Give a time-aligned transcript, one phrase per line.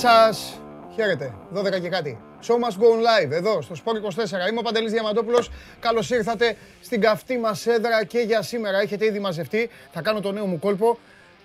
[0.00, 0.60] Γεια σας.
[0.94, 1.34] Χαίρετε.
[1.54, 2.18] 12 και κάτι.
[2.42, 4.50] Show must go on live εδώ στο Sport 24.
[4.50, 5.50] Είμαι ο Παντελής Διαμαντόπουλος.
[5.80, 8.80] Καλώς ήρθατε στην καυτή μας έδρα και για σήμερα.
[8.80, 9.70] Έχετε ήδη μαζευτεί.
[9.92, 10.98] Θα κάνω το νέο μου κόλπο.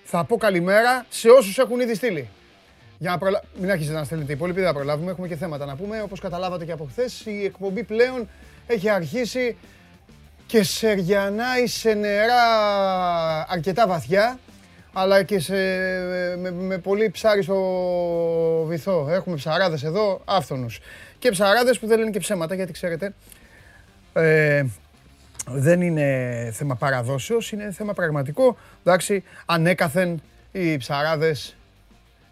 [0.04, 2.30] Θα πω καλημέρα σε όσους έχουν ήδη στείλει.
[2.98, 3.42] Για να προλα...
[3.60, 5.12] Μην αρχίσετε να στέλνετε οι υπόλοιποι, δεν θα προλάβουμε.
[5.12, 6.02] Έχουμε και θέματα να πούμε.
[6.02, 8.30] Όπως καταλάβατε και από χθες, η εκπομπή πλέον
[8.68, 9.58] έχει αρχίσει
[10.46, 12.44] και σεριανάει σε νερά
[13.50, 14.40] αρκετά βαθιά
[14.98, 15.56] αλλά και σε,
[16.38, 17.56] με, με πολύ ψάρι στο
[18.68, 19.08] βυθό.
[19.10, 20.80] Έχουμε ψαράδες εδώ, άφθονους.
[21.20, 23.14] Και ψαράδες που δεν λένε και ψέματα, γιατί ξέρετε,
[24.14, 24.66] ε,
[25.48, 28.58] δεν είναι θέμα παραδόσεως, είναι θέμα πραγματικό.
[28.84, 30.22] Εντάξει, ανέκαθεν
[30.52, 31.56] οι ψαράδες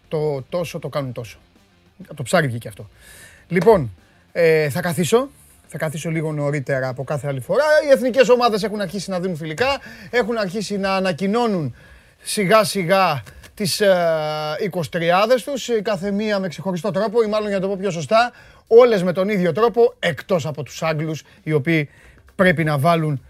[0.07, 1.37] το τόσο το κάνουν τόσο.
[2.15, 2.89] Το ψάρι βγήκε αυτό.
[3.47, 3.95] Λοιπόν,
[4.31, 5.29] ε, θα καθίσω.
[5.67, 7.63] Θα καθίσω λίγο νωρίτερα από κάθε άλλη φορά.
[7.87, 11.75] Οι εθνικές ομάδες έχουν αρχίσει να δίνουν φιλικά, έχουν αρχίσει να ανακοινώνουν
[12.23, 13.95] σιγά σιγά τις ε,
[14.71, 14.81] 23
[15.45, 18.31] τους, η κάθε μία με ξεχωριστό τρόπο ή μάλλον για να το πω πιο σωστά,
[18.67, 21.89] όλες με τον ίδιο τρόπο, εκτός από τους Άγγλους, οι οποίοι
[22.35, 23.25] πρέπει να βάλουν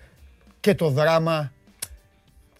[0.60, 1.52] και το δράμα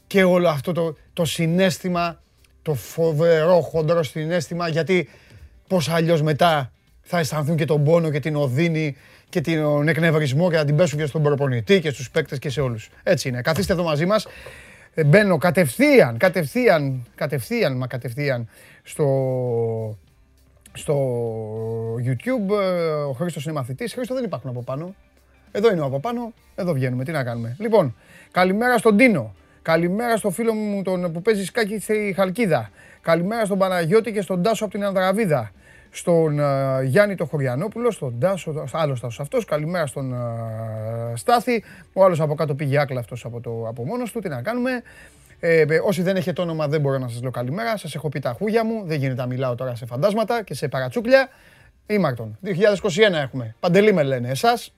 [0.08, 2.22] και όλο αυτό το, το συνέστημα,
[2.62, 5.10] το φοβερό χοντρό συνέστημα, γιατί
[5.68, 8.98] πώς αλλιώς μετά θα αισθανθούν και τον πόνο και την οδύνη
[9.30, 12.62] και τον εκνευρισμό και θα την πέσουν και στον προπονητή και στους παίκτες και σε
[12.62, 12.90] όλους.
[13.04, 13.42] Έτσι είναι.
[13.42, 14.28] Καθίστε εδώ μαζί μας.
[14.96, 18.50] Ε, μπαίνω κατευθείαν, κατευθείαν, κατευθείαν, μα κατευθείαν
[18.84, 19.08] στο,
[20.74, 20.96] στο
[21.96, 22.50] YouTube.
[22.62, 23.94] Ε, ο Χρήστος είναι μαθητής.
[23.94, 24.96] Χρήστο δεν υπάρχουν από πάνω.
[25.52, 27.04] Εδώ είναι από πάνω, εδώ βγαίνουμε.
[27.04, 27.56] Τι να κάνουμε.
[27.60, 27.96] Λοιπόν,
[28.32, 29.36] καλημέρα στον Τίνο.
[29.62, 32.70] Καλημέρα στο φίλο μου τον που παίζει σκάκι στη Χαλκίδα.
[33.02, 35.52] Καλημέρα στον Παναγιώτη και στον Τάσο από την Ανδραβίδα
[35.96, 39.46] στον uh, Γιάννη το Χωριανόπουλο, στον Τάσο, άλλος Τάσος αυτός.
[39.46, 41.64] Καλημέρα στον uh, Στάθη.
[41.94, 44.20] Ο άλλος από κάτω πήγε άκλαυτο από, το, από μόνος του.
[44.20, 44.82] Τι να κάνουμε.
[45.40, 47.78] Ε, όσοι δεν έχετε όνομα δεν μπορώ να σας λέω καλημέρα.
[47.78, 48.84] Σας έχω πει τα χούγια μου.
[48.86, 51.30] Δεν γίνεται να μιλάω τώρα σε φαντάσματα και σε παρατσούκλια.
[51.86, 52.38] Ήμαρτον.
[52.46, 52.52] 2021
[53.12, 53.56] έχουμε.
[53.60, 54.74] Παντελή με λένε εσάς.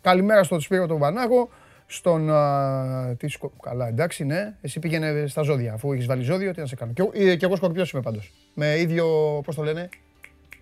[0.00, 1.48] Καλημέρα στον Σπύρο τον Βανάγο.
[1.86, 2.28] Στον.
[2.30, 3.52] Uh, τι σκο...
[3.62, 4.54] Καλά, εντάξει, ναι.
[4.60, 5.72] Εσύ πήγαινε στα ζώδια.
[5.72, 6.92] Αφού έχεις βάλει ζώδιο, τι να σε κάνω.
[6.92, 8.32] Και, ε, και εγώ σκορπιός είμαι πάντως.
[8.54, 9.06] Με ίδιο,
[9.44, 9.88] πώς το λένε,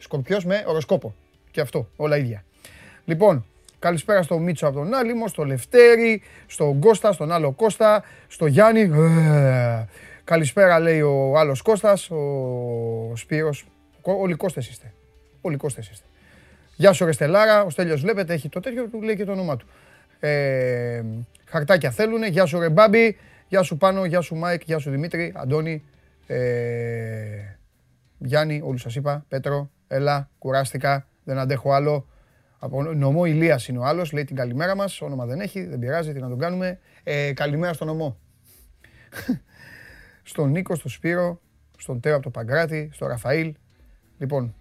[0.01, 1.15] Σκορπιός με οροσκόπο.
[1.51, 2.45] Και αυτό, όλα ίδια.
[3.05, 3.45] Λοιπόν,
[3.79, 8.81] καλησπέρα στο Μίτσο από τον Άλιμο, στο Λευτέρη, στον Κώστα, στον άλλο Κώστα, στο Γιάννη.
[8.81, 9.87] Ε,
[10.25, 13.67] καλησπέρα λέει ο άλλος Κώστας, ο Σπύρος.
[14.03, 14.93] Όλοι Κώστες είστε.
[15.41, 16.05] Όλοι Κώστες είστε.
[16.77, 19.57] Γεια σου ρε Στελάρα, ο Στέλιος βλέπετε έχει το τέτοιο του λέει και το όνομά
[19.57, 19.67] του.
[20.21, 21.03] Ε,
[21.45, 23.17] χαρτάκια θέλουνε, γεια σου ρε Μπάμπη,
[23.49, 25.85] γεια σου Πάνο, γεια σου Μάικ, γεια σου Δημήτρη, Αντώνη,
[26.27, 26.39] ε,
[28.19, 32.09] Γιάννη, όλους σας είπα, Πέτρο, έλα, κουράστηκα, δεν αντέχω άλλο.
[32.59, 36.13] Από νομό Ηλίας είναι ο άλλος, λέει την καλημέρα μας, όνομα δεν έχει, δεν πειράζει,
[36.13, 36.79] τι να τον κάνουμε.
[37.03, 38.19] Ε, καλημέρα στον νομό.
[40.31, 41.41] στον Νίκο, στον Σπύρο,
[41.79, 43.55] στον Τέο από το Παγκράτη, στον Ραφαήλ.
[44.19, 44.55] Λοιπόν,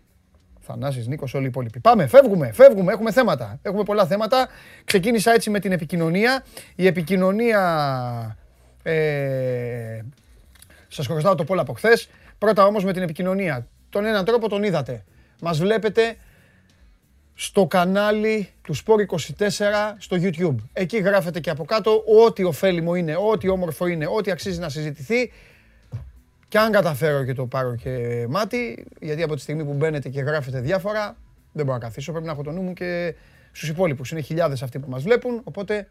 [0.59, 1.79] Θανάσης, Νίκος, όλοι οι υπόλοιποι.
[1.79, 3.59] Πάμε, φεύγουμε, φεύγουμε, έχουμε θέματα.
[3.61, 4.47] Έχουμε πολλά θέματα.
[4.83, 6.43] Ξεκίνησα έτσι με την επικοινωνία.
[6.75, 8.37] Η επικοινωνία...
[8.83, 10.01] Ε,
[10.87, 12.09] σας χωριστάω το πόλο από χθες.
[12.37, 13.67] Πρώτα όμως με την επικοινωνία.
[13.89, 15.03] Τον έναν τρόπο τον είδατε.
[15.41, 16.15] Μας βλέπετε
[17.33, 19.63] στο κανάλι του Sport24
[19.97, 20.55] στο YouTube.
[20.73, 25.31] Εκεί γράφετε και από κάτω ό,τι ωφέλιμο είναι, ό,τι όμορφο είναι, ό,τι αξίζει να συζητηθεί.
[26.47, 30.21] Και αν καταφέρω και το πάρω και μάτι, γιατί από τη στιγμή που μπαίνετε και
[30.21, 31.17] γράφετε διάφορα,
[31.51, 33.15] δεν μπορώ να καθίσω, πρέπει να έχω το νου μου και
[33.51, 34.11] στους υπόλοιπους.
[34.11, 35.87] Είναι χιλιάδες αυτοί που μας βλέπουν, οπότε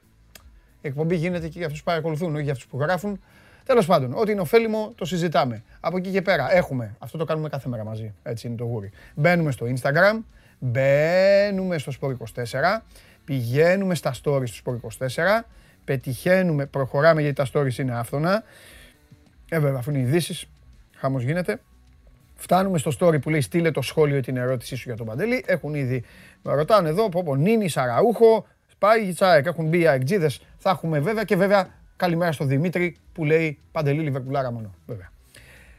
[0.80, 3.20] η εκπομπή γίνεται και για αυτούς που παρακολουθούν, όχι για αυτούς που γράφουν.
[3.69, 5.63] Τέλος πάντων, ό,τι είναι ωφέλιμο το συζητάμε.
[5.81, 8.91] Από εκεί και πέρα έχουμε, αυτό το κάνουμε κάθε μέρα μαζί, έτσι είναι το γούρι.
[9.15, 10.19] Μπαίνουμε στο Instagram,
[10.59, 12.81] μπαίνουμε στο Sport24,
[13.25, 15.45] πηγαίνουμε στα stories του Sport24,
[15.84, 18.42] πετυχαίνουμε, προχωράμε γιατί τα stories είναι άφθονα.
[19.48, 20.47] Ε, βέβαια, αφού είναι ειδήσεις,
[20.97, 21.60] χάμος γίνεται.
[22.34, 25.45] Φτάνουμε στο story που λέει στείλε το σχόλιο ή την ερώτησή σου για τον Παντελή.
[25.47, 26.04] Έχουν ήδη,
[26.42, 30.41] με ρωτάνε εδώ, πω πω, Νίνη, Σαραούχο, Σπάγι, Τσάεκ, έχουν μπει οι αεκτζίδες.
[30.59, 34.74] Θα έχουμε βέβαια και βέβαια Καλημέρα στον Δημήτρη που λέει Παντελή Λιβερπουλάρα μόνο.
[34.86, 35.10] Βέβαια.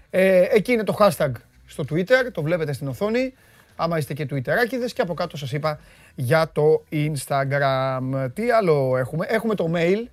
[0.10, 1.32] Ε, εκεί είναι το hashtag
[1.66, 3.34] στο Twitter, το βλέπετε στην οθόνη.
[3.76, 5.80] Άμα είστε και Twitterάκιδες και από κάτω σας είπα
[6.16, 8.28] για το Instagram.
[8.34, 10.04] Τι άλλο έχουμε; Έχουμε το mail.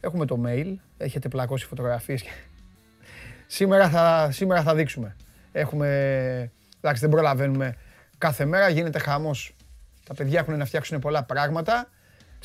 [0.00, 0.74] Έχουμε το mail.
[0.96, 2.24] Έχετε πλακώσει φωτογραφίες.
[3.46, 5.16] σήμερα, θα, σήμερα θα δείξουμε.
[5.52, 5.88] Έχουμε...
[6.80, 7.76] Εντάξει δεν προλαβαίνουμε.
[8.18, 9.54] Κάθε μέρα γίνεται χαμός.
[10.04, 11.88] Τα παιδιά έχουν να φτιάξουν πολλά πράγματα.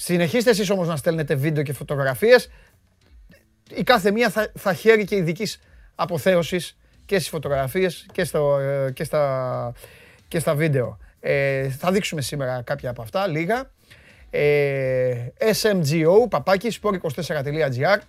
[0.02, 2.50] Συνεχίστε εσείς όμως να στέλνετε βίντεο και φωτογραφίες.
[3.76, 5.48] Η κάθε μία θα, θα χαίρει και ειδική
[5.96, 9.74] αποθέωσης και στις φωτογραφίες και, στο, ε, και, στα,
[10.28, 10.98] και στα βίντεο.
[11.20, 13.72] Ε, θα δείξουμε σήμερα κάποια από αυτά, λίγα.
[14.30, 15.28] Ε,
[15.62, 18.00] SMGO, παπάκι, sport24.gr.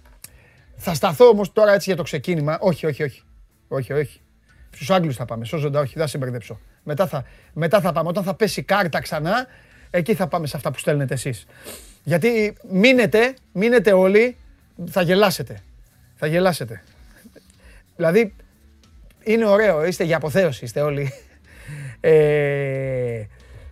[0.76, 2.58] Θα σταθώ όμως τώρα έτσι για το ξεκίνημα.
[2.60, 3.22] Όχι, όχι, όχι.
[3.68, 4.20] Όχι, όχι.
[4.70, 5.44] Στους Άγγλους θα πάμε.
[5.44, 6.60] Σώζοντα, όχι, δεν θα σε μπερδέψω.
[6.82, 8.08] Μετά θα, μετά θα πάμε.
[8.08, 9.46] Όταν θα πέσει κάρτα ξανά,
[9.90, 11.46] εκεί θα πάμε σε αυτά που στέλνετε εσείς.
[12.04, 14.36] Γιατί μείνετε, μείνετε όλοι,
[14.90, 15.62] θα γελάσετε.
[16.16, 16.82] Θα γελάσετε.
[17.96, 18.34] Δηλαδή,
[19.22, 21.12] είναι ωραίο, είστε για αποθέωση, είστε όλοι.
[22.02, 23.22] Ε,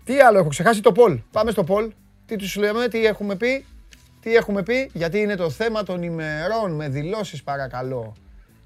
[0.04, 1.18] τι άλλο, έχω ξεχάσει το Πολ.
[1.32, 1.90] Πάμε στο Πολ.
[2.26, 3.64] Τι τους λέμε, τι έχουμε πει.
[4.20, 8.12] Τι έχουμε πει, γιατί είναι το θέμα των ημερών με δηλώσεις παρακαλώ.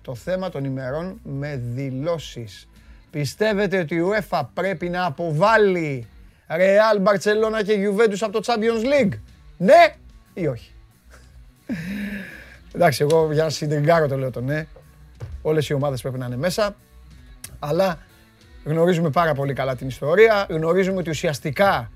[0.03, 2.69] Το θέμα των ημερών με δηλώσεις.
[3.11, 6.07] Πιστεύετε ότι η UEFA πρέπει να αποβάλει
[6.57, 9.19] Real, Barcelona και Juventus από το Champions League.
[9.57, 9.95] Ναι
[10.35, 10.73] ή όχι;
[12.75, 14.67] Εντάξει, εγώ για να συντριγκάρω το λέω το ναι.
[15.43, 16.77] Όλες οι ομάδες πρέπει να είναι μέσα.
[17.59, 17.99] Αλλά
[18.65, 20.47] γνωρίζουμε πάρα πολύ καλά την ιστορία.
[20.49, 21.91] Γνωρίζουμε ότι ουσιαστικά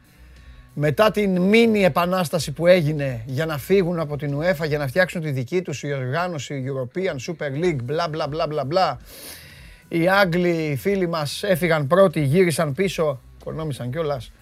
[0.75, 5.21] μετά την μίνι επανάσταση που έγινε για να φύγουν από την UEFA, για να φτιάξουν
[5.21, 8.99] τη δική τους η οργάνωση European Super League, μπλα μπλα μπλα μπλα μπλα.
[9.89, 14.33] Οι Άγγλοι οι φίλοι μας έφυγαν πρώτοι, γύρισαν πίσω, οικονόμησαν κιόλας.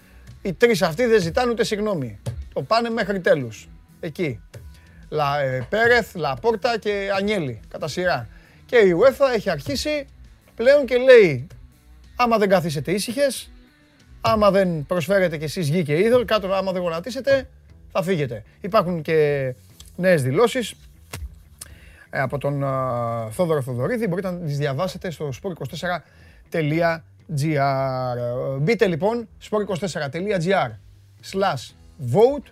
[0.45, 2.19] Οι τρεις αυτοί δεν ζητάνε ούτε συγγνώμη.
[2.53, 3.69] Το πάνε μέχρι τέλους.
[3.99, 4.41] Εκεί.
[5.09, 8.27] Λα, ε, Πέρεθ, Λαπόρτα και Ανιέλη, κατά σειρά.
[8.65, 10.05] Και η UEFA έχει αρχίσει
[10.55, 11.47] πλέον και λέει
[12.15, 13.51] άμα δεν καθίσετε ήσυχες,
[14.21, 17.49] άμα δεν προσφέρετε κι εσείς γη και είδωρ, κάτω άμα δεν γονατίσετε,
[17.91, 18.43] θα φύγετε.
[18.61, 19.53] Υπάρχουν και
[19.95, 20.75] νέες δηλώσεις
[22.09, 26.99] ε, από τον uh, Θόδωρο Θοδωρίδη, μπορείτε να τις διαβάσετε στο sport24.gr.
[28.59, 30.71] Μπείτε λοιπόν sport24.gr
[31.31, 31.73] slash
[32.13, 32.51] vote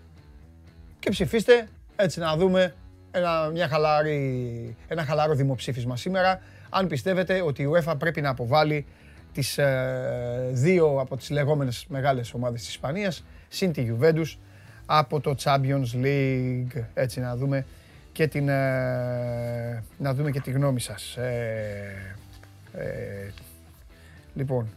[0.99, 2.73] και ψηφίστε έτσι να δούμε
[3.11, 8.85] ένα, μια χαλαρή, ένα χαλαρό δημοψήφισμα σήμερα αν πιστεύετε ότι η UEFA πρέπει να αποβάλει
[9.33, 14.37] τις ε, δύο από τις λεγόμενες μεγάλες ομάδες της Ισπανίας συν τη Juventus
[14.85, 16.83] από το Champions League.
[16.93, 17.65] Έτσι να δούμε
[18.11, 21.17] και την, ε, να δούμε και τη γνώμη σας.
[21.17, 22.15] Ε,
[22.73, 23.31] ε,
[24.35, 24.67] λοιπόν,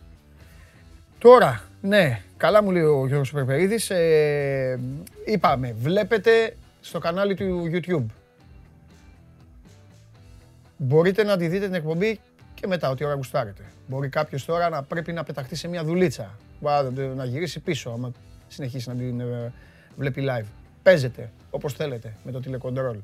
[1.19, 4.81] τώρα, ναι, καλά μου λέει ο Γιώργος Περπερίδης, ε,
[5.25, 8.07] είπαμε, βλέπετε στο κανάλι του YouTube.
[10.77, 12.21] Μπορείτε να τη δείτε την εκπομπή
[12.55, 13.63] και μετά, ό,τι ώρα γουστάρετε.
[13.87, 16.39] Μπορεί κάποιος τώρα να πρέπει να πεταχτεί σε μια δουλίτσα.
[17.17, 18.13] Να γυρίσει πίσω, άμα
[18.49, 19.53] συνεχίσει να την ε,
[19.97, 20.47] βλέπει live.
[20.83, 22.97] Παίζετε όπως θέλετε με το τηλεκοντρόλ,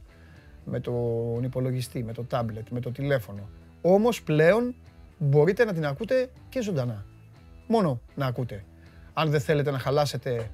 [0.65, 3.49] με τον υπολογιστή, με το tablet, με το τηλέφωνο.
[3.83, 4.75] Όμως πλέον
[5.23, 7.05] μπορείτε να την ακούτε και ζωντανά.
[7.67, 8.65] Μόνο να ακούτε.
[9.13, 10.51] Αν δεν θέλετε να χαλάσετε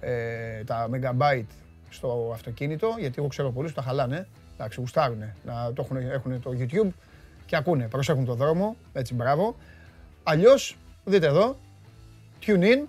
[0.00, 1.46] ε, τα megabyte
[1.88, 6.40] στο αυτοκίνητο, γιατί εγώ ξέρω πολλούς που τα χαλάνε, εντάξει, γουστάρουνε, να το έχουν, έχουν
[6.40, 6.90] το YouTube
[7.46, 9.56] και ακούνε, προσέχουν το δρόμο, έτσι μπράβο.
[10.22, 11.56] Αλλιώς, δείτε εδώ,
[12.46, 12.84] tune in,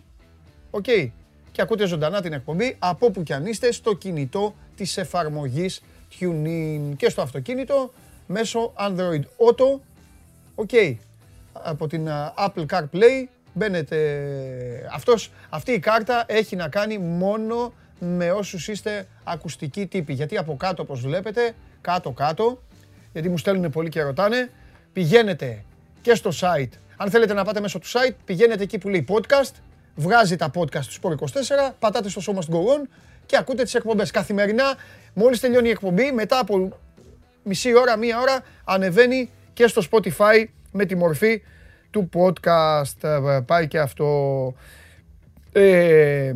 [0.71, 1.09] ok,
[1.51, 5.81] και ακούτε ζωντανά την εκπομπή από όπου κι αν είστε στο κινητό της εφαρμογής
[6.19, 7.91] TuneIn και στο αυτοκίνητο
[8.27, 9.79] μέσω Android Auto,
[10.55, 10.95] ok,
[11.53, 12.07] από την
[12.37, 13.97] Apple CarPlay μπαίνετε,
[14.93, 20.55] αυτός, αυτή η κάρτα έχει να κάνει μόνο με όσους είστε ακουστικοί τύποι, γιατί από
[20.57, 22.61] κάτω όπως βλέπετε, κάτω-κάτω,
[23.11, 24.49] γιατί μου στέλνουν πολύ και ρωτάνε.
[24.93, 25.63] Πηγαίνετε
[26.01, 26.69] και στο site.
[26.97, 29.51] Αν θέλετε να πάτε μέσω του site, πηγαίνετε εκεί που λέει podcast,
[29.95, 32.87] βγάζει τα podcast του Sport 24, πατάτε στο σώμα Must Go On
[33.25, 34.11] και ακούτε τις εκπομπές.
[34.11, 34.75] Καθημερινά,
[35.13, 36.77] μόλις τελειώνει η εκπομπή, μετά από
[37.43, 41.41] μισή ώρα, μία ώρα, ανεβαίνει και στο Spotify με τη μορφή
[41.89, 43.03] του podcast.
[43.03, 44.53] Ε, πάει και αυτό.
[45.51, 46.33] Ε,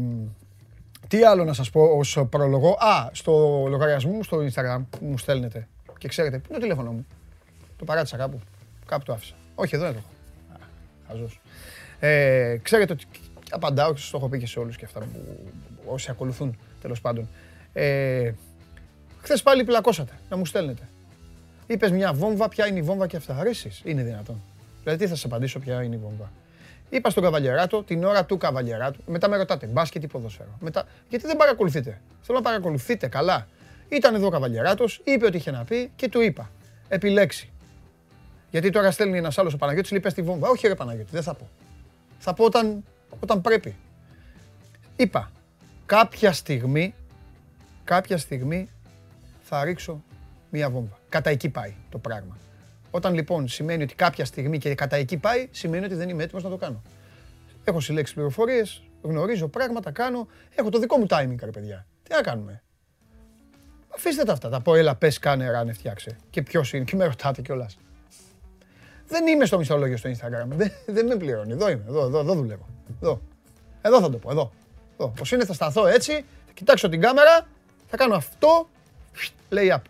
[1.08, 5.68] τι άλλο να σας πω ως προλογό; Α, στο λογαριασμό μου στο Instagram μου στέλνετε.
[5.98, 7.06] Και ξέρετε, πού είναι το τηλέφωνο μου.
[7.78, 8.40] Το παράτησα κάπου.
[8.86, 9.34] Κάπου το άφησα.
[9.56, 10.10] Όχι, εδώ δεν το έχω.
[11.08, 11.42] Χαζός.
[12.00, 13.06] Ε, ξέρετε ότι
[13.52, 15.50] απαντάω και το έχω πει και σε όλους και αυτά που
[15.86, 17.30] όσοι ακολουθούν τέλος πάντων.
[17.74, 18.32] Ε,
[19.22, 20.88] Χθες πάλι πλακώσατε να μου στέλνετε.
[21.68, 23.38] Είπες μια βόμβα, ποια είναι η βόμβα και αυτά.
[23.38, 24.42] Αρέσεις, είναι δυνατόν.
[24.84, 26.32] Δηλαδή, τι θα σας απαντήσω, ποια είναι η βόμβα.
[26.90, 29.00] Είπα στον Καβαλιεράτο την ώρα του Καβαλιεράτου.
[29.06, 30.58] Μετά με ρωτάτε μπάσκετ ή ποδόσφαιρο.
[30.60, 32.02] Μετά, γιατί δεν παρακολουθείτε.
[32.22, 33.48] Θέλω να παρακολουθείτε καλά.
[33.90, 36.52] Ήταν εδώ ο Καβαλιεράτος, είπε ότι είχε να πει και του είπα.
[36.88, 37.50] Επιλέξει.
[38.52, 40.50] Γιατί τώρα στέλνει ένας άλλος ο Παναγιώτης, λέει πες τη βόμβα.
[40.50, 41.50] Όχι ρε Παναγιώτη, δεν θα πω.
[42.20, 42.84] Θα πω όταν,
[43.20, 43.76] όταν πρέπει.
[44.96, 45.32] Είπα,
[45.86, 46.96] κάποια στιγμή,
[47.84, 48.70] κάποια στιγμή
[49.42, 50.04] θα ρίξω
[50.50, 50.97] μία βόμβα.
[51.10, 52.38] Κατά εκεί πάει το πράγμα.
[52.92, 56.44] Όταν λοιπόν σημαίνει ότι κάποια στιγμή και κατά εκεί πάει, σημαίνει ότι δεν είμαι έτοιμος
[56.44, 56.82] να το κάνω.
[57.64, 60.28] Έχω συλλέξει πληροφορίες, γνωρίζω πράγματα, κάνω.
[60.56, 61.86] Έχω το δικό μου timing, ρε παιδιά.
[62.04, 62.64] Τι να κάνουμε;
[63.96, 64.50] Αφήστε τα αυτά.
[64.50, 66.18] Τα πω, έλα, πες, κάνε, ράνε, φτιάξε.
[66.30, 67.78] Και ποιος είναι, και με ρωτάτε κιόλας.
[69.08, 70.48] Δεν είμαι στο μισθολόγιο στο Instagram.
[70.48, 71.52] Δεν, δεν με πληρώνει.
[71.52, 72.68] Εδώ είμαι, εδώ, εδώ, εδώ δουλεύω.
[73.02, 73.22] Εδώ.
[73.82, 74.52] Εδώ θα το πω, εδώ.
[74.94, 75.10] εδώ.
[75.10, 76.14] Πώς είναι, θα σταθώ έτσι,
[76.46, 77.48] θα κοιτάξω την κάμερα,
[77.88, 78.70] θα κάνω αυτό,
[79.50, 79.82] lay up.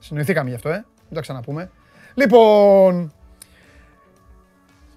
[0.00, 0.84] Συνοηθήκαμε γι' αυτό, ε.
[1.08, 1.70] Μην το ξαναπούμε.
[2.14, 3.12] Λοιπόν,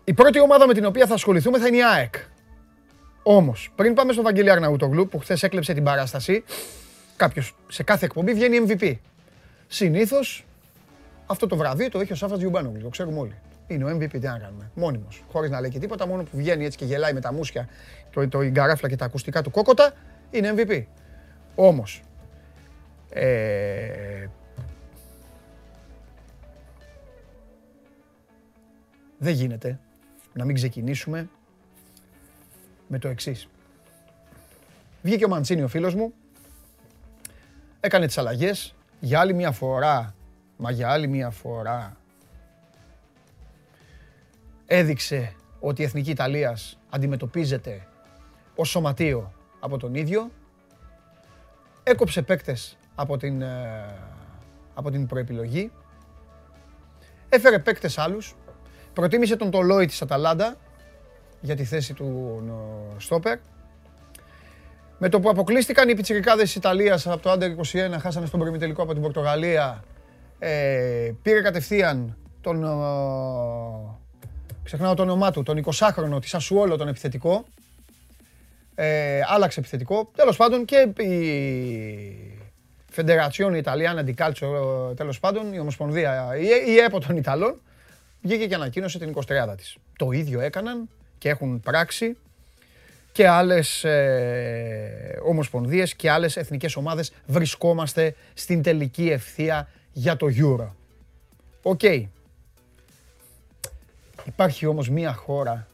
[0.03, 2.15] Η πρώτη ομάδα με την οποία θα ασχοληθούμε θα είναι η ΑΕΚ.
[3.23, 6.43] Όμως, πριν πάμε στο Βαγγέλη Αρναούτογλου που χθες έκλεψε την παράσταση,
[7.15, 8.95] κάποιος σε κάθε εκπομπή βγαίνει MVP.
[9.67, 10.45] Συνήθως
[11.25, 13.35] αυτό το βραβείο το έχει ο Σάφα Γιουμπάνογλου, το ξέρουμε όλοι.
[13.67, 14.71] Είναι ο MVP, τι να κάνουμε.
[14.73, 15.23] Μόνιμος.
[15.31, 17.67] Χωρίς να λέει και τίποτα, μόνο που βγαίνει έτσι και γελάει με τα μουσια,
[18.11, 19.93] το, το γκαράφλα και τα ακουστικά του κόκοτα,
[20.29, 20.83] είναι MVP.
[21.55, 22.01] Όμως.
[23.09, 24.25] Ε,
[29.23, 29.79] δεν γίνεται.
[30.33, 31.29] Να μην ξεκινήσουμε
[32.87, 33.47] με το εξής.
[35.01, 36.13] Βγήκε ο Μαντσίνη ο φίλος μου,
[37.79, 40.15] έκανε τις αλλαγές, για άλλη μια φορά,
[40.57, 41.97] μα για άλλη μια φορά,
[44.65, 47.87] έδειξε ότι η Εθνική Ιταλίας αντιμετωπίζεται
[48.55, 50.31] ως σωματείο από τον ίδιο,
[51.83, 53.95] έκοψε παίκτες από την, ε,
[54.73, 55.71] από την προεπιλογή,
[57.29, 58.35] έφερε παίκτες άλλους,
[58.93, 60.55] προτίμησε τον Τολόι της Αταλάντα
[61.41, 62.41] για τη θέση του
[62.97, 63.37] Στόπερ.
[64.97, 67.43] Με το που αποκλείστηκαν οι πιτσιρικάδες της Ιταλίας από το Under
[67.95, 69.83] 21, χάσανε στον προημιτελικό από την Πορτογαλία,
[70.39, 72.59] ε, πήρε κατευθείαν τον,
[74.63, 77.45] ξεχνάω το όνομά του, τον 20χρονο της Ασουόλο, τον επιθετικό.
[78.75, 80.11] Ε, άλλαξε επιθετικό.
[80.15, 82.37] Τέλος πάντων και η
[82.91, 87.61] Φεντερατσιόν Ιταλιάνα Calcio, τέλος πάντων, η Ομοσπονδία, η, η ΕΠΟ των Ιταλών,
[88.23, 89.77] βγήκε και ανακοίνωσε την 23άδα της.
[89.97, 92.17] Το ίδιο έκαναν και έχουν πράξει
[93.11, 100.67] και άλλες ε, ομοσπονδίες και άλλες εθνικές ομάδες βρισκόμαστε στην τελική ευθεία για το Euro.
[101.61, 101.83] Ok.
[104.25, 105.67] Υπάρχει όμως μία χώρα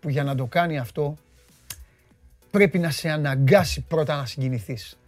[0.00, 1.16] που για να το κάνει αυτό
[2.50, 4.98] πρέπει να σε αναγκάσει πρώτα να συγκινηθείς.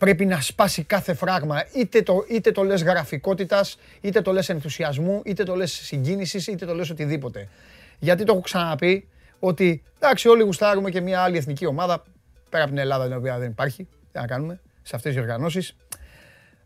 [0.00, 1.64] Πρέπει να σπάσει κάθε φράγμα.
[1.76, 6.66] Είτε το, είτε το λες γραφικότητας, είτε το λες ενθουσιασμού, είτε το λες συγκίνησης, είτε
[6.66, 7.48] το λες οτιδήποτε.
[7.98, 12.04] Γιατί το έχω ξαναπεί ότι εντάξει όλοι γουστάρουμε και μια άλλη εθνική ομάδα
[12.48, 15.76] πέρα από την Ελλάδα την οποία δεν υπάρχει, τι να κάνουμε, σε αυτές τις οργανώσεις.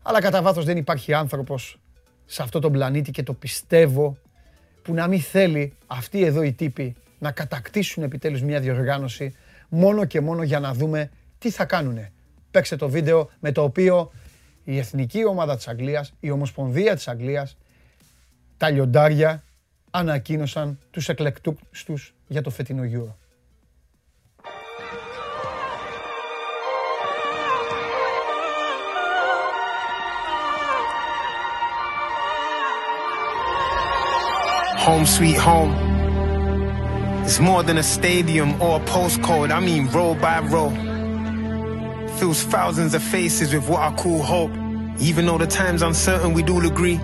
[0.01, 1.79] Αλλά κατά βάθος δεν υπάρχει άνθρωπος
[2.25, 4.17] σε αυτό τον πλανήτη και το πιστεύω
[4.81, 9.35] που να μην θέλει αυτοί εδώ οι τύποι να κατακτήσουν επιτέλους μια διοργάνωση
[9.69, 12.09] μόνο και μόνο για να δούμε τι θα κάνουνε.
[12.55, 14.11] Παίξτε το βίντεο με το οποίο
[14.63, 17.57] η εθνική ομάδα της Αγγλίας, η Ομοσπονδία της Αγγλίας,
[18.57, 19.43] τα λιοντάρια
[19.91, 23.15] ανακοίνωσαν τους εκλεκτούς τους για το φετινό Euro.
[34.85, 35.73] Home sweet home.
[37.25, 40.94] It's more than a stadium or a postcode, I mean row by row.
[42.17, 44.51] Fills thousands of faces with what I call hope.
[44.99, 46.99] Even though the time's uncertain, we'd all agree.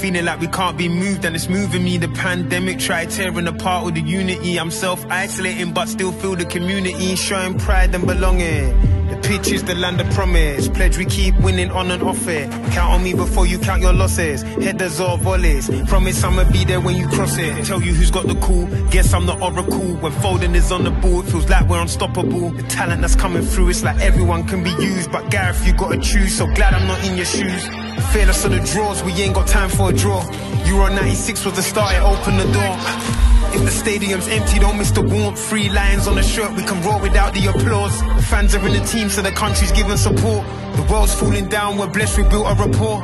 [0.00, 1.98] Feeling like we can't be moved and it's moving me.
[1.98, 4.58] The pandemic tried tearing apart all the unity.
[4.58, 7.14] I'm self-isolating but still feel the community.
[7.14, 9.03] Showing pride and belonging.
[9.14, 10.68] The pitch is the land of promise.
[10.68, 12.50] Pledge we keep winning on and off it.
[12.72, 14.42] Count on me before you count your losses.
[14.42, 15.70] Headers or volleys.
[15.86, 17.64] Promise I'ma be there when you cross it.
[17.64, 18.66] Tell you who's got the cool.
[18.90, 19.94] Guess I'm the oracle.
[20.02, 22.50] When folding is on the ball, it feels like we're unstoppable.
[22.50, 25.12] The talent that's coming through, it's like everyone can be used.
[25.12, 26.36] But Gareth, you gotta choose.
[26.36, 27.68] So glad I'm not in your shoes.
[28.12, 30.24] Fearless of the draws, we ain't got time for a draw.
[30.66, 33.33] Euro 96 was the start, it opened the door.
[33.54, 35.38] If the stadium's empty, don't miss the warmth.
[35.38, 37.94] Free lions on the shirt, we can roar without the applause.
[38.26, 40.44] Fans are in the team, so the country's giving support.
[40.74, 42.98] The world's falling down, we're blessed, we built a rapport.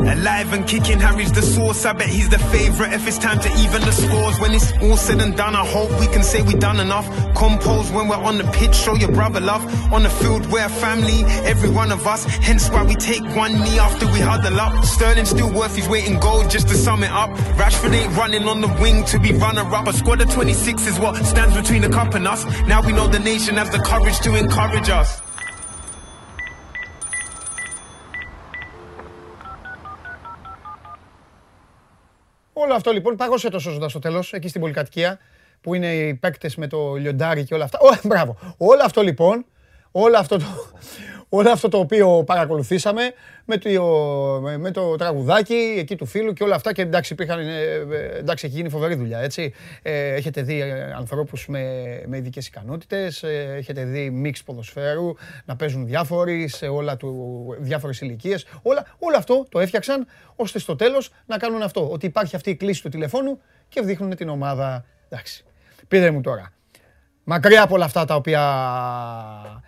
[0.00, 1.84] Alive and kicking, Harry's the source.
[1.84, 4.38] I bet he's the favourite if it's time to even the scores.
[4.38, 7.06] When it's all said and done, I hope we can say we done enough.
[7.34, 9.64] Compose when we're on the pitch, show your brother love.
[9.92, 12.24] On the field, we're family, every one of us.
[12.24, 14.84] Hence why we take one knee after we huddle up.
[14.84, 17.30] Sterling still worth his weight in gold, just to sum it up.
[17.56, 19.86] Rashford ain't running on the wing to be runner up.
[19.86, 22.44] A squad of 26 is what stands between the cup and us.
[22.66, 25.25] Now we know the nation has the courage to encourage us.
[32.58, 35.18] Όλο αυτό λοιπόν πάγωσε το σώζοντας στο τέλος, εκεί στην πολυκατοικία,
[35.60, 37.78] που είναι οι παίκτες με το λιοντάρι και όλα αυτά.
[37.78, 38.36] Ω, μπράβο.
[38.56, 39.44] Όλο αυτό λοιπόν,
[39.90, 40.44] όλο αυτό το,
[41.36, 43.12] όλο αυτό το οποίο παρακολουθήσαμε
[43.44, 43.70] με το,
[44.58, 48.46] με το τραγουδάκι εκεί του φίλου και όλα αυτά και εντάξει υπήρχαν, ε, ε, εντάξει
[48.46, 49.54] έχει γίνει φοβερή δουλειά έτσι.
[49.82, 50.62] Ε, έχετε δει
[50.96, 51.60] ανθρώπους με,
[52.06, 53.22] με ειδικές ικανότητες,
[53.56, 55.14] έχετε δει μίξ ποδοσφαίρου
[55.44, 58.46] να παίζουν διάφοροι σε όλα του, διάφορες ηλικίες.
[58.62, 62.56] Όλα, όλο αυτό το έφτιαξαν ώστε στο τέλος να κάνουν αυτό, ότι υπάρχει αυτή η
[62.56, 64.84] κλίση του τηλεφώνου και δείχνουν την ομάδα.
[65.08, 65.44] Εντάξει.
[65.88, 66.52] Πείτε μου τώρα,
[67.28, 68.42] Μακριά από όλα αυτά τα οποία.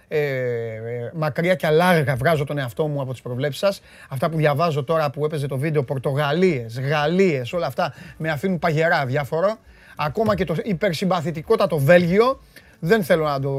[0.09, 3.81] Ε, ε, μακριά και αλάργα βγάζω τον εαυτό μου από τις προβλέψεις σας.
[4.09, 9.07] Αυτά που διαβάζω τώρα που έπαιζε το βίντεο Πορτογαλίες, Γαλλίες, όλα αυτά με αφήνουν παγερά
[9.07, 9.57] διάφορο.
[9.97, 12.41] Ακόμα και το υπερσυμπαθητικότατο Βέλγιο.
[12.81, 13.51] Δεν θέλω να το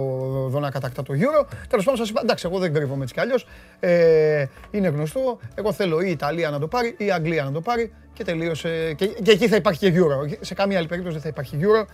[0.48, 1.46] δω να κατακτά το Euro.
[1.70, 3.48] Τέλος πάντων, σας είπα, εντάξει, εγώ δεν κρύβομαι έτσι κι αλλιώς.
[3.79, 5.39] Ε, είναι γνωστό.
[5.56, 8.26] Εγώ θέλω ή η Ιταλία να το πάρει ή η Αγγλία να το πάρει και
[8.26, 8.94] τελείωσε.
[8.94, 10.38] Και, και εκεί θα υπάρχει και Euro.
[10.40, 11.86] Σε καμία άλλη περίπτωση δεν θα υπάρχει Euro.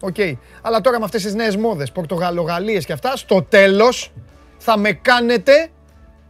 [0.00, 0.14] OK.
[0.18, 0.32] Okay.
[0.62, 4.12] Αλλά τώρα με αυτές τις νέες μόδες, Πορτογαλογαλλίες και αυτά, στο τέλος
[4.58, 5.68] θα με κάνετε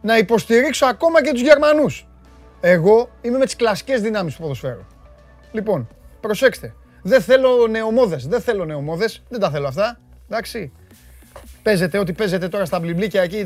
[0.01, 2.07] να υποστηρίξω ακόμα και τους Γερμανούς.
[2.61, 4.85] Εγώ είμαι με τις κλασικές δυνάμεις του ποδοσφαίρου.
[5.51, 5.87] Λοιπόν,
[6.21, 6.73] προσέξτε.
[7.01, 8.27] Δεν θέλω νεομόδες.
[8.27, 9.23] Δεν θέλω νεομόδες.
[9.29, 9.99] Δεν τα θέλω αυτά.
[10.29, 10.71] Εντάξει.
[11.63, 13.43] Παίζετε ό,τι παίζετε τώρα στα μπλιμπλίκια εκεί,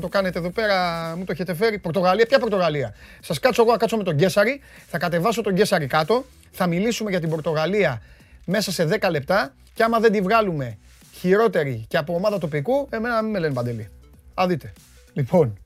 [0.00, 0.76] το κάνετε εδώ πέρα,
[1.16, 1.78] μου το έχετε φέρει.
[1.78, 6.24] Πορτογαλία, ποια Πορτογαλία; Σας κάτσω εγώ, κάτσω με τον Γκέσαρη, θα κατεβάσω τον Γκέσαρη κάτω,
[6.50, 8.02] θα μιλήσουμε για την Πορτογαλία
[8.44, 10.78] μέσα σε 10 λεπτά και άμα δεν τη βγάλουμε
[11.12, 13.88] χειρότερη και από ομάδα τοπικού, εμένα μην με λένε παντελή.
[14.34, 14.72] Α, δείτε.
[15.12, 15.58] Λοιπόν,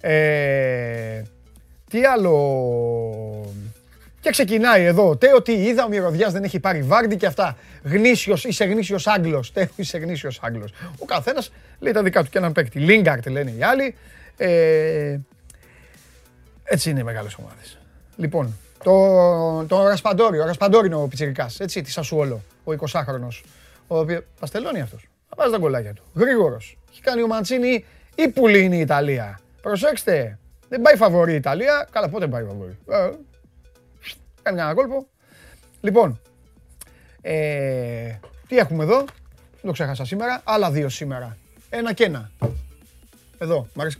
[0.00, 1.22] ε,
[1.90, 2.34] τι άλλο...
[4.24, 5.16] Και ξεκινάει εδώ.
[5.16, 7.56] Τέο τι είδα, ο Μυρωδιάς δεν έχει πάρει βάρντι και αυτά.
[7.82, 9.52] Γνήσιος, είσαι γνήσιος Άγγλος.
[9.52, 10.72] Τέο είσαι γνήσιος Άγγλος.
[10.98, 12.78] Ο καθένας λέει τα δικά του και έναν παίκτη.
[12.78, 13.96] Λίγκαρτ λένε οι άλλοι.
[14.36, 15.18] Ε,
[16.64, 17.78] έτσι είναι οι μεγάλες ομάδες.
[18.16, 23.42] Λοιπόν, το, το Ρασπαντόρι, ο Ρασπαντόρι είναι ο Πιτσιρικάς, έτσι, τη Σασουόλο, ο 20χρονος.
[23.86, 25.08] Ο οποίος, παστελώνει αυτός.
[25.28, 26.02] Θα βάζεις τα γκολάκια του.
[26.14, 26.78] Γρήγορος.
[26.90, 29.40] Έχει κάνει ο Μαντσίνη ή πουλή είναι η Ιταλία.
[29.62, 30.38] Προσέξτε,
[30.68, 31.88] δεν πάει φαβορή η Ιταλία.
[31.90, 32.78] Καλά, πότε πάει φαβορή;
[34.44, 35.06] Ε, κάνει κανένα κόλπο.
[35.80, 36.20] Λοιπόν,
[37.20, 38.18] ε,
[38.48, 38.98] τι έχουμε εδώ.
[38.98, 40.40] Δεν το ξέχασα σήμερα.
[40.44, 41.36] Άλλα δύο σήμερα.
[41.70, 42.30] Ένα και ένα.
[43.38, 43.98] Εδώ, μ' αρέσει.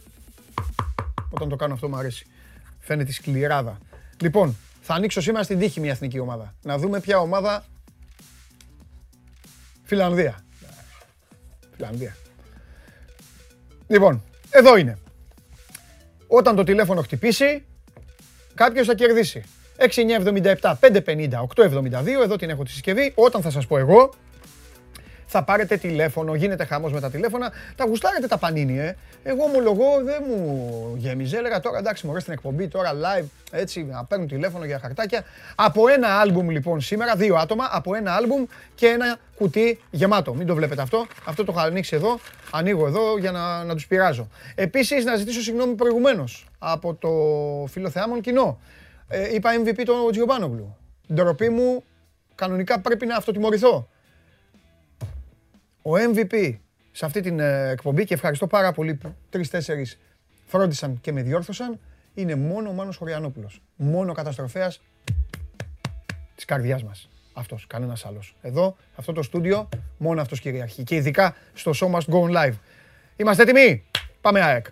[1.30, 2.26] Όταν το κάνω αυτό μου αρέσει.
[2.78, 3.78] Φαίνεται σκληράδα.
[4.20, 6.54] Λοιπόν, θα ανοίξω σήμερα στην τύχη μια εθνική ομάδα.
[6.62, 7.64] Να δούμε ποια ομάδα.
[9.82, 10.44] Φιλανδία.
[11.74, 12.16] Φιλανδία.
[13.86, 14.98] Λοιπόν, εδώ είναι.
[16.26, 17.64] Όταν το τηλέφωνο χτυπήσει,
[18.54, 19.44] κάποιος θα κερδίσει.
[19.78, 23.12] 6977 550 872, εδώ την έχω τη συσκευή.
[23.14, 24.10] Όταν θα σας πω εγώ,
[25.26, 27.52] θα πάρετε τηλέφωνο, γίνεται χαμός με τα τηλέφωνα.
[27.76, 28.96] Τα γουστάρετε τα πανίνι, ε.
[29.22, 31.36] Εγώ ομολογώ δεν μου γέμιζε.
[31.36, 35.24] Έλεγα τώρα εντάξει, μωρέ στην εκπομπή, τώρα live, έτσι, να παίρνουν τηλέφωνο για χαρτάκια.
[35.54, 40.34] Από ένα άλμπουμ λοιπόν σήμερα, δύο άτομα, από ένα άλμπουμ και ένα κουτί γεμάτο.
[40.34, 41.06] Μην το βλέπετε αυτό.
[41.24, 42.18] Αυτό το έχω ανοίξει εδώ.
[42.50, 44.28] Ανοίγω εδώ για να, να τους πειράζω.
[44.54, 47.10] Επίσης, να ζητήσω συγγνώμη προηγουμένως από το
[47.66, 48.58] φίλο Θεάμον κοινό.
[49.08, 50.76] Ε, είπα MVP τον Τζιομπάνογλου.
[51.12, 51.84] Ντροπή μου,
[52.34, 53.88] κανονικά πρέπει να αυτοτιμωρηθώ
[55.82, 56.58] ο MVP
[56.92, 59.98] σε αυτή την ε, εκπομπή και ευχαριστώ πάρα πολύ που τρεις-τέσσερις
[60.46, 61.80] φρόντισαν και με διόρθωσαν
[62.14, 63.62] είναι μόνο ο Μάνος Χωριανόπουλος.
[63.76, 64.80] Μόνο καταστροφέας
[66.34, 67.08] της καρδιάς μας.
[67.32, 68.36] Αυτός, κανένας άλλος.
[68.42, 70.82] Εδώ, αυτό το στούντιο, μόνο αυτός κυριαρχεί.
[70.82, 72.54] Και ειδικά στο Show Must Go On Live.
[73.16, 73.84] Είμαστε έτοιμοι;
[74.20, 74.66] Πάμε ΑΕΚ.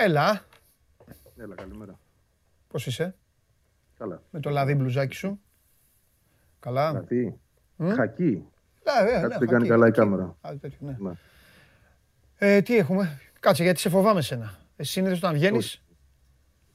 [0.00, 0.40] Έλα.
[1.36, 1.98] Έλα, καλημέρα.
[2.68, 3.14] Πώς είσαι;
[3.98, 4.22] Καλά.
[4.30, 5.40] Με το λαδί μπλουζάκι σου.
[6.60, 6.92] Καλά.
[6.92, 7.40] Λαδί.
[7.94, 8.44] Χακί.
[8.84, 10.36] Ναι, ναι, Κάτι δεν κάνει καλά η κάμερα.
[10.78, 10.96] ναι.
[10.98, 11.12] Ναι.
[12.38, 14.58] Ε, τι έχουμε; Κάτσε γιατί σε φοβάμαι σένα.
[14.76, 15.82] Εσύ συνήθως όταν βγαίνεις,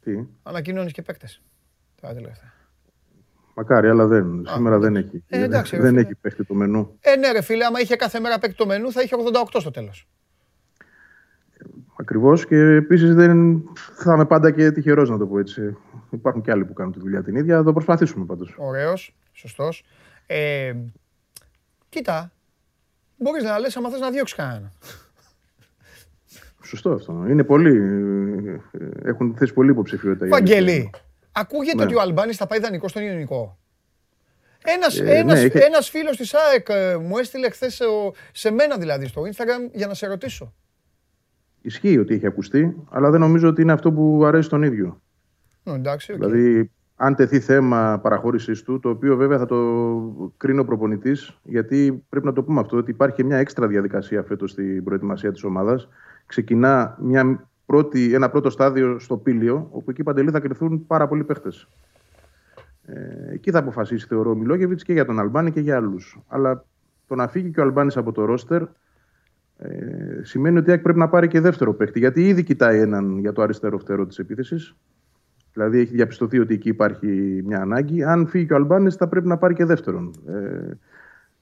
[0.02, 0.12] Τι;
[0.44, 1.42] ανακοινώνεις και παίκτες.
[2.02, 2.54] Τα τελευταία.
[3.56, 4.46] Μακάρι, αλλά δεν.
[4.48, 5.24] Σήμερα δεν έχει.
[5.28, 6.02] Ε, εντάξει, ρε δεν φίλε.
[6.02, 6.98] έχει παίχτη το μενού.
[7.00, 9.72] Ε, ναι ρε φίλε, άμα είχε κάθε μέρα παίκτη το μενού θα είχε 88 στο
[9.72, 10.08] τέλος.
[12.04, 13.62] Ακριβώς και επίσης δεν
[13.96, 15.78] θα είμαι πάντα και τυχερός να το πω έτσι.
[16.10, 17.58] Υπάρχουν και άλλοι που κάνουν τη δουλειά την ίδια.
[17.58, 18.54] Θα το προσπαθήσουμε πάντως.
[18.58, 19.84] Ωραίος, σωστός.
[20.26, 20.74] Ε,
[21.90, 22.32] κοίτα,
[23.18, 24.72] μπορείς να λες άμα θες να διώξεις κανένα.
[26.64, 27.26] Σωστό αυτό.
[27.30, 27.78] Είναι πολύ.
[28.72, 30.26] ε, Έχουν θέσει πολύ υποψηφιότητα.
[30.26, 30.90] οι Βαγγέλη,
[31.32, 31.84] ακούγεται Ναι.
[31.84, 33.58] ότι ο Αλμπάνης θα πάει δανεικό στον Ιωνικό.
[34.66, 37.82] Ένας, Ε, ένας, ναι, είχε- ένας φίλος της ΑΕΚ ε, μου έστειλε χθες
[38.32, 40.54] σε μένα δηλαδή στο Instagram για να σε ρωτήσω.
[41.66, 45.02] Ισχύει ότι έχει ακουστεί, αλλά δεν νομίζω ότι είναι αυτό που αρέσει τον ίδιο.
[45.64, 46.18] Ναι, εντάξει, οκ.
[46.18, 52.04] Δηλαδή, αν τεθεί θέμα παραχώρησή του, το οποίο βέβαια θα το κρίνει ο προπονητής, γιατί
[52.10, 55.44] πρέπει να το πούμε αυτό, ότι υπάρχει και μια έξτρα διαδικασία φέτος στην προετοιμασία της
[55.44, 55.90] ομάδας.
[56.26, 61.24] Ξεκινά μια πρώτη, ένα πρώτο στάδιο στο Πήλιο, όπου εκεί Παντελή θα κριθούν πάρα πολλοί
[61.24, 61.68] παίχτες.
[62.86, 66.20] Ε, εκεί θα αποφασίσει, θεωρώ, ο Μιλόγεβιτς και για τον Αλμπάνη και για άλλους.
[66.28, 66.66] Αλλά
[67.08, 68.64] το να φύγει και ο Αλμπάνης από το ρόστερ
[69.58, 69.70] ε,
[70.22, 72.00] σημαίνει ότι η ΑΕΚ πρέπει να πάρει και δεύτερο παίχτη.
[72.00, 74.76] Γιατί ήδη κοιτάει έναν για το αριστερό φτερό της επίθεσης.
[75.54, 78.04] Δηλαδή έχει διαπιστωθεί ότι εκεί υπάρχει μια ανάγκη.
[78.04, 80.14] Αν φύγει και ο Αλμπάνης, θα πρέπει να πάρει και δεύτερον.
[80.28, 80.78] Ε,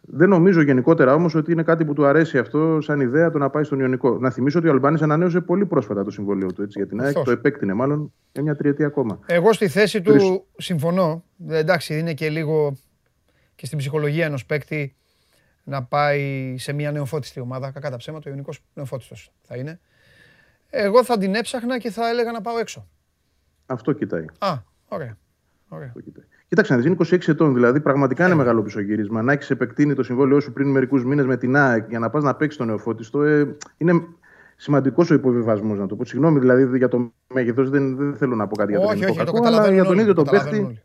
[0.01, 3.49] Δεν νομίζω γενικότερα όμως ότι είναι κάτι που του αρέσει αυτό σαν ιδέα το να
[3.49, 4.17] πάει στον Ιωνικό.
[4.19, 7.13] Να θυμίσω ότι ο Αλμπάνης ανανέωσε πολύ πρόσφατα το συμβολίο του έτσι, για την ΑΕΚ.
[7.23, 9.19] Το επέκτηνε μάλλον για μια τριετία ακόμα.
[9.25, 11.23] Εγώ στη θέση του συμφωνώ.
[11.49, 12.77] Εντάξει, είναι και λίγο
[13.55, 14.95] και στην ψυχολογία ενός παίκτη
[15.63, 17.71] να πάει σε μια νεοφώτιστη ομάδα.
[17.71, 19.79] Κακά τα ψέματα, ο Ιωνικός νεοφώτιστος θα είναι.
[20.69, 22.87] Εγώ θα την έψαχνα και θα έλεγα να πάω έξω.
[23.65, 24.25] Αυτό κοιτάει.
[24.39, 24.53] Α,
[24.87, 25.17] ωραία.
[25.67, 25.87] ωραία.
[25.87, 26.25] Αυτό κοιτάει.
[26.47, 28.37] Κοίταξε, είναι 26 ετών, δηλαδή πραγματικά είναι ε.
[28.37, 29.21] μεγάλο πισωγύρισμα.
[29.21, 32.23] Να έχει επεκτείνει το συμβόλαιό σου πριν μερικούς μήνες με την ΑΕΚ για να πας
[32.23, 33.23] να παίξεις τον νεοφώτιστο.
[33.23, 33.93] Ε, είναι
[34.55, 36.05] σημαντικός ο υποβιβασμός, να το πω.
[36.05, 39.23] Συγγνώμη δηλαδή για το μέγεθος, δεν, δεν θέλω να πω κάτι για το όχι, όχι,
[39.23, 40.81] το αλλά για τον ίδιο τον παίχτη.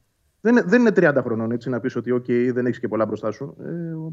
[0.46, 3.30] Δεν, δεν είναι 30 χρονών έτσι να πεις ότι okay, δεν έχεις και πολλά μπροστά
[3.30, 3.56] σου.
[3.60, 3.66] Ε,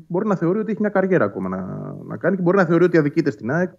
[0.07, 2.83] μπορεί να θεωρεί ότι έχει μια καριέρα ακόμα να, να κάνει και μπορεί να θεωρεί
[2.83, 3.71] ότι αδικείται στην ΑΕΚ.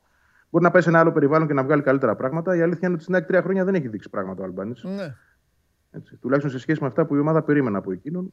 [0.50, 2.56] Μπορεί να πάει σε ένα άλλο περιβάλλον και να βγάλει καλύτερα πράγματα.
[2.56, 4.84] Η αλήθεια είναι ότι στην ΑΕΚ τρία χρόνια δεν έχει δείξει πράγματα ο Αλμπάνης.
[4.84, 5.14] Ναι.
[5.90, 6.16] Έτσι.
[6.16, 8.32] Τουλάχιστον σε σχέση με αυτά που η ομάδα περίμενε από εκείνον.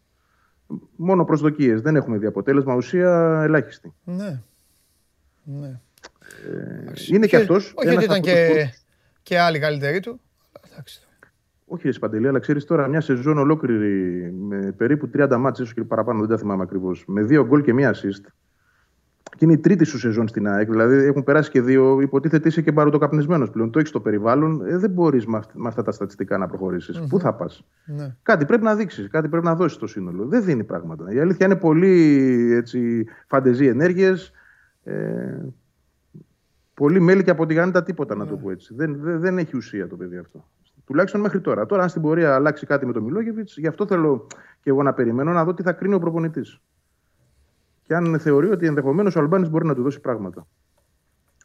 [0.95, 1.81] Μόνο προσδοκίες.
[1.81, 2.75] Δεν έχουμε δει αποτέλεσμα.
[2.75, 3.93] Ουσία ελάχιστη.
[4.03, 4.41] Ναι.
[5.43, 5.79] ναι.
[6.47, 7.73] Ε, είναι και αυτός.
[7.75, 8.69] Όχι ότι ήταν και,
[9.23, 10.21] και άλλοι καλύτεροι του.
[10.71, 11.07] Εντάξει.
[11.73, 15.83] Όχι, ρε Παντελή, αλλά ξέρεις τώρα μια σεζόν ολόκληρη με περίπου 30 μάτσε, ίσως και
[15.83, 17.03] παραπάνω, δεν τα θυμάμαι ακριβώς.
[17.07, 18.31] Με δύο γκολ και μία assist.
[19.37, 20.69] Και είναι η τρίτη σου σεζόν στην ΑΕΚ.
[20.69, 22.01] Δηλαδή έχουν περάσει και δύο.
[22.01, 23.71] Υποτίθεται είσαι και μπαρουτοκαπνισμένο πλέον.
[23.71, 24.65] Το έχεις στο περιβάλλον.
[24.65, 26.99] Ε, δεν μπορείς με, με, αυτά τα στατιστικά να προχωρήσεις.
[26.99, 27.07] Mm-hmm.
[27.09, 28.15] Πού θα πας; Ναι.
[28.23, 30.25] Κάτι πρέπει να δείξεις, κάτι πρέπει να δώσεις στο σύνολο.
[30.25, 31.13] Δεν δίνει πράγματα.
[31.13, 34.31] Η αλήθεια είναι πολύ έτσι, φαντεζή ενέργειες.
[34.83, 35.37] Ε,
[36.73, 38.41] πολύ μέλη και από τη γάνητα τίποτα, να το ναι.
[38.41, 38.73] πω έτσι.
[38.75, 40.45] Δεν, δεν, δεν έχει ουσία το παιδί αυτό.
[40.91, 41.65] Τουλάχιστον μέχρι τώρα.
[41.65, 44.27] Τώρα, αν στην πορεία αλλάξει κάτι με τον Μιλόγεβιτς, γι' αυτό θέλω
[44.61, 46.61] και εγώ να περιμένω να δω τι θα κρίνει ο προπονητής
[47.83, 50.47] και αν θεωρεί ότι ενδεχομένως ο Αλμπάνης μπορεί να του δώσει πράγματα.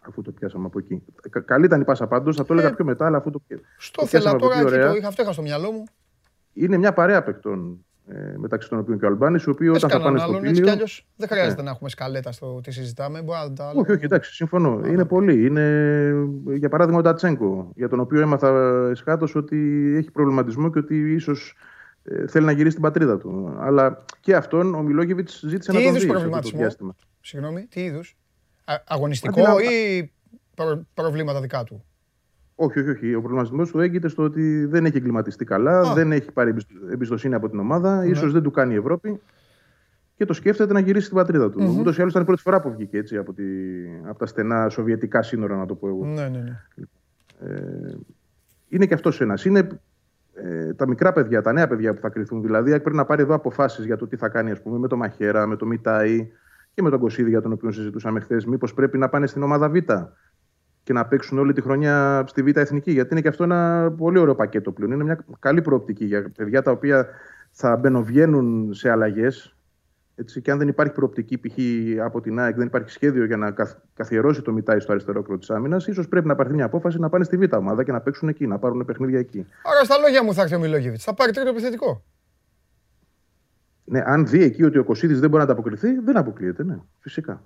[0.08, 1.02] Αφού το πιάσαμε από εκεί.
[1.44, 3.68] Καλή ήταν η πάσα πάντως, θα το έλεγα ε, πιο μετά, αλλά αφού το πιάσαμε.
[3.78, 5.84] Στο θέλω τώρα, εκεί το είχα, αυτό είχα στο μυαλό μου.
[6.52, 10.00] Είναι μια παρέα παικτών ε, μεταξύ των οποίων και ο Αλμπάνης, οι οποίοι όταν θα
[10.00, 10.70] πάνε στο πήλιο...
[10.70, 11.62] Έτσι κι δεν χρειάζεται ναι.
[11.62, 13.22] να έχουμε σκαλέτα στο τι συζητάμε.
[13.56, 14.80] να όχι, όχι, εντάξει, συμφωνώ.
[14.86, 15.46] Είναι πολλοί.
[15.46, 16.14] Είναι,
[16.54, 18.48] για παράδειγμα, ο Τατσέγκο, για τον οποίο έμαθα
[18.90, 21.56] εσχάτως ότι έχει προβληματισμό και ότι ίσως
[22.02, 23.56] ε, θέλει να γυρίσει στην πατρίδα του.
[23.58, 26.94] Αλλά και αυτόν ο Μιλόγεβιτς ζήτησε τι να τον δει προβληματισμό; διάστημα.
[27.20, 28.16] Συγγνώμη, τι είδους;
[28.86, 30.10] Αγωνιστικό ή
[30.94, 31.84] προβλήματα δικά του;
[32.58, 33.14] Όχι, όχι, όχι.
[33.14, 36.54] Ο προβληματισμός του έγκυται στο ότι δεν έχει εγκληματιστεί καλά, δεν έχει πάρει
[36.90, 38.06] εμπιστοσύνη από την ομάδα, ναι.
[38.06, 39.20] ίσως δεν του κάνει η Ευρώπη
[40.16, 41.58] και το σκέφτεται να γυρίσει στην πατρίδα του.
[41.60, 41.78] Mm-hmm.
[41.78, 43.44] Ούτως ή άλλως ήταν η πρώτη φορά που βγήκε έτσι, από, τη,
[44.08, 46.04] από τα στενά σοβιετικά σύνορα, να το πω εγώ.
[46.04, 46.60] Ναι, ναι, ναι.
[47.40, 47.96] Ε,
[48.68, 49.44] είναι και αυτός ένας.
[49.44, 49.68] Είναι
[50.34, 52.42] ε, τα μικρά παιδιά, τα νέα παιδιά που θα κρυθούν.
[52.42, 54.96] Δηλαδή, πρέπει να πάρει εδώ αποφάσεις για το τι θα κάνει ας πούμε, με το
[54.96, 56.28] Μαχαίρα, με το Μιτάι
[56.74, 58.44] και με τον Κωσίδη για τον οποίο συζητούσαμε χθες.
[58.44, 59.76] Μήπως πρέπει να πάνε στην ομάδα Β
[60.86, 62.92] και να παίξουν όλη τη χρονιά στη Β' Εθνική.
[62.92, 64.92] Γιατί είναι και αυτό ένα πολύ ωραίο πακέτο πλέον.
[64.92, 67.06] Είναι μια καλή προοπτική για παιδιά τα οποία
[67.50, 69.56] θα μπαινοβγαίνουν σε αλλαγές
[70.14, 71.56] έτσι, και αν δεν υπάρχει προοπτική π.χ.
[72.04, 73.54] από την ΑΕΚ, δεν υπάρχει σχέδιο για να
[73.94, 77.08] καθιερώσει το Μιτάι στο αριστερό κρό της άμυνας, ίσως πρέπει να πάρθει μια απόφαση να
[77.08, 79.46] πάνε στη Β' ομάδα και να παίξουν εκεί, να πάρουν παιχνίδια εκεί.
[79.62, 81.04] Άρα στα λόγια μου θα έρθει ο Μιλόγεβιτς.
[81.04, 82.04] Θα πάρει τρίτο επιθετικό.
[83.84, 87.42] Ναι, αν δει εκεί ότι ο Κωσίδης δεν μπορεί να ανταποκριθεί, δεν αποκλείεται, ναι, φυσικά.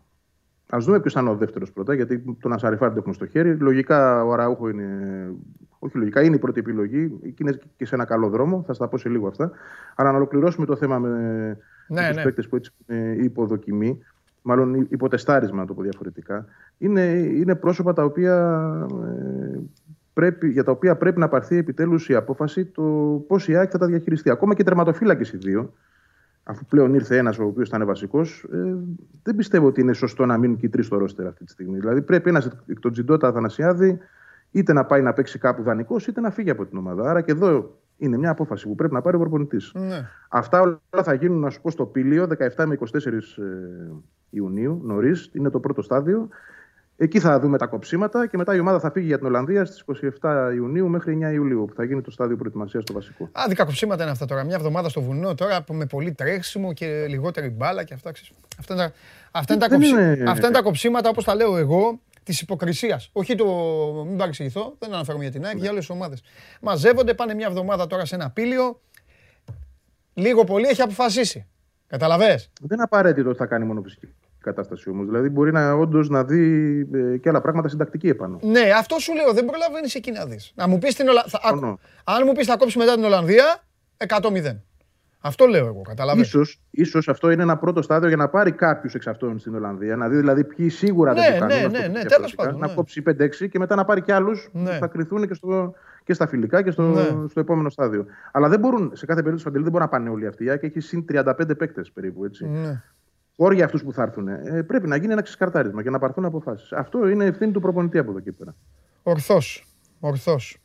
[0.71, 3.57] Α δούμε ποιος θα είναι ο δεύτερος πρώτα, γιατί τον Ασαριφάρ το έχουμε στο χέρι.
[3.57, 4.87] Λογικά ο Αραούχο είναι.
[5.79, 8.63] Όχι λογικά, είναι η πρώτη επιλογή και είναι και σε ένα καλό δρόμο.
[8.67, 9.51] Θα στα πω σε λίγο αυτά.
[9.95, 11.09] Αλλά να ολοκληρώσουμε το θέμα με,
[11.89, 12.23] ναι, τους ναι.
[12.23, 13.99] παίκτες που έτσι είναι υποδοκιμή,
[14.43, 16.47] μάλλον υποτεστάρισμα να το πω διαφορετικά,
[16.79, 18.67] είναι, είναι πρόσωπα τα οποία,
[19.05, 19.59] ε,
[20.13, 22.83] πρέπει, για τα οποία πρέπει να πάρθει επιτέλους η απόφαση το
[23.27, 24.31] πώς η ΑΕΚ θα τα διαχειριστεί.
[24.31, 25.73] Ακόμα και τερματοφύλακες οι δύο,
[26.43, 28.75] αφού πλέον ήρθε ένας ο οποίος ήταν βασικός, ε,
[29.23, 31.79] δεν πιστεύω ότι είναι σωστό να μείνουν και οι τρεις στο ρόστερ αυτή τη στιγμή.
[31.79, 33.99] Δηλαδή πρέπει ένας εκ των Τζιντότα Αθανασιάδη
[34.51, 37.11] είτε να πάει να παίξει κάπου δανεικός, είτε να φύγει από την ομάδα.
[37.11, 39.73] Άρα και εδώ είναι μια απόφαση που πρέπει να πάρει ο προπονητής.
[39.75, 40.09] Ναι.
[40.29, 42.27] Αυτά όλα θα γίνουν, να σου πω, στο Πήλιο
[42.57, 43.13] 17 με 24 ε,
[44.31, 45.31] Ιουνίου, νωρίς.
[45.33, 46.29] Είναι το πρώτο στάδιο.
[47.03, 49.85] Εκεί θα δούμε τα κοψίματα και μετά η ομάδα θα φύγει για την Ολλανδία στις
[50.21, 53.25] 27 Ιουνίου μέχρι 9 Ιουλίου, που θα γίνει το στάδιο προετοιμασίας στο βασικό.
[53.25, 54.45] Α, δικα κοψίματα είναι αυτά τώρα.
[54.45, 58.13] Μια εβδομάδα στο βουνό τώρα με πολύ τρέξιμο και λιγότερη μπάλα και αυτά.
[58.59, 58.93] Αυτά είναι τα,
[59.31, 59.95] αυτά είναι τα, κοψί...
[60.27, 63.11] αυτά είναι τα κοψίματα όπως τα λέω εγώ της υποκρισίας.
[63.13, 63.47] Όχι το.
[64.07, 66.23] Μην παρεξηγηθώ, δεν αναφέρομαι για την ΑΕΚ, για άλλες ομάδες.
[66.61, 68.81] Μαζεύονται, πάνε μια εβδομάδα τώρα σε ένα πήλιο.
[70.15, 71.47] Λίγο πολύ έχει αποφασίσει.
[71.87, 72.35] Καταλαβέ.
[72.61, 75.07] Δεν είναι απαραίτητο ότι θα κάνει μόνο φυσική κατάσταση όμως.
[75.07, 78.39] Δηλαδή μπορεί να όντως να δει ε, και άλλα πράγματα συντακτική επάνω.
[78.43, 79.33] Ναι, αυτό σου λέω.
[79.33, 80.53] Δεν προλαβαίνεις εκεί να δεις.
[80.55, 81.79] Να μου πεις την Ολλανδία.
[82.05, 83.63] Αν μου πεις θα κόψεις μετά την Ολλανδία,
[83.97, 84.57] 100-0.
[85.23, 86.25] Αυτό λέω εγώ, καταλαβαίνω.
[86.25, 89.97] Ίσως, ίσως αυτό είναι ένα πρώτο στάδιο για να πάρει κάποιου εξ αυτών στην Ολλανδία.
[89.97, 91.71] Να δει δηλαδή ποιοι σίγουρα ναι, δεν το κάνουν.
[91.71, 92.75] Ναι, ναι, ναι, τέλος πάντων, να ναι.
[92.75, 94.71] κόψει 5-6 και μετά να πάρει και άλλους ναι.
[94.71, 95.75] που θα κρυθούν και, στο,
[96.05, 97.29] και στα φιλικά και στο, ναι.
[97.29, 98.07] στο επόμενο στάδιο.
[98.33, 100.45] Αλλά δεν μπορούν, σε κάθε περίπτωση, δεν μπορούν να πάνε όλοι αυτοί.
[100.45, 102.25] Και έχει συν 35 παίκτες περίπου.
[102.25, 102.47] Έτσι.
[102.47, 102.83] Ναι.
[103.41, 104.29] Σκορ για αυτούς που θα έρθουν.
[104.29, 106.73] Ε, πρέπει να γίνει ένα ξεκαρτάρισμα και να πάρθουν αποφάσεις.
[106.73, 108.55] Αυτό είναι ευθύνη του προπονητή από εδώ και πέρα.
[109.03, 109.65] Ορθώς.
[110.01, 110.59] Ορθώς.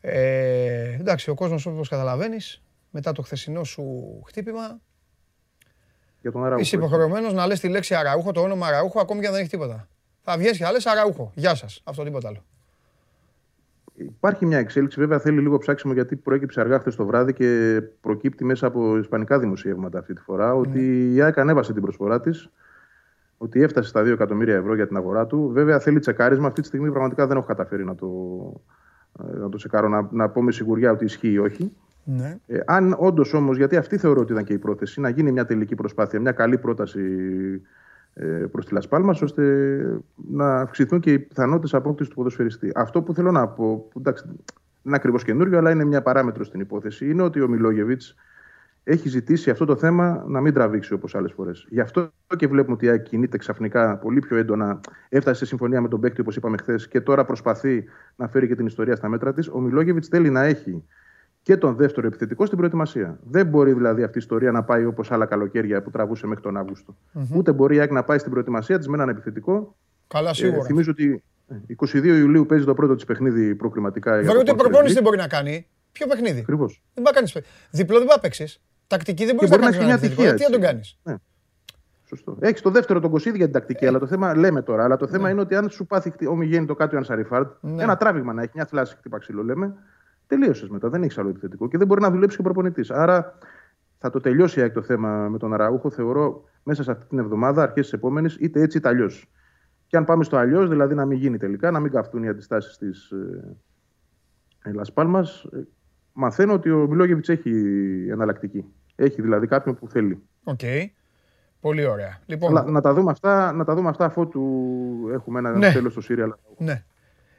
[0.00, 3.82] Ε, εντάξει, ο κόσμος όπως καταλαβαίνεις, μετά το χθεσινό σου
[4.26, 4.80] χτύπημα.
[6.20, 6.60] Για τον Αραούχο.
[6.60, 9.50] Είσαι υποχρεωμένος να λες τη λέξη Αραούχο, το όνομα Αραούχο, ακόμη και αν δεν έχει
[9.50, 9.88] τίποτα.
[10.22, 11.32] Θα βγεις και θα λες Αραούχο.
[11.34, 11.80] Γεια σας.
[11.84, 12.44] Αυτό τίποτα άλλο.
[13.96, 18.44] Υπάρχει μια εξέλιξη, βέβαια θέλει λίγο ψάξιμο γιατί προέκυψε αργά χθες το βράδυ και προκύπτει
[18.44, 20.52] μέσα από ισπανικά δημοσιεύματα αυτή τη φορά Ναι.
[20.58, 22.50] ότι η ΑΕΚ ανέβασε την προσφορά της,
[23.38, 25.50] ότι έφτασε στα 2 εκατομμύρια ευρώ για την αγορά του.
[25.52, 26.46] Βέβαια θέλει τσεκάρισμα.
[26.46, 28.08] Αυτή τη στιγμή πραγματικά δεν έχω καταφέρει να το,
[29.34, 31.72] ε, να το τσεκάρω, να, να πω με σιγουριά ότι ισχύει ή όχι.
[32.04, 32.38] Ναι.
[32.46, 35.44] Ε, αν όντως όμως, γιατί αυτή θεωρώ ότι ήταν και η πρόθεση, να γίνει μια
[35.44, 37.00] τελική προσπάθεια, μια καλή πρόταση
[38.50, 39.42] προς τη Λασπάλμα, ώστε
[40.30, 42.72] να αυξηθούν και οι πιθανότητες απόκτησης του ποδοσφαιριστή.
[42.74, 44.36] Αυτό που θέλω να πω, που εντάξει, δεν
[44.82, 48.14] είναι ακριβώς καινούριο, αλλά είναι μια παράμετρο στην υπόθεση, είναι ότι ο Μιλόγεβιτς
[48.84, 51.66] έχει ζητήσει αυτό το θέμα να μην τραβήξει όπως άλλες φορές.
[51.70, 54.80] Γι' αυτό και βλέπουμε ότι η ΑΕΚ κινείται ξαφνικά πολύ πιο έντονα.
[55.08, 57.84] Έφτασε σε συμφωνία με τον παίκτη, όπως είπαμε χθες, και τώρα προσπαθεί
[58.16, 59.48] να φέρει και την ιστορία στα μέτρα της.
[59.48, 60.84] Ο Μιλόγεβιτς θέλει να έχει
[61.46, 63.18] και τον δεύτερο επιθετικό στην προετοιμασία.
[63.22, 66.56] Δεν μπορεί δηλαδή αυτή η ιστορία να πάει όπως άλλα καλοκαίρια που τραβούσε μέχρι τον
[66.56, 66.96] αυγουστο
[67.34, 69.76] Ούτε μπορεί η ΑΕΚ να πάει στην προετοιμασία της με έναν επιθετικό.
[70.08, 70.60] Καλά, σίγουρα.
[70.60, 71.22] Ε, θυμίζω ότι
[71.76, 74.16] 22 Ιουλίου παίζει το πρώτο της παιχνίδι προκριματικά.
[74.16, 75.66] Βέβαια, ούτε προπόνηση δεν μπορεί να κάνει.
[75.92, 76.82] Ποιο παιχνίδι; Ακριβώς.
[76.94, 77.46] Δεν μπορεί να κάνεις.
[77.70, 78.62] Διπλό δεν μπορεί να παίξεις.
[78.86, 79.78] Τακτική δεν μπορεί να κάνεις.
[79.78, 80.34] μια τυχαία.
[80.34, 81.14] Τι να τον κάνεις; Ναι.
[82.04, 82.36] Σωστό.
[82.40, 84.84] Έχεις το δεύτερο τον Κωσίδη για την τακτική, αλλά το θέμα λέμε τώρα.
[84.84, 85.30] Αλλά το θέμα Ναι.
[85.30, 87.82] είναι ότι αν σου πάθει ομιγέννητο κάτι ο Ανσαριφάρτ, Ναι.
[87.82, 89.74] ένα τράβηγμα να έχει, μια θλάση χτύπα ξύλο λέμε,
[90.26, 90.88] τελείωσες μετά.
[90.88, 92.90] Δεν έχεις άλλο επιθετικό και δεν μπορεί να δουλέψει και ο προπονητής.
[92.90, 93.38] Άρα
[93.98, 97.18] θα το τελειώσει η ΑΕΚ το θέμα με τον Αραούχο, θεωρώ, μέσα σε αυτή την
[97.18, 99.30] εβδομάδα, αρχές της επόμενης, είτε έτσι είτε αλλιώς.
[99.86, 102.76] Και αν πάμε στο αλλιώς, δηλαδή να μην γίνει τελικά, να μην καμφθούν οι αντιστάσεις
[102.76, 103.10] της
[104.64, 105.20] ε, Λας Πάλμας,
[105.52, 105.58] ε,
[106.12, 107.50] μαθαίνω ότι ο Μιλόγεβιτς έχει
[108.10, 108.64] εναλλακτική.
[108.94, 110.22] Έχει δηλαδή κάποιον που θέλει.
[110.44, 110.60] Οκ.
[111.60, 112.18] Πολύ ωραία.
[112.26, 115.72] Λοιπόν, Αλλά να τα δούμε αυτά, να τα δούμε αυτά αφού του έχουμε ένα Ναι.
[115.72, 116.32] τέλος στο σίριαλ.
[116.58, 116.84] ναι.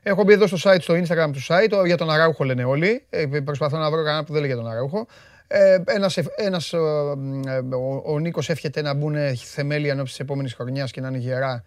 [0.10, 3.06] Έχω μπει εδώ στο site, στο Instagram του site, για τον Αράουχο λένε όλοι.
[3.10, 5.08] Ε, προσπαθώ να βρω κανένα που δεν λέει για τον Αράουχο.
[5.48, 10.16] Ε, ένας, ευ- ένας, ε, ε, ο, ο Νίκος εύχεται να μπουν θεμέλια εν ώψης
[10.16, 11.64] της επόμενης χρονιάς και να είναι γερά.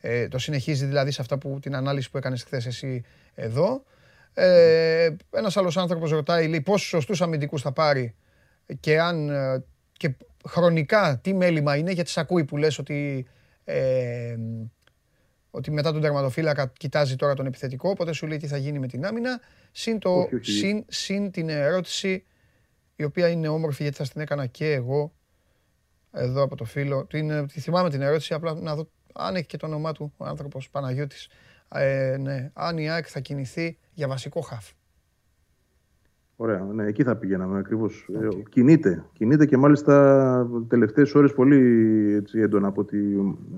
[0.00, 3.82] Ε, το συνεχίζει δηλαδή σε αυτά που την ανάλυση που έκανες χθες εσύ εδώ.
[4.34, 8.14] Ε, ένας άλλος άνθρωπος ρωτάει, λέει, πόσους σωστούς αμυντικούς θα πάρει
[8.80, 10.14] και αν ε, και
[10.48, 13.26] χρονικά τι μέλημα είναι, γιατί σε ακούει που λες ότι
[13.64, 14.36] ε,
[15.50, 18.86] ότι μετά τον τερματοφύλακα κοιτάζει τώρα τον επιθετικό, οπότε σου λέει τι θα γίνει με
[18.86, 19.40] την άμυνα.
[19.72, 20.50] Συν, το, Όχι, όχι.
[20.50, 22.24] συν, συν την ερώτηση,
[22.96, 25.12] η οποία είναι όμορφη γιατί θα την έκανα και εγώ
[26.12, 27.06] εδώ από το φίλο.
[27.06, 30.24] Την, τη θυμάμαι την ερώτηση, απλά να δω αν έχει και το όνομά του ο
[30.24, 31.28] άνθρωπος Παναγιώτης.
[31.68, 34.70] Ε, ναι, αν η ΑΕΚ θα κινηθεί για βασικό χαφ.
[36.42, 38.08] Ωραία, ναι, εκεί θα πηγαίναμε ακριβώς.
[38.48, 39.04] κινείται.
[39.12, 41.58] Κινείται και μάλιστα τελευταίες ώρες πολύ
[42.14, 42.98] έτσι, έντονα από ό,τι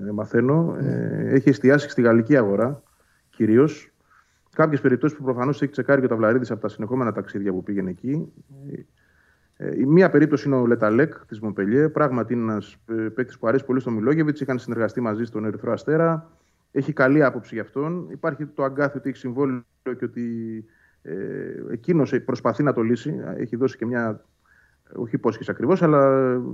[0.07, 0.75] ε, μαθαίνω.
[0.79, 2.83] Ε, έχει εστιάσει στη γαλλική αγορά
[3.29, 3.91] κυρίως.
[4.55, 7.89] Κάποιες περιπτώσεις που προφανώς έχει τσεκάρει και ο Ταυλαρίδης από τα συνεχόμενα ταξίδια που πήγαινε
[7.89, 8.33] εκεί.
[9.57, 11.89] Ε, η μία περίπτωση είναι ο Λεταλέκ της Μομπελιέ.
[11.89, 12.77] Πράγματι είναι ένας
[13.13, 14.41] παίκτης που αρέσει πολύ στον Μιλόγεβιτς.
[14.41, 16.31] Είχαν συνεργαστεί μαζί στον Ερυθρό Αστέρα.
[16.71, 18.07] Έχει καλή άποψη γι' αυτόν.
[18.11, 20.65] Υπάρχει το αγκάθι ότι έχει συμβόλαιο και ότι
[21.03, 21.13] ε,
[21.71, 23.15] εκείνος προσπαθεί να το λύσει.
[23.37, 24.25] Έχει δώσει και μια,
[24.95, 26.09] όχι υπόσχεση ακριβώς, αλλά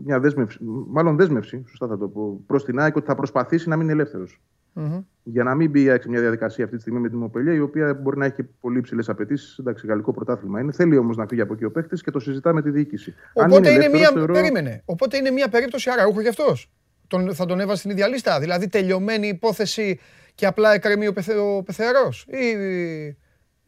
[0.05, 0.57] μια δέσμευση,
[0.87, 4.41] μάλλον δέσμευση, σωστά θα το πω, προς την ΑΕΚ ότι θα προσπαθήσει να μείνει ελεύθερος.
[4.73, 4.99] Μμμ.
[5.23, 7.53] Για να μην μπει η ΑΕΚ σε μια διαδικασία αυτή τη στιγμή με την Μοπελία,
[7.53, 9.57] η οποία μπορεί να έχει πολύ ψηλέ απαιτήσεις.
[9.57, 10.71] Εντάξει, γαλλικό πρωτάθλημα είναι.
[10.71, 13.13] Θέλει όμως να φύγει από εκεί ο παίχτη και το συζητά με τη διοίκηση.
[13.35, 14.81] Αν Οπότε είναι, ελεύθερος, μία, θεωρώ- περίμενε.
[14.85, 16.71] Οπότε είναι μία περίπτωση Αραούχο γι' αυτός.
[17.07, 18.39] Τον, θα τον έβαζε στην ίδια λίστα.
[18.39, 19.99] Δηλαδή τελειωμένη υπόθεση
[20.35, 22.27] και απλά εκκρεμεί ο, πεθε, ο πεθερός.
[22.27, 22.55] Ή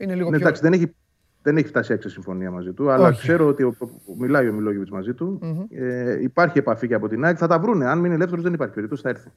[0.04, 0.46] είναι λίγο Ναι, πιο...
[0.46, 0.96] εντάξει, δεν έχει,
[1.42, 3.22] δεν έχει φτάσει σε συμφωνία μαζί του, αλλά Όχι.
[3.22, 5.40] ξέρω ότι ο, ο- μιλάει ο Μιλόγεβιτς μαζί του.
[5.70, 7.36] Ε, υπάρχει επαφή και από την ΑΕΚ.
[7.40, 7.86] Θα τα βρούνε.
[7.90, 9.30] Αν μείνει ελεύθερος, δεν υπάρχει περίπτωση, θα έρθει.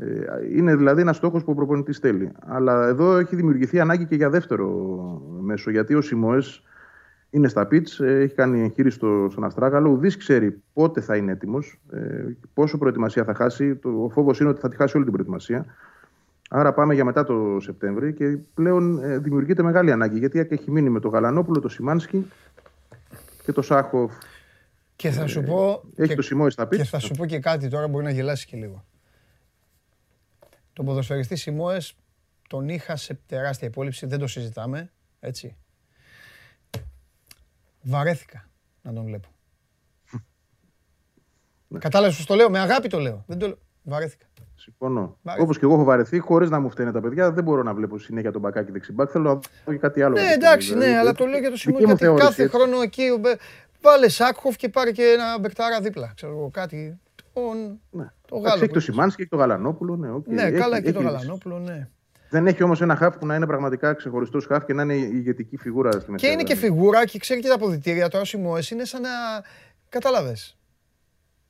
[0.00, 2.32] Ε, είναι δηλαδή ένας στόχος που ο προπονητής θέλει.
[2.46, 4.68] Αλλά εδώ έχει δημιουργηθεί ανάγκη και για δεύτερο
[5.40, 5.70] μέσο.
[5.70, 6.38] Γιατί ο Σιμόε
[7.30, 9.90] είναι στα πιτς, ε, έχει κάνει εγχείρηση στο, στον Αστράγαλο.
[9.90, 12.24] Ουδή ξέρει πότε θα είναι έτοιμος, ε,
[12.54, 13.76] πόσο προετοιμασία θα χάσει.
[13.76, 15.64] Το, ο φόβος είναι ότι θα τη χάσει όλη την προετοιμασία.
[16.54, 20.18] Άρα πάμε για μετά το Σεπτέμβρη και πλέον ε, δημιουργείται μεγάλη ανάγκη.
[20.18, 22.30] Γιατί η ΑΕΚ έχει μείνει με το Γαλανόπουλο, το Σιμάνσκι
[23.42, 24.12] και το Σάχοφ.
[24.96, 25.82] Και θα σου πω...
[25.96, 26.88] Έχει και, το Σιμόε στα και πιτς.
[26.88, 28.84] θα σου πω και κάτι τώρα μπορεί να γελάσει και λίγο.
[30.72, 31.96] Τον ποδοσφαιριστή Σιμόες
[32.48, 35.56] τον είχα σε τεράστια υπόλοιψη, δεν το συζητάμε, έτσι.
[37.82, 38.48] Βαρέθηκα
[38.82, 39.28] να τον βλέπω.
[41.78, 43.24] Κατάλαβες πώς το λέω, με αγάπη το λέω.
[43.26, 43.58] Δεν το λέω.
[43.82, 44.26] Βαρέθηκα.
[44.54, 45.00] Συμφωνώ.
[45.22, 45.42] Βαρέθηκα.
[45.44, 47.98] Όπως και εγώ έχω βαρεθεί, χωρίς να μου φταίνε τα παιδιά, δεν μπορώ να βλέπω
[47.98, 49.08] συνέχεια τον μπακάκι δεξιμπάκ.
[49.12, 50.14] Θέλω να δω και κάτι άλλο.
[50.14, 52.26] Ναι, Δηλαδή, εντάξει, ναι, δηλαδή, αλλά το λέω για το δική σημείο μου γιατί θεώρηση,
[52.26, 52.56] κάθε έτσι.
[52.56, 53.40] χρόνο εκεί ο Μπε-
[53.80, 56.12] βάλε Σάκχοφ και πάρε και ένα μπεκτάρα δίπλα.
[56.16, 57.00] Ξέρω εγώ, κάτι.
[57.32, 57.56] τον,
[57.90, 58.06] Ναι.
[58.26, 58.46] τον Εντάξει, Γάλλο.
[58.48, 58.82] Έχει που το είπες.
[58.84, 59.96] Σιμάνσκι, έχει το Γαλανόπουλο.
[59.96, 60.26] Ναι, οκ.
[60.26, 61.16] Ναι, Έχει- καλά και έχει τον λύσεις.
[61.18, 61.88] Γαλανόπουλο, ναι.
[62.30, 65.10] Δεν έχει όμως ένα χαφ που να είναι πραγματικά ξεχωριστός χαφ και να είναι η
[65.12, 66.74] ηγετική φιγούρα στη Και μεσαία είναι και γραμμή.
[66.74, 69.08] φιγούρα και ξέρει και τα αποδυτήρια τώρα ο Σιμόες είναι σαν να.
[69.88, 70.56] Κατάλαβες.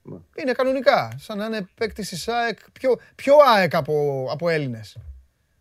[0.02, 0.16] Ναι.
[0.34, 1.12] Είναι κανονικά.
[1.16, 2.58] Σαν να είναι παίκτης της ΑΕΚ.
[2.72, 4.96] Πιο, πιο ΑΕΚ από, από Έλληνες.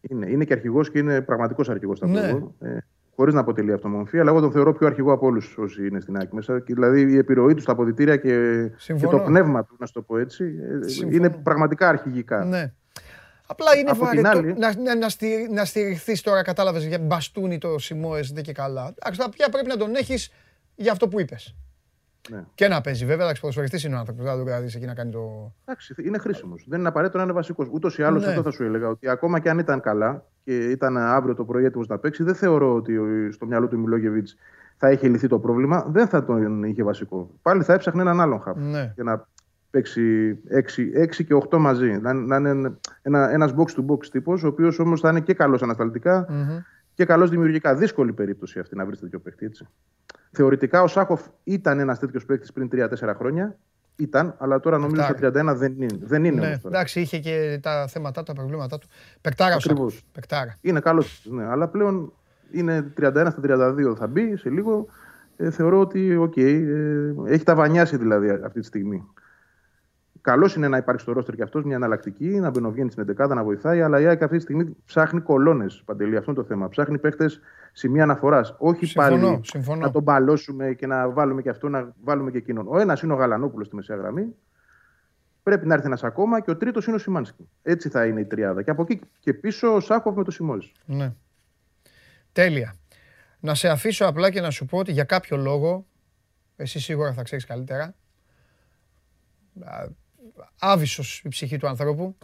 [0.02, 2.22] Είναι, είναι και αρχηγός και είναι πραγματικός αρχηγός στα Ναι.
[2.60, 2.70] ναι.
[2.70, 2.78] ε,
[3.16, 6.00] Χωρίς να αποτελεί αυτό μομφή, αλλά εγώ τον θεωρώ πιο αρχηγό από όλους όσοι είναι
[6.00, 6.60] στην ΑΕΚ μέσα.
[6.60, 8.22] Και δηλαδή η επιρροή του στα αποδυτήρια και,
[8.68, 9.18] και Συμφωνώ.
[9.18, 10.44] το πνεύμα του, να σου το πω έτσι,
[10.84, 11.16] ε, Συμφωνώ.
[11.16, 12.44] είναι πραγματικά αρχηγικά.
[12.46, 12.74] Ναι.
[13.48, 17.00] Απλά είναι Από την βαρετό άλλη- να, να, να, στηρι, να στηριχθείς τώρα, κατάλαβες για
[17.00, 18.94] μπαστούνι το Σιμόες δεν και καλά.
[19.00, 20.32] Εντάξει, τώρα πια πρέπει να τον έχεις
[20.76, 21.56] για αυτό που είπες.
[22.30, 22.44] Ναι.
[22.56, 24.24] Και να παίζει βέβαια, εντάξει, ποδοσφαιριστής είναι ο άνθρωπος.
[24.24, 25.54] Δεν θα τον κρατήσει εκεί να κάνει το.
[25.66, 26.66] Εντάξει, είναι χρήσιμος.
[26.68, 27.68] Δεν είναι απαραίτητο να είναι βασικός.
[27.72, 28.30] Ούτως ή άλλως Ναι.
[28.30, 28.88] αυτό θα σου έλεγα.
[28.88, 32.36] Ότι ακόμα και αν ήταν καλά και ήταν αύριο το πρωί έτοιμος να παίξει, δεν
[32.36, 34.36] θεωρώ ότι ο- στο μυαλό του Μιλόγεβιτς
[34.78, 35.86] θα είχε λυθεί το πρόβλημα.
[35.90, 37.30] Δεν θα τον είχε βασικό.
[37.42, 38.58] Πάλι θα έψαχνε έναν άλλον χαπ.
[38.58, 38.92] Ναι.
[38.96, 39.28] Για να
[39.72, 41.90] παίξει 6, και 8 μαζί.
[42.02, 45.34] Να, να είναι ένα ένας box to box τύπος, ο οποίος όμως θα είναι και
[45.34, 46.58] καλός ανασταλτικά Μμμ.
[47.02, 47.76] Και καλό δημιουργικά.
[47.76, 49.68] Δύσκολη περίπτωση αυτή να βρεις τέτοιο παίχτη έτσι.
[50.32, 53.58] Θεωρητικά ο Σάχοφ ήταν ένας τέτοιος παίχτη πριν 3-4 χρόνια.
[53.96, 55.98] Ήταν, αλλά τώρα νομίζω στα 31 δεν είναι.
[56.02, 56.76] Δεν είναι Ναι, όμως τώρα.
[56.76, 58.88] εντάξει, είχε και τα θέματα, τα προβλήματά του.
[59.22, 59.94] Πεκτάρα ο Ακριβώς.
[59.94, 60.04] Σάκος.
[60.12, 60.58] Πεκτάρα.
[60.62, 62.14] Είναι καλός, ναι, αλλά πλέον
[62.52, 64.86] είναι 31 στα 32 θα μπει σε λίγο.
[65.38, 69.08] Ε, θεωρώ ότι οκ, ε, έχει ταβανιάσει δηλαδή αυτή τη στιγμή.
[70.22, 73.44] Καλός είναι να υπάρχει στο ρόστερ και αυτός μια εναλλακτική, να μπαινοβγαίνει στην 11 να
[73.44, 75.82] βοηθάει, αλλά η ΑΕΚ αυτή τη στιγμή ψάχνει κολόνες.
[75.86, 76.70] Παντελή, αυτό είναι το θέμα.
[76.70, 77.40] Ψάχνει παίχτες
[77.72, 78.56] σημεία αναφοράς.
[78.58, 79.80] Όχι Συμφωνώ, πάλι συμφωνώ.
[79.80, 82.66] να τον μπαλώσουμε και να βάλουμε και αυτό, να βάλουμε και εκείνον.
[82.68, 84.36] Ο ένας είναι ο Γαλανόπουλος στη μεσαία γραμμή.
[85.44, 87.50] Πρέπει να έρθει ένας ακόμα και ο τρίτος είναι ο Σιμάνσκι.
[87.62, 88.62] Έτσι θα είναι η τριάδα.
[88.62, 90.72] Και από εκεί και πίσω ο Σάκχοφ με το Σιμόζη.
[90.86, 91.14] Ναι.
[92.32, 92.76] Τέλεια.
[93.40, 95.86] Να σε αφήσω απλά και να σου πω ότι για κάποιο λόγο,
[96.56, 97.96] εσύ σίγουρα θα ξέρεις καλύτερα,
[100.42, 102.18] α, άβυσσος η ψυχή του ανθρώπου,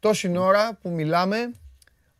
[0.00, 1.36] τόση ώρα που μιλάμε,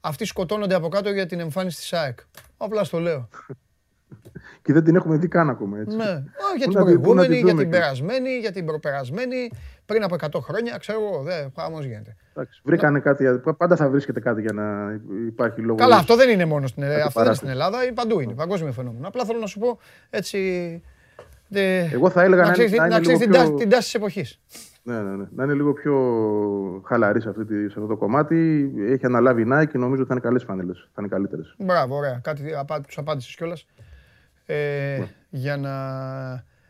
[0.01, 2.19] αυτοί σκοτώνονται από κάτω για την εμφάνιση της ΑΕΚ.
[2.57, 3.29] Απλά στο λέω.
[4.63, 5.97] Και δεν την έχουμε δει καν ακόμα έτσι.
[5.97, 6.05] Ναι.
[6.05, 6.15] Α,
[6.57, 8.53] για Πού την να τη- πού να τη προηγούμενη, για δούμε την και- περασμένη, για
[8.53, 9.51] την προπερασμένη,
[9.87, 12.17] πριν από 100 χρόνια, ξέρω εγώ, δεν, χαμός γίνεται.
[12.35, 13.25] Εντάξει, βρήκανε κάτι,
[13.57, 14.93] πάντα θα βρίσκεται κάτι για να
[15.27, 15.81] υπάρχει λόγος.
[15.81, 16.99] Καλά, αυτό δεν είναι μόνο στην Ελλάδα.
[17.03, 17.55] Κάτι Αυτό δεν είναι παράθυρο.
[17.57, 18.35] στην Ελλάδα, είναι παντού είναι.
[18.35, 19.09] Παγκόσμιο φαινόμενο.
[19.09, 19.79] Απλά θέλω να σου πω
[20.11, 20.83] έτσι.
[21.49, 23.51] δε- Εγώ θα έλεγα να, ξέρεις, είναι, να να είναι ξέρεις λίγο την, πιο...
[23.53, 24.41] τάση, την τάση της εποχής.
[24.89, 25.25] Ναι, ναι, ναι.
[25.35, 25.95] Να είναι λίγο πιο
[26.87, 28.71] χαλαρής σε, αυτή τη- σε αυτό το κομμάτι.
[28.89, 30.79] Έχει αναλάβει η Nike και νομίζω ότι θα είναι καλές φανέλες.
[30.95, 31.55] Θα είναι καλύτερες.
[31.59, 32.21] Μπράβο, ωραία.
[32.23, 33.67] Κάτι απα, τους απάντησες κιόλας.
[34.47, 35.07] Ε, Ναι.
[35.31, 35.73] για, να,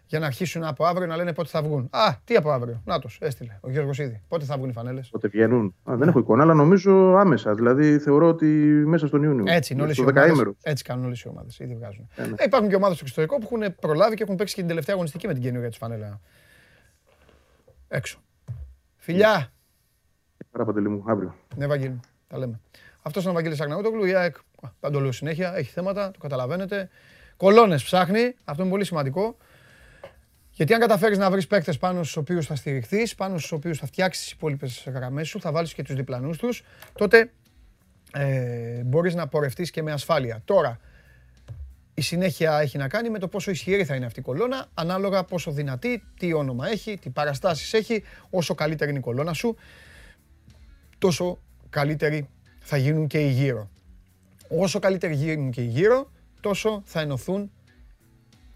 [0.07, 1.89] για να αρχίσουν από αύριο να λένε πότε θα βγουν.
[1.93, 2.83] Α, τι από αύριο.
[2.85, 4.23] Να έστειλε ο Γιώργος ήδη.
[4.29, 5.75] Πότε θα βγουν οι φανέλες; Πότε βγαίνουν.
[5.91, 7.55] Α, δεν έχω εικόνα, αλλά νομίζω άμεσα.
[7.55, 8.47] Δηλαδή θεωρώ ότι
[8.87, 9.45] μέσα στον Ιούνιο.
[9.47, 10.23] Έτσι είναι όλες οι Στο ομάδες.
[10.23, 10.55] δεκαήμερο.
[10.63, 11.59] Έτσι κάνουν όλες οι ομάδες.
[11.59, 12.09] Ήδη βγάζουν.
[12.17, 12.29] Ε, ναι.
[12.37, 14.95] Ε, υπάρχουν και ομάδες στο εξωτερικό που έχουν προλάβει και έχουν παίξει και την τελευταία
[14.95, 16.21] αγωνιστική με την καινούργια τη φανέλα.
[17.89, 18.19] Έξω.
[18.97, 19.53] Φιλιά!
[20.53, 21.35] Άρα, Παντελή μου, αύριο.
[21.57, 22.01] Ναι, Βαγγέλη, μου.
[22.27, 22.61] τα λέμε.
[23.03, 24.05] Αυτός είναι ο Βαγγέλης Αγναούτογλου.
[24.05, 26.89] Η ΑΕΚ, α, θα το λέω συνέχεια, έχει θέματα, το καταλαβαίνετε.
[27.37, 29.37] Κολόνες ψάχνει, αυτό είναι πολύ σημαντικό.
[30.51, 33.87] Γιατί αν καταφέρεις να βρεις παίκτες πάνω στους οποίους θα στηριχθείς, πάνω στους οποίους θα
[33.87, 37.31] φτιάξεις τις υπόλοιπες γραμμές σου, θα βάλεις και τους διπλανούς τους, τότε
[38.13, 40.43] ε, μπορείς να πορευτείς και με ασφάλεια.
[40.45, 40.79] Τώρα,
[41.99, 45.25] η συνέχεια έχει να κάνει με το πόσο ισχυρή θα είναι αυτή η κολόνα, ανάλογα
[45.25, 49.57] πόσο δυνατή, τι όνομα έχει, τι παραστάσεις έχει, όσο καλύτερη είναι η κολόνα σου,
[50.99, 51.39] τόσο
[51.71, 52.29] καλύτεροι
[52.61, 53.71] θα γίνουν και οι γύρω.
[54.49, 57.51] Όσο καλύτεροι γίνουν και οι γύρω, τόσο θα ενωθούν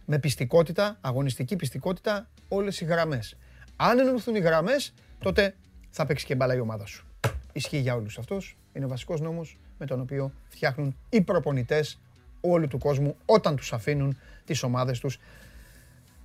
[0.04, 3.36] με πιστικότητα, αγωνιστική πιστικότητα, όλες οι γραμμές.
[3.76, 5.54] Αν ενωθούν οι γραμμές, τότε
[5.90, 7.06] θα παίξει και μπάλα η ομάδα σου.
[7.52, 8.56] Ισχύει για όλους αυτός.
[8.72, 11.98] Είναι ο βασικός νόμος με τον οποίο φτιάχνουν οι προπονητές
[12.42, 15.18] όλου του κόσμου όταν τους αφήνουν τις ομάδες τους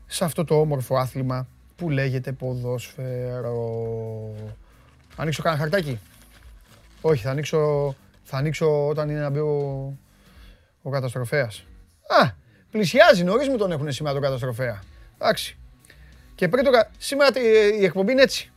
[0.05, 3.55] σε αυτό το όμορφο άθλημα που λέγεται ποδόσφαιρο.
[5.15, 5.99] Ανοίξω κανένα χαρτάκι;
[7.01, 9.93] Όχι, θα ανοίξω, θα ανοίξω όταν είναι να μπει ο,
[10.82, 11.65] ο καταστροφέας.
[12.22, 12.30] Α,
[12.72, 14.82] πλησιάζει, νωρίς μου τον έχουν σήμερα τον καταστροφέα.
[15.20, 15.57] Εντάξει.
[16.36, 17.39] Και πριν το κα- Σήμερα τη-
[17.80, 18.51] η εκπομπή είναι έτσι.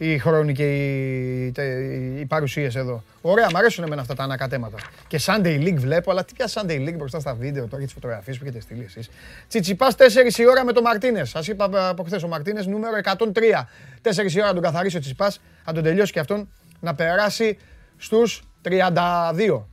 [0.00, 3.02] Οι χρόνοι και οι, τε- οι παρουσίες εδώ.
[3.20, 4.76] Ωραία, μ' αρέσουν εμένα αυτά τα ανακατέματα.
[5.06, 7.92] Και Sunday League βλέπω, αλλά τι πια Sunday League μπροστά στα βίντεο τώρα και τις
[7.92, 9.10] φωτογραφίες που έχετε στείλει εσείς.
[9.48, 11.28] Τσιτσιπάς 4 η ώρα με τον Μαρτίνες.
[11.30, 13.68] Σας είπα από χθες ο Μαρτίνες νούμερο 103.
[14.02, 16.48] 4 η ώρα να τον καθαρίσει ο Τσιτσιπάς, να τον τελειώσει και αυτόν,
[16.80, 17.58] να περάσει
[17.96, 19.66] στους 32.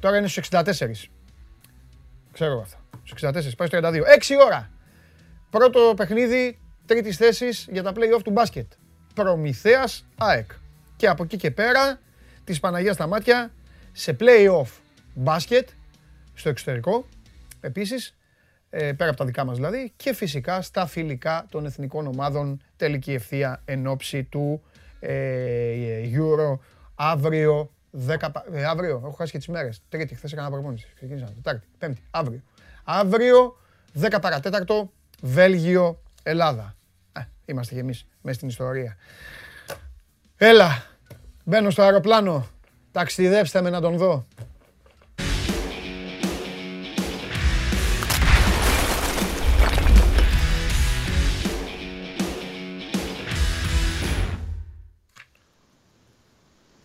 [0.00, 1.10] Τώρα είναι στους 64.
[2.32, 2.78] Ξέρω εγώ αυτά.
[3.04, 4.04] Στους 64, πάει στο 32.
[4.04, 4.70] 6 ώρα.
[5.50, 8.72] Πρώτο παιχνίδι τρίτης θέσης για τα play-off του μπάσκετ.
[9.14, 10.50] Προμηθέας ΑΕΚ.
[10.96, 12.00] Και από εκεί και πέρα,
[12.44, 13.52] της Παναγίας στα μάτια,
[13.92, 14.80] σε play-off
[15.14, 15.68] μπάσκετ,
[16.34, 17.06] στο εξωτερικό,
[17.60, 18.16] επίσης,
[18.70, 23.12] ε, πέρα από τα δικά μας δηλαδή, και φυσικά στα φιλικά των εθνικών ομάδων τελική
[23.12, 24.62] ευθεία εν ώψη του
[25.00, 26.58] ε, Euro
[26.94, 27.70] αύριο
[28.06, 28.16] 10,
[28.52, 32.42] ε, αύριο, έχω χάσει και τις μέρες, τρίτη, χθες έκανα προπόνηση, ξεκίνησα, τετάρτη, πέμπτη, αύριο.
[32.84, 33.56] Αύριο,
[34.00, 36.76] 10 παρατέταρτο, Βέλγιο, Ελλάδα.
[37.44, 38.96] Ε, είμαστε κι εμείς μέσα στην ιστορία.
[40.36, 40.86] Έλα,
[41.44, 42.48] μπαίνω στο αεροπλάνο,
[42.92, 44.26] ταξιδέψτε με να τον δω.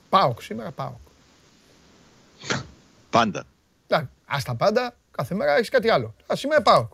[0.10, 0.98] Πάοκ σήμερα, Πάοκ.
[3.10, 3.44] Πάντα.
[3.88, 6.16] Εντάξει, ας τα πάντα, κάθε μέρα έχεις κάτι άλλο.
[6.32, 6.92] Α, σήμερα Πάοκ.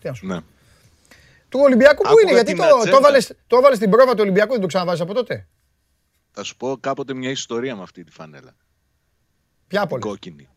[0.00, 0.34] Τι να σου πω.
[0.34, 0.40] Ναι.
[1.48, 2.96] Του Ολυμπιακού που Άκουγα είναι, γιατί την το, το, ατζέντα.
[2.96, 5.48] έβαλες, το έβαλες στην πρόβα του Ολυμπιακού, δεν το ξαναβάζεις από τότε;
[6.30, 8.56] Θα σου πω κάποτε μια ιστορία με αυτή τη φανέλα.
[9.66, 10.06] Ποια Την από όλες.
[10.06, 10.48] κόκκινη.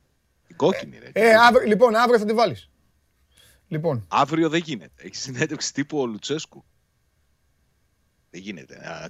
[0.48, 1.10] Την κόκκινη, ρε.
[1.14, 2.70] Ε, αύριο, λοιπόν, αύριο θα τη βάλεις.
[3.68, 5.04] Λοιπόν, Αύριο δεν γίνεται.
[5.04, 6.64] Έχει συνέντευξη τύπου ο Λουτσέσκου.
[8.30, 8.76] Δεν γίνεται.
[8.76, 9.04] Α,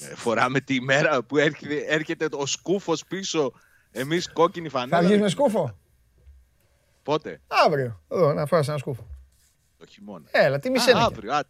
[0.00, 3.52] ε, φοράμε τη μέρα που έρχεται, έρχεται ο σκούφος πίσω.
[3.90, 5.00] Εμείς κόκκινη φανέλα.
[5.00, 5.78] θα βγεις με σκούφο;
[7.02, 9.06] Πότε; Αύριο, εδώ, να φας ένα σκούφο.
[9.82, 10.24] Το χειμώνα.
[10.30, 11.32] Έλα, τι Α, μισέ αύριο.
[11.34, 11.40] Α,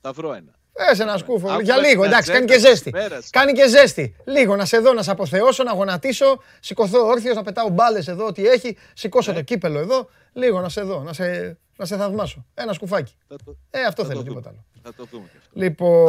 [0.00, 0.54] θα βρω ένα.
[0.72, 2.88] Πες ένα σκούφο, Άκουγα για λίγο, την εντάξει, κάνει και ατζέντα της ζέστη.
[2.88, 3.30] ημέρας.
[3.30, 4.16] Κάνει και ζέστη.
[4.24, 8.26] Λίγο να σε δω, να σε αποθεώσω, να γονατίσω, σηκωθώ όρθιος, να πετάω μπάλες εδώ,
[8.26, 12.46] ό,τι έχει, σηκώσω το κύπελο εδώ, λίγο να σε δω, να σε, να σε θαυμάσω.
[12.54, 13.14] Ένα σκουφάκι.
[13.28, 14.62] Θα το, Ε, αυτό θα θέλω, το τίποτα δούμε.
[14.74, 14.82] άλλο.
[14.82, 15.50] Θα το δούμε και αυτό.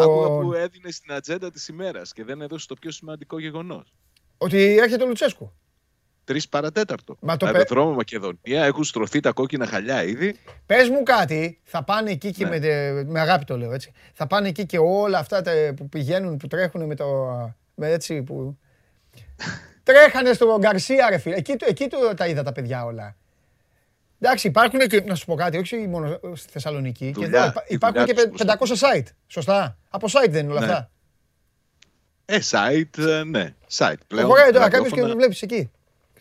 [0.01, 3.93] Άκουγα που Λοιπόν, έδινε στην ατζέντα της ημέρας και δεν έδωσε το πιο σημαντικό γεγονός.
[4.38, 5.53] ότι έρχεται ο Λουτσέσκου.
[6.24, 7.17] Τρεις παρατέταρτο.
[7.22, 10.36] Μα το πε- Αεροδρόμιο Μακεδονία έχουν στρωθεί τα κόκκινα χαλιά ήδη.
[10.65, 12.49] Πες μου κάτι, θα πάνε εκεί και Ναι.
[12.49, 13.91] με, τε- με αγάπη το λέω έτσι.
[14.13, 17.05] Θα πάνε εκεί και όλα αυτά τα, που πηγαίνουν, που τρέχουν με το,
[17.76, 18.57] με έτσι που...
[19.84, 23.15] Τρέχανε στο Γκαρσία ρε φίλε, εκεί, το- εκεί το, τα είδα τα παιδιά όλα.
[24.19, 27.63] Εντάξει, υπάρχουν και, να σου πω κάτι, όχι μόνο στη Θεσσαλονίκη, και Δουλειά, εδώ υπά-
[27.69, 29.78] η υπάρχουν δουλειά και τους πε- 500 site, σωστά.
[29.89, 30.72] Από site δεν είναι όλα Ναι.
[30.72, 30.89] αυτά.
[32.26, 33.53] Ε, site, ε, ναι.
[33.78, 34.28] Site πλέον.
[34.28, 35.07] Προχωράει τώρα κάποιος και ραδιόφωνα.
[35.09, 35.72] το βλέπεις εκεί.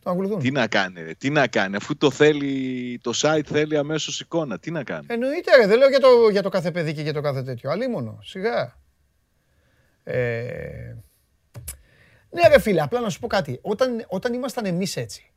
[0.01, 0.39] Και τον ακολουθούν.
[0.39, 4.59] Τι να κάνει, ρε, τι να κάνει, αφού το θέλει, το site θέλει αμέσως εικόνα,
[4.59, 5.07] τι να κάνει.
[5.09, 7.71] Εννοείται ρε, δεν λέω για το, για το κάθε παιδί και για το κάθε τέτοιο.
[7.71, 8.79] Αλίμονο, σιγά.
[10.03, 10.97] Ε...
[12.31, 13.59] Ναι ρε φίλε, απλά να σου πω κάτι.
[13.63, 15.33] Όταν, όταν ήμασταν εμείς έτσι,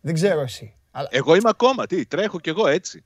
[0.00, 1.08] δεν ξέρω εσύ, αλλά...
[1.10, 3.04] Εγώ είμαι ακόμα, τι, τρέχω κι εγώ έτσι.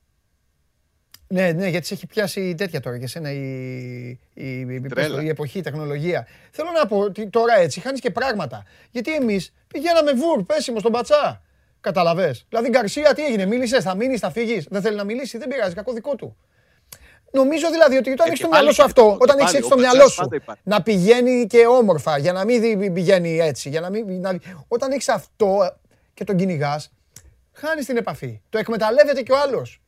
[1.32, 3.38] Ναι, ναι, γιατί σε έχει πιάσει τέτοια τώρα για σένα η,
[4.34, 5.14] η, η, πώς Τρέλα.
[5.16, 6.26] το, η εποχή, η τεχνολογία.
[6.50, 8.62] Θέλω να πω ότι τώρα έτσι χάνεις και πράγματα.
[8.90, 11.42] Γιατί εμείς πηγαίναμε βουρ, πέσιμο στον πατσά.
[11.80, 12.44] Καταλαβες.
[12.48, 14.66] Δηλαδή Γκαρσία τι έγινε, μίλησες, θα μείνεις, θα φύγεις.
[14.70, 16.36] Δεν θέλει να μιλήσει, δεν πειράζει, κακό δικό του.
[17.32, 19.22] Νομίζω δηλαδή ότι όταν Ε, έχεις και στο πάλι μυαλό σου και αυτό, το- και
[19.22, 20.60] όταν πάλι, έχεις έτσι ο στο πατσάς μυαλό σου πάντα υπάρχει.
[20.64, 24.90] να πηγαίνει και όμορφα, για να μην δι- πηγαίνει έτσι, για να μην, να- όταν
[24.92, 25.76] έχεις αυτό
[26.14, 26.92] και τον κυνηγάς,
[27.52, 28.40] χάνεις την επαφή.
[28.48, 29.80] Το εκμεταλλεύεται και ο άλλος.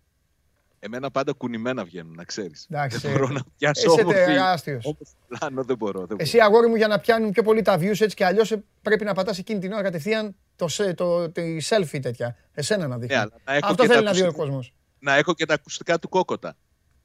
[0.84, 2.66] Εμένα πάντα κουνημένα βγαίνουν, να ξέρεις.
[2.70, 4.84] Εντάξει, δεν μπορώ ε, να πιάσω είσαι όμορφη, τεράστιος.
[4.84, 5.98] όμορφη πλάνο, δεν μπορώ.
[5.98, 6.16] Δεν μπορώ.
[6.22, 9.04] Εσύ αγόρι μου για να πιάνουν πιο πολύ τα views έτσι και αλλιώς ε, πρέπει
[9.04, 12.36] να πατάς εκείνη την ώρα κατευθείαν το, σε- το, τη selfie τέτοια.
[12.52, 13.14] Εσένα να δείχνει.
[13.16, 14.44] Ναι, αλλά να έχω Αυτό και τα θέλει να δει ο ακουστικά.
[14.46, 14.74] κόσμος.
[14.98, 16.56] Να έχω και τα ακουστικά του κόκοτα.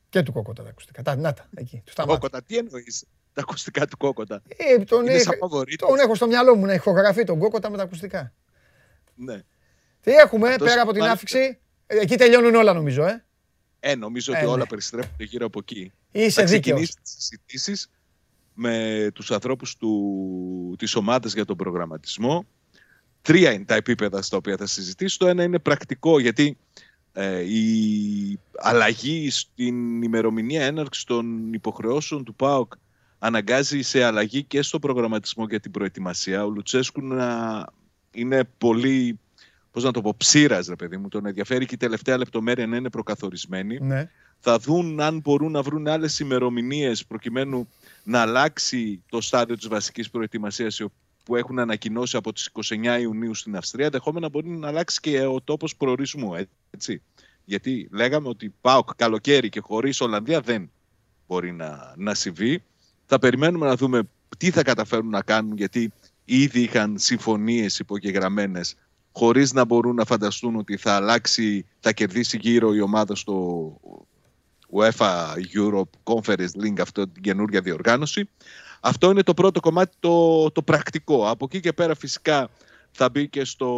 [0.09, 1.01] Και του κόκοτα τα ακουστικά.
[1.01, 2.13] Τα, να τα, εκεί, τους σταμάτα.
[2.19, 5.87] Κόκοτα, τι εννοείς, τα ακουστικά του κόκοτα; Ε, τον, Είναι έχ- σαν φαβορίτης.
[5.87, 8.33] τον έχω στο μυαλό μου να ηχογραφεί τον κόκοτα με τα ακουστικά.
[9.15, 9.41] Ναι.
[10.01, 11.15] Τι έχουμε Αυτός πέρα από την μάλιστα.
[11.23, 13.25] άφηξη; Ε, εκεί τελειώνουν όλα νομίζω, ε.
[13.79, 14.51] Ε, νομίζω Ε, ότι ναι.
[14.51, 15.91] όλα περιστρέφονται γύρω από εκεί.
[16.11, 16.61] Είσαι θα δίκαιος.
[16.61, 17.89] ξεκινήσεις τις συζητήσεις
[18.53, 22.45] με τους ανθρώπους του, της ομάδας για τον προγραμματισμό.
[23.21, 25.17] Τρία είναι τα επίπεδα στα οποία θα συζητήσει.
[25.17, 26.57] Το ένα είναι πρακτικό, γιατί
[27.13, 32.73] ε, η αλλαγή στην ημερομηνία έναρξης των υποχρεώσεων του ΠΑΟΚ
[33.19, 36.45] αναγκάζει σε αλλαγή και στο προγραμματισμό για την προετοιμασία.
[36.45, 37.65] Ο Λουτσέσκου να
[38.11, 39.19] είναι πολύ,
[39.77, 41.07] πώς να το πω, ψήρας, ρε παιδί μου.
[41.07, 44.09] Τον ενδιαφέρει και η τελευταία λεπτομέρεια να είναι προκαθορισμένη Ναι.
[44.39, 47.67] θα δουν αν μπορούν να βρουν άλλες ημερομηνίες προκειμένου
[48.03, 50.81] να αλλάξει το στάδιο της βασικής προετοιμασίας
[51.23, 55.41] που έχουν ανακοινώσει από τις 29 Ιουνίου στην Αυστρία, δεχόμενα μπορεί να αλλάξει και ο
[55.41, 56.31] τόπος προορισμού.
[56.71, 57.01] Έτσι.
[57.45, 60.71] Γιατί λέγαμε ότι ΠΑΟΚ καλοκαίρι και χωρίς Ολλανδία δεν
[61.27, 62.63] μπορεί να, να συμβεί.
[63.05, 64.03] Θα περιμένουμε να δούμε
[64.37, 65.91] τι θα καταφέρουν να κάνουν, γιατί
[66.25, 68.75] ήδη είχαν συμφωνίες υπογεγραμμένες
[69.17, 73.35] χωρίς να μπορούν να φανταστούν ότι θα αλλάξει, θα κερδίσει γύρω η ομάδα στο
[74.71, 78.29] UEFA Europe Conference Link, αυτό την καινούργια διοργάνωση.
[78.79, 81.29] Αυτό είναι το πρώτο κομμάτι το, το πρακτικό.
[81.29, 82.49] Από εκεί και πέρα φυσικά
[82.91, 83.69] θα μπει και στο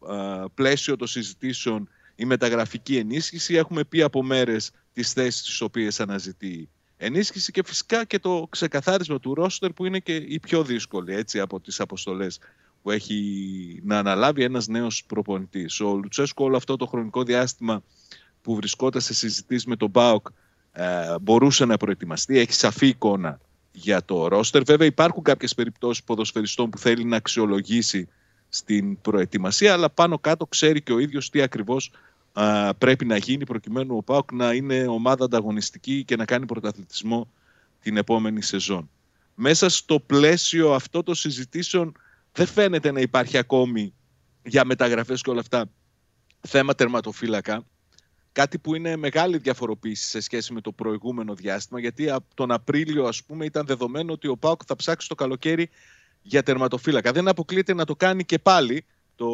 [0.00, 3.54] α, πλαίσιο των συζητήσεων η μεταγραφική ενίσχυση.
[3.54, 9.20] Έχουμε πει από μέρες τις θέσεις τις οποίες αναζητεί ενίσχυση και φυσικά και το ξεκαθάρισμα
[9.20, 12.38] του ρόστερ που είναι και η πιο δύσκολη έτσι, από τις αποστολές
[12.82, 15.80] που έχει να αναλάβει ένας νέος προπονητής.
[15.80, 17.82] Ο Λουτσέσκο όλο αυτό το χρονικό διάστημα
[18.42, 20.26] που βρισκόταν σε συζητήσεις με τον ΠΑΟΚ
[20.72, 23.40] ε, μπορούσε να προετοιμαστεί, έχει σαφή εικόνα
[23.72, 24.62] για το ρόστερ.
[24.62, 28.08] Βέβαια υπάρχουν κάποιες περιπτώσεις ποδοσφαιριστών που θέλει να αξιολογήσει
[28.48, 31.90] στην προετοιμασία, αλλά πάνω κάτω ξέρει και ο ίδιος τι ακριβώς
[32.78, 37.28] πρέπει να γίνει προκειμένου ο ΠΑΟΚ να είναι ομάδα ανταγωνιστική και να κάνει πρωταθλητισμό
[37.82, 38.90] την επόμενη σεζόν.
[39.34, 41.92] Μέσα στο πλαίσιο αυτό των συζητήσεων
[42.32, 43.94] δεν φαίνεται να υπάρχει ακόμη
[44.42, 45.70] για μεταγραφές και όλα αυτά
[46.40, 47.64] θέμα τερματοφύλακα.
[48.32, 53.04] Κάτι που είναι μεγάλη διαφοροποίηση σε σχέση με το προηγούμενο διάστημα, γιατί από τον Απρίλιο,
[53.04, 55.70] ας πούμε, ήταν δεδομένο ότι ο Πάοκ θα ψάξει το καλοκαίρι
[56.22, 57.12] για τερματοφύλακα.
[57.12, 58.84] Δεν αποκλείεται να το κάνει και πάλι
[59.16, 59.28] το...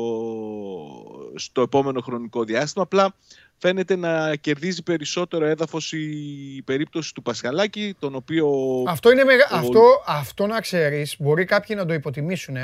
[1.34, 2.84] στο επόμενο χρονικό διάστημα.
[2.84, 3.14] Απλά
[3.56, 8.48] φαίνεται να κερδίζει περισσότερο έδαφος η περίπτωση του Πασχαλάκη, τον οποίο...
[8.88, 9.48] Αυτό, είναι μεγα...
[9.50, 12.56] αυτό, αυτό να ξέρεις, μπορεί κάποιοι να το υποτιμήσουν.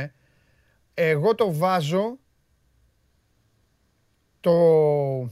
[0.94, 2.18] Εγώ το βάζω
[4.40, 5.30] το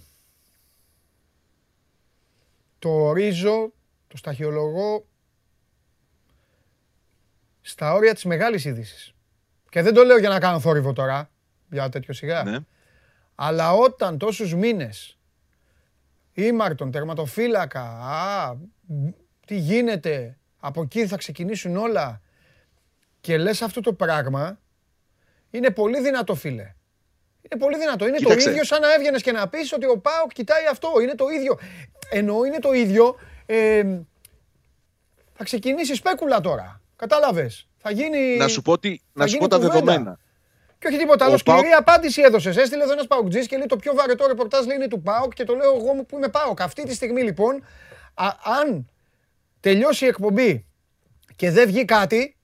[2.79, 3.73] το ορίζω,
[4.09, 5.07] το σταχυολογώ
[7.61, 9.15] στα όρια της μεγάλης είδησης.
[9.69, 11.31] Και δεν το λέω για να κάνω θόρυβο τώρα,
[11.71, 12.43] για τέτοιο σιγά.
[12.43, 12.59] Ναι.
[13.35, 15.19] Αλλά όταν τόσους μήνες
[16.33, 18.57] ήμαρτον, τερματοφύλακα, α,
[19.47, 22.21] τι γίνεται, από εκεί θα ξεκινήσουν όλα
[23.21, 24.59] και λες αυτό το πράγμα,
[25.51, 26.75] είναι πολύ δυνατό φίλε.
[27.43, 28.07] Είναι πολύ δυνατό.
[28.07, 31.01] Είναι το ίδιο σαν να έβγαινες και να πεις ότι ο Πάοκ κοιτάει αυτό.
[31.03, 31.59] Είναι το ίδιο.
[32.11, 33.17] Ενώ είναι το ίδιο.
[33.47, 33.83] Ε,
[35.33, 36.81] θα ξεκινήσεις σπέκουλα τώρα.
[36.97, 37.69] Κατάλαβες.
[37.77, 38.37] Θα γίνει.
[38.37, 40.19] Να σου πω, τι, να σου πω τα δεδομένα.
[40.79, 41.37] Και όχι τίποτα άλλο.
[41.37, 41.75] Σκληρή Πάοκ...
[41.77, 42.57] απάντηση έδωσες.
[42.57, 45.45] Έστειλε εδώ ένας Παοκτζή και λέει το πιο βαρετό ρεπορτάζ λέει είναι του Πάοκ και
[45.45, 46.61] το λέω εγώ που είμαι Πάοκ.
[46.61, 47.65] Αυτή τη στιγμή λοιπόν,
[48.15, 48.29] α,
[48.61, 48.91] αν
[49.61, 50.67] τελειώσει η εκπομπή
[51.37, 52.35] και δεν βγει κάτι, ή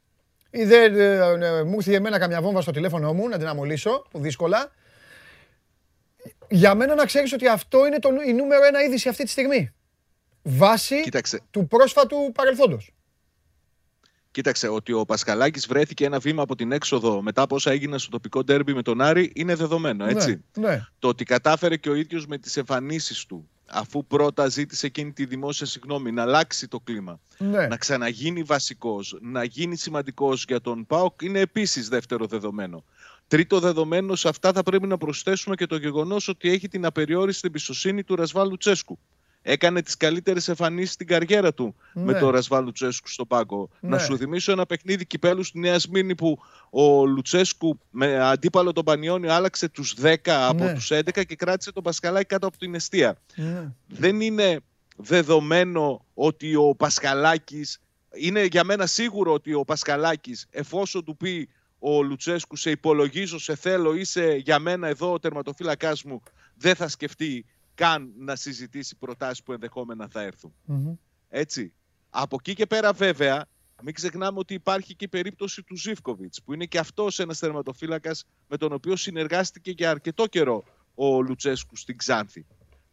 [0.50, 1.16] δεν ε,
[1.46, 4.72] ε, μου ήρθε εμένα καμιά βόμβα στο τηλέφωνο μου να την αμολύσω, που δύσκολα,
[6.48, 9.70] για μένα να ξέρεις ότι αυτό είναι το, η νούμερο ένα είδηση αυτή τη στιγμή.
[10.42, 11.10] Βάση
[11.50, 12.90] του πρόσφατου παρελθόντος.
[14.30, 18.10] Κοίταξε, ότι ο Πασχαλάκης βρέθηκε ένα βήμα από την έξοδο μετά από όσα έγιναν στο
[18.10, 20.44] τοπικό ντέρμπι με τον Άρη είναι δεδομένο, ναι, έτσι.
[20.56, 25.12] Ναι, Το ότι κατάφερε και ο ίδιος με τις εμφανίσεις του, αφού πρώτα ζήτησε εκείνη
[25.12, 27.66] τη δημόσια συγγνώμη, να αλλάξει το κλίμα, ναι.
[27.66, 32.84] να ξαναγίνει βασικός, να γίνει σημαντικός για τον ΠΑΟΚ, είναι επίσης δεύτερο δεδομένο.
[33.28, 37.46] Τρίτο δεδομένο σε αυτά θα πρέπει να προσθέσουμε και το γεγονός ότι έχει την απεριόριστη
[37.46, 38.98] εμπιστοσύνη του Ρασβάλου Τσέσκου.
[39.48, 42.18] Έκανε τις καλύτερες εμφανίσεις στην καριέρα του με ναι.
[42.18, 43.68] τον Ρασβάλου Τσέσκου στο πάγκο.
[43.80, 44.02] Να ναι.
[44.02, 46.38] σου θυμίσω ένα παιχνίδι κυπέλου στη Νέα Σμύρνη που
[46.70, 50.74] ο Λουτσέσκου με αντίπαλο τον Πανιόνιο άλλαξε τους 10 από ναι.
[50.74, 53.16] τους 11 και κράτησε τον Πασκαλάκη κάτω από την αιστεία.
[53.86, 54.60] Δεν είναι
[54.96, 57.80] δεδομένο ότι ο Πασκαλάκης
[58.14, 63.54] είναι για μένα σίγουρο ότι ο Πασκαλάκης εφόσον του πει ο Λουτσέσκου σε υπολογίζω, σε
[63.54, 66.22] θέλω, είσαι για μένα εδώ ο τερματοφύλακάς μου,
[66.56, 67.44] δεν θα σκεφτεί
[67.76, 70.54] καν να συζητήσει προτάσεις που ενδεχόμενα θα ερθουν
[71.28, 71.72] Έτσι.
[72.10, 73.46] Από εκεί και πέρα βέβαια,
[73.82, 78.24] μην ξεχνάμε ότι υπάρχει και η περίπτωση του Ζήφκοβιτς, που είναι και αυτός ένας τερματοφύλακας
[78.48, 80.64] με τον οποίο συνεργάστηκε για αρκετό καιρό
[80.94, 82.46] ο Λουτσέσκου στην Ξάνθη.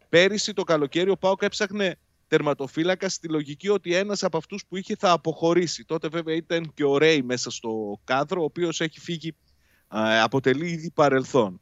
[0.09, 1.95] Πέρυσι το καλοκαίρι ο Πάοκ έψαχνε
[2.27, 5.85] τερματοφύλακα στη λογική ότι ένας από αυτούς που είχε θα αποχωρήσει.
[5.85, 9.35] Τότε βέβαια ήταν και ο Ρέι μέσα στο κάδρο, ο οποίος έχει φύγει,
[10.23, 11.61] αποτελεί ήδη παρελθόν.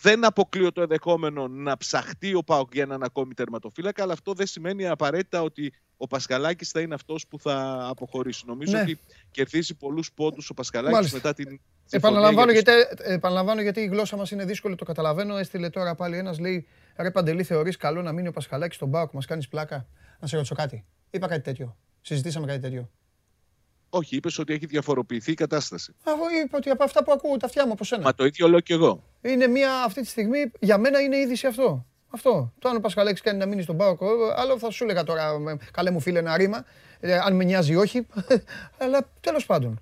[0.00, 4.46] Δεν αποκλείω το ενδεχόμενο να ψαχτεί ο Πάοκ για έναν ακόμη τερματοφύλακα, αλλά αυτό δεν
[4.46, 8.44] σημαίνει απαραίτητα ότι ο Πασκαλάκη θα είναι αυτός που θα αποχωρήσει.
[8.46, 8.80] Νομίζω ναι.
[8.80, 8.98] ότι
[9.30, 11.60] κερδίζει πολλούς πόντους ο Πασκαλάκη μετά την.
[11.90, 15.36] Επαναλαμβάνω, γιατί, επαναλαμβάνω γιατί η γλώσσα μας είναι δύσκολη, το καταλαβαίνω.
[15.36, 19.12] Έστειλε τώρα πάλι ένας, λέει: Ρε Παντελή, θεωρείς καλό να μείνει ο Πασχαλάκης στον Πάοκ,
[19.12, 19.86] μας κάνεις πλάκα;
[20.20, 20.84] Να σε ρωτήσω κάτι.
[21.10, 21.76] Είπα κάτι τέτοιο.
[22.00, 22.90] Συζητήσαμε κάτι τέτοιο.
[23.90, 25.94] Όχι, είπες ότι έχει διαφοροποιηθεί η κατάσταση.
[26.04, 28.02] Εγώ είπα ότι από αυτά που ακούω τα αυτιά μου από σένα.
[28.02, 29.09] Μα το ίδιο λέω και εγώ.
[29.22, 31.86] Είναι μια αυτή τη στιγμή, για μένα είναι είδηση αυτό.
[32.10, 32.52] Αυτό.
[32.58, 34.00] Το αν ο Πασχαλέξης κάνει να μείνει στον Πάοκ,
[34.36, 35.32] άλλο θα σου έλεγα τώρα,
[35.72, 36.64] καλέ μου φίλε, ένα ρήμα.
[37.00, 38.06] Ε, αν με νοιάζει όχι.
[38.82, 39.80] Αλλά τέλος πάντων.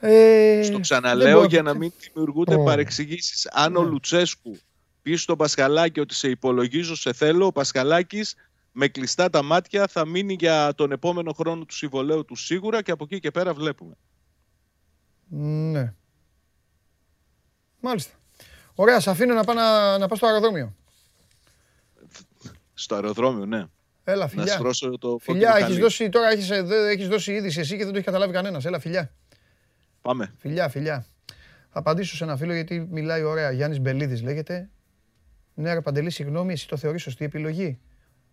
[0.00, 2.64] Ε, Στο ξαναλέω για να μην δημιουργούνται oh.
[2.64, 3.48] παρεξηγήσεις.
[3.52, 3.88] Αν ο ναι.
[3.88, 4.58] Λουτσέσκου
[5.02, 8.34] πει στον Πασχαλάκη ότι σε υπολογίζω, σε θέλω, ο Πασχαλάκης
[8.72, 12.90] με κλειστά τα μάτια θα μείνει για τον επόμενο χρόνο του συμβολέου του σίγουρα και
[12.90, 13.94] από εκεί και πέρα βλέπουμε.
[15.70, 15.94] Ναι.
[17.80, 18.17] Μάλιστα.
[18.80, 20.74] Ωραία, σε αφήνω να πάω να, να πάω στο αεροδρόμιο.
[22.74, 23.64] Στο αεροδρόμιο, ναι.
[24.04, 24.60] Έλα, φιλιά.
[24.80, 26.50] Να το φιλιά, έχεις δώσει, τώρα έχεις,
[26.90, 28.64] έχεις δώσει είδηση εσύ και δεν το έχει καταλάβει κανένας.
[28.64, 29.12] Έλα, φιλιά.
[30.02, 30.34] Πάμε.
[30.38, 31.06] Φιλιά, φιλιά.
[31.70, 33.50] Θα απαντήσω σε ένα φίλο γιατί μιλάει ωραία.
[33.50, 34.70] Γιάννης Μπελίδης λέγεται.
[35.54, 37.80] Ναι, ρε Παντελή, συγγνώμη, εσύ το θεωρείς σωστή επιλογή.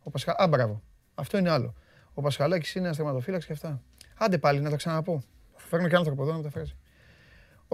[0.03, 0.35] Ο Πασχα...
[0.37, 0.81] Α, μπράβο.
[1.15, 1.75] Αυτό είναι άλλο.
[2.13, 3.81] Ο Πασχαλάκης είναι ένας τερματοφύλακας και αυτά.
[4.17, 5.23] Άντε πάλι να τα ξαναπώ.
[5.55, 6.75] Θα φέρνω και άνθρωπο εδώ να μεταφράσει.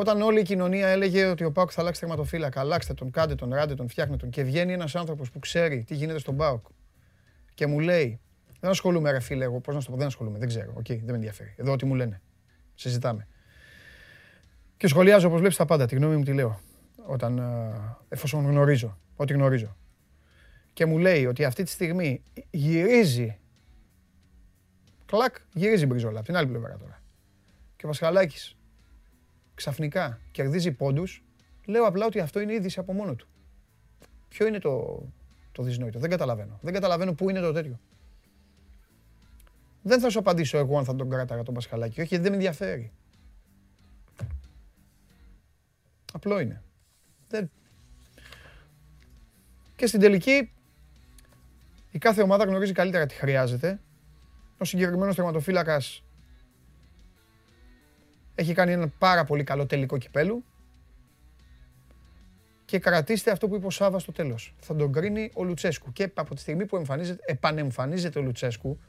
[0.02, 3.54] Όταν όλη η κοινωνία έλεγε ότι ο Πάοκ θα αλλάξει τερματοφύλακα, αλλάξτε τον, κάντε τον,
[3.54, 6.66] ράντε τον, φτιάχνετε τον και βγαίνει ένας άνθρωπος που ξέρει τι γίνεται στον Πάοκ
[7.54, 8.20] και μου λέει,
[8.60, 10.86] δεν ασχολούμαι ρε φίλε, εγώ πώς να σου το πω, δεν ασχολούμαι, δεν ξέρω, οκ,
[10.88, 11.54] δεν με ενδιαφέρει.
[11.58, 12.22] Εδώ ό,τι μου λένε,
[12.76, 13.28] συζητάμε.
[14.78, 16.60] Και σχολιάζω όπως βλέπεις τα πάντα, τη γνώμη μου τη λέω,
[17.06, 19.76] όταν, ε, εφόσον γνωρίζω, ό,τι γνωρίζω.
[20.74, 23.38] Και μου λέει ότι αυτή τη στιγμή γυρίζει,
[25.06, 27.02] κλακ, γυρίζει η μπριζόλα, από την άλλη πλευρά τώρα.
[27.76, 28.56] Και ο Πασχαλάκης
[29.62, 31.24] ξαφνικά κερδίζει πόντους,
[31.66, 33.28] λέω απλά ότι αυτό είναι είδηση από μόνο του.
[34.30, 35.04] Ποιο είναι το,
[35.52, 36.60] το δυσνόητο; Δεν καταλαβαίνω.
[36.62, 37.80] Δεν καταλαβαίνω πού είναι το τέτοιο.
[39.82, 42.00] Δεν θα σου απαντήσω εγώ αν θα τον κράταγα τον Πασχαλάκη.
[42.00, 42.92] Όχι, γιατί δεν με ενδιαφέρει.
[46.14, 46.64] Απλό είναι.
[47.28, 47.52] Δεν...
[49.76, 50.52] Και στην τελική,
[51.92, 53.80] η κάθε ομάδα γνωρίζει καλύτερα τι χρειάζεται.
[54.58, 56.04] Ο συγκεκριμένος τερματοφύλακας
[58.42, 60.44] έχει κάνει ένα πάρα πολύ καλό τελικό κυπέλου
[62.72, 64.54] και κρατήστε αυτό που είπε ο Σάβα στο τέλος.
[64.60, 65.92] Θα τον κρίνει ο Λουτσέσκου.
[65.92, 68.80] Και από τη στιγμή που εμφανίζεται, επανεμφανίζεται ο Λουτσέσκου,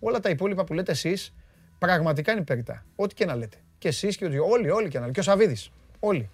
[0.00, 1.34] όλα τα υπόλοιπα που λέτε εσείς
[1.78, 2.84] πραγματικά είναι περιτά.
[2.96, 3.56] Ό,τι και να λέτε.
[3.78, 5.12] Και εσείς και όλοι, όλοι και να λέτε.
[5.12, 5.70] Και ο Σαββίδης.
[6.00, 6.30] Όλοι.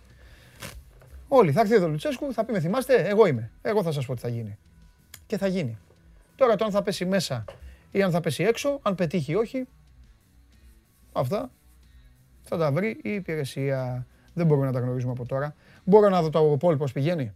[1.28, 1.52] Όλοι.
[1.52, 3.50] Θα έρθει εδώ ο Λουτσέσκου, θα πει με θυμάστε, εγώ είμαι.
[3.62, 4.58] Εγώ θα σας πω τι θα γίνει.
[5.26, 5.78] Και θα γίνει.
[6.36, 7.44] Τώρα το αν θα πέσει μέσα
[7.90, 9.66] ή αν θα πέσει έξω, αν πετύχει ή όχι,
[11.12, 11.50] αυτά
[12.48, 14.06] θα τα βρει η υπηρεσία.
[14.34, 15.54] Δεν μπορούμε να τα γνωρίζουμε από τώρα.
[15.84, 17.34] Μπορώ να δω το πόλ πώς πηγαίνει.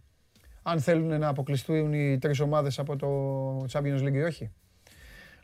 [0.63, 3.09] Αν θέλουν να αποκλειστούν οι τρεις ομάδες από το
[3.71, 4.51] Champions League ή όχι.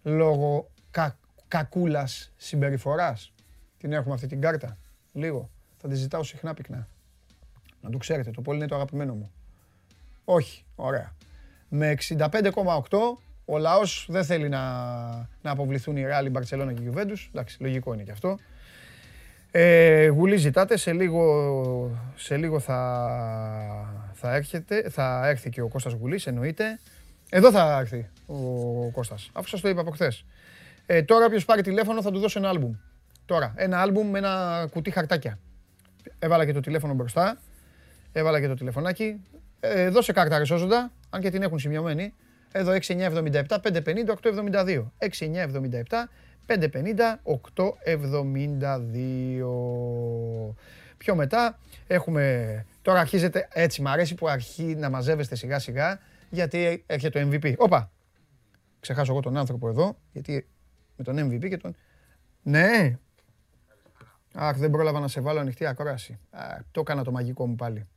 [0.04, 3.34] Λόγω κα, κακούλας συμπεριφοράς.
[3.78, 4.78] Την έχουμε αυτή την κάρτα.
[5.14, 5.50] Λίγο.
[5.78, 6.88] Θα τη ζητάω συχνά πυκνά.
[7.82, 9.32] Να το ξέρετε, το πόλ είναι το αγαπημένο μου.
[10.26, 10.66] Όχι.
[10.76, 11.16] Ωραία.
[11.70, 14.62] Με 65,8 ο λαός δεν θέλει να,
[15.42, 17.28] να αποβληθούν οι Real, η Barcelona και η Juventus.
[17.30, 18.38] Εντάξει, λογικό είναι και αυτό.
[19.52, 25.94] Ε, γουλή ζητάτε, σε λίγο, σε λίγο θα, θα, έρχεται, θα έρθει και ο Κώστας
[25.94, 26.80] Γουλής, εννοείται.
[27.30, 30.26] Εδώ θα έρθει ο Κώστας, αφού σας το είπα από χθες.
[30.86, 32.74] Ε, τώρα όποιος πάρει τηλέφωνο θα του δώσω ένα άλμπουμ.
[33.26, 35.40] Τώρα, ένα άλμπουμ με ένα κουτί χαρτάκια.
[36.20, 37.38] Έβαλα και το τηλέφωνο μπροστά,
[38.12, 39.22] έβαλα και το τηλεφωνάκι.
[39.60, 42.14] Ε, δώσε κάρτα ρεσόζοντα, αν και την έχουν σημειωμένη.
[42.52, 44.92] Εδώ 6977 550 872.
[45.00, 46.10] 6977
[46.48, 47.44] 550 872.
[50.98, 56.84] Πιο μετά έχουμε, τώρα αρχίζετε, έτσι μ' αρέσει που αρχίζει να μαζεύεστε σιγά σιγά, γιατί
[56.88, 57.54] έρχεται το MVP.
[57.58, 57.92] Όπα,
[58.80, 60.48] ξεχάσω εγώ τον άνθρωπο εδώ, γιατί
[60.96, 61.76] με τον MVP και τον...
[62.42, 62.98] Ναι,
[64.40, 66.20] Αχ, δεν πρόλαβα να σε βάλω ανοιχτή ακρόαση.
[66.72, 67.88] το έκανα το μαγικό μου πάλι.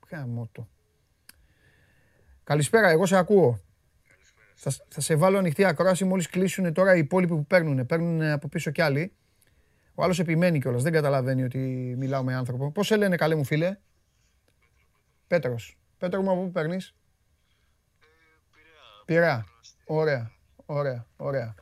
[0.53, 0.68] το.
[2.44, 3.61] Καλησπέρα, εγώ σε ακούω.
[4.63, 7.87] Θα, θα σε βάλω ανοιχτή ακρόαση μόλις κλείσουν τώρα οι υπόλοιποι που παίρνουν.
[7.87, 9.13] Παίρνουν από πίσω κι άλλοι.
[9.95, 10.83] Ο άλλος επιμένει κιόλας.
[10.83, 11.59] Δεν καταλαβαίνει ότι
[11.99, 12.73] μιλάω με άνθρωπο.
[12.73, 13.79] Πώς σε λένε, καλέ μου φίλε;
[15.27, 15.79] Πέτρος.
[15.99, 16.95] Πέτρο μου, από πού παίρνεις;
[19.05, 19.47] Πειρά.
[19.85, 20.31] Ωραία.
[20.67, 21.07] Ωραία.
[21.17, 21.55] Ωραία.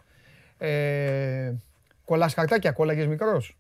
[0.59, 1.55] Ε,
[2.05, 3.59] κολλάς χαρτάκια, κόλλαγες μικρός;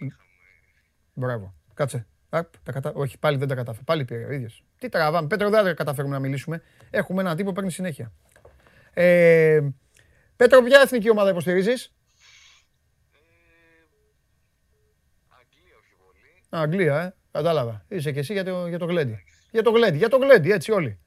[0.00, 0.06] Ε,
[1.14, 1.54] Μπράβο.
[1.74, 2.06] Κάτσε.
[2.30, 2.92] Τα κατα...
[2.94, 3.84] Όχι, πάλι δεν τα κατάφερε.
[3.84, 4.64] Πάλι πήρε ο ίδιος.
[4.78, 5.26] Τι τραβάμε.
[5.26, 6.62] Πέτρο, δεν καταφέρουμε να μιλήσουμε.
[6.90, 8.12] Έχουμε έναν τύπο που παίρνει συνέχεια.
[8.92, 9.60] Ε,
[10.36, 11.94] Πέτρο, ποια εθνική ομάδα υποστηρίζεις;
[16.48, 17.14] Αγγλία, Αγγλία, ε.
[17.30, 17.84] Κατάλαβα.
[17.88, 19.24] Είσαι και εσύ για το, για το γλέντι.
[19.50, 20.98] Για το γλέντι, για το γλέντι, έτσι όλοι.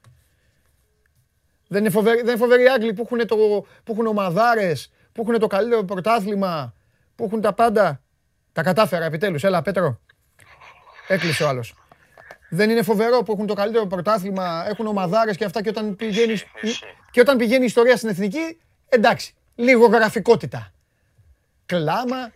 [1.67, 3.35] Δεν είναι φοβεροί, δεν είναι φοβεροί οι Άγγλοι που έχουν, το,
[3.83, 6.73] που έχουν ομαδάρες, που έχουν το καλύτερο πρωτάθλημα,
[7.15, 8.03] που έχουν τα πάντα.
[8.51, 9.43] Τα κατάφερα επιτέλους.
[9.43, 10.01] Έλα, Πέτρο.
[11.07, 11.73] Έκλεισε ο άλλος.
[12.49, 16.41] Δεν είναι φοβερό που έχουν το καλύτερο πρωτάθλημα, έχουν ομαδάρες και αυτά και όταν πηγαίνει,
[17.11, 18.57] και όταν πηγαίνει η ιστορία στην εθνική,
[18.89, 20.71] εντάξει, λίγο γραφικότητα.
[21.65, 22.31] Κλάμα.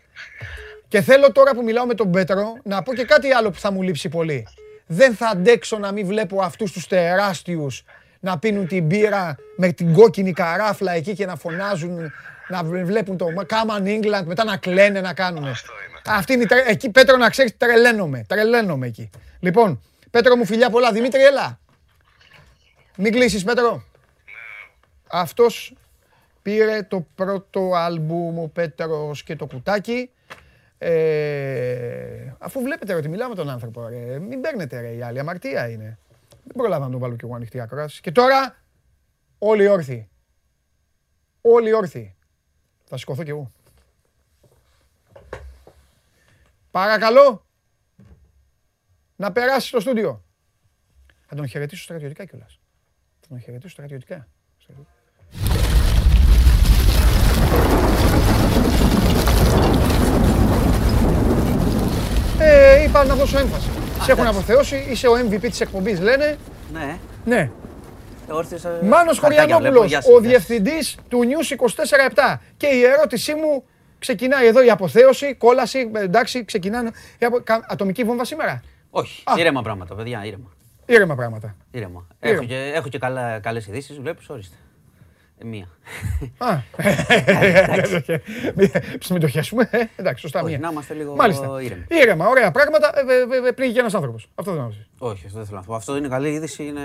[0.87, 3.71] Και θέλω τώρα που μιλάω με τον Πέτρο να πω και κάτι άλλο που θα
[3.71, 4.47] μου λείψει πολύ.
[4.87, 7.83] Δεν θα αντέξω να μην βλέπω αυτούς τους τεράστιους
[8.19, 12.11] να πίνουν την μπύρα με την κόκκινη καράφλα εκεί και να φωνάζουν,
[12.47, 15.45] να βλέπουν το Come on England, μετά να κλαίνε να κάνουν.
[16.07, 19.09] Αυτή είναι, εκεί Πέτρο να ξέρεις τρελαίνομαι, τρελαίνομαι εκεί.
[19.39, 19.81] Λοιπόν,
[20.11, 20.91] Πέτρο μου φιλιά πολλά.
[20.91, 21.59] Δημήτρη, έλα.
[22.97, 23.83] Μην κλείσεις, Πέτρο.
[25.07, 25.73] Αυτός
[26.41, 30.09] πήρε το πρώτο άλμπουμ ο Πέτρος και το κουτάκι.
[30.77, 34.19] Ε, αφού βλέπετε ότι μιλάμε τον άνθρωπο, ρε.
[34.19, 35.97] μην παίρνετε ρε οι άλλοι, αμαρτία είναι.
[36.43, 38.01] Δεν προλάβα να τον βάλω κι εγώ ανοιχτή ακρόαση.
[38.01, 38.55] Και τώρα
[39.37, 40.09] όλοι όρθιοι.
[41.41, 42.15] Όλοι όρθιοι.
[42.85, 43.51] Θα σηκωθώ κι εγώ.
[46.77, 47.45] Παρακαλώ
[49.15, 50.23] να περάσει στο στούντιο.
[51.25, 52.59] Θα τον χαιρετήσω στρατιωτικά κιόλας.
[53.19, 54.27] Θα τον χαιρετήσω στρατιωτικά.
[62.85, 63.69] είπα να δώσω έμφαση.
[64.01, 66.37] Σε έχουν αποθεώσει, είσαι ο MVP της εκπομπής, λένε.
[66.73, 66.97] Ναι.
[67.25, 67.51] Ναι.
[68.27, 69.79] Όρθιος, ε, Μάνος χαρτάκια βλέπω.
[69.79, 70.47] Χωριανόπουλος, Γεια σας, ο γεια σας.
[70.47, 72.41] διευθυντής του News 24-7.
[72.57, 73.63] Και η ερώτησή μου
[73.99, 75.91] ξεκινάει εδώ η αποθέωση, κόλαση.
[75.95, 76.91] ε, Εντάξει, ξεκινάνε.
[77.17, 79.33] η απο- κα- Ατομική βόμβα σήμερα; Όχι, Α.
[79.37, 80.51] ήρεμα πράγματα, παιδιά, ήρεμα.
[80.85, 81.55] Ήρεμα πράγματα.
[81.71, 82.07] ήρεμα.
[82.21, 82.37] Ήρεμα.
[82.37, 84.55] Έχω και, έχω και καλά, καλές ειδήσεις, βλέπεις, ορίστε.
[85.39, 85.65] Ε, μία.
[86.37, 86.57] Α,
[89.09, 89.67] μην το χέσουμε.
[89.71, 90.59] ε, Εντάξει, σωστά Όχι, μία.
[90.59, 91.61] να είμαστε λίγο Μάλιστα.
[91.61, 91.85] ήρεμοι.
[91.87, 92.91] Ήρεμα, ωραία πράγματα.
[92.95, 94.29] ε, ε, ε, ε, Πνίγει και ένας άνθρωπος.
[94.35, 94.87] Αυτό δεν άφησε.
[94.97, 95.75] Όχι, αυτό δεν θέλω να πω.
[95.75, 96.81] Αυτό είναι καλή είδηση, είναι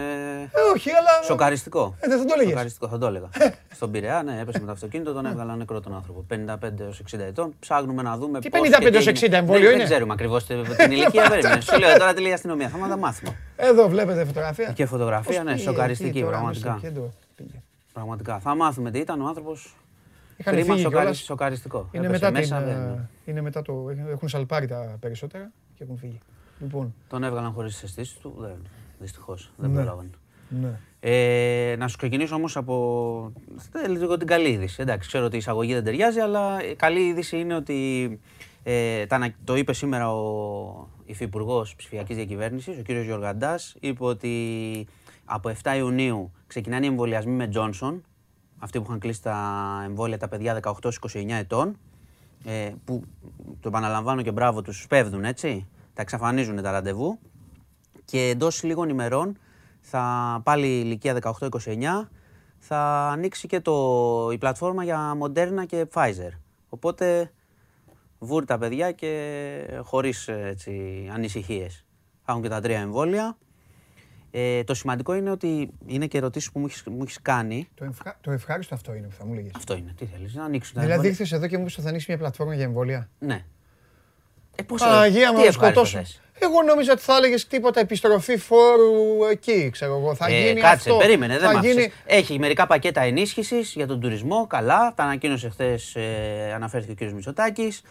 [0.75, 1.23] Όχι, αλλά.
[1.25, 1.97] σοκαριστικό.
[2.01, 2.51] Ε, δεν θα το έλεγες.
[2.53, 3.29] Σοκαριστικό, θα το έλεγα.
[3.75, 6.25] Στον Πειραιά, ναι, έπεσε με το αυτοκίνητο, τον έβγαλαν νεκρό τον άνθρωπο.
[6.29, 7.55] 55 έως 60 ετών.
[7.61, 8.41] Ψάχνουμε να δούμε.
[8.41, 9.37] Τι πώς 55 και έως τι 60 έγινε.
[9.37, 11.29] εμβόλιο Δεν- είναι; Δεν ξέρουμε ακριβώς την ηλικία.
[11.29, 11.61] περίμενε.
[11.61, 12.69] Σου λέω τώρα τι λέει η αστυνομία.
[12.69, 13.37] Θα τα μάθουμε.
[13.57, 14.73] Εδώ βλέπετε φωτογραφία.
[14.75, 16.81] Και φωτογραφία, Πώς ναι, πήγε σοκαριστική εκεί τώρα, πραγματικά.
[17.95, 18.33] Μέσα στο κέντρο, πήγε.
[18.33, 18.39] Πραγματικά.
[18.39, 19.77] Θα μάθουμε τι ήταν ο άνθρωπος.
[20.37, 21.19] Είχαν Κρίμα φύγει σοκαρι- κιόλας.
[21.25, 21.89] σοκαριστικό.
[21.93, 23.87] Είναι Έπεσε μετά, μέσα, την, δεν- ε, είναι μετά το.
[24.11, 26.19] Έχουν σαλπάρει τα περισσότερα και έχουν φύγει.
[26.61, 28.35] Λοιπόν, Τον έβγαλαν χωρίς τι αισθήσεις του.
[28.39, 28.57] Δεν,
[28.99, 29.77] δυστυχώς, δεν Ναι.
[29.77, 30.11] πρόλαβαν.
[30.49, 30.79] ναι.
[31.05, 33.33] Ε, να σου ξεκινήσω όμως από
[33.85, 34.83] ε, λίγο την καλή είδηση.
[34.83, 38.21] Εντάξει, ξέρω ότι η εισαγωγή δεν ταιριάζει, αλλά η καλή είδηση είναι ότι
[38.63, 42.91] ε, τα ανα- το είπε σήμερα ο Υφυπουργός Ψηφιακής Διακυβέρνησης, ο κ.
[42.91, 44.87] Γιωργαντάς, είπε ότι
[45.25, 48.01] από 7 Ιουνίου ξεκινάνε οι εμβολιασμοί με Johnson,
[48.59, 49.37] αυτοί που είχαν κλείσει τα
[49.85, 50.81] εμβόλια τα παιδιά 18-29
[51.29, 51.79] ετών,
[52.45, 53.03] ε, που
[53.61, 57.19] το επαναλαμβάνω και μπράβο τους σπέβδουν έτσι, τα εξαφανίζουν τα ραντεβού
[58.05, 59.39] και εντός λίγων ημερών
[59.81, 62.09] θα πάλι η ηλικία 18-29
[62.59, 66.31] θα ανοίξει και το, η πλατφόρμα για Moderna και Pfizer.
[66.69, 67.31] Οπότε
[68.19, 70.73] βούρ τα παιδιά και χωρίς ε, έτσι,
[71.13, 71.85] ανησυχίες.
[72.23, 73.37] Θα έχουν και τα τρία εμβόλια.
[74.35, 77.69] Ε, το σημαντικό είναι ότι είναι και ερωτήσεις που μου έχεις, μου έχεις κάνει.
[77.75, 78.17] Το, ευχα...
[78.21, 79.51] το ευχάριστο αυτό είναι που θα μου έλεγε.
[79.57, 79.95] Αυτό είναι.
[79.99, 81.19] Τι θέλεις, να ανοίξουν τα Δηλαδή εμβόλια.
[81.21, 83.09] ήρθες εδώ και μου είπες ότι θα ανοίξεις μια πλατφόρμα για εμβόλια.
[83.19, 83.45] Ναι.
[84.57, 85.99] Ε, πώς Παναγία μου, τι να ευχάριστο σκοτώσω.
[85.99, 86.21] θες.
[86.39, 90.15] Εγώ νόμιζα ότι θα έλεγες τίποτα επιστροφή φόρου εκεί, ξέρω εγώ.
[90.15, 90.97] Θα Ε, γίνει κάτσε, αυτό.
[90.97, 91.77] περίμενε, δεν θα μ' άφησες.
[91.77, 91.93] γίνει...
[92.07, 94.47] Έχει μερικά πακέτα ενίσχυσης για τον τουρισμό.
[94.47, 97.13] Καλά, τα ανακοίνωσε χθες, ε, αναφέρθηκε ο κ.
[97.13, 97.83] Μητσοτάκης.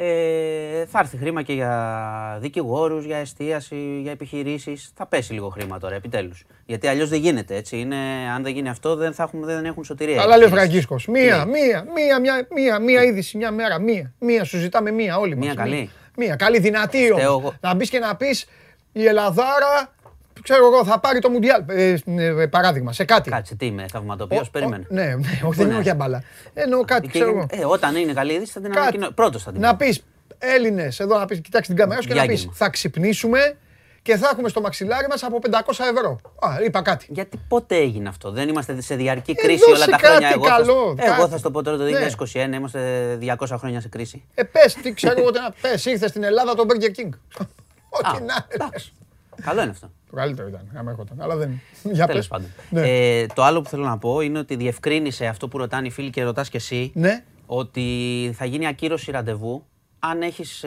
[0.00, 4.90] Ε, θα έρθει χρήμα και για δικηγόρους, για εστίαση, για επιχειρήσεις.
[4.94, 6.44] Θα πέσει λίγο χρήμα τώρα, επιτέλους.
[6.66, 7.78] Γιατί αλλιώς δεν γίνεται έτσι.
[7.78, 7.96] Είναι,
[8.34, 10.16] αν δεν γίνει αυτό, δεν, θα έχουμε, δεν έχουν σωτηρία.
[10.16, 10.84] Καλά λέει ο επιχειρήσεις.
[10.86, 11.06] Φραγκίσκος.
[11.06, 13.78] Μία, Τι μία, μία, μία, μία, μία είδηση, μια μέρα.
[13.78, 15.44] Μία, μία, σου ζητάμε μία όλοι μας.
[15.44, 15.90] Μία καλή.
[16.16, 17.42] Μία, καλή, δυνατή Φταίω όμως.
[17.42, 17.54] εγώ.
[17.60, 18.46] Να μπεις και να πεις
[18.92, 19.92] η Ελλαδάρα,
[20.42, 21.62] ξέρω εγώ, θα πάρει το Μουντιάλ.
[21.66, 23.30] Ε, ε, παράδειγμα, σε κάτι.
[23.30, 24.86] Κάτσε, τι είμαι, θαυματοποιός, Ο- ο- περίμενε.
[24.88, 25.72] Ναι, ναι, όχι, δεν Ναι.
[25.72, 26.22] είναι για μπάλα.
[26.54, 27.46] Εννοώ κάτι, Και- ξέρω εγώ.
[27.50, 28.80] ε, όταν είναι καλή είδηση θα την Κάτι.
[28.82, 29.10] ανακοινώ.
[29.10, 29.76] Πρώτος θα την Να πω.
[29.86, 30.04] πεις
[30.38, 32.52] Έλληνες, εδώ να πεις, κοιτάξει την κάμερα σου και να πεις Διάγγελμα.
[32.56, 33.56] θα ξυπνήσουμε
[34.02, 36.20] και θα έχουμε στο μαξιλάρι μας από 500 ευρώ.
[36.40, 37.06] Α, είπα κάτι.
[37.08, 40.28] Γιατί πότε έγινε αυτό, δεν είμαστε σε διαρκή Ε, κρίση δώσε όλα τα κάτι χρόνια.
[40.28, 41.30] Εγώ, καλό, θα, εγώ κάτι.
[41.30, 41.90] θα σου το πω τώρα το Ναι.
[41.90, 44.24] 2021, είμαστε 200 χρόνια σε κρίση.
[44.34, 47.08] Ε, πες, τι ξέρω εγώ, τι να πες, ήρθες στην Ελλάδα το Burger King.
[47.88, 48.32] Ό,τι Α, να είναι.
[48.48, 48.92] εντάξει.
[49.44, 49.90] Καλό είναι αυτό.
[50.10, 51.20] Το καλύτερο ήταν, άμα έρχονταν.
[51.20, 51.60] Αλλά δεν.
[51.82, 52.28] Για Τέλος πες.
[52.28, 52.48] πάντων.
[52.70, 52.88] Ναι.
[53.20, 56.10] Ε, το άλλο που θέλω να πω είναι ότι διευκρίνησε αυτό που ρωτάνε οι φίλοι
[56.10, 56.90] και ρωτάς και εσύ.
[56.94, 57.24] Ναι.
[57.46, 59.64] Ότι θα γίνει ακύρωση ραντεβού
[59.98, 60.64] αν έχεις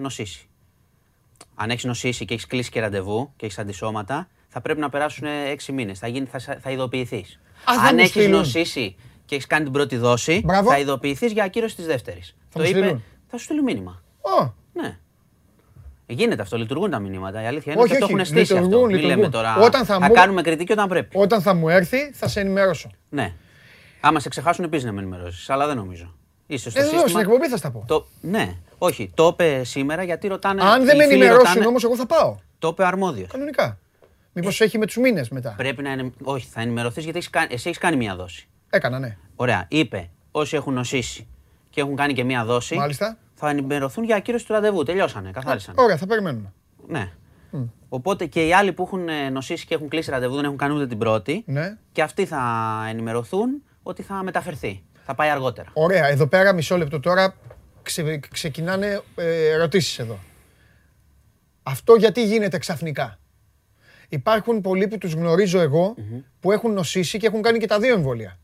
[0.00, 0.48] νοσήσει.
[1.54, 5.26] Αν έχεις νοσήσει και έχεις κλείσει και ραντεβού και έχεις αντισώματα, θα πρέπει να περάσουν
[5.66, 5.98] 6 μήνες.
[5.98, 7.40] Θα, γίνει- θα, θα ειδοποιηθείς.
[7.70, 8.30] Α, θα Αν μου έχεις στείλουν.
[8.38, 10.70] νοσήσει και έχεις κάνει την πρώτη δόση, Μπράβο.
[10.70, 12.36] θα ειδοποιηθείς για ακύρωση της δεύτερης.
[12.56, 13.02] μου στείλουν.
[13.26, 14.02] Θα σου στείλει μήνυμα.
[14.20, 14.98] Ω, Ναι.
[16.12, 17.42] Γίνεται αυτό, λειτουργούν τα μηνύματα.
[17.42, 18.64] Η αλήθεια είναι Όχι, ότι το όχι, έχουν στήσει αυτό.
[18.64, 19.30] λειτουργούν, Μην λέμε λειτουργούν.
[19.30, 19.56] τώρα.
[19.66, 21.18] Όταν θα θα μου- κάνουμε κριτική όταν πρέπει.
[21.18, 22.90] όταν θα μου έρθει, θα σε ενημερώσω.
[23.08, 23.32] Ναι.
[24.00, 25.50] Άμα σε ξεχάσουν επίσης να με ενημερώσεις.
[25.50, 26.14] Αλλά δεν νομίζω.
[26.46, 27.20] Είσαι στο Εδώ στην σύστημα.
[27.20, 27.84] εκπομπή θα στα πω.
[27.86, 28.06] Το...
[28.20, 29.10] Ναι, όχι.
[29.14, 30.62] Το είπε σήμερα γιατί ρωτάνε.
[30.62, 32.36] Αν οι δεν με φίλοι ενημερώσουν ρωτάνε- όμως, εγώ θα πάω.
[32.58, 33.28] Το είπε αρμόδιος.
[33.30, 33.78] Κανονικά.
[34.32, 35.54] Μήπως έχει με τους μήνες μετά.
[35.56, 36.10] Πρέπει να είναι.
[36.22, 37.46] Όχι, θα ενημερωθείς γιατί έχεις κάνει...
[37.50, 38.48] εσύ έχεις κάνει μία δόση.
[38.70, 39.16] Έκανα, ναι.
[39.36, 39.64] Ωραία.
[39.68, 41.26] Είπε όσοι έχουν νοσήσει
[41.70, 42.74] και έχουν κάνει και μία δόση.
[42.74, 43.16] Μάλιστα.
[43.42, 44.82] Θα ενημερωθούν για ακύρωση του ραντεβού.
[44.82, 45.30] Τελειώσανε.
[45.30, 45.74] Καθάρισαν.
[45.78, 46.52] Ωραία, θα περιμένουμε.
[46.86, 47.12] Ναι.
[47.88, 50.74] Οπότε και οι άλλοι που έχουν ε, νοσήσει και έχουν κλείσει ραντεβού δεν έχουν κάνει
[50.74, 51.42] ούτε την πρώτη.
[51.46, 51.76] Ναι.
[51.92, 52.40] Και αυτοί θα
[52.88, 54.82] ενημερωθούν ότι θα μεταφερθεί.
[55.04, 55.68] Θα πάει αργότερα.
[55.72, 57.34] Ωραία, εδώ πέρα μισό λεπτό τώρα
[57.82, 60.18] ξε- ξεκινάνε ε, ερωτήσεις εδώ.
[61.62, 63.18] Αυτό γιατί γίνεται ξαφνικά;
[64.08, 65.94] Υπάρχουν πολλοί που τους γνωρίζω εγώ
[66.40, 68.38] που έχουν νοσήσει και έχουν κάνει και τα δύο εμβόλια.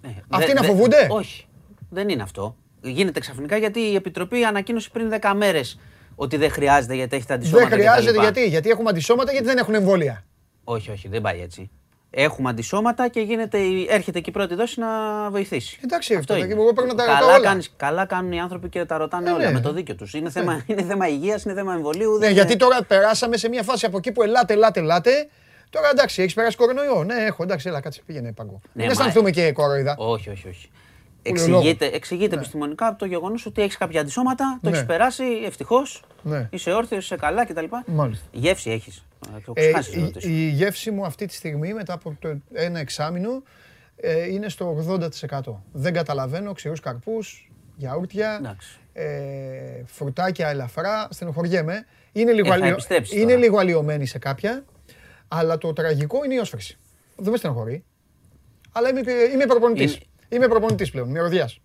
[0.00, 0.14] Ναι.
[0.28, 1.46] Αυτοί Δε- να δε- φοβούνται; Όχι.
[1.90, 2.56] Δεν είναι αυτό.
[2.84, 5.78] Γίνεται ξαφνικά γιατί η Επιτροπή ανακοίνωσε πριν 10 μέρες
[6.14, 7.68] ότι δεν χρειάζεται γιατί έχει τα αντισώματα.
[7.68, 8.20] Δεν χρειάζεται κτλ.
[8.20, 10.24] γιατί, γιατί έχουμε αντισώματα γιατί δεν έχουν εμβόλια.
[10.64, 11.70] Όχι, όχι, δεν πάει έτσι.
[12.16, 14.86] Έχουμε αντισώματα και γίνεται, η- έρχεται και η πρώτη δόση να
[15.30, 15.78] βοηθήσει.
[15.84, 16.54] Εντάξει, Αυτό αυτό είναι.
[16.54, 17.44] και εγώ πρέπει να τα ρωτάω καλά, όλα.
[17.44, 19.52] κάνεις- καλά κάνουν οι άνθρωποι και τα ρωτάνε Ε, όλα ναι.
[19.52, 20.14] με το δίκιο τους.
[20.14, 22.12] Είναι, θέμα, είναι θέμα υγείας, είναι θέμα εμβολίου.
[22.12, 25.28] Ναι, δεν γιατί είναι- τώρα περάσαμε σε μια φάση από εκεί που ελάτε, ελάτε, ελάτε.
[25.70, 27.04] Τώρα εντάξει, έχεις περάσει κορονοϊό.
[27.04, 28.52] Ναι, έχω, εντάξει, έλα, κάτσε, πήγαινε παγκό.
[28.52, 29.94] Ναι, Μην μα- αισθανθούμε και κοροϊδά.
[29.98, 30.70] Όχι, όχι, όχι.
[31.26, 34.76] Εξηγείται, εξηγείται επιστημονικά από το γεγονός ότι έχεις κάποια αντισώματα, το Ναι.
[34.76, 36.02] έχει περάσει ευτυχώς.
[36.22, 36.48] Ναι.
[36.52, 37.64] Είσαι όρθιος, είσαι καλά κτλ.
[37.86, 38.26] Μάλιστα.
[38.32, 39.04] Γεύση έχεις.
[39.44, 40.28] Το Ε, ξεχάσεις να η, ρωτήσω.
[40.28, 43.42] η γεύση μου αυτή τη στιγμή μετά από το ένα εξάμηνο
[43.96, 45.62] ε, είναι στο 80%.
[45.72, 48.78] Δεν καταλαβαίνω ξηρούς καρπούς, γιαούρτια, Εντάξει.
[48.92, 49.04] ε,
[49.86, 51.86] φρουτάκια ελαφρά, στενοχωριέμαι.
[52.12, 53.36] Είναι λίγο, Ε, θα αλλοιω- επιστρέψεις είναι τώρα.
[53.38, 54.64] λίγο αλλοιωμένη σε κάποια,
[55.28, 56.78] αλλά το τραγικό είναι η όσφρηση.
[57.16, 57.84] Δεν με στενοχωρεί.
[58.72, 59.00] Αλλά είμαι,
[59.34, 59.98] είμαι προπονητής.
[60.34, 61.60] Είναι- Είμαι προπονητής πλέον, μυρωδιάς.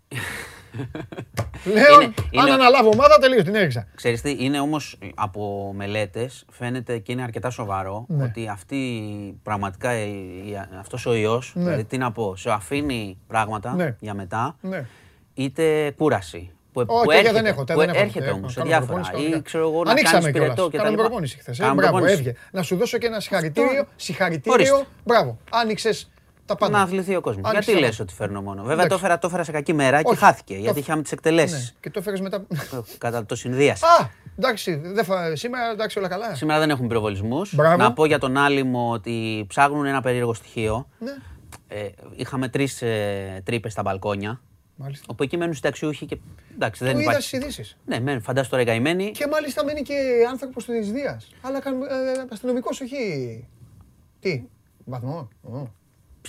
[1.63, 3.87] Πλέον, Είναι- αν είναι- αναλάβω ομάδα, τελείως την έριξα.
[3.95, 8.23] Ξέρεις τι, είναι όμως από μελέτες, φαίνεται και είναι αρκετά σοβαρό, Ναι.
[8.23, 9.01] ότι αυτή
[9.43, 10.09] πραγματικά η,
[10.49, 11.63] η- αυτός ο ιός, Ναι.
[11.63, 13.95] δηλαδή τι να πω, σε αφήνει πράγματα Ναι.
[13.99, 14.85] για μετά, Ναι.
[15.33, 16.51] είτε κούραση.
[16.71, 17.63] Που, Όχι, που τέτοια έρχεται, δεν έχω.
[17.63, 18.03] τέτοια που δεν έχω.
[18.05, 18.87] έρχεται Έχω, όμως σε κάνω διάφορα.
[18.93, 19.41] προπόνηση Ή κανονικά.
[19.41, 20.49] ξέρω εγώ να Ανοίξαμε κάνεις κιόλας.
[20.53, 21.07] πυρετό και τα Κάναμε λοιπά.
[21.07, 21.57] προπόνηση χθες.
[21.59, 21.61] ε.
[21.61, 22.21] Κάναμε Μπράβο, προπόνηση.
[22.27, 22.39] έβγε.
[22.51, 23.69] Να σου δώσω και ένα συγχαρητήριο.
[23.69, 23.87] Ορίστε.
[23.95, 24.85] Συγχαρητήριο.
[25.05, 25.37] Μπράβο.
[25.51, 26.09] Άνοιξες
[26.49, 26.77] τα πάντα.
[26.77, 27.49] Να αθληθεί ο κόσμος.
[27.49, 28.03] Άνοιξε Γιατί τα λες πάντα.
[28.09, 28.89] ότι φέρνω μόνο; Βέβαια Εντάξει.
[28.89, 30.19] το έφερα, το έφερα σε κακή μέρα και Όχι.
[30.19, 30.53] χάθηκε.
[30.53, 31.17] Το- Γιατί είχαμε τις Ναι.
[31.17, 31.73] εκτελέσει.
[31.79, 32.45] Και το έφερες μετά.
[32.97, 33.87] Κατά το συνδύασα.
[33.87, 34.75] Α, εντάξει.
[34.75, 36.35] δεν φα- Σήμερα εντάξει όλα καλά.
[36.35, 37.55] Σήμερα δεν έχουμε πυροβολισμούς.
[37.55, 37.77] Μπράβο.
[37.77, 40.87] Να πω για τον Άλυμο ότι ψάχνουν ένα περίεργο στοιχείο.
[40.99, 41.11] Ναι.
[41.67, 44.41] Ε, είχαμε τρεις ε, τρύπες στα μπαλκόνια.
[44.75, 45.05] Μάλιστα.
[45.09, 46.17] Όπου εκεί μένουν συνταξιούχοι και.
[46.53, 47.27] Εντάξει, δεν Το είδα υπάρχει.
[47.27, 47.77] στι ειδήσεις.
[47.85, 49.11] Ναι, μένουν, φαντάζομαι τώρα οι καημένοι.
[49.11, 49.93] Και μάλιστα μένει και
[50.29, 51.27] άνθρωπος της Δίας.
[51.41, 51.59] Αλλά
[52.31, 52.97] αστυνομικός, όχι.
[54.19, 54.43] Τι,
[54.85, 55.29] βαθμό.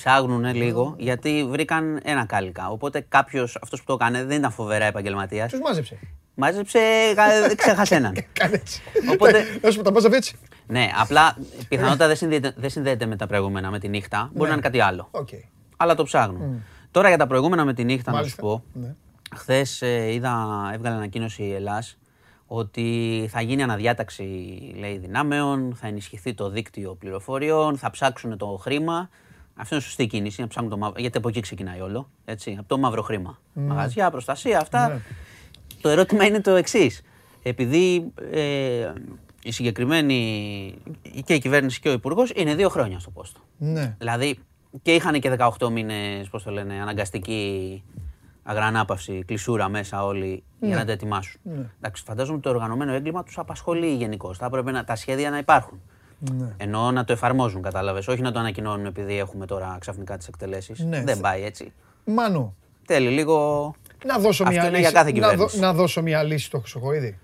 [0.01, 0.11] Ω.
[0.11, 2.69] Ψάχνουν λίγο γιατί βρήκαν ένα κάλυκα.
[2.71, 5.51] Οπότε κάποιος, αυτός που το έκανε, δεν ήταν φοβερά επαγγελματίας.
[5.51, 5.99] Τους μάζεψε.
[6.35, 6.79] Μάζεψε,
[7.15, 8.17] κα- ξέχασε έναν.
[8.33, 8.83] Κάνε έτσι.
[9.13, 10.37] Οπότε- Να σου πω, τα μάζευε έτσι.
[10.67, 11.37] ναι, απλά
[11.69, 14.31] πιθανότατα δεν συνδέεται, δεν συνδέεται με τα προηγούμενα, με τη νύχτα.
[14.35, 15.09] Μπορεί να είναι κάτι άλλο.
[15.11, 15.29] Οκ.
[15.77, 16.63] Αλλά το ψάχνουν.
[16.91, 18.43] Τώρα για τα προηγούμενα με τη νύχτα, να σου Μάλιστα.
[18.43, 18.63] πω.
[18.73, 18.95] Ναι.
[19.37, 19.81] Χθες
[20.11, 21.99] είδα, έβγαλε ανακοίνωση η Ελλάς
[22.47, 24.23] ότι θα γίνει αναδιάταξη
[24.79, 29.09] λέει, δυνάμεων, θα ενισχυθεί το δίκτυο πληροφοριών, θα ψάξουν το χρήμα.
[29.61, 32.11] Αυτό είναι σωστή κίνηση, να ψάχνουν το μαύρο, γιατί από εκεί ξεκινάει όλο.
[32.25, 33.39] Έτσι, από το μαύρο χρήμα.
[33.53, 34.89] Μαγαζιά, προστασία, αυτά.
[34.89, 35.01] Ναι.
[35.81, 37.03] Το ερώτημα είναι το εξής.
[37.43, 38.93] Επειδή ε,
[39.43, 40.75] η συγκεκριμένη
[41.25, 43.41] και η κυβέρνηση και ο Υπουργός είναι δύο χρόνια στο πόστο.
[43.59, 43.97] Ναι.
[43.99, 44.39] Δηλαδή
[44.83, 47.83] και είχαν και 18 μήνες, πώς το λένε, αναγκαστική
[48.43, 51.41] αγρανάπαυση, κλεισούρα μέσα όλοι για να τα ετοιμάσουν.
[51.77, 54.39] Εντάξει, φαντάζομαι ότι το οργανωμένο έγκλημα τους απασχολεί γενικώς.
[54.39, 55.81] Θα έπρεπε να, τα σχέδια να υπάρχουν.
[56.21, 56.55] Ναι.
[56.57, 58.09] Εννοώ να το εφαρμόζουν, κατάλαβες.
[58.09, 60.79] Όχι να το ανακοινώνουν επειδή έχουμε τώρα ξαφνικά τις εκτελέσεις.
[60.79, 61.03] Ναι.
[61.05, 61.73] Δεν πάει έτσι.
[62.05, 62.55] Μάνο,
[62.87, 64.91] Θέλει λίγο να δώσω Αυτό μια είναι λύση.
[64.91, 65.59] για κάθε να, δω- κυβέρνηση.
[65.59, 67.19] να δώσω μια λύση στο Χρυσοχοίδη.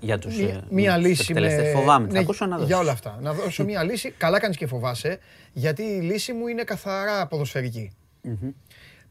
[0.00, 1.70] για τους Μία, μία λύση με...
[1.74, 2.68] Φοβάμαι, θα ναι, ακούσω να δώσεις.
[2.68, 3.18] Για όλα αυτά.
[3.20, 4.10] Να δώσω μία λύση.
[4.10, 5.18] Καλά κάνεις και φοβάσαι,
[5.52, 7.92] γιατί η λύση μου είναι καθαρά ποδοσφαιρική.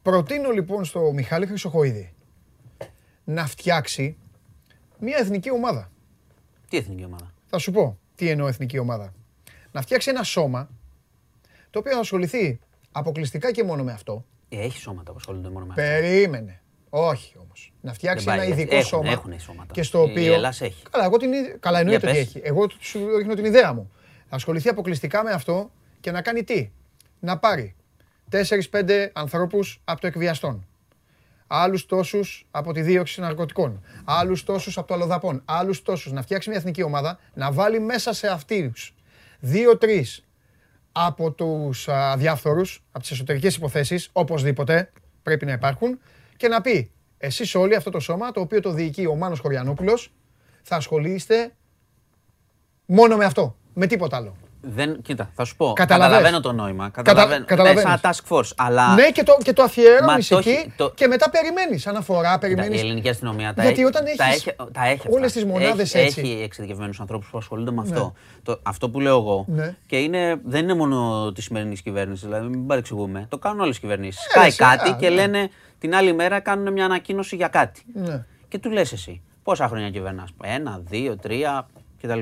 [0.02, 2.12] Προτείνω λοιπόν στο Μιχάλη Χρυσοχοίδη
[3.24, 4.16] να φτιάξει
[4.98, 5.90] μία εθνική ομάδα.
[6.68, 9.12] Τι εθνική ομάδα; Θα σου πω τι εννοώ εθνική ομάδα.
[9.74, 10.68] Να φτιάξει ένα σώμα
[11.70, 12.60] το οποίο θα ασχοληθεί
[12.92, 14.24] αποκλειστικά και μόνο με αυτό.
[14.48, 15.82] Ε, έχει σώματα που ασχολούνται μόνο με αυτό.
[15.82, 16.60] Περίμενε.
[16.90, 17.72] Όχι όμως.
[17.80, 19.10] Να φτιάξει Δεν ένα πάει, ειδικό έχουν- σώμα.
[19.10, 19.72] έχουνε σώματα.
[19.72, 20.32] Και στο Η οποίο.
[20.34, 20.82] Ελλάς έχει.
[20.90, 21.32] Καλά, εγώ την...
[21.32, 22.26] ιδ- Καλά εννοείται Για ότι πες.
[22.36, 22.40] έχει.
[22.48, 23.90] Εγώ σου ρίχνω την ιδέα μου.
[24.28, 25.70] Θα ασχοληθεί αποκλειστικά με αυτό
[26.00, 26.70] και να κάνει τι;
[27.20, 27.74] Να πάρει
[28.30, 30.66] 4-5 ανθρώπους από το εκβιαστόν.
[31.46, 33.84] Άλλους τόσους από τη δίωξη ναρκωτικών.
[34.04, 35.42] Άλλους τόσους από το αλλοδαπών.
[35.44, 36.12] Άλλους τόσους.
[36.12, 38.94] Να φτιάξει μια εθνική ομάδα, να βάλει μέσα σε αυτούς
[39.44, 40.24] δύο-τρεις
[40.92, 44.92] από τους αδιάφθορου, από τις εσωτερικές υποθέσεις, οπωσδήποτε
[45.22, 45.98] πρέπει να υπάρχουν,
[46.36, 50.12] και να πει: Εσείς όλοι αυτό το σώμα, το οποίο το διοικεί ο Μάνος Χωριανόπουλος,
[50.62, 51.54] θα ασχολείστε
[52.86, 53.56] μόνο με αυτό.
[53.74, 54.36] Με τίποτα άλλο.
[54.68, 55.72] Δεν, κοίτα, θα σου πω.
[55.72, 56.16] Καταλαβες.
[56.16, 56.88] Καταλαβαίνω το νόημα.
[56.88, 57.44] Καταλαβαίνω.
[57.44, 57.84] καταλαβαίνεις.
[57.84, 58.50] Ναι, σαν task force.
[58.56, 61.86] Αλλά ναι, και το, και το αφιερώνει το έχει- εκεί το- και μετά περιμένεις.
[61.86, 62.80] Αναφορά, Κοίτα, περιμένεις.
[62.80, 65.40] η ελληνική αστυνομία τα Γιατί έχει, όταν τα έχεις έχει, τα έχει όλες αυτά.
[65.40, 66.20] τις μονάδες έχει, έτσι.
[66.20, 68.12] Έχει εξειδικευμένους ανθρώπους που ασχολούνται με αυτό.
[68.42, 69.44] Το, αυτό που λέω εγώ.
[69.48, 69.74] Ναι.
[69.86, 73.26] Και είναι, δεν είναι μόνο τη σημερινής κυβέρνησης, δηλαδή μην παρεξηγούμε.
[73.28, 74.26] Το κάνουν όλες οι κυβερνήσεις.
[74.26, 75.14] Ε, Σκάει εσύ, κάτι α, και ναι.
[75.14, 75.48] λένε
[75.78, 77.82] την άλλη μέρα κάνουν μια ανακοίνωση για κάτι.
[77.94, 78.24] Ναι.
[78.48, 80.28] Και του λες εσύ, πόσα χρόνια κυβερνάς.
[80.42, 81.66] Ένα, δύο, τρία
[82.02, 82.20] κτλ.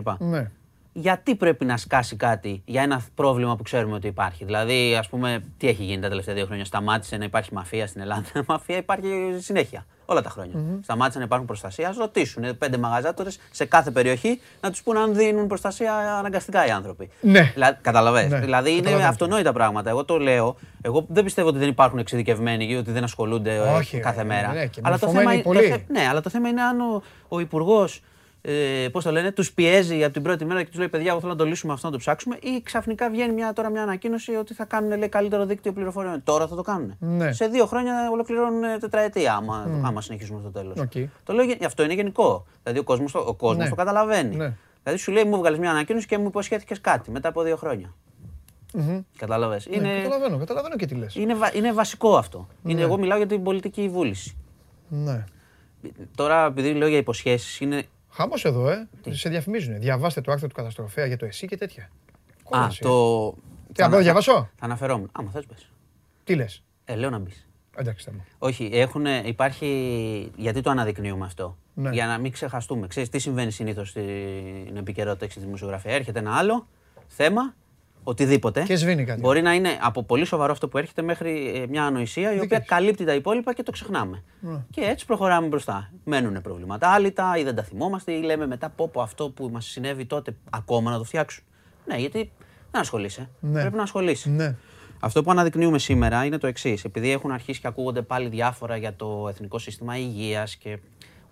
[0.95, 1.01] Ναι.
[1.03, 4.45] γιατί πρέπει να σκάσει κάτι για ένα πρόβλημα που ξέρουμε ότι υπάρχει.
[4.45, 6.65] Δηλαδή, ας πούμε, τι έχει γίνει τα τελευταία δύο χρόνια.
[6.65, 8.25] Σταμάτησε να υπάρχει μαφία στην Ελλάδα.
[8.49, 9.87] μαφία υπάρχει συνέχεια.
[10.07, 10.55] Όλα τα χρόνια.
[10.83, 11.89] Σταμάτησε να υπάρχουν προστασία.
[11.89, 16.67] Α ρωτήσουν ε, πέντε μαγαζάτορες σε κάθε περιοχή να τους πούνε αν δίνουν προστασία αναγκαστικά
[16.67, 17.09] οι άνθρωποι.
[17.21, 17.51] Ναι.
[17.55, 18.29] Δηλαδή, καταλαβες.
[18.31, 19.09] Ναι, Δηλαδή, είναι καταλαβαίνω.
[19.09, 19.91] αυτονόητα πράγματα.
[19.91, 20.57] Εγώ το λέω.
[20.83, 24.27] Εγώ δεν πιστεύω ότι δεν υπάρχουν εξειδικευμένοι ή ότι δεν ασχολούνται ε, Όχι, κάθε ρε,
[24.27, 24.53] μέρα.
[24.53, 25.59] ναι, και αλλά, το μορφωμένοι θέμα, είναι- πολύ.
[25.71, 28.01] το θε- ναι, αλλά το θέμα είναι αν ο, ο υπουργός
[28.45, 31.21] ε, πώς το λένε, τους πιέζει από την πρώτη μέρα και τους λέει: Παιδιά, εγώ
[31.21, 32.37] θέλω να το λύσουμε αυτό, να το ψάξουμε.
[32.43, 36.23] Ή ξαφνικά βγαίνει μια, τώρα μια ανακοίνωση ότι θα κάνουν λέει, καλύτερο δίκτυο πληροφοριών.
[36.25, 36.97] Τώρα θα το κάνουν.
[36.99, 37.33] Ναι.
[37.33, 40.79] Σε δύο χρόνια ολοκληρώνουν ε, τετραετία, άμα, άμα συνεχίσουμε στο τέλος.
[40.79, 40.93] Οκ.
[41.25, 42.47] Το λέω, γε- αυτό είναι γενικό.
[42.63, 43.69] Δηλαδή ο κόσμος ο κόσμος Ναι.
[43.71, 44.37] το καταλαβαίνει.
[44.37, 44.55] Ναι.
[44.83, 47.95] Δηλαδή σου λέει: Μου βγάλει μια ανακοίνωση και μου υποσχέθηκες κάτι μετά από δύο χρόνια.
[49.17, 49.67] Κατάλαβες.
[49.67, 51.15] Ναι, Είναι, Καταλαβαίνω, καταλαβαίνω και τι λες.
[51.15, 52.49] είναι, βα- είναι βασικό αυτό.
[52.65, 54.37] Είναι, εγώ μιλάω για την πολιτική βούληση.
[54.89, 55.25] Ναι.
[56.15, 57.83] Τώρα, επειδή λέω για υποσχέσεις, είναι.
[58.13, 58.89] Χαμός εδώ, ε.
[59.11, 59.79] Σε διαφημίζουν.
[59.81, 61.83] Διαβάστε το άρθρο του καταστροφέα για το εσύ και τέτοια.
[61.83, 61.89] Α,
[62.43, 62.81] Κόλαση.
[62.81, 63.31] το.
[63.73, 65.09] Τι, να θα- το διαβάσω; Θα αναφερόμουν.
[65.13, 65.71] Άμα θες πες.
[66.25, 67.49] Τι λες; Ε, λέω να μπεις.
[67.77, 68.25] Εντάξει, θα μου.
[68.39, 70.31] Όχι, έχουν, υπάρχει.
[70.37, 71.91] Γιατί το αναδεικνύουμε αυτό; Ναι.
[71.91, 72.87] Για να μην ξεχαστούμε.
[72.87, 76.67] Ξέρεις τι συμβαίνει συνήθως στην επικαιρότητα και στη δημοσιογραφία; Έρχεται ένα άλλο
[77.07, 77.55] θέμα,
[78.03, 78.63] οτιδήποτε.
[78.63, 79.21] Και σβήνει κάτι.
[79.21, 82.57] Μπορεί να είναι από πολύ σοβαρό αυτό που έρχεται μέχρι ε, μια ανοησία η οποία
[82.57, 82.69] έχεις.
[82.69, 84.23] καλύπτει τα υπόλοιπα και το ξεχνάμε.
[84.41, 84.65] Ναι.
[84.71, 85.91] Και έτσι προχωράμε μπροστά.
[86.05, 89.67] Μένουν προβλήματα άλυτα ή δεν τα θυμόμαστε ή λέμε μετά πω, πω αυτό που μας
[89.67, 91.45] συνέβη τότε ακόμα να το φτιάξουν.
[91.87, 92.33] Ναι, γιατί
[92.71, 93.31] δεν ασχολείσαι.
[93.41, 93.61] Ναι.
[93.61, 94.29] Πρέπει να ασχολείσαι.
[94.31, 94.57] Ναι.
[95.01, 96.85] Αυτό που αναδεικνύουμε σήμερα είναι το εξής.
[96.85, 100.79] Επειδή έχουν αρχίσει και ακούγονται πάλι διάφορα για το Εθνικό Σύστημα Υγείας και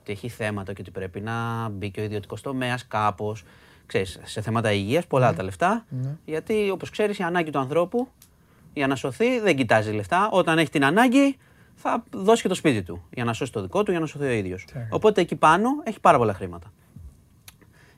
[0.01, 3.45] ότι έχει θέματα και ότι πρέπει να μπει και ο ιδιωτικός τομέας κάπως.
[3.91, 5.86] Ξέρεις, σε θέματα υγείας, πολλά τα λεφτά.
[6.24, 8.09] Γιατί όπως ξέρεις, η ανάγκη του ανθρώπου
[8.72, 10.28] για να σωθεί δεν κοιτάζει λεφτά.
[10.32, 11.36] Όταν έχει την ανάγκη,
[11.74, 14.24] θα δώσει και το σπίτι του για να σώσει το δικό του, για να σωθεί
[14.24, 14.66] ο ίδιος.
[14.91, 16.72] Οπότε εκεί πάνω έχει πάρα πολλά χρήματα.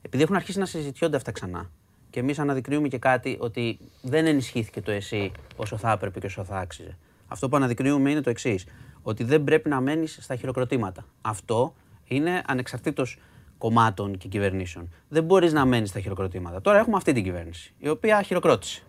[0.03, 1.71] Επειδή έχουν αρχίσει να συζητιόνται αυτά ξανά
[2.11, 6.45] και εμείς αναδεικνύουμε και κάτι ότι δεν ενισχύθηκε το εσύ όσο θα έπρεπε και όσο
[6.45, 6.99] θα άξιζε.
[7.29, 8.67] Αυτό που αναδεικνύουμε είναι το εξής.
[9.03, 11.05] Ότι δεν πρέπει να μένεις στα χειροκροτήματα.
[11.21, 11.75] Αυτό
[12.05, 13.19] είναι ανεξαρτήτως
[13.67, 14.89] κομμάτων και κυβερνήσεων.
[15.09, 16.61] Δεν μπορείς να μένεις στα χειροκροτήματα.
[16.61, 18.83] Τώρα έχουμε αυτή την κυβέρνηση, η οποία χειροκρότησε.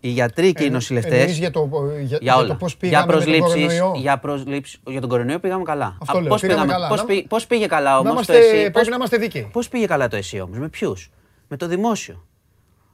[0.00, 1.12] Οι γιατροί και οι νοσηλευτές.
[1.12, 2.46] Ε, Εννοείς για το, για, Για για όλα.
[2.48, 4.00] το πώς για πήγαμε με τον προσλήψεις, κορονοϊό.
[4.00, 4.80] για προσλήψεις.
[4.86, 5.96] Για τον κορονοϊό πήγαμε καλά.
[6.00, 6.88] Αυτό Α, λέω, πώς πήγαμε πήγαμε- καλά.
[6.88, 9.48] Πώς, Να- πήγε, πώς πήγε καλά όμως είμαστε- το εσύ; πρέπει πώς- να είμαστε δίκαιοι.
[9.52, 11.10] Πώς πήγε καλά το εσύ όμως, με ποιους;
[11.48, 12.26] Με το δημόσιο.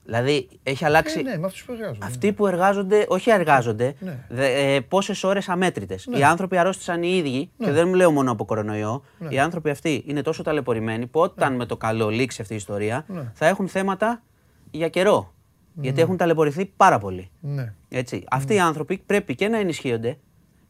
[0.04, 1.18] Δηλαδή έχει αλλάξει.
[1.18, 2.06] Ε, ναι, με αυτούς που εργάζονται.
[2.06, 4.26] Αυτοί που εργάζονται, όχι εργάζονται, Ναι.
[4.28, 6.08] δε, ε, πόσες ώρες αμέτρητες.
[6.18, 9.02] Οι άνθρωποι αρρώστησαν οι ίδιοι, και δεν λέω μόνο από κορονοϊό.
[9.18, 9.28] Ναι.
[9.34, 13.04] Οι άνθρωποι αυτοί είναι τόσο ταλαιπωρημένοι που όταν με το καλό λήξει αυτή η ιστορία
[13.08, 13.30] Ναι.
[13.34, 14.22] θα έχουν θέματα
[14.70, 15.32] για καιρό.
[15.80, 17.30] Γιατί έχουν ταλαιπωρηθεί πάρα πολύ.
[17.40, 17.74] Ναι.
[17.88, 18.24] Έτσι.
[18.30, 20.18] Αυτοί οι άνθρωποι πρέπει και να ενισχύονται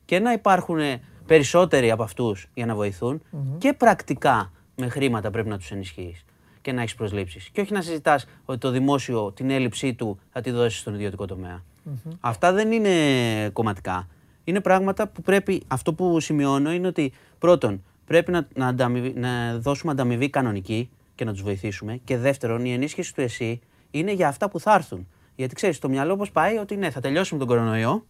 [0.05, 0.79] και να υπάρχουν
[1.27, 3.23] περισσότεροι από αυτούς για να βοηθουν
[3.59, 6.25] και πρακτικά με χρήματα πρέπει να τους ενισχύεις
[6.65, 7.49] και να έχεις προσλήψεις.
[7.49, 11.27] Και όχι να συζητάς ότι το δημόσιο την έλλειψή του θα τη δώσεις στον ιδιωτικό
[11.27, 11.63] τομέα.
[12.21, 12.91] Αυτά δεν είναι
[13.53, 14.09] κομματικά.
[14.45, 15.63] Είναι πράγματα που πρέπει.
[15.67, 21.25] Αυτό που σημειώνω είναι ότι πρώτον πρέπει να, να, ανταμοιβή- να δώσουμε ανταμοιβή κανονική και
[21.25, 22.01] να τους βοηθήσουμε.
[22.05, 23.61] Και δεύτερον, η ενίσχυση του ΕΣΥ
[23.91, 25.09] είναι για αυτά που θα έρθουν.
[25.37, 28.07] Γιατί ξέρεις, το μυαλό πώ πάει ότι ναι, θα τελειώσουμε τον κορονοϊό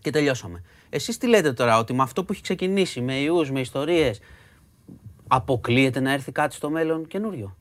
[0.00, 0.62] και τελειώσαμε.
[0.90, 4.20] Εσείς τι λέτε τώρα, ότι με αυτό που έχει ξεκινήσει, με ιούς, με ιστορίες,
[5.28, 7.56] αποκλείεται να έρθει κάτι στο μέλλον καινούριο;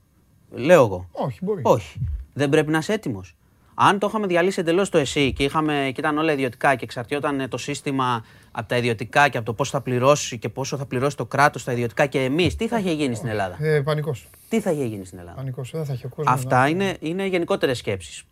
[0.52, 1.08] Λέω εγώ.
[1.12, 1.62] Όχι, μπορεί.
[1.66, 2.00] Όχι.
[2.34, 3.36] Δεν πρέπει να είσαι έτοιμος.
[3.74, 7.40] Αν το είχαμε διαλύσει εντελώς το εσύ και, είχαμε, και ήταν όλα ιδιωτικά και εξαρτιόταν
[7.40, 10.86] ε, το σύστημα από τα ιδιωτικά και από το πώς θα πληρώσει και πόσο θα
[10.86, 14.30] πληρώσει το κράτος στα ιδιωτικά και εμείς, τι θα είχε γίνει στην Ελλάδα; Ε, πανικός.
[14.50, 15.72] Τι θα είχε γίνει στην Ελλάδα; Πανικός.
[15.72, 16.34] Δεν θα έχει ο κόσμος.
[16.36, 18.24] Αυτά να- είναι, είναι γενικότερες σκέψεις.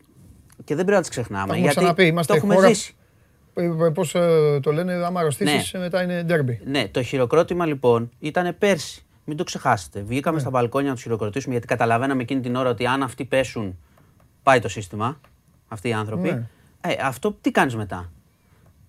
[0.63, 1.47] Και δεν πρέπει να τις ξεχνάμε.
[1.47, 2.93] Τα έχουμε γιατί ξαναπεί, είμαστε το έχουμε χώρα- ζήσει.
[3.53, 5.79] Ε, ε, Πώς ε, το λένε, άμα αρρωστήσεις, Ναι.
[5.79, 6.61] ε, μετά είναι ντέρμπι.
[6.65, 9.03] Ναι, το χειροκρότημα λοιπόν ήταν πέρσι.
[9.29, 10.01] Μην το ξεχάσετε.
[10.01, 10.41] Βγήκαμε Ναι.
[10.41, 13.77] στα μπαλκόνια να τους χειροκροτήσουμε γιατί καταλαβαίναμε εκείνη την ώρα ότι αν αυτοί πέσουν,
[14.43, 15.19] πάει το σύστημα.
[15.67, 16.29] Αυτοί οι άνθρωποι.
[16.31, 16.47] Ναι.
[16.81, 18.11] Ε, αυτό τι κάνεις μετά;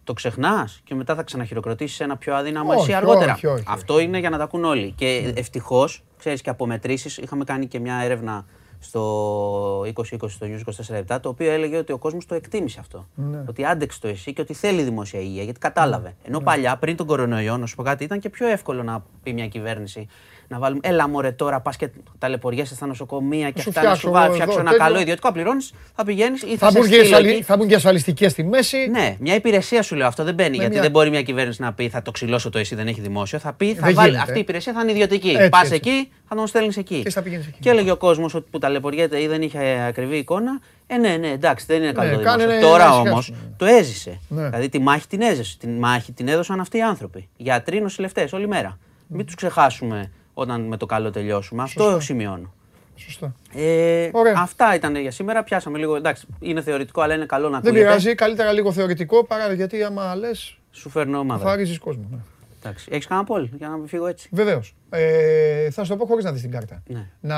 [0.05, 3.33] Το ξεχνάς και μετά θα ξαναχειροκροτήσεις ένα πιο αδύναμο Όχι, εσύ αργότερα.
[3.33, 4.93] όχι, όχι, αυτό είναι για να τα ακούν όλοι.
[4.97, 8.45] Και ευτυχώς, ξέρεις και από μετρήσει, είχαμε κάνει και μια έρευνα
[8.81, 9.93] στο 2020
[10.29, 13.07] στο News 24 το οποίο έλεγε ότι ο κόσμος το εκτίμησε αυτό.
[13.15, 13.45] Ναι.
[13.49, 16.15] Ότι άντεξε το εσύ και ότι θέλει δημόσια υγεία, γιατί κατάλαβε.
[16.23, 19.33] Ενώ παλιά, πριν τον κορονοϊό, να σου πω κάτι, ήταν και πιο εύκολο να πει
[19.33, 20.09] μια κυβέρνηση
[20.51, 20.81] να βάλουμε.
[20.83, 21.89] Έλα μωρέ τώρα, πας και
[22.19, 24.85] ταλαιπωριέσαι στα νοσοκομεία και Σου αυτά να φτιάξω σου βάλω, εγώ φτιάξω εδώ ένα τέτοιο.
[24.87, 27.43] καλό ιδιωτικό, πληρώνεις, θα πηγαίνεις ή θα, Θα σε μπουν και στείλω ασφαλι- εκεί.
[27.43, 28.89] θα μπουν και ασφαλιστικέ στη μέση.
[28.91, 30.57] Ναι, μια υπηρεσία σου λέω αυτό δεν μπαίνει.
[30.57, 33.01] γιατί μια- δεν μπορεί μια κυβέρνηση να πει θα το ξυλώσω το εσύ, δεν έχει
[33.01, 33.39] δημόσιο.
[33.39, 34.23] Θα πει θα Δεν βάλει, γίνεται.
[34.25, 35.29] αυτή η υπηρεσία θα είναι ιδιωτική.
[35.31, 35.75] Έτσι, Πας έτσι.
[35.75, 37.03] εκεί, θα τον στέλνεις εκεί.
[37.03, 37.59] Και θα πηγαίνεις εκεί.
[37.61, 40.61] Και έλεγε ο κόσμος ότι που ταλαιπωριέται ή δεν είχε ακριβή εικόνα.
[40.87, 42.67] Ε, ναι, ναι, εντάξει, δεν είναι καλό το κάνε δημόσιο.
[42.67, 43.55] να- Τώρα να όμως ησυχάσουν.
[43.57, 44.21] το έζησε.
[44.29, 44.45] Ναι.
[44.49, 45.57] Δηλαδή τη μάχη την έζησε.
[45.59, 47.29] Τη μάχη την έδωσαν αυτοί οι άνθρωποι.
[47.37, 48.79] Γιατροί, νοσηλευτές, όλη μέρα.
[49.13, 51.63] Μην τους ξεχάσουμε όταν με το καλό τελειώσουμε.
[51.63, 52.53] Αυτό σημειώνω.
[52.97, 53.35] Σωστά.
[53.55, 54.35] Ε, Ωραία.
[54.37, 55.43] αυτά ήταν για σήμερα.
[55.43, 55.97] Πιάσαμε λίγο.
[55.97, 57.87] Εντάξει, είναι θεωρητικό, αλλά είναι καλό να Δεν ακούγεται.
[57.89, 61.45] πειράζει, καλύτερα λίγο θεωρητικό παρά γιατί άμα λες, Σου φέρνω ομάδα.
[61.45, 62.05] θα ρίζεις κόσμο.
[62.11, 62.19] Ναι.
[62.63, 62.89] Εντάξει.
[62.91, 64.75] Έχεις κανένα πόλ για να φύγω έτσι; Βεβαίως.
[64.91, 66.83] Ε, θα σου το πω χωρίς να δεις την κάρτα.
[66.87, 67.07] Ναι.
[67.21, 67.37] Να,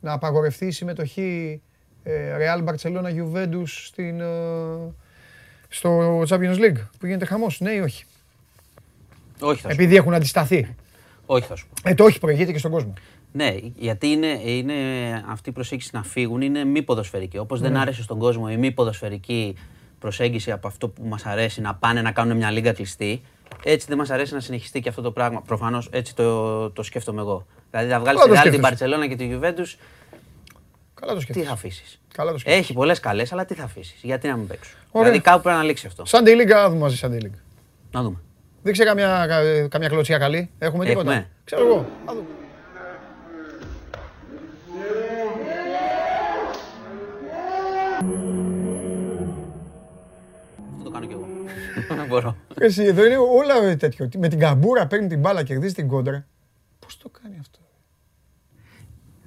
[0.00, 1.62] να απαγορευτεί η συμμετοχή
[2.02, 4.24] ε, Real Barcelona Juventus στην, ε,
[5.68, 7.60] στο Champions League που γίνεται χαμός.
[7.60, 8.04] Ναι ή όχι;
[9.40, 10.74] Όχι θα, σου, Επειδή έχουν αντισταθεί.
[11.26, 11.90] Όχι θα σου πω.
[11.90, 12.92] Ε, το όχι προηγείται και στον κόσμο.
[13.32, 14.74] Ναι, γιατί είναι, είναι
[15.28, 17.38] αυτή η προσέγγιση να φύγουν είναι μη ποδοσφαιρική.
[17.38, 19.56] Όπως δεν άρεσε στον κόσμο η μη ποδοσφαιρική
[19.98, 23.22] προσέγγιση από αυτό που μας αρέσει να πάνε να κάνουν μια λίγα κλειστή,
[23.64, 25.42] έτσι δεν μας αρέσει να συνεχιστεί και αυτό το πράγμα.
[25.42, 27.46] Προφανώς έτσι το, το σκέφτομαι εγώ.
[27.70, 28.96] Δηλαδή θα βγάλεις Καλά τη το Real, την σκέφτεσαι.
[29.04, 29.78] Barcelona και τη Juventus.
[30.94, 31.46] Καλά το Τι σκέφτεσαι.
[31.46, 32.62] θα αφήσεις; Καλά το σκέφτεσαι.
[32.62, 35.08] Έχει πολλές καλές, αλλά τι θα αφήσεις; Γιατί να μην παίξουν; Ωραία.
[35.10, 36.04] Δηλαδή κάπου πρέπει να λήξει αυτό.
[36.06, 37.38] Sunday League, να δούμε μαζί Sunday League.
[37.90, 38.16] Να δούμε.
[38.66, 40.50] Δείξε καμιά, κα- καμιά κλωτσιά καλή.
[40.58, 41.28] Έχουμε τίποτα; Έχουμε.
[41.44, 41.86] Ξέρω εγώ.
[42.06, 42.26] Να δούμε.
[50.72, 51.26] Αυτό το κάνω κι εγώ.
[52.08, 52.36] Μπορώ.
[52.60, 54.08] Εσύ, εδώ είναι όλα τέτοιο.
[54.18, 56.26] Με την καμπούρα παίρνει την μπάλα, κερδίζει την κόντρα.
[56.78, 57.58] Πώς το κάνει αυτό;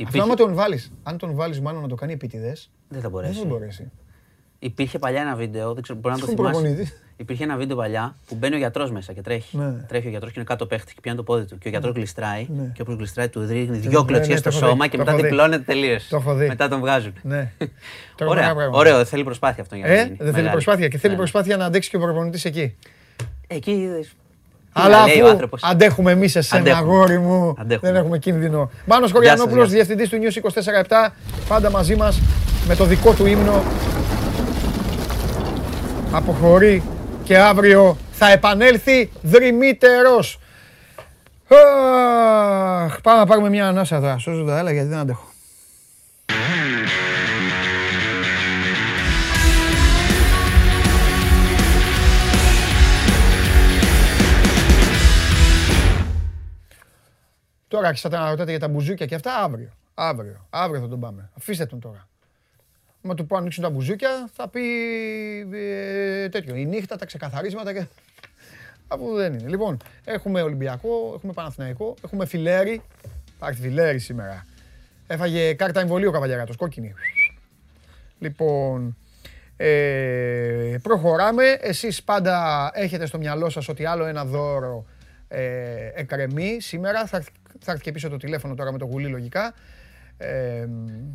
[0.05, 0.35] Αυτό άμα Υπήρχε...
[0.35, 3.45] τον βάλεις, αν τον βάλεις μάλλον να το κάνει επίτηδε, Δεν θα δεν θα μπορέσει.
[3.45, 3.91] μπορέσει.
[4.59, 6.93] Υπήρχε παλιά ένα βίντεο, δεν ξέρω, μπορεί να το Στον θυμάσαι.
[7.19, 7.21] Προπονητή.
[7.21, 9.57] Υπήρχε ένα βίντεο παλιά που μπαίνει ο γιατρός μέσα και τρέχει.
[9.57, 9.71] Ναι.
[9.87, 11.57] Τρέχει ο γιατρός και είναι κάτω παίχτη και πιάνει το πόδι του.
[11.57, 12.47] Και ο γιατρός γλιστράει.
[12.57, 12.71] Ναι.
[12.73, 14.87] Και όπω γλιστράει, του ρίχνει Ναι, δυο ναι, κλωτσιές ναι, στο το έχω δει, σώμα
[14.87, 15.27] και το μετά έχω δει.
[15.27, 16.07] διπλώνεται τελείως.
[16.07, 16.47] Το έχω δει.
[16.47, 17.13] Μετά τον βγάζουν.
[17.21, 17.35] Ναι.
[17.61, 17.69] Ωραία.
[18.15, 18.77] Τρομερά πράγματα.
[18.77, 20.07] Ωραίο, θέλει προσπάθεια αυτό για να Ε, γίνει.
[20.07, 20.51] δεν θέλει Μεγάλη.
[20.51, 21.17] προσπάθεια και θέλει Ναι.
[21.19, 22.75] προσπάθεια να αντέξει και ο προπονητής εκεί.
[23.47, 24.11] Εκεί είδες.
[24.73, 25.63] Αλλά λέει ο αφού άνθρωπος.
[25.63, 26.91] αντέχουμε εμείς εσένα, Αντέχουμε.
[26.93, 27.91] αγόρι μου, Αντέχουμε.
[27.91, 28.71] δεν έχουμε κίνδυνο.
[28.85, 31.15] Μάνος Κοριανόπουλος, Γεια σας, διευθυντής του News 24-7,
[31.47, 32.21] πάντα μαζί μας
[32.67, 33.63] με το δικό του ύμνο.
[36.11, 36.83] Αποχωρεί
[37.29, 40.39] και αύριο θα επανέλθει δρυμύτερος.
[41.47, 44.17] Αχ, Πάμε να πάρουμε μια ανάσα τώρα.
[44.17, 45.27] Σώζω τα άλλα γιατί δεν αντέχω.
[57.67, 59.69] Τώρα άρχισατε να ρωτάτε για τα μπουζούκια και αυτά αύριο.
[59.93, 60.47] Αύριο.
[60.49, 61.29] Αύριο θα τον πάμε.
[61.37, 62.08] Αφήστε τον τώρα.
[63.01, 64.61] Μα του πω ανοίξουν τα μπουζούκια θα πει
[65.53, 66.55] ε, τέτοιο.
[66.55, 67.85] Η νύχτα, τα ξεκαθαρίσματα και...
[68.87, 69.49] Αφού δεν είναι.
[69.49, 72.81] Λοιπόν, έχουμε Ολυμπιακό, έχουμε Παναθηναϊκό, έχουμε Φιλέρι.
[73.35, 74.45] Υπάρχει Φιλέρι σήμερα.
[75.07, 76.93] Έφαγε κάρτα εμβολίου ο Καβαλιαράτος, κόκκινη.
[78.19, 78.97] Λοιπόν,
[79.57, 81.43] ε, προχωράμε.
[81.61, 84.85] Εσείς πάντα έχετε στο μυαλό σας ότι άλλο ένα δώρο
[85.27, 85.41] ε,
[85.95, 87.05] εκρεμεί σήμερα.
[87.05, 89.53] Θα, έρθει- θα έρθει και πίσω το τηλέφωνο τώρα με το γουλί λογικά.
[90.21, 90.67] Ε,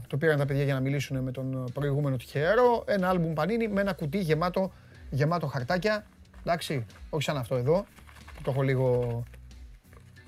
[0.07, 2.85] το πήραν τα παιδιά για να μιλήσουν με τον προηγούμενο τυχερό.
[2.87, 4.73] Ένα άλμπουμ πανίνι με ένα κουτί γεμάτο,
[5.11, 6.07] γεμάτο χαρτάκια.
[6.41, 7.87] Εντάξει, όχι σαν αυτό εδώ.
[8.35, 9.23] που Το έχω λίγο...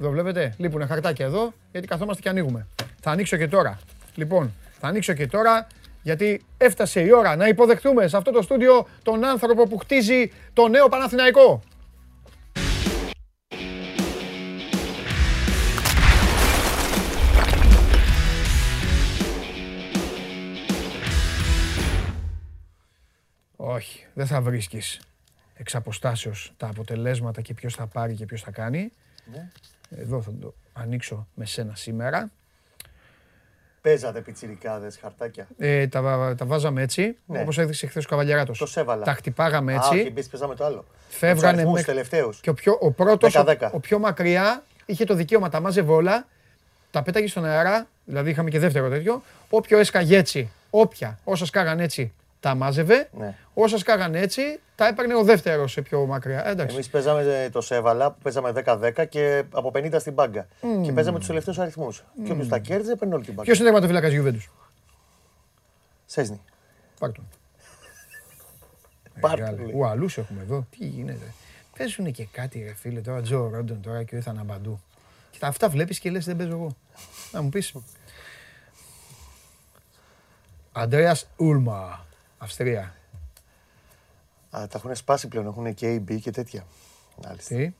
[0.00, 2.66] Εδώ βλέπετε, λείπουν χαρτάκια εδώ, γιατί καθόμαστε και ανοίγουμε.
[3.00, 3.78] Θα ανοίξω και τώρα.
[4.14, 5.66] Λοιπόν, θα ανοίξω και τώρα,
[6.02, 10.68] γιατί έφτασε η ώρα να υποδεχτούμε σε αυτό το στούντιο τον άνθρωπο που χτίζει το
[10.68, 11.62] νέο Παναθηναϊκό.
[23.76, 25.00] Όχι, δεν θα βρίσκεις
[25.54, 28.92] εξ αποστάσεως τα αποτελέσματα και ποιος θα πάρει και ποιος θα κάνει.
[29.90, 32.30] Εδώ θα το ανοίξω με σένα σήμερα.
[33.80, 35.46] Παίζατε πιτσιρικάδες χαρτάκια.
[35.58, 37.40] Ε, τα, βα- τα βάζαμε έτσι, Ναι.
[37.40, 38.58] όπως έδειξε χθες ο Καβαλιαράτος.
[38.58, 39.04] Το σέβαλα.
[39.04, 40.06] Τα χτυπάγαμε Α, όχι, έτσι.
[40.10, 40.84] εμείς παίζαμε το άλλο.
[41.08, 42.40] Φεύγανε Τους αριθμούς μέχρι- τελευταίους.
[42.40, 43.70] Και ο, πιο, ο πρώτος, ο, 10-10.
[43.72, 46.26] ο πιο μακριά, είχε το δικαίωμα, τα μάζευε όλα,
[46.90, 49.22] τα πέταγε στον αέρα, δηλαδή είχαμε και δεύτερο τέτοιο.
[49.50, 52.12] Όποιο έσκαγε έτσι, όποια, όσα σκάγαν έτσι,
[52.46, 53.08] τα μάζευε.
[53.18, 53.34] Ναι.
[53.54, 56.46] Όσα σκάγαν έτσι, τα έπαιρνε ο δεύτερος σε πιο μακριά.
[56.46, 56.74] Ε, εντάξει.
[56.74, 60.46] Εμείς παίζαμε το σέβαλα, που παίζαμε 10-10 και από 50 στην μπάγκα.
[60.82, 62.04] Και παίζαμε τους τελευταίους αριθμούς.
[62.24, 63.44] Και όποιος τα κέρδιζε παίρνει όλη την μπάγκα.
[63.46, 64.50] Ποιος είναι τερματοφύλακας Γιουβέντους;
[66.06, 66.40] Σέσνη.
[66.98, 67.28] Πάρ' τον.
[69.20, 69.56] Πάρ' Μεγάλε.
[69.56, 69.74] τον, λέει.
[69.80, 70.66] Ο αλλούς έχουμε εδώ.
[70.78, 71.32] Τι γίνεται.
[71.78, 74.80] Παίζουν και κάτι ρε φίλε τώρα, Τζο Ρόντον τώρα και ο Ιθαν Αμπαντού.
[75.30, 76.76] Και τα- αυτά βλέπεις και λες δεν παίζω εγώ.
[77.32, 77.72] Να μου πεις.
[80.72, 82.05] Αντρέας Ούλμα,
[82.38, 82.94] Αυστρία.
[84.50, 86.66] Α, τα έχουν σπάσει πλέον, έχουν και AB και τέτοια.
[87.24, 87.54] Μάλιστα.
[87.54, 87.72] Τι;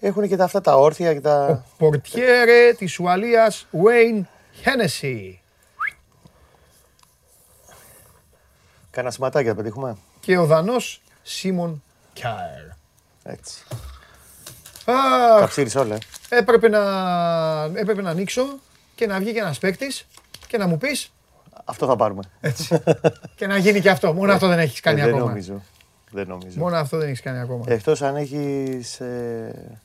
[0.00, 1.64] Έχουν και τα αυτά τα όρθια και Ο τα...
[1.78, 4.22] πορτιέρε της Ουαλίας, Wayne
[4.64, 5.34] Hennessy.
[8.90, 9.96] Κάνα σηματάκι θα πετύχουμε.
[10.20, 12.66] Και ο Δανός Σίμον Κιάερ.
[13.22, 13.62] Έτσι.
[14.84, 15.94] Αχ, Τα ψήρεις όλα.
[15.94, 15.98] ε.
[16.38, 16.80] έπρεπε να,
[17.64, 18.58] έπρεπε να ανοίξω
[18.94, 20.06] και να βγει και ένας παίκτης
[20.46, 21.12] και να μου πεις
[21.64, 22.22] Αυτό θα πάρουμε.
[23.36, 24.12] και να γίνει και αυτό.
[24.12, 25.28] Μόνο αυτό δεν έχεις κάνει Ε, δεν ακόμα.
[25.30, 25.62] νομίζω.
[26.10, 26.58] Δεν νομίζω.
[26.58, 27.64] Μόνο αυτό δεν έχεις κάνει ακόμα.
[27.68, 29.78] Εκτός αν έχεις ε,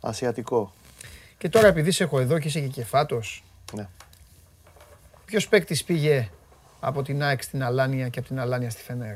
[0.00, 0.72] ασιατικό.
[1.38, 3.86] Και τώρα επειδή σε έχω εδώ και είσαι και κεφάτος, Ναι.
[5.24, 6.28] ποιος παίκτης πήγε
[6.80, 9.14] από την ΑΕΚ στην Αλάνια και από την Αλάνια στη Φενέρ;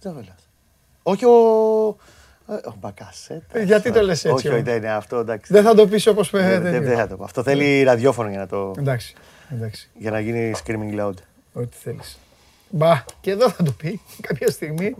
[0.00, 0.48] Τζαβέλας.
[1.02, 1.30] Όχι ο...
[2.48, 3.60] ε, Ο Μπακασέτας.
[3.60, 5.52] Ε, γιατί το λες έτσι, Όχι, όχι, όμως; δεν είναι αυτό, εντάξει.
[5.52, 6.62] Δεν θα το πεις όπως Δεν- πρέπει.
[6.76, 7.24] δεν- δεν θα το πω.
[7.24, 9.14] Αυτό θέλει ραδιόφωνο για να, το, Εντάξει,
[9.52, 11.14] εντάξει, για να γίνει screaming loud.
[11.52, 12.18] ό,τι θέλεις.
[12.68, 14.94] Μπα, και εδώ θα το πει κάποια στιγμή.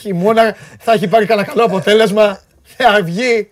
[0.00, 2.40] Χειμώνα θα έχει πάρει κανένα καλό αποτέλεσμα.
[2.62, 3.50] Θα βγει.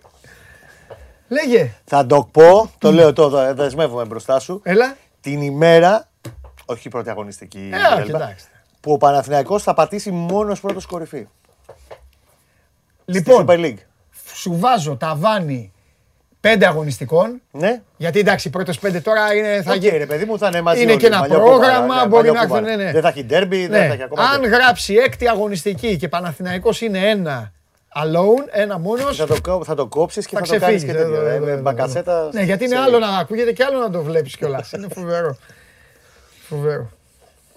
[1.27, 4.59] Λέγε, Θα το πω, το λέω τώρα, δεσμεύομαι μπροστά σου.
[4.63, 4.97] έλα.
[5.21, 6.07] Την ημέρα,
[6.65, 8.45] όχι πρώτη αγωνιστική, Ε, όχι, Έλβα, εντάξει.
[8.81, 11.27] που ο Παναθηναϊκός θα πατήσει μόνος πρώτος κορυφή.
[13.05, 13.77] Λοιπόν, Στη Super League.
[14.33, 15.71] σου βάζω ταβάνι
[16.41, 17.41] πέντε αγωνιστικών.
[17.51, 17.81] Ναι.
[17.97, 19.97] Γιατί εντάξει, οι πρώτες πέντε τώρα είναι, θα Οκ, γίνει.
[19.97, 20.81] ρε παιδί μου, θα είναι μαζί.
[20.81, 22.75] Είναι όλοι, και ένα μαλλιό πρόγραμμα, κουβάρα, ναι, μπορεί μαλλιό να έρθουν, κουβάρα.
[22.75, 22.91] ναι, ναι.
[22.91, 23.93] Δεν θα έχει ντέρμπι, δεν θα Ναι.
[23.93, 24.23] έχει ακόμα.
[24.23, 24.55] Αν ντέρμπι.
[24.55, 27.51] γράψει έκτη αγωνιστική και Παναθηναϊκός είναι ένα
[27.95, 29.17] alone, ένα μόνος.
[29.17, 31.03] Θα το, κό- θα το κόψεις και Θα θα, το κάνεις ξεφύγεις.
[31.03, 31.27] και τέτοιο.
[31.27, 32.29] ε, με μπακασέτα.
[32.33, 34.71] Ναι, γιατί είναι σε- άλλο να ακούγεται και άλλο να το βλέπεις κιόλας.
[34.71, 35.37] Είναι φοβερό.
[36.49, 36.89] Φοβερό.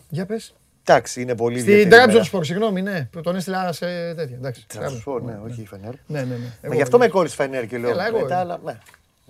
[0.09, 0.55] Για πες.
[0.91, 2.25] Εντάξει, είναι πολύ Στην ιδιαίτερη Τράπεζον ημέρα.
[2.25, 3.09] Σπορ, συγγνώμη, ναι.
[3.13, 4.37] που Τον έστειλα σε τέτοια.
[4.37, 4.67] Εντάξει.
[4.75, 5.93] Τρabzonspor, ναι, όχι η Φενέρ.
[6.07, 6.37] Ναι, ναι, ναι.
[6.37, 7.91] Μα Εγώ- Γι' αυτό με κόλλησε Φενέρ και λέω.
[7.91, 8.39] Έλα, εγώ, μετά, ε.
[8.39, 8.79] αλλά, ναι.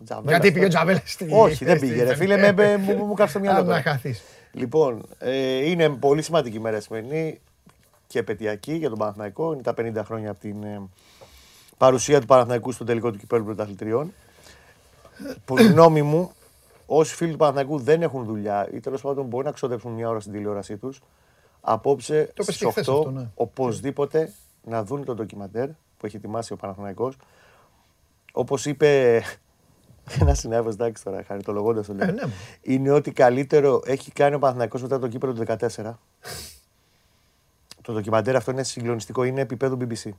[0.04, 0.52] Τζαβέλα Γιατί αυτό.
[0.52, 1.28] πήγε ο Τζαβέλας στη.
[1.30, 2.02] Όχι, δεν στη- πήγε.
[2.02, 3.58] Ρε στη- φίλε, με- με- μου, μου κάψε το μυαλό.
[3.58, 3.82] Αν να τώρα.
[3.82, 4.22] χαθείς.
[4.52, 7.40] Λοιπόν, ε, είναι πολύ σημαντική ημέρα η σημερινή
[8.06, 9.52] και επαιτειακή για τον Παναθηναϊκό.
[9.52, 10.80] Είναι τα 50 χρόνια από την ε,
[11.76, 14.12] παρουσία του Παναθηναϊκού στο τελικό του κυπέλου πρωταθλητριών.
[15.44, 16.32] Που γνώμη μου,
[16.86, 20.20] όσοι φίλοι του Παναθηναϊκού δεν έχουν δουλειά ή τέλος πάντων μπορεί να ξοδέψουν μια ώρα
[20.20, 21.00] στην τηλεόρασή τους,
[21.60, 23.28] απόψε Το είπες στι και χθες 8 αυτό, ναι.
[23.34, 24.32] οπωσδήποτε
[24.64, 27.16] να δουν το ντοκιμαντέρ που έχει ετοιμάσει ο Παναθηναϊκός.
[28.32, 29.22] Όπως είπε
[30.20, 32.08] ένας συνάδελφος, εντάξει τώρα, χαριτολογώντας το λέω.
[32.08, 32.22] Ε, ναι.
[32.62, 35.94] Είναι ότι καλύτερο έχει κάνει ο Παναθηναϊκός μετά το κύπελο του 2014.
[37.82, 40.10] το ντοκιμαντέρ αυτό είναι συγκλονιστικό, είναι επίπεδο BBC.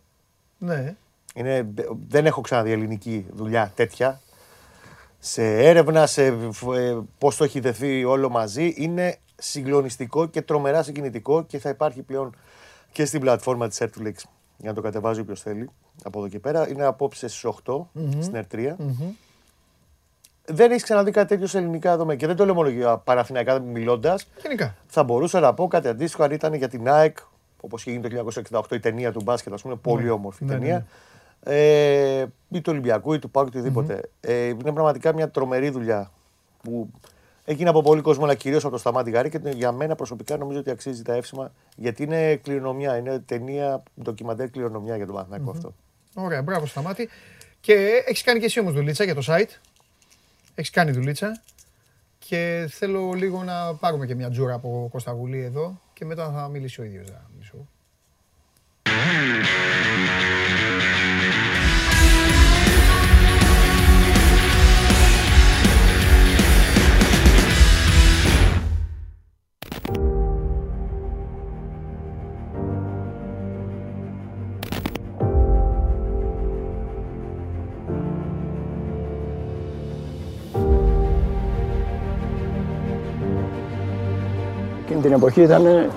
[0.57, 0.95] Ναι.
[1.35, 1.69] Είναι,
[2.07, 4.22] δεν έχω ξαναδεί ελληνική δουλειά τέτοια.
[5.19, 8.73] Σε έρευνα, σε ε, πώς το έχει δεθεί όλο μαζί.
[8.77, 12.35] Είναι συγκλονιστικό και τρομερά συγκινητικό και θα υπάρχει πλέον
[12.91, 14.13] και στην πλατφόρμα της Airtulix
[14.57, 15.69] για να το κατεβάζει όποιος θέλει
[16.03, 16.69] από εδώ και πέρα.
[16.69, 17.85] Είναι απόψες στις 8
[18.19, 18.76] στην R3.
[20.45, 22.15] Δεν έχεις ξαναδεί κάτι τέτοιο σε ελληνικά δομέ.
[22.15, 24.27] Και δεν το λέω μόνο για παραθυναϊκά μιλώντας.
[24.41, 24.76] Γενικά.
[24.88, 27.18] Θα μπορούσα να πω κάτι αντίστοιχο αν ήταν για την ΑΕΚ,
[27.61, 28.31] όπως είχε γίνει το
[28.69, 30.85] 1968 η ταινία του μπάσκετ, ας πούμε, πολύ όμορφη Ναι, ναι, ταινία.
[31.43, 34.09] Ε, ή του Ολυμπιακού ή του Πάου οτιδήποτε.
[34.19, 36.11] Ε, είναι πραγματικά μια τρομερή δουλειά
[36.63, 36.89] που
[37.45, 40.59] έγινε από πολύ κόσμο, αλλά κυρίως από το Σταμάτη Γάρη και για μένα προσωπικά νομίζω
[40.59, 42.97] ότι αξίζει τα εύσημα γιατί είναι κληρονομιά.
[42.97, 45.73] Είναι ταινία, ντοκιμαντέρ κληρονομιά για τον Παναθηναϊκό αυτό.
[46.13, 47.09] Ωραία, μπράβο Σταμάτη.
[47.59, 49.59] Και έχεις κάνει και εσύ όμως δουλίτσα για το site.
[50.55, 51.41] Έχεις κάνει δουλίτσα.
[52.19, 56.81] Και θέλω λίγο να πάρουμε και μια τζούρα από Κωνσταγουλή εδώ και μετά θα μιλήσει
[56.81, 57.07] ο ίδιος.
[85.11, 85.89] Την εποχή ήταν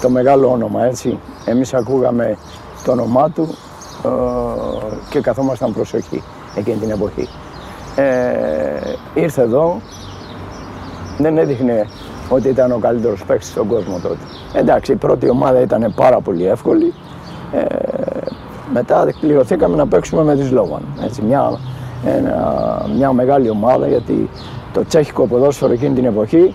[0.00, 1.18] το μεγάλο όνομα, έτσι.
[1.44, 2.36] Εμείς ακούγαμε
[2.84, 3.48] το όνομά του
[4.04, 4.08] ε,
[5.10, 6.22] και καθόμασταν προσοχή
[6.54, 7.28] εκείνη την εποχή.
[7.96, 9.80] Ε, ήρθε εδώ,
[11.18, 11.86] δεν έδειχνε
[12.28, 14.18] ότι ήταν ο καλύτερος παίκτης στον κόσμο τότε.
[14.52, 16.94] Εντάξει, η πρώτη ομάδα ήταν πάρα πολύ εύκολη.
[17.52, 17.64] Ε,
[18.72, 20.82] μετά κληρωθήκαμε να παίξουμε με τη Σλόβαν.
[21.04, 21.58] Έτσι, μια,
[22.04, 24.30] ένα- μια μεγάλη ομάδα γιατί
[24.72, 26.54] το τσέχικο ποδόσφαιρο εκείνη την εποχή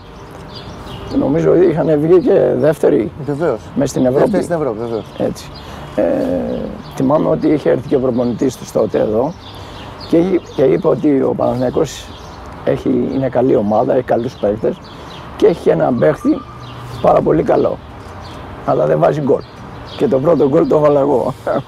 [1.18, 3.60] νομίζω ότι είχαν βγει και δεύτερη Βεβαίως.
[3.76, 4.22] μες στην Ευρώπη.
[4.30, 5.06] Δεύτερη στην Ευρώπη, βεβαίως.
[5.18, 5.46] Έτσι.
[5.96, 6.04] Ε,
[6.96, 9.34] θυμάμαι ότι είχε έρθει και ο προπονητής του τότε εδώ
[10.10, 12.06] και, εί- και είπε ότι ο Παναθηναϊκός
[12.66, 14.78] έχει, είναι καλή ομάδα, έχει καλούς παίκτες
[15.38, 16.42] και έχει και έναν παίχτη
[17.02, 17.78] πάρα πολύ καλό.
[18.66, 19.42] Αλλά δεν βάζει γκολ.
[19.98, 21.34] Και το πρώτο γκολ το έβαλα εγώ.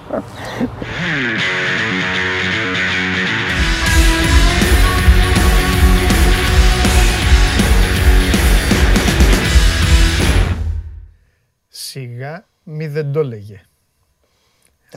[12.64, 13.62] μη δεν το έλεγε.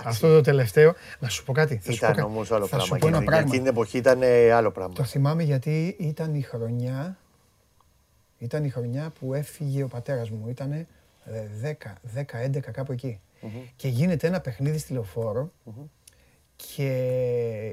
[0.05, 0.95] Αυτό το τελευταίο.
[1.19, 1.77] Να σου πω κάτι.
[1.77, 2.99] Θα σου πω, Ήταν κα- όμως άλλο θα σου πράγμα.
[2.99, 3.47] πω ένα Για- Για πράγμα.
[3.49, 4.95] εκείνη την εποχή ήταν ε, άλλο πράγμα.
[4.95, 7.19] Το θυμάμαι γιατί ήταν η χρονιά,
[8.39, 10.49] ήταν η χρονιά που έφυγε ο πατέρας μου.
[10.49, 10.87] Ήταν
[11.63, 11.73] 10,
[12.15, 13.21] 10, 11 κάπου εκεί.
[13.77, 15.53] Και γίνεται ένα παιχνίδι στη λεωφόρο
[16.57, 16.89] και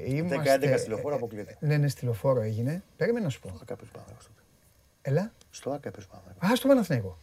[0.06, 0.58] είμαστε...
[0.74, 1.56] 10-11 στη λεωφόρο αποκλείεται.
[1.60, 2.82] Ναι, ναι, στη λεωφόρο έγινε.
[2.96, 3.48] Περίμενα να σου πω.
[3.64, 4.40] Κάποιος Παναθηναϊκός τότε.
[5.02, 5.32] Έλα.
[5.50, 6.50] Στο ΟΑΚΑ έπαιζε ο Παναθηναϊκός.
[6.50, 7.18] Α, στο Παναθηναϊκό.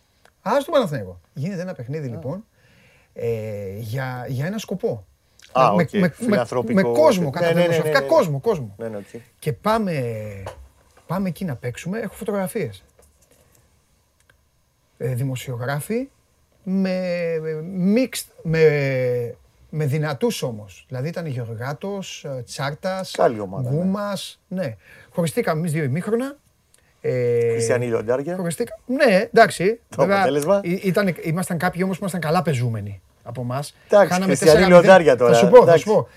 [0.49, 1.19] Α, στο Παναθηναϊκό.
[1.33, 2.45] Γίνεται ένα παιχνίδι λοιπόν
[3.13, 5.05] ε, για, για ένα σκοπό.
[5.51, 5.91] Α, με, οκ.
[5.91, 6.73] με, με, Φιλανθρωπικό.
[6.73, 8.07] με κόσμο, Ναι, κατά ναι, ναι, ναι, δημοσιογραφικά, ναι.
[8.07, 8.75] κόσμο, κόσμο.
[8.77, 9.21] Ναι, ναι, οκ.
[9.39, 9.93] Και πάμε,
[11.07, 12.83] πάμε εκεί να παίξουμε, έχω φωτογραφίες.
[14.97, 16.09] Ε, δημοσιογράφοι
[16.63, 17.63] με, με
[17.95, 19.35] mixed, με,
[19.69, 20.85] με δυνατούς όμως.
[20.87, 23.77] Δηλαδή ήταν Γεωργάτος, ε, Τσάρτας, Καλή ομάδα, ναι.
[23.77, 24.77] Γκούμας, ναι.
[25.11, 26.37] Χωριστήκαμε εμείς δύο ημίχρονα.
[27.01, 28.35] Ε, Χριστιανοί Λιοντάρια.
[28.35, 28.79] Χωριστήκα.
[28.85, 29.79] Ναι, εντάξει.
[29.95, 33.75] Το αποτέλεσμα; ή- Ήταν, ήμασταν κάποιοι όμως που ήμασταν καλά πεζούμενοι από εμάς.
[33.89, 35.83] Εντάξει, χριστιανοί λιοντάρια τώρα, Θα σου πω, θα εντάξει.
[35.83, 36.07] σου πω.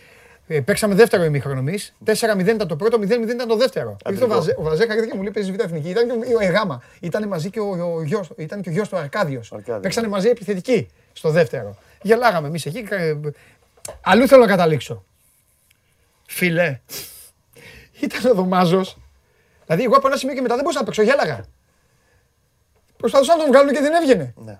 [0.46, 1.94] Ε, παίξαμε δεύτερο ημίχρονο εμείς.
[2.04, 3.96] 4-0 ήταν το πρώτο, 0-0 ήταν το δεύτερο.
[4.10, 4.26] Ήρθε ο, Αντρικό.
[4.34, 5.88] Βαζέ, ο Βαζέκα ήρθε και μου λέει: Παίζεις β' εθνική.
[5.88, 6.82] Ήταν και ο Εγάμα.
[7.00, 9.52] Ήταν μαζί και ο, ο, γιος, ήταν και ο γιος του Αρκάδιος.
[9.52, 10.12] Αρκάδιος, Παίξανε ναι.
[10.12, 11.76] μαζί επιθετικοί στο δεύτερο.
[12.02, 12.86] Γελάγαμε εμείς εκεί.
[12.90, 13.14] ε,
[14.00, 15.04] Αλλού θέλω να καταλήξω.
[16.26, 16.80] Φιλέ,
[18.00, 18.96] ήταν ο Δωμάζος.
[19.66, 21.44] Δηλαδή, εγώ από ένα σημείο και μετά δεν μπορούσα να παίξω, γέλαγα.
[22.96, 24.34] Προσπαθούσα να τον βγάλουν και δεν έβγαινε.
[24.36, 24.58] Ναι.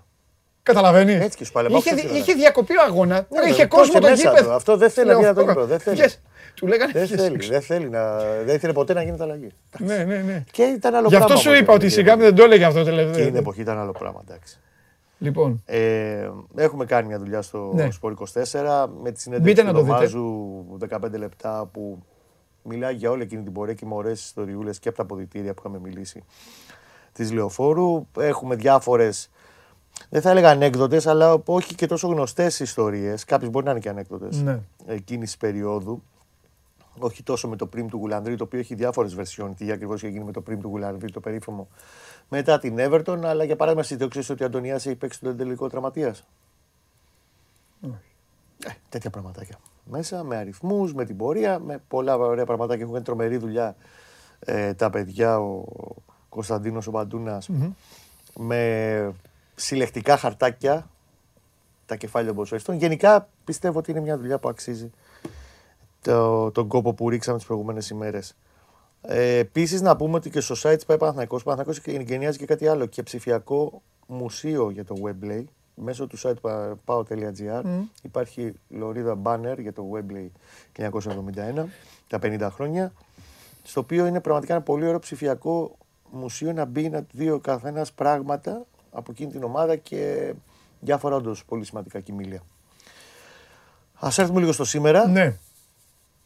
[0.63, 2.17] Καταλαβαίνεις; Έτσι και στους παλαιμπάκους είχε, έτσι ήταν.
[2.17, 3.25] είχε διακοπεί ο αγώνας.
[3.29, 4.47] Ναι, είχε ναι, κόσμο και το μέσα γήπεδο.
[4.49, 4.53] του.
[4.55, 5.95] Αυτό δεν θέλει να Λέω, βγει από το «Τώρα, γήπεδο, δεν θέλει».
[5.95, 6.21] βγες.
[6.55, 6.91] Του λέγανε.
[6.91, 7.49] Δεν «Βγες θέλει, έξω».
[7.49, 8.17] δεν θέλει να.
[8.45, 9.49] Δεν ήθελε ποτέ να γίνεται αλλαγή.
[9.79, 10.43] Ναι, ναι, ναι.
[10.51, 11.41] Και ήταν άλλο Γι' αυτό πράγμα.
[11.43, 12.07] σου όμως, είπα ότι η δηλαδή.
[12.09, 13.37] Σιγάμι δεν το έλεγε αυτό Εκείνη την τελευταίο.
[13.37, 14.59] εποχή ήταν άλλο πράγμα, εντάξει.
[15.17, 17.87] Λοιπόν, Ε, έχουμε κάνει μια δουλειά στο Ναι.
[18.01, 20.05] Sport 24 με τη Μπείτε συνέντευξη να του το δείτε.
[20.05, 20.65] Δωμάζου
[21.15, 22.03] 15 λεπτά που
[22.67, 25.61] μιλάει για όλη εκείνη την πορεία και με ωραίες ιστοριούλες και από τα αποδητήρια που
[25.65, 26.23] είχαμε μιλήσει
[27.11, 28.07] της Λεωφόρου.
[28.17, 29.29] Έχουμε διάφορες,
[30.09, 33.23] δεν θα έλεγα ανέκδοτες, αλλά όχι και τόσο γνωστές ιστορίες.
[33.23, 34.59] Κάποιες μπορεί να είναι και ανέκδοτες Ναι.
[34.85, 36.03] εκείνης της περίοδου.
[36.99, 39.55] Όχι τόσο με το πριμ του Γουλανδρή, το οποίο έχει διάφορες βερσιόν.
[39.55, 41.67] Τι ακριβώς έχει γίνει με το πριμ του Γουλανδρή, το περίφημο
[42.29, 43.19] μετά την Everton.
[43.23, 46.25] Αλλά για παράδειγμα, εσύ το ξέρει ότι ο Αντωνία έχει παίξει τον τελικό τραυματίας.
[48.65, 49.55] Ε, τέτοια πραγματάκια.
[49.89, 52.81] Μέσα με αριθμούς, με την πορεία, με πολλά ωραία πραγματάκια.
[52.81, 53.75] Έχουν κάνει τρομερή δουλειά
[54.39, 55.65] ε, τα παιδιά, ο
[56.29, 57.49] Κωνσταντίνος ο μπαντουνας
[58.39, 59.13] με
[59.55, 60.89] συλλεκτικά χαρτάκια
[61.85, 62.75] τα κεφάλια των ποδοσφαιριστών.
[62.75, 64.91] Γενικά πιστεύω ότι είναι μια δουλειά που αξίζει
[66.01, 68.35] το, τον κόπο που ρίξαμε τις προηγούμενες ημέρες.
[69.01, 71.41] Ε, Επίσης, να πούμε ότι και στο site πάει Παναθηναϊκός.
[71.41, 75.43] Ο Παναθηναϊκός εγκαινιάζει και κάτι άλλο και ψηφιακό μουσείο για το Weblay.
[75.75, 77.63] Μέσω του site pa- pao.gr
[78.01, 80.27] υπάρχει λωρίδα banner για το Weblay
[80.77, 81.65] 1971,
[82.07, 82.91] τα 50 χρόνια,
[83.63, 85.75] στο οποίο είναι πραγματικά ένα πολύ ωραίο ψηφιακό
[86.11, 90.33] μουσείο να μπει να δει ο καθένας πράγματα από εκείνη την ομάδα και
[90.79, 92.41] διάφορα όντως πολύ σημαντικά κοιμήλια.
[93.99, 95.37] Α έρθουμε λίγο στο σήμερα Ναι.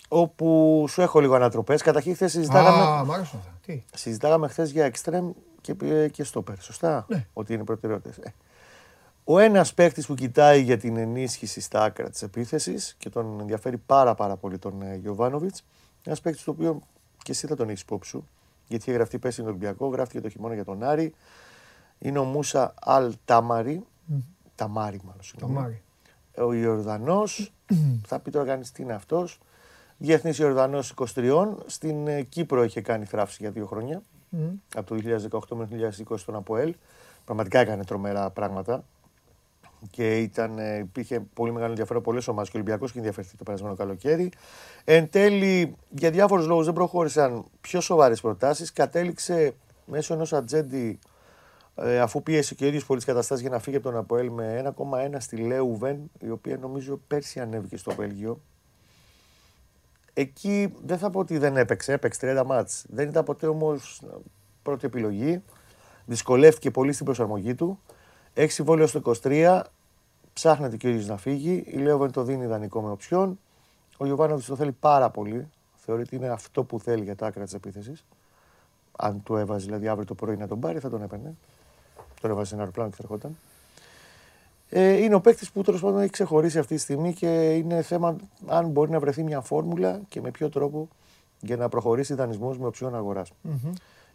[0.07, 1.81] όπου σου έχω λίγο ανατροπές.
[1.81, 3.51] Καταρχήν, χθες συζητάγαμε, Α, μ' άρεσαν αυτά.
[3.65, 5.31] Τι; συζητάγαμε χθες για εξτρέμ
[5.61, 5.73] και,
[6.11, 6.59] και στόπερ.
[6.61, 7.26] Σωστά; Ναι.
[7.34, 8.19] Ότι είναι προτεραιότητες.
[9.31, 13.77] Ο ένας παίκτης που κοιτάει για την ενίσχυση στα άκρα της επίθεσης και τον ενδιαφέρει
[13.77, 15.64] πάρα, πάρα πολύ τον ε, Γιωβάνοβιτς.
[16.03, 16.81] Ένας παίκτης το οποίο
[17.23, 18.27] και εσύ θα τον έχεις υπόψη σου.
[18.68, 21.14] Γιατί είχε γραφτεί πέρσι στον Ολυμπιακό, γράφτηκε το χειμώνα για τον Άρη.
[21.99, 23.85] Είναι ο Μούσα Αλ Τάμαρη.
[24.56, 25.18] Ταμάρη, μάλλον.
[25.18, 25.53] Το συγγνώμη.
[25.53, 25.81] Μάρι.
[26.38, 27.53] Ο Ιορδανός,
[28.07, 29.39] θα πει τώρα κανείς τι είναι αυτός.
[29.97, 31.56] Διεθνής Ιορδανός 23.
[31.65, 34.01] Στην ε, Κύπρο είχε κάνει θράψη για δύο χρόνια.
[34.76, 35.19] Από το
[35.49, 36.76] 2018 μέχρι το 2020 στον Αποέλ.
[37.26, 38.84] Πραγματικά έκανε τρομερά πράγματα.
[39.89, 43.43] Και ήταν, ε, υπήρχε πολύ μεγάλο ενδιαφέρον πολλές ομάδες και ο Ολυμπιακός και ενδιαφερθεί το
[43.43, 44.31] περασμένο καλοκαίρι.
[44.84, 48.73] Εν τέλει, για διάφορους λόγους δεν προχώρησαν πιο σοβαρές προτάσεις.
[48.73, 49.53] Κατέληξε
[49.85, 50.99] μέσω ενός ατζέντη
[51.76, 54.73] ε, αφού πίεσε και ο ίδιος πολλές καταστάσεις για να φύγει από τον Αποέλ με
[54.77, 58.41] 1,1 στη Λέουβεν, η οποία νομίζω πέρσι ανέβηκε στο Βέλγιο.
[60.14, 62.85] Εκεί δεν θα πω ότι δεν έπαιξε, έπαιξε 30 μάτς.
[62.89, 64.01] Δεν ήταν ποτέ όμως
[64.61, 65.43] πρώτη επιλογή.
[66.06, 67.80] Δυσκολεύτηκε πολύ στην προσαρμογή του.
[68.40, 69.61] Έχει συμβόλαιο στο 23.
[70.34, 71.64] Ψάχνεται και ο ίδιο να φύγει.
[71.68, 73.40] Η Λέουβεν το δίνει ιδανικό με οψιόν.
[73.98, 75.48] Ο Γιωβάνοβιτ το θέλει πάρα πολύ.
[75.76, 78.06] Θεωρεί ότι είναι αυτό που θέλει για τα άκρα της επίθεσης.
[78.98, 81.36] Αν του έβαζε δηλαδή αύριο το πρωί να τον πάρει, θα τον έπαιρνε.
[82.22, 83.38] Τον έβαζε σε ένα αεροπλάνο και θα ερχόταν.
[84.70, 88.16] Ε, είναι ο παίκτης που τέλος πάντων έχει ξεχωρίσει αυτή τη στιγμή και είναι θέμα
[88.48, 90.88] αν μπορεί να βρεθεί μια φόρμουλα και με ποιο τρόπο
[91.40, 93.32] για να προχωρήσει δανεισμός με οψιόν αγοράς.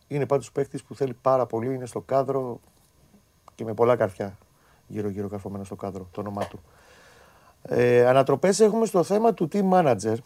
[0.09, 2.61] Είναι πάντως παίκτης που θέλει πάρα πολύ, είναι στο κάδρο
[3.55, 4.39] και με πολλά καρφιά
[4.87, 6.61] γύρω-γύρω καρφωμένα στο κάδρο το όνομά του.
[7.63, 10.17] Ε, ανατροπές έχουμε στο θέμα του team manager.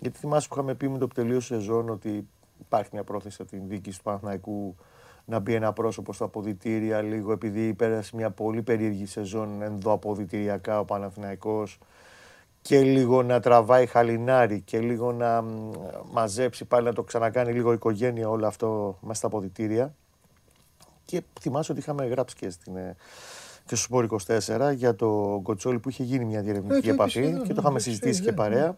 [0.00, 2.28] Γιατί θυμάσαι που είχαμε πει με το που τελείωσε η σεζόν ότι
[2.60, 4.76] υπάρχει μια πρόθεση από την διοίκηση του Παναθηναϊκού
[5.24, 10.84] να μπει ένα πρόσωπο στα αποδητήρια λίγο επειδή πέρασε μια πολύ περίεργη σεζόν ενδοαποδητηριακά ο
[10.84, 11.78] Παναθηναϊκός
[12.62, 15.70] και λίγο να τραβάει χαλινάρι και λίγο να μ,
[16.12, 19.94] μαζέψει πάλι να το ξανακάνει λίγο οικογένεια όλο αυτό μέσα στα αποδητήρια.
[21.08, 22.96] Και θυμάσαι ότι είχαμε γράψει και, στην, ε,
[23.66, 27.18] και στο Σπόρ 24 για το Κοτσόλι που είχε γίνει μια διερευνητική Ε, το επαφή
[27.18, 28.76] έχεις εδώ, και ναι, το είχαμε το έχεις συζητήσει πει, και ναι, παρέα.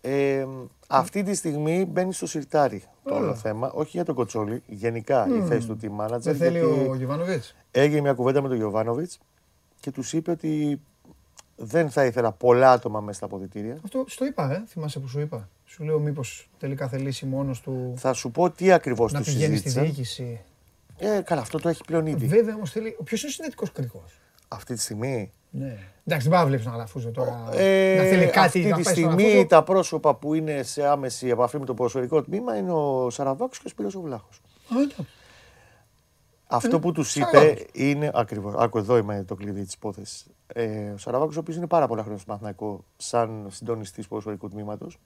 [0.00, 0.46] Ε,
[0.88, 3.70] αυτή τη στιγμή μπαίνει στο σιρτάρι το όλο θέμα.
[3.70, 6.18] Όχι για τον Κοτσόλι, γενικά η θέση του team manager.
[6.20, 7.54] Δεν θέλει γιατί ο Γιωβάνοβιτς.
[7.70, 9.18] Έγινε μια κουβέντα με τον Γιωβάνοβιτς
[9.80, 10.80] και τους είπε ότι
[11.56, 13.78] δεν θα ήθελα πολλά άτομα μέσα στα αποδητήρια.
[13.84, 14.64] Αυτό στο είπα, ε.
[14.66, 15.48] θυμάσαι που σου είπα.
[15.64, 19.56] Σου λέω μήπως τελικά θελήσει μόνος του Θα σου πω τι ακριβώς να τους πηγαίνει
[19.56, 19.94] στη συζήτησα.
[19.94, 20.40] διοίκηση.
[20.98, 22.26] Ε, καλά, αυτό το έχει πλέον ήδη.
[22.26, 22.96] Βέβαια όμως θέλει.
[23.04, 24.04] Ποιος είναι ο συνδετικός κριτικό.
[24.48, 25.32] Αυτή τη στιγμή.
[25.50, 25.78] Ναι.
[26.04, 27.48] Εντάξει, δεν πάει να βλέπεις τον Αλαφούζο τώρα.
[27.52, 29.46] Ε, να θέλει κάτι αυτή να τη πάει στον στιγμή Αλαφούζο.
[29.46, 33.66] τα πρόσωπα που είναι σε άμεση επαφή με το ποδοσφαιρικό τμήμα είναι ο Σαραβάκος και
[33.66, 34.40] ο Σπύρος ο Βλάχος.
[34.76, 35.06] Α, εντάξει.
[36.46, 37.50] Αυτό που τους Σαραβάκος.
[37.50, 38.54] είπε είναι ακριβώς.
[38.58, 40.26] Άκου, εδώ είμαι το κλειδί της υπόθεσης.
[40.46, 44.98] Ε, ο Σαραβάκος, ο οποίος είναι πάρα πολλά χρόνια στο Μαθηνακό, σαν συντονιστής ποδοσφαιρικού τμήματος.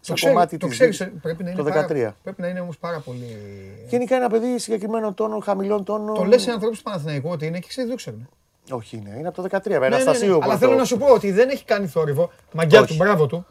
[0.00, 1.72] Το Στο ξέρει, κομμάτι το της ξέρεις, δίκης, ε, πρέπει να είναι το 13.
[1.72, 3.36] Πάρα, πρέπει να είναι όμως πάρα πολύ.
[3.88, 6.14] Γενικά ένα παιδί συγκεκριμένο τόνο, χαμηλών τόνων.
[6.14, 8.28] Το λες σε ανθρώπους του Παναθηναϊκού ότι είναι και ξέρεις, δεν το ξέρουν.
[8.70, 9.78] Όχι, είναι, είναι από το 13.
[9.78, 9.94] Με Ναι, ναι, ναι.
[10.02, 10.38] Αναστασίου.
[10.42, 12.30] Αλλά θέλω να σου πω ότι δεν έχει κάνει θόρυβο.
[12.52, 12.96] Μαγκιά του, Όχι.
[12.96, 13.46] μπράβο του.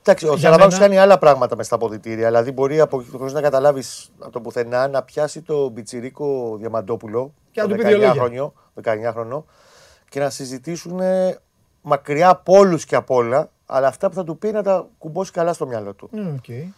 [0.00, 2.26] Εντάξει, ο Για Σαραβάκο μένα- κάνει άλλα πράγματα μες στα αποδυτήρια.
[2.26, 7.34] Δηλαδή μπορεί από χωρίς να καταλάβεις από το πουθενά να πιάσει το μπιτσιρίκο Διαμαντόπουλο.
[7.50, 8.12] Και να το του πει δύο λόγια.
[8.12, 8.52] 19χρονο,
[8.82, 9.42] 19χρονο
[10.08, 11.38] και να συζητήσουν ε,
[11.82, 15.32] μακριά από όλους και από όλα, αλλά αυτά που θα του πει να τα κουμπώσει
[15.32, 16.08] καλά στο μυαλό του.
[16.12, 16.72] Ναι, οκ.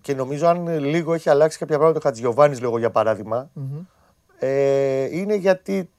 [0.00, 3.50] Και νομίζω αν ε, λίγο έχει αλλάξει κάποια πράγματα ο Χατζηγιοβάνης, λέγω για παραδειγμα
[4.38, 5.90] ε, είναι γιατί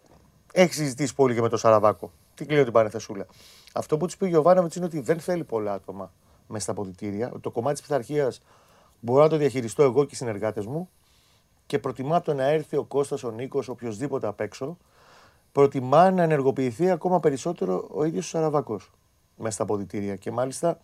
[0.53, 2.11] έχει συζητήσει πολύ και με τον Σαραβάκο.
[2.35, 3.25] Τι κλείνω την πανεθεσούλα.
[3.73, 6.11] Αυτό που τους πει ο Γιωβάνοβιτς είναι ότι δεν θέλει πολλά άτομα
[6.47, 7.29] μέσα στα αποδητήρια.
[7.31, 8.41] Ότι Το κομμάτι της πειθαρχίας
[8.99, 10.89] μπορώ να το διαχειριστώ εγώ και οι συνεργάτες μου
[11.65, 14.77] και προτιμά από το να έρθει ο Κώστας, ο Νίκος, οποιοδήποτε απ' έξω,
[15.51, 18.91] προτιμά να ενεργοποιηθεί ακόμα περισσότερο ο ίδιος ο Σαραβάκος
[19.41, 20.15] μέσα στα αποδητήρια.
[20.15, 20.77] Και μάλιστα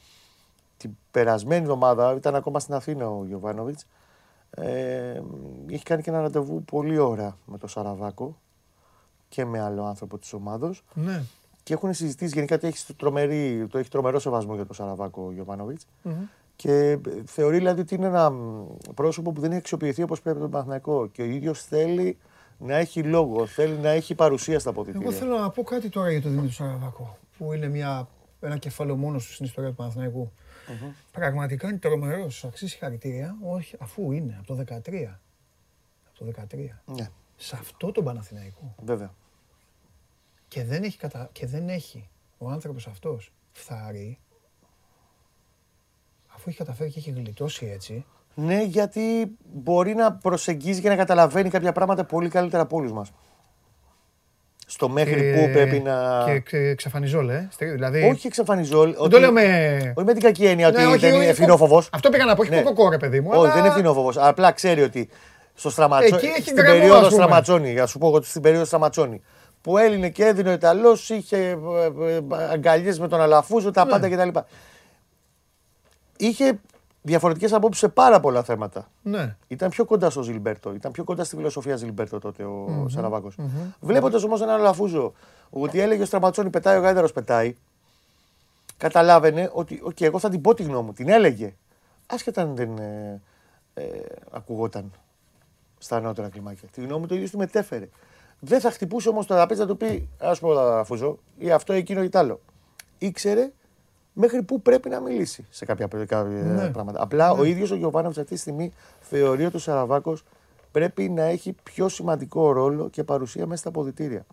[0.77, 3.85] την περασμένη εβδομάδα, ήταν ακόμα στην Αθήνα ο Γιωβάνοβιτς,
[4.49, 5.21] ε,
[5.67, 8.37] είχε κάνει και ένα ραντεβού πολύ ώρα με τον Σαραβάκο
[9.29, 10.73] και με άλλο άνθρωπο της ομάδα.
[10.93, 11.21] Ναι.
[11.63, 15.31] Και έχουν συζητήσει γενικά ότι έχει, τρομερή, το έχει τρομερό σεβασμό για τον Σαραβάκο ο
[15.31, 15.85] Γιωβάνοβιτς.
[16.55, 18.65] Και ε, θεωρεί δηλαδή ότι είναι ένα μ,
[18.95, 21.07] πρόσωπο που δεν έχει αξιοποιηθεί όπως πρέπει τον Παναθηναϊκό.
[21.07, 22.17] Και ο ίδιος θέλει
[22.57, 25.07] να έχει λόγο, θέλει να έχει παρουσία στα αποδητήρια.
[25.07, 28.07] Εγώ θέλω να πω κάτι τώρα για τον Δημήτρη Σαραβάκο, που είναι μια,
[28.39, 30.31] ένα κεφάλαιο μόνος του στην ιστορία του παναθηναικου
[31.11, 32.43] Πραγματικά είναι τρομερός.
[32.45, 35.19] Αξίζει συγχαρητήρια, όχι, αφού είναι από το 13.
[36.07, 36.55] Από το 13.
[36.85, 38.75] Ναι, Σε αυτό το Παναθηναϊκό.
[38.83, 39.13] βέβαια.
[40.47, 41.29] Και δεν έχει, κατα...
[41.31, 44.19] και δεν έχει ο άνθρωπος αυτός φθάρει,
[46.27, 48.05] αφού έχει καταφέρει και έχει γλιτώσει έτσι,
[48.35, 53.11] Ναι, γιατί μπορεί να προσεγγίζει και να καταλαβαίνει κάποια πράγματα πολύ καλύτερα από όλους μας.
[54.69, 56.23] Στο μέχρι και- που πρέπει να.
[56.25, 57.47] Και ξε- εξαφανιζόλε, ε.
[57.51, 58.95] Στερεί- Δηλαδή, Όχι εξαφανιζόλ.
[58.99, 59.43] δεν το λέω με...
[59.95, 61.83] Όχι με την κακή έννοια ότι Ναι, όχι, δεν είναι όχι, ευθυνόφοβο.
[61.91, 62.61] Αυτό πήγα να πω, όχι Ναι.
[62.61, 63.27] κοκοκό ρε παιδί μου.
[63.31, 64.11] Όχι, αλλά- δεν είναι ευθυνόφοβο.
[64.15, 65.09] Απλά ξέρει ότι
[65.53, 66.15] στο Στραματσόνι.
[66.15, 67.11] Εκεί έχει στην γραμμό, ας περίοδο πούμε.
[67.11, 69.21] Στραματσόνι, για να σου πω εγώ στην περίοδο Στραματσόνι.
[69.61, 71.57] Που έλυνε και έδινε ο Ιταλός, είχε
[72.51, 73.91] αγκαλιές με τον Αλαφούζο, τα Ναι.
[73.91, 74.39] πάντα κτλ.
[76.17, 76.59] Είχε
[77.07, 78.87] διαφορετικές απόψεις σε πάρα πολλά θέματα.
[79.01, 79.35] Ναι.
[79.47, 83.35] Ήταν πιο κοντά στο Ζιλμπέρτο, ήταν πιο κοντά στη φιλοσοφία Ζιλμπέρτο τότε ο Σαραβάκος.
[83.79, 85.13] Βλέποντας όμως έναν Αλαφούζο
[85.49, 87.55] ότι έλεγε ο Στραματσόνι πετάει, ο Γάιδαρος πετάει,
[88.77, 90.93] καταλάβαινε ότι οκ, εγώ θα την πω τη γνώμη μου.
[90.93, 91.55] Την έλεγε.
[92.07, 93.21] Άσχετα αν δεν ε,
[93.73, 93.83] ε,
[94.31, 94.91] ακουγόταν
[95.77, 96.67] στα ανώτερα κλιμάκια.
[96.71, 97.89] Τη γνώμη του ίδιος του μετέφερε.
[98.39, 102.03] Δεν θα χτυπούσε όμως το τραπέζι να του πει, Α πω, Αλαφούζο, ή αυτό, εκείνο
[102.03, 102.39] ή τ' άλλο.
[102.97, 103.51] Ήξερε
[104.17, 106.69] μέχρι πού πρέπει να μιλήσει σε κάποια, κάποια Ναι.
[106.69, 107.01] πράγματα.
[107.01, 110.23] Απλά ο ίδιος ο Γιωβάνοβιτς αυτή τη στιγμή θεωρεί ότι ο Σαραβάκος
[110.71, 114.25] πρέπει να έχει πιο σημαντικό ρόλο και παρουσία μέσα στα αποδητήρια.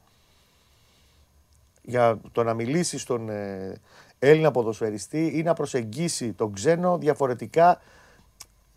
[1.83, 3.81] Για το να μιλήσει στον ε,
[4.19, 7.81] Έλληνα ποδοσφαιριστή ή να προσεγγίσει τον ξένο διαφορετικά.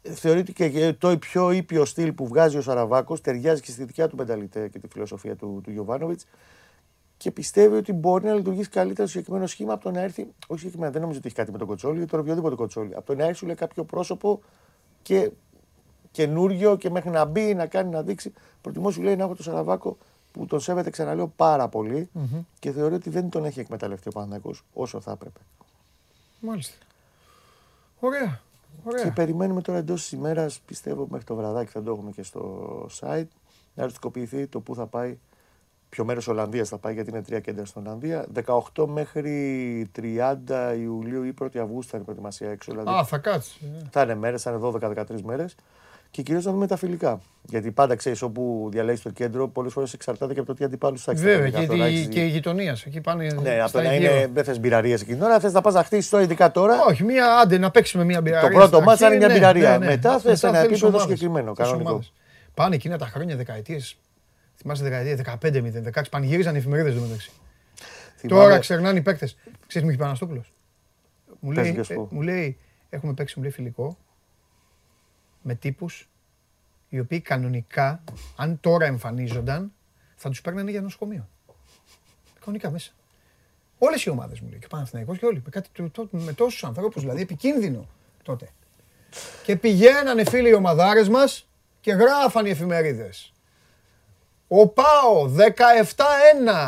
[0.01, 4.07] Θεωρεί ότι και το πιο ήπιο στυλ που βγάζει ο Σαραβάκος ταιριάζει και στη δικιά
[4.07, 6.25] του πενταλιτέ και τη φιλοσοφία του, του Γιωβάνοβιτς
[7.17, 10.27] και πιστεύει ότι μπορεί να λειτουργήσει καλύτερα στο συγκεκριμένο σχήμα από το να έρθει.
[10.47, 12.95] Όχι συγκεκριμένα, δεν νομίζω ότι έχει κάτι με τον Κοτσόλη ή τον οποιοδήποτε Κοτσόλη.
[12.95, 14.41] Από το να έρθει σου λέει κάποιο πρόσωπο
[15.01, 15.31] και
[16.11, 18.33] καινούριο και μέχρι να μπει, να κάνει, να δείξει.
[18.61, 19.97] Προτιμώ σου λέει να έχω τον Σαραβάκο
[20.31, 22.09] που τον σέβεται, ξαναλέω, πάρα πολύ
[22.59, 25.39] και θεωρεί ότι δεν τον έχει εκμεταλλευτεί ο Παναθηναϊκός όσο θα έπρεπε.
[26.39, 26.75] Μάλιστα.
[27.99, 28.41] Ωραία.
[28.83, 29.13] Και Ωραία.
[29.13, 33.27] περιμένουμε τώρα εντός της ημέρας, πιστεύω μέχρι το βραδάκι θα το έχουμε και στο site,
[33.75, 35.17] να οριστικοποιηθεί το πού θα πάει.
[35.89, 38.25] Ποιο μέρος Ολλανδίας θα πάει, γιατί είναι τρία κέντρα στην Ολλανδία.
[38.75, 42.71] 18 μέχρι 30 Ιουλίου ή 1η Αυγούστου θα είναι η προετοιμασία έξω.
[42.71, 43.57] Δηλαδή Α, θα κάτσεις.
[43.91, 45.55] θα είναι μέρες, θα είναι 12-13 μέρες.
[46.11, 47.19] Και κυρίως να δούμε τα φιλικά.
[47.43, 51.03] Γιατί πάντα ξέρεις όπου διαλέγεις το κέντρο, πολλές φορές εξαρτάται και από το τι αντιπάλους
[51.03, 51.23] θα έχεις.
[51.23, 52.77] Βέβαια, και, η- και η γειτονία.
[52.85, 53.27] Εκεί πάνε.
[53.41, 54.11] Ναι, από στα το να ίδια.
[54.11, 54.29] είναι.
[54.33, 56.75] Δεν θες μπειραρίες εκείνη την ώρα, θες να πας να χτίσεις τώρα, ειδικά τώρα.
[56.89, 58.49] Όχι, μία, άντε να παίξουμε μία μπειραρία.
[58.49, 59.69] Το πρώτο στην μάτς αρχή, είναι μια ναι, μπειραρία.
[59.77, 59.91] ναι, ναι.
[59.91, 61.89] Μετά θες ένα θέλεις επίπεδο ομάδες, συγκεκριμένο, θέλεις κανονικό.
[61.89, 62.13] ομάδες.
[62.53, 63.97] Πάνε εκείνα τα χρόνια δεκαετίες.
[64.57, 67.31] Θυμάσαι δεκαετία 15-0, 16 πανηγύριζαν οι εφημερίδες εδώ μεταξύ.
[68.17, 69.37] Θυμάμαι- Τώρα ξερνάνε οι παίκτες.
[69.67, 70.53] Ξέρεις, μου είχε Παναστόπουλος.
[71.39, 72.07] Μου Πες λέει, και σου ε, πω.
[72.11, 72.57] μου λέει,
[72.89, 73.97] έχουμε παίξει μου λέει, φιλικό
[75.41, 76.09] με τύπους
[76.89, 78.03] οι οποίοι κανονικά,
[78.35, 79.73] αν τώρα εμφανίζονταν,
[80.15, 81.29] θα τους παίρνανε για νοσοκομείο.
[82.39, 82.91] Κανονικά μέσα.
[83.77, 84.59] Όλες οι ομάδες μου λέει.
[84.59, 85.41] Και ο Παναθηναϊκός και όλοι.
[85.45, 87.87] Με, κάτι, το- το- με τόσους ανθρώπους, δηλαδή επικίνδυνο
[88.23, 88.49] τότε.
[89.43, 91.47] Και πηγαίνανε φίλοι οι ομαδάρες μας
[91.81, 93.33] και γράφανε οι εφημερίδες.
[94.47, 95.29] Ο Πάο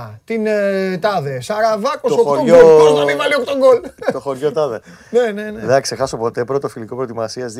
[0.09, 1.39] 17-1 την ε, τάδε.
[1.41, 2.77] Σαραβάκος Το 8 χωριό- γκολ.
[2.79, 3.81] Πώς να μην βάλει 8 γκολ;
[4.13, 4.81] το χωριό τάδε.
[5.11, 5.59] ναι, ναι, ναι.
[5.59, 7.55] Δεν θα ξεχάσω ποτέ πρώτο φιλικό προετοιμασίας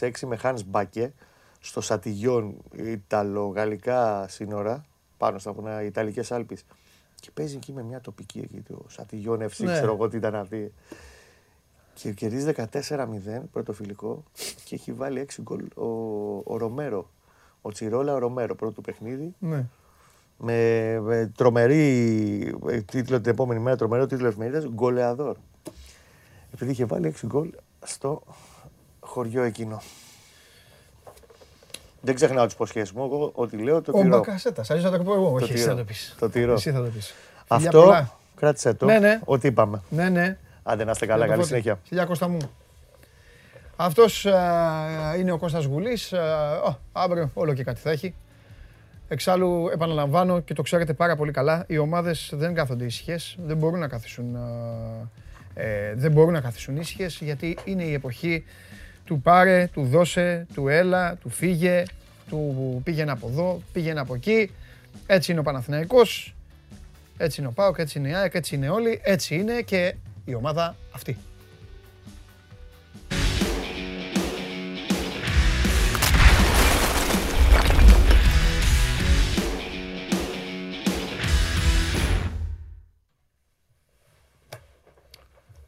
[0.00, 1.12] 2006 με Χάνς Μπάκε
[1.60, 4.84] στο Σατιγιόν, Ιταλο-Γαλλικά σύνορα,
[5.16, 6.54] πάνω στα βουνά Ιταλικές Άλπε.
[7.20, 9.72] Και παίζει εκεί με μια τοπική εκεί, το Σατιγιόν FC, Ναι.
[9.72, 10.72] ξέρω εγώ τι ήταν αυτή.
[11.94, 14.22] Και κερδίζει 14-0 πρώτο φιλικό
[14.64, 15.86] και έχει βάλει 6 γκολ ο,
[16.44, 17.08] ο Ρομέρο.
[17.62, 19.34] Ο Τσιρόλα ο Ρομέρο, πρώτο του παιχνίδι.
[19.38, 19.64] ναι.
[20.44, 25.36] Με, με τρομερή ε, τίτλο την επόμενη μέρα, τρομερό τίτλο εφημερίδας, γκολεαδόρ.
[26.54, 27.50] Επειδή είχε βάλει 6 γκολ,
[27.84, 28.22] στο
[29.00, 29.82] χωριό εκείνο.
[32.00, 33.04] Δεν ξεχνάω τις υποσχέσεις μου.
[33.04, 34.16] Εγώ ό,τι λέω το Ο τηρώ.
[34.18, 34.70] Μπακασέτας.
[34.70, 35.32] Αλλιώς θα το πω εγώ.
[35.32, 35.70] Όχι, εσύ τηρώ.
[35.70, 36.14] θα το πεις.
[36.18, 36.52] Το τηρώ.
[36.52, 37.14] Εσύ θα το πεις.
[37.48, 38.06] Αυτό
[38.36, 38.86] κράτησε το.
[38.86, 39.20] Ναι, ναι.
[39.24, 39.82] Ό,τι είπαμε.
[39.88, 40.38] Ναι, ναι.
[40.62, 41.26] Άντε να είστε καλά.
[41.26, 41.60] Για το Καλή φώτι.
[41.62, 41.80] συνέχεια.
[41.88, 42.38] Χιλιά Κώστα μου.
[43.76, 46.12] Αυτός α, είναι ο Κώστας Γουλής.
[46.12, 48.14] Α, ω, αύριο όλο και κάτι θα έχει.
[49.08, 53.78] Εξάλλου, επαναλαμβάνω και το ξέρετε πάρα πολύ καλά, οι ομάδες δεν κάθονται ήσυχες, δεν μπορούν
[53.78, 58.44] να καθίσουν, α, ε, δεν μπορούν να καθίσουν ήσυχες, γιατί είναι η εποχή
[59.04, 61.82] του πάρε, του δώσε, του έλα, του φύγε,
[62.28, 64.50] του πήγαινε από εδώ, πήγαινε από εκεί.
[65.06, 66.34] Έτσι είναι ο Παναθηναϊκός,
[67.16, 69.94] έτσι είναι ο ΠΑΟΚ, έτσι είναι η ΑΕΚ, έτσι είναι όλοι, έτσι είναι και
[70.24, 71.16] η ομάδα αυτή.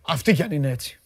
[0.08, 1.00] Αυτή κι αν είναι έτσι.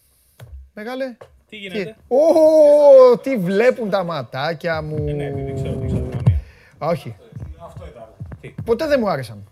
[0.73, 1.17] Μεγάλε.
[1.49, 5.07] Τι γίνεται; Ω, τι βλέπουν τα ματάκια μου.
[5.07, 6.39] Ε, ναι, δεν ξέρω, δεν ξέρω καμία.
[6.77, 7.15] Α, Όχι.
[7.59, 8.07] Αυτό ήταν.
[8.41, 9.43] Τι, Ποτέ δεν μου άρεσαν.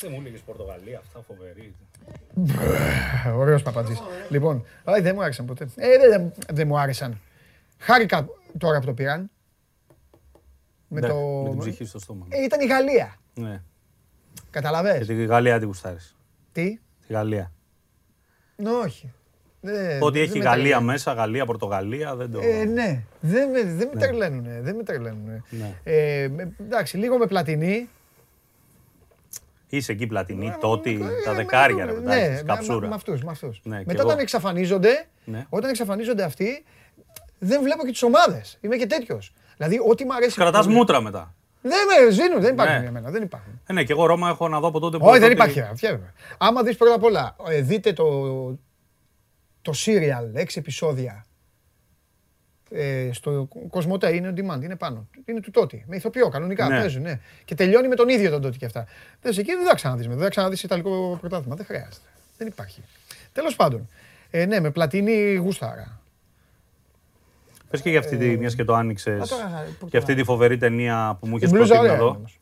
[0.00, 1.74] δεν μου έλεγες Πορτογαλία, αυτά φοβερή.
[3.36, 3.98] Ωραίος παπατζής.
[4.28, 5.68] Λοιπόν, α, δεν μου άρεσαν ποτέ.
[5.76, 7.20] Ε, δεν, δεν- δεν μου άρεσαν.
[7.78, 8.26] Χάρηκα
[8.58, 9.30] τώρα που το πήραν.
[10.88, 11.14] Με Ναι, το...
[11.44, 12.26] με την ψυχή στο στόμα.
[12.28, 13.14] Ε, ήταν η Γαλλία.
[13.34, 13.62] Ναι.
[14.50, 16.16] Καταλαβες; Και τη Γαλλία τι γουστάρεις.
[16.52, 17.52] Τι; Τη Γαλλία.
[18.62, 19.12] Ναι, όχι.
[19.60, 20.84] Δεν- Ό,τι δεν έχει με Γαλλία τρελαίνουν.
[20.84, 22.40] μέσα, Γαλλία, Πορτογαλία, δεν το.
[22.42, 25.42] Ε, ναι, δεν με, δεν με τρελαίνουνε, δεν με τρελαίνουνε.
[25.50, 25.74] Ναι.
[25.84, 27.88] Ε, με- εντάξει, λίγο με πλατινή.
[29.68, 32.88] Είσαι εκεί πλατινή, τότε, Ε, τα με- δεκάρια, ρε ναι, παιδάκι, με- της με- καψούρα.
[32.88, 33.60] Με αυτούς, με αυτούς.
[33.64, 34.08] Ναι, και Μετά εγώ.
[34.08, 35.46] όταν εξαφανίζονται, Ναι.
[35.48, 36.64] όταν εξαφανίζονται αυτοί,
[37.38, 38.58] δεν βλέπω και τις ομάδες.
[38.60, 39.32] Είμαι και τέτοιος.
[39.56, 40.36] Δηλαδή, ό,τι μου αρέσει...
[40.36, 41.34] Κρατάς πολύ- μούτρα μετά.
[41.62, 42.82] Δεν με ζήνουν, δεν υπάρχουν Ναι.
[42.82, 43.60] για μένα, δεν υπάρχουν.
[43.66, 45.06] Ε, ναι, και εγώ Ρώμα έχω να δω από τότε που.
[45.06, 45.60] Όχι, δεν τότε- υπάρχει.
[45.72, 46.00] Αφιέρω.
[46.38, 48.04] Άμα δεις πρώτα απ' όλα, ε, δείτε το,
[49.62, 51.22] το serial, έξι επεισόδια.
[52.70, 55.08] Ε, στο Κοσμοτέ είναι on demand, είναι πάνω.
[55.24, 55.84] Είναι του τότε.
[55.86, 56.68] Με ηθοποιό, κανονικά.
[56.68, 56.78] Ναι.
[56.78, 57.20] Παίζουν, ναι.
[57.44, 58.86] Και τελειώνει με τον ίδιο τον τότε και αυτά.
[59.22, 60.06] Δες εκεί, δεν θα ξαναδείς.
[60.06, 61.54] Δεν θα ξαναδείς Ιταλικό πρωτάθλημα.
[61.56, 61.96] Δεν χρειάζεται.
[62.38, 62.82] Δεν υπάρχει.
[63.32, 63.88] Τέλος πάντων.
[64.30, 66.00] Ε, ναι, με πλατίνη γούσταρα.
[67.70, 69.18] Πες και για αυτή τη, μιας και το άνοιξες.
[69.18, 71.74] Ε, Α, τώρα, πού Και αυτή το- τη φοβερή ταινία που μου Η είχε μπλούζα
[71.74, 72.16] προτείνει να ωραία είναι δω.
[72.18, 72.40] όμως.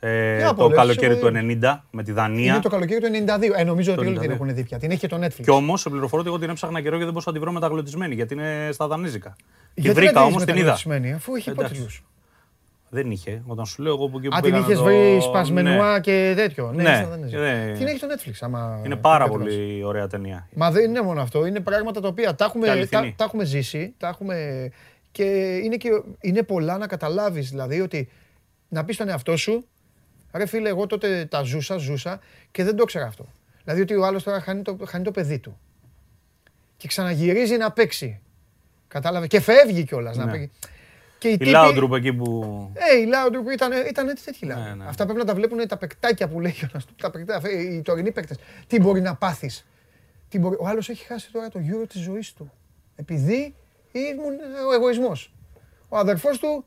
[0.00, 2.52] Ε, Για το πολλές, καλοκαίρι ε, του 90 με τη Δανία.
[2.52, 3.54] Είναι το καλοκαίρι του 92.
[3.56, 4.34] Ε, νομίζω ότι Το όλοι την 92.
[4.34, 4.78] έχουν δει πια.
[4.78, 5.40] Την έχει και το Netflix.
[5.42, 7.52] Και όμως, σε πληροφορώ ότι εγώ την έψαχνα καιρό και δεν μπορούσα να τη βρω
[7.52, 9.36] μεταγλωτισμένη γιατί είναι στα δανέζικα.
[9.74, 10.54] Τη Γιατί βρήκα να όμως, την είδα.
[10.54, 11.86] μεταγλωτισμένη, Αφού έχει Εντάξει.
[12.90, 13.02] Υπότιτλους.
[13.02, 13.42] Δεν είχε.
[13.46, 15.92] Όταν σου λέω εγώ που εκεί που Α, την πήγα να είχες το- βρει σπασμενουά
[15.92, 16.00] Ναι.
[16.00, 16.72] και τέτοιο.
[16.72, 17.40] Ναι, Ναι, στα δανέζικα.
[17.40, 17.72] ναι.
[17.78, 18.32] Την έχει το Netflix.
[18.40, 19.58] Άμα Είναι πάρα το κατεβάσεις.
[19.58, 20.48] πολύ ωραία ταινία.
[20.54, 21.46] Μα δεν είναι μόνο αυτό.
[21.46, 23.08] Είναι πράγματα τα οποία τα Και έχουμε, αληθινή.
[23.10, 23.94] τα, τα έχουμε ζήσει.
[23.98, 24.68] Τα έχουμε...
[25.12, 25.24] Και
[25.64, 25.88] είναι, και
[26.20, 27.50] είναι πολλά να καταλάβεις.
[27.50, 28.08] Δηλαδή ότι
[28.68, 29.64] να πεις στον εαυτό σου,
[30.32, 32.18] ρε φίλε, εγώ τότε τα ζούσα, ζούσα
[32.50, 33.26] και δεν το ήξερα αυτό.
[33.64, 35.58] Δηλαδή ότι ο άλλος τώρα χάνει το, χάνει το παιδί του.
[36.76, 38.20] Και ξαναγυρίζει να παίξει.
[38.88, 40.30] Κατάλαβες; Και φεύγει κιόλας να Ναι.
[40.30, 40.50] παίξει.
[41.18, 42.70] Και οι Η τύποι- Λάουντρουπ εκεί που.
[42.74, 44.76] ε, η Λάουντρουπ ήταν, ήταν έτσι τέτοιοι Ναι, Λάουντρουπ.
[44.78, 44.84] ναι.
[44.88, 47.82] Αυτά πρέπει να τα βλέπουν τα παικτάκια που λέει ο ένας, τα παικτά, αυτά, οι
[47.82, 48.36] τωρινοί παίκτες.
[48.66, 49.66] Τι μπορεί να πάθεις;
[50.28, 50.56] Τι μπορεί...
[50.60, 52.52] Ο άλλος έχει χάσει τώρα το γύρο της ζωής του.
[52.96, 53.54] Επειδή
[53.92, 54.34] ήμουν
[54.68, 55.32] ο εγωισμός.
[55.88, 56.64] Ο αδερφός του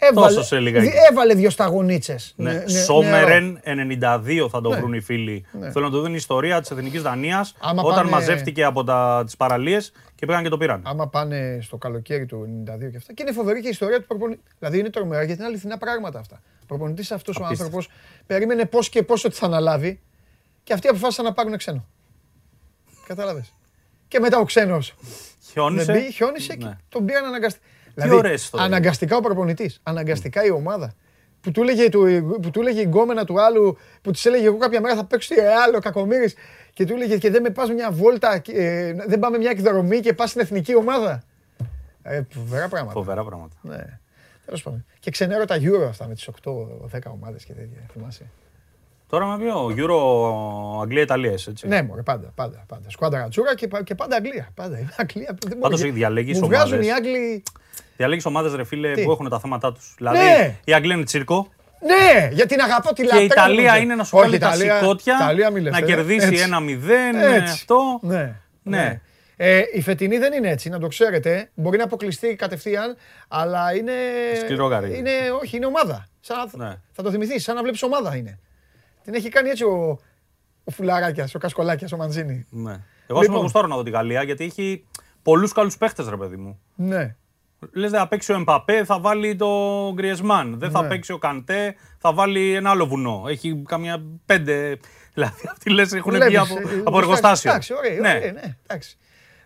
[0.00, 0.86] έβαλε, Τόσο σε λιγάκι.
[0.86, 2.32] δι- έβαλε δύο σταγονίτσες.
[2.36, 4.76] Ναι, Ναι, ναι, Σόμερεν 92 θα το Ναι.
[4.76, 5.44] βρουν οι φίλοι.
[5.52, 5.70] Ναι.
[5.70, 8.84] Θέλω να το δουν η ιστορία της εθνικής Δανίας Άμα όταν πάνε- μαζεύτηκε από
[9.24, 10.82] τις παραλίες και πήγαν και το πήραν.
[10.86, 13.12] Άμα πάνε στο καλοκαίρι του 92 και αυτά.
[13.12, 14.42] Και είναι φοβερή και η ιστορία του προπονητή.
[14.58, 16.40] Δηλαδή είναι τρομερά γιατί είναι αληθινά πράγματα αυτά.
[16.62, 17.76] Ο προπονητής αυτός ο Απίστευτο.
[17.76, 17.96] άνθρωπος
[18.26, 20.00] περίμενε πώς και πώς ότι θα αναλάβει
[20.64, 21.86] και αυτοί αποφάσισαν να πάρουν ξένο.
[23.06, 23.52] Κατάλαβες.
[24.08, 24.94] Και μετά ο ξένος
[25.52, 25.84] Χιόνισε.
[25.92, 26.76] δεν μπει, χιόνισε και Ναι.
[26.88, 27.64] τον πήραν αναγκαστικά.
[28.06, 28.68] Ωραίες ιστορίες.
[28.68, 30.92] αναγκαστικά ο προπονητής, αναγκαστικά η ομάδα.
[31.40, 34.56] Που του, έλεγε, του, που του έλεγε η γκόμενα του άλλου, που της έλεγε εγώ
[34.56, 36.34] κάποια μέρα θα παίξω στη Ρεάλ, ο Κακομήρης
[36.72, 40.12] και του έλεγε και δεν με πας μια βόλτα, ε, δεν πάμε μια εκδρομή και
[40.12, 41.22] πας στην εθνική ομάδα.
[42.02, 42.92] Ε, φοβερά πράγματα.
[42.92, 43.56] Φοβερά πράγματα.
[43.62, 43.98] Ναι.
[44.44, 44.84] Τέλος πάντων.
[45.00, 47.80] Και ξενέρω τα Euro αυτά με τις 8-10 ομάδες και τέτοια.
[47.92, 48.26] Θυμάσαι.
[49.08, 51.68] Τώρα με ποιο, Euro Αγγλία-Ιταλία, έτσι.
[51.68, 52.90] Ναι, μωρέ, πάντα, πάντα, πάντα.
[52.90, 54.48] Σκουάντρα ρατσούρα και, πα- και πάντα Αγγλία.
[54.54, 54.78] Πάντα.
[54.78, 55.36] Είναι Αγγλία.
[55.46, 55.92] Δεν Πάντως μπορεί.
[55.92, 56.86] διαλέγεις Μου βγάζουν ομάδες.
[56.86, 57.42] οι Άγγλοι.
[57.98, 59.94] Διαλέγεις ομάδες, ρε φίλε, Τι; που έχουν τα θέματα τους.
[59.96, 60.56] Δηλαδή Ναι.
[60.64, 61.48] η Αγγλία είναι τσίρκο
[61.80, 63.22] Ναι, γιατί την αγαπώ τη και λατρεύω.
[63.22, 65.78] η Ιταλία τον είναι να σου Όχι, βάλει τα Ιταλία- σηκώτια, Ιταλία μη λες, να
[65.78, 65.82] ε.
[65.82, 66.42] κερδίσει Έτσι.
[66.42, 67.14] ένα μηδέν.
[67.16, 67.52] ε, Έτσι.
[67.52, 67.98] Αυτό.
[68.02, 68.34] Ναι.
[68.62, 69.00] Ναι.
[69.36, 71.50] Ε, η φετινή δεν είναι έτσι, να το ξέρετε.
[71.54, 72.96] Μπορεί να αποκλειστεί κατευθείαν,
[73.28, 73.92] αλλά είναι.
[74.44, 74.98] Σκληρό γαρίδι.
[74.98, 75.10] Είναι,
[75.42, 76.06] όχι, είναι ομάδα.
[76.20, 76.76] Σαν, Ναι.
[76.92, 78.38] Θα το θυμηθείς, σαν να βλέπεις ομάδα είναι.
[79.04, 79.98] Την έχει κάνει έτσι ο,
[80.64, 82.46] ο Φουλαράκια, ο Κασκολάκιας, ο Μαντζίνη.
[82.50, 82.70] Ναι.
[82.70, 83.22] Εγώ Λοιπόν.
[83.22, 83.40] λοιπόν.
[83.40, 84.84] γουστάρω να δω τη Γαλλία γιατί έχει
[85.22, 86.60] πολλούς καλούς παίχτες, ρε παιδί μου.
[86.74, 87.14] Ναι.
[87.72, 89.48] Λες, δεν θα παίξει ο Εμπαπέ, θα βάλει το
[89.94, 90.58] Γκριεσμάν.
[90.58, 90.88] Δεν θα Ναι.
[90.88, 93.24] παίξει ο Καντέ, θα βάλει ένα άλλο βουνό.
[93.28, 94.76] Έχει καμιά πέντε.
[95.14, 97.50] Δηλαδή αυτοί λες έχουν βγει Βλέπεις, από, ε, από ε, εργοστάσιο.
[97.50, 98.14] Εντάξει, ωραία, ναι.
[98.18, 98.96] ωραία, ναι, εντάξει.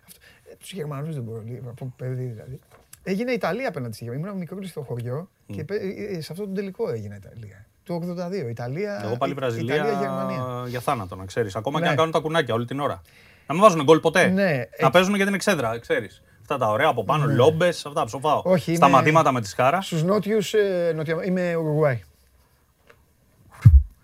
[0.07, 0.19] Αυτό.
[0.51, 1.41] Ε, τους Γερμανούς δεν μπορώ.
[1.45, 2.59] λίγο, Από παιδί δηλαδή.
[3.03, 4.27] Έγινε Ιταλία απέναντι στη Γερμανία.
[4.27, 7.65] Ήμουν μικρός στο χωριό και πέ- ε, ε, σε αυτό το τελικό έγινε Ιταλία.
[7.83, 8.49] Το 82.
[8.49, 9.01] Ιταλία.
[9.05, 10.63] Εγώ πάλι Ι- Βραζιλία Ιταλία, Γερμανία.
[10.67, 11.55] για θάνατο, να ξέρεις.
[11.55, 11.85] Ακόμα Ναι.
[11.85, 13.01] και αν κάνουν τα κουνάκια όλη την ώρα.
[13.47, 14.27] Να μην βάζουν γκολ ποτέ.
[14.27, 16.21] Ναι, να ε- παίζουν για την εξέδρα, ξέρεις.
[16.53, 18.41] Αυτά τα ωραία από πάνω, λόμπες, αυτά ψοφάω.
[18.45, 19.81] Όχι, Στα είμαι- μαθήματα με τη σκάρα.
[19.81, 20.53] Στους νότιους.
[20.95, 21.23] νότια...
[21.25, 22.01] Είμαι Ουρουγουάη.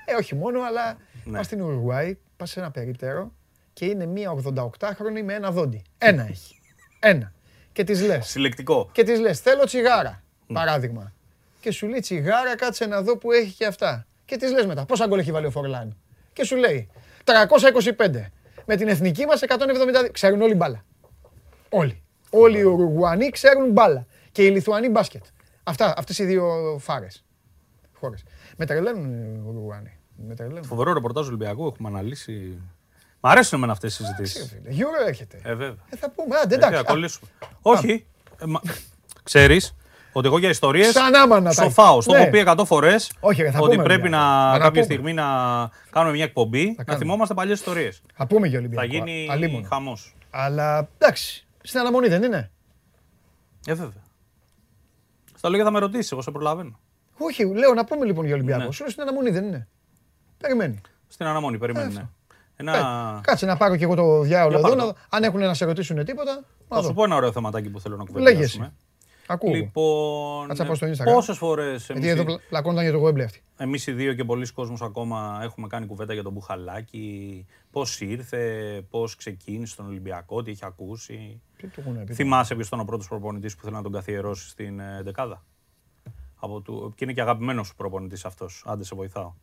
[0.05, 1.37] Ε, όχι μόνο, αλλά Ναι.
[1.37, 3.31] πας στην Ουρουγουάη, πας σε ένα περίπτερο
[3.73, 5.81] και είναι μία 88χρονη με ένα δόντι.
[5.97, 6.59] Ένα έχει.
[6.99, 7.31] Ένα.
[7.71, 8.27] Και τη λες.
[8.27, 8.89] Συλλεκτικό.
[8.91, 10.23] Και τη λες: Θέλω τσιγάρα.
[10.53, 11.13] Παράδειγμα.
[11.59, 14.05] Και σου λέει τσιγάρα, κάτσε να δω που έχει και αυτά.
[14.25, 15.97] Και τη λες μετά: Πόσα γκολ έχει βάλει ο Φορλάν;
[16.33, 16.89] Και σου λέει:
[17.23, 18.31] 325.
[18.65, 20.09] Με την εθνική μας 172.
[20.11, 20.83] Ξέρουν όλοι μπάλα.
[21.69, 22.03] Όλοι.
[22.29, 24.05] Όλοι οι Ουρουγουανοί ξέρουν μπάλα.
[24.31, 25.23] Και οι Λιθουανοί μπάσκετ.
[25.63, 27.23] Αυτά, αυτές οι δύο φάρες.
[27.93, 28.23] Χώρες.
[28.57, 29.97] Με τρελαίνουν οι Ουρουγουανοί.
[30.27, 30.63] Με τρελαίνουν.
[30.63, 32.57] Φοβερό ρεπορτάζ του Ολυμπιακού, έχουμε αναλύσει.
[33.19, 34.57] Μ' αρέσουν εμένα αυτές οι συζητήσεις.
[34.67, 35.39] Γιούρο έρχεται.
[35.43, 35.75] Ε, βέβαια.
[35.89, 36.85] Ε, θα πούμε, άντε Ε, θα εντάξει.
[36.85, 37.29] α, κολλήσουμε.
[37.61, 38.05] Όχι.
[39.23, 39.75] Ξέρεις
[40.11, 40.91] ότι εγώ για ιστορίες.
[40.91, 42.01] Σαν άμα να τα- Σοφάω.
[42.01, 42.19] Στο Ναι.
[42.19, 44.17] έχω πει 100 φορές Όχι, ρε, θα ότι πούμε, πρέπει παιδιά.
[44.17, 44.83] να Θα τα κάποια πούμε.
[44.83, 45.25] στιγμή να
[45.89, 47.05] κάνουμε μια εκπομπή να κάνουμε.
[47.05, 48.01] θυμόμαστε παλιές ιστορίες.
[48.15, 48.85] Θα πούμε για Θα Ολυμπιακό.
[49.05, 49.67] γίνει αλίμονο.
[49.69, 50.15] χαμός.
[50.29, 52.51] Αλλά εντάξει, στην αναμονή δεν είναι;
[53.65, 54.03] Ε, βέβαια.
[55.35, 56.79] Στα λόγια θα με ρωτήσει, εγώ σε προλαβαίνω.
[57.17, 58.63] Όχι, λέω να πούμε λοιπόν για Ολυμπιακό.
[58.63, 58.71] Ναι.
[58.71, 59.67] Σου λέω στην αναμονή δεν είναι.
[60.37, 60.81] Περιμένει.
[61.07, 61.93] Στην αναμονή, περιμένει.
[61.93, 62.01] Ε, ναι.
[62.01, 63.19] Ε, Ένα...
[63.23, 64.67] Κάτσε να πάρω και εγώ το διάολο Για εδώ.
[64.67, 64.85] πάρ' να το.
[64.91, 64.95] δω.
[65.09, 66.33] Αν έχουν να σε ρωτήσουν τίποτα.
[66.35, 66.93] Να Θα σου δω.
[66.93, 68.65] πω ένα ωραίο θεματάκι που θέλω να Λέγε κουβεντιάσουμε.
[68.65, 68.75] εσύ.
[69.31, 69.53] Ακούω.
[69.53, 71.13] Λοιπόν, Κάτσε να πάω στο Instagram.
[71.13, 73.41] πόσες φορές Γιατί εδώ εμείς, πλα- πλακώνονταν για το Wembley αυτή.
[73.57, 78.41] εμείς οι δύο και πολλοί κόσμος ακόμα έχουμε κάνει κουβέντα για τον Μπουχαλάκη, πώς ήρθε,
[78.89, 81.41] πώς ξεκίνησε τον Ολυμπιακό, τι έχει ακούσει.
[81.59, 82.13] Τι του έχουν πει.
[82.13, 85.43] Θυμάσαι ποιος ήταν ο πρώτος προπονητής που θέλει να τον καθιερώσει στην ε, δεκάδα;
[86.35, 88.63] Από του, και είναι και αγαπημένος σου προπονητής αυτός.
[88.65, 89.33] Άντε σε βοηθάω.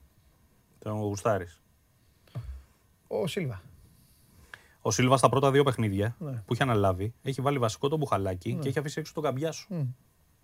[0.78, 1.60] Τον γουστάρεις.
[3.06, 3.62] Ο Σίλβα.
[4.80, 6.42] Ο Σίλβα στα πρώτα δύο παιχνίδια Ναι.
[6.46, 9.94] που είχε αναλάβει έχει βάλει βασικό τον Μπουχαλάκη και έχει αφήσει έξω τον καμπιά σου.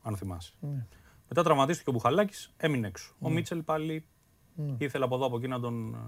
[0.03, 0.53] Αν θυμάσαι.
[0.61, 0.87] Ναι.
[1.29, 3.15] Μετά τραυματίστηκε ο Μπουχαλάκης, έμεινε έξω.
[3.21, 4.05] Ο Μίτσελ πάλι
[4.79, 5.99] ήθελε από εδώ από εκεί να τον ε,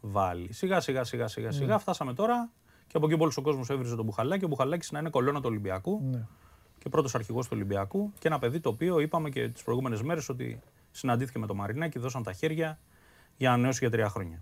[0.00, 0.52] βάλει.
[0.52, 1.52] Σιγά σιγά σιγά σιγά Ναι.
[1.52, 2.50] σιγά φτάσαμε τώρα
[2.86, 4.44] και από εκεί όλο ο κόσμος έβριζε τον Μπουχαλάκη.
[4.44, 6.26] Ο Μπουχαλάκης να είναι κολόνα του Ολυμπιακού Ναι.
[6.78, 10.28] και πρώτος αρχηγός του Ολυμπιακού και ένα παιδί το οποίο είπαμε και τις προηγούμενες μέρες
[10.28, 12.78] ότι συναντήθηκε με τον Μαρινάκη, δώσαν τα χέρια
[13.36, 14.38] για να ανανεώσει για τρία χρόνια.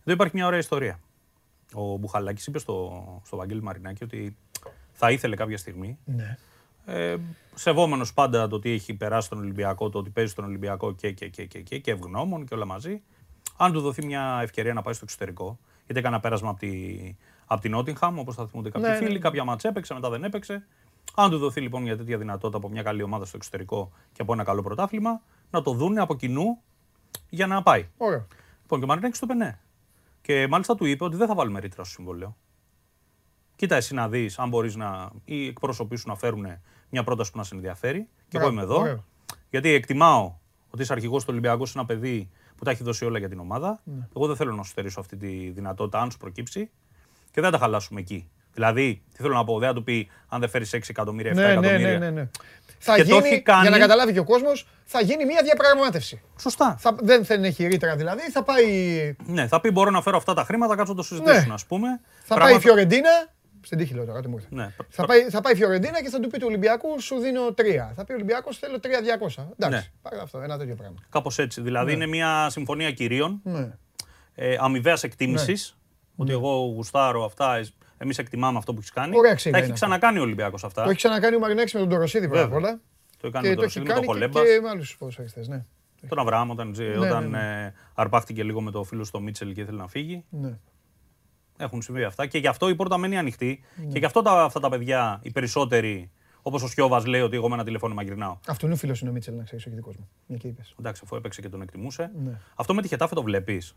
[0.00, 1.00] Εδώ υπάρχει μια ωραία ιστορία.
[1.74, 4.36] Ο Μπουχαλάκης είπε στο, στο Βαγγέλη Μαρινάκη ότι
[4.92, 6.36] θα ήθελε κάποια στιγμή Ναι.
[6.86, 7.16] ε,
[7.54, 11.28] σεβόμενος πάντα το ότι έχει περάσει τον Ολυμπιακό, το ότι παίζει στον Ολυμπιακό και, και,
[11.28, 13.02] και, και, και, και ευγνώμων και όλα μαζί.
[13.56, 16.68] Αν του δοθεί μια ευκαιρία να πάει στο εξωτερικό, γιατί έκανε ένα πέρασμα από, τη,
[17.46, 19.18] από την Νότιγχαμ, όπως θα θυμούνται κάποιοι Ναι, ναι, φίλοι, ναι.
[19.18, 20.66] κάποια μάτς έπαιξε, μετά δεν έπαιξε.
[21.14, 24.32] Αν του δοθεί λοιπόν μια τέτοια δυνατότητα από μια καλή ομάδα στο εξωτερικό και από
[24.32, 26.62] ένα καλό πρωτάθλημα, να το δούνε από κοινού
[27.30, 27.88] για να πάει.
[27.96, 28.26] Ωραία.
[28.62, 29.58] Λοιπόν, και ο Μαρινάκης του είπε ναι.
[30.20, 32.36] Και μάλιστα του είπε ότι δεν θα βάλουμε ρήτρα στο συμβόλαιο.
[33.56, 35.10] Κοίτα, εσύ να δεις αν μπορείς να.
[35.24, 36.46] ή εκπρόσωποι σου να φέρουν
[36.90, 38.08] μια πρόταση που να σε ενδιαφέρει.
[38.28, 38.80] Και εγώ Μπράβο, είμαι εδώ.
[38.80, 39.04] ωραίο.
[39.50, 40.34] Γιατί εκτιμάω
[40.70, 43.38] ότι είσαι αρχηγός του Ολυμπιακού, είσαι ένα παιδί που τα έχει δώσει όλα για την
[43.38, 43.80] ομάδα.
[43.84, 44.08] Ναι.
[44.16, 46.70] Εγώ δεν θέλω να σου στερήσω αυτή τη δυνατότητα, αν σου προκύψει.
[47.36, 48.30] Και δεν θα τα χαλάσουμε εκεί.
[48.52, 51.34] Δηλαδή, τι θέλω να πω, δεν θα του πει αν δεν φέρεις 6 εκατομμύρια, 7
[51.34, 51.98] Ναι, ναι, εκατομμύρια.
[51.98, 52.28] ναι, ναι, ναι.
[52.78, 55.40] Θα Και το γίνει, έχει κάνει- για να καταλάβει και ο κόσμος, θα γίνει μια
[55.44, 56.20] διαπραγμάτευση.
[56.40, 56.76] Σωστά.
[56.78, 58.66] Θα, δεν θα έχει ρήτρα δηλαδή, θα πάει,
[59.26, 61.54] Ναι, θα πει μπορώ να φέρω αυτά τα χρήματα, κάτσω να το συζητήσουν, Ναι.
[61.54, 61.88] ας πούμε.
[61.88, 61.98] θα
[62.34, 63.10] πάει η Πράγματα- Φιωρεντίνα.
[63.62, 64.48] Στην τύχη λέω τώρα, τι μου ήρθε.
[64.50, 64.70] Ναι.
[64.88, 67.92] Θα πάει, θα πάει η Φιωρεντίνα και θα του πει του Ολυμπιακού σου δίνω τρία.
[67.96, 69.48] Θα πει ο Ολυμπιακός θέλω 3-200.
[69.58, 69.84] Εντάξει, Ναι.
[70.02, 70.96] πάρε αυτό, ένα τέτοιο πράγμα.
[71.10, 71.60] Κάπως έτσι.
[71.60, 73.68] Δηλαδή είναι μια συμφωνία κυρίων Ναι.
[74.34, 75.76] ε, αμοιβαίας εκτίμησης.
[76.16, 77.60] Ότι εγώ γουστάρω αυτά,
[77.98, 79.16] εμείς εκτιμάμε αυτό που έχεις κάνει.
[79.18, 80.82] Ωραία ξύλα Τα έχει είναι ξανακάνει ο Ολυμπιακός αυτά.
[80.82, 82.68] Το έχει ξανακάνει ο Μαρινέκη με τον Τωροσίδη πρώτα απ' Βέβαια.
[82.68, 82.80] όλα.
[83.20, 84.54] Το έκανε Και με το τον έχει Ρωσίδη, με τον κάνει και, Χολέμπα.
[84.54, 85.48] και με άλλους ποδοσφαιριστές.
[85.48, 85.64] Ναι.
[86.08, 87.64] Τον Αβραάμ όταν, ζει- ναι, όταν ναι.
[87.66, 90.24] ε, αρπάχτηκε λίγο με το φίλο στο Μίτσελ και ήθελε να φύγει.
[90.30, 90.58] ναι.
[91.58, 93.60] Έχουν συμβεί αυτά και γι' αυτό η πόρτα μένει ανοιχτή.
[93.76, 93.92] Ναι.
[93.92, 96.10] Και γι' αυτό τα, αυτά τα παιδιά, οι περισσότεροι,
[96.42, 98.38] όπως ο Σιώβας λέει ότι εγώ με ένα τηλεφώνημα γυρνάω.
[98.46, 100.08] Αυτό είναι ο φίλος είναι ο Μίτσελ, να ξέρεις, όχι δικός μου.
[100.26, 100.74] Μια και είπες.
[100.80, 102.10] Εντάξει, αφού έπαιξε και τον εκτιμούσε.
[102.24, 102.38] Ναι.
[102.54, 103.76] Αυτό με τη Χετάφε το βλέπεις.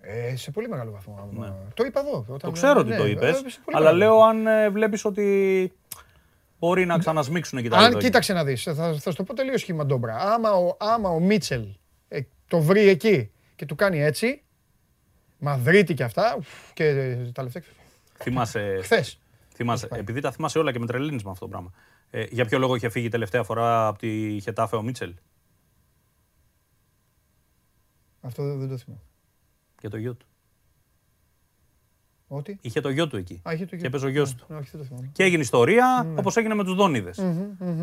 [0.00, 1.28] Ε, σε πολύ μεγάλο βαθμό.
[1.74, 2.10] Το είπα εδώ.
[2.18, 2.38] Όταν, Ναι.
[2.38, 3.36] Το ξέρω ότι ναι, το ε, είπες.
[3.36, 5.72] σε πολύ Αλλά μεγάλο λέω αν ε, βλέπεις ότι
[6.58, 8.06] μπορεί να ξανασμίξουν εκεί τα Αν λεπτάκια.
[8.08, 10.16] κοίταξε να δεις, θα, θα σου το πω τελείως σχήμα ντόμπρα.
[10.16, 11.66] Άμα ο, άμα ο Μίτσελ
[12.08, 14.42] ε, το βρει εκεί και του κάνει έτσι,
[15.38, 17.62] Μαδρίτη και αυτά, ουφ, και ε, τα λεφτά.
[18.22, 19.20] Θυμάσαι, Χθες.
[19.54, 21.72] θυμάσαι, επειδή τα θυμάσαι όλα και με τρελαίνεις με αυτό το πράγμα.
[22.10, 25.14] Ε, για ποιο λόγο είχε φύγει τελευταία φορά από τη Χετάφε ο Μίτσελ;
[28.20, 29.00] Αυτό δεν, δεν το θυμάμαι.
[29.80, 30.26] Για το γιο του.
[32.32, 33.40] Ότι; Είχε το γιο του εκεί.
[33.48, 34.44] Α, είχε το γιο και έπαιζε ο γιος του.
[34.48, 35.10] Ναι, όχι, δεν το θυμάμαι.
[35.12, 36.18] Και έγινε ιστορία Ναι.
[36.18, 37.20] όπως έγινε με τους Δόνιδες.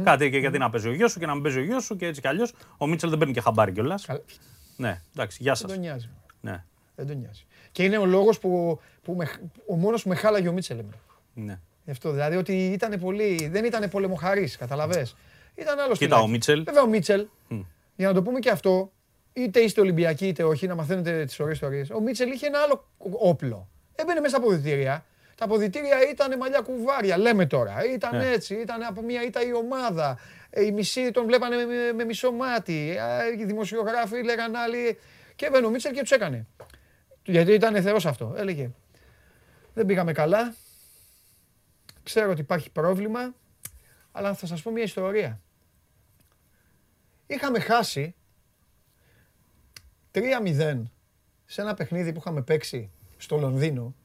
[0.03, 1.95] Κάτι και γιατί να παίζει ο γιος σου και να μην παίζει ο γιος σου
[1.95, 2.53] και έτσι κι αλλιώς.
[2.77, 4.05] Ο Μίτσελ δεν παίρνει και χαμπάρι κιόλας.
[4.05, 4.21] Καλά,
[4.77, 5.71] Ναι, εντάξει, γεια Δεν σας.
[5.71, 6.09] τον νοιάζει.
[6.41, 6.63] Ναι.
[6.95, 7.45] Δεν τον νοιάζει.
[7.71, 9.27] Και είναι ο λόγος που, που με,
[9.67, 10.77] ο μόνος που με χάλαγε ο Μίτσελ.
[10.79, 10.97] εμένα.
[11.33, 11.59] Ναι.
[11.85, 15.15] Γι' αυτό δηλαδή ότι ήταν πολύ, δεν ήταν πολεμοχαρής, καταλαβες.
[15.55, 16.63] Ήταν άλλος Κοίτα, ο Μίτσελ.
[16.63, 17.27] Βέβαια ο Μίτσελ,
[17.95, 18.91] για να το πούμε και αυτό,
[19.41, 21.89] είτε είστε Ολυμπιακοί είτε όχι, να μαθαίνετε τις ωραίες ιστορίες.
[21.89, 23.67] Ο Μίτσελ είχε ένα άλλο όπλο.
[23.95, 25.05] Έμπαινε μέσα στα αποδητήρια.
[25.35, 27.85] Τα αποδητήρια ήταν μαλλιά κουβάρια, λέμε τώρα.
[27.93, 28.29] Ήταν Ναι.
[28.29, 30.19] έτσι, ήταν από μια ήττα η ομάδα.
[30.49, 32.97] Ε, Οι μισοί τον βλέπανε με, με- με μισό μάτι.
[32.97, 34.97] Α, Οι δημοσιογράφοι λέγαν άλλοι.
[35.35, 36.45] Και έμπαινε ο Μίτσελ και τους έκανε.
[37.23, 38.33] Γιατί ήταν θεός αυτό.
[38.37, 38.69] Έλεγε,
[39.73, 40.53] δεν πήγαμε καλά.
[42.03, 43.33] Ξέρω ότι υπάρχει πρόβλημα,
[44.11, 45.39] αλλά θα σας πω μια ιστορία.
[47.27, 48.15] Είχαμε χάσει
[50.17, 50.81] 3-0
[51.45, 53.95] σε ένα παιχνίδι που είχαμε παίξει στο Λονδίνο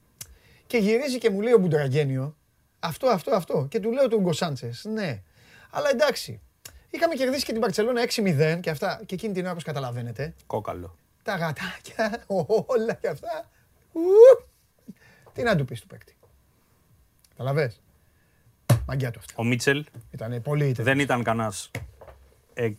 [0.67, 2.35] και γυρίζει και μου λέει ο Μπουντραγένιο
[2.79, 3.67] αυτό, αυτό, αυτό.
[3.69, 5.21] Και του λέω του Γκο Σάντσες, ναι.
[5.69, 6.41] Αλλά εντάξει,
[6.89, 9.01] είχαμε κερδίσει και την Παρτσελώνα 6-0 και αυτά.
[9.05, 10.95] Και εκείνη την ώρα, όπως καταλαβαίνετε, Κόκαλο.
[11.23, 12.23] τα γατάκια,
[12.75, 13.49] όλα και αυτά.
[13.93, 14.45] Ου!
[15.33, 16.15] Τι να του πεις του παίκτη.
[17.29, 17.81] Καταλαβες.
[18.85, 19.33] Μαγκιά του αυτή.
[19.37, 20.85] Ο Μίτσελ Ήταν πολύ ήττερος.
[20.85, 21.71] δεν ήταν κανένας
[22.53, 22.71] ε,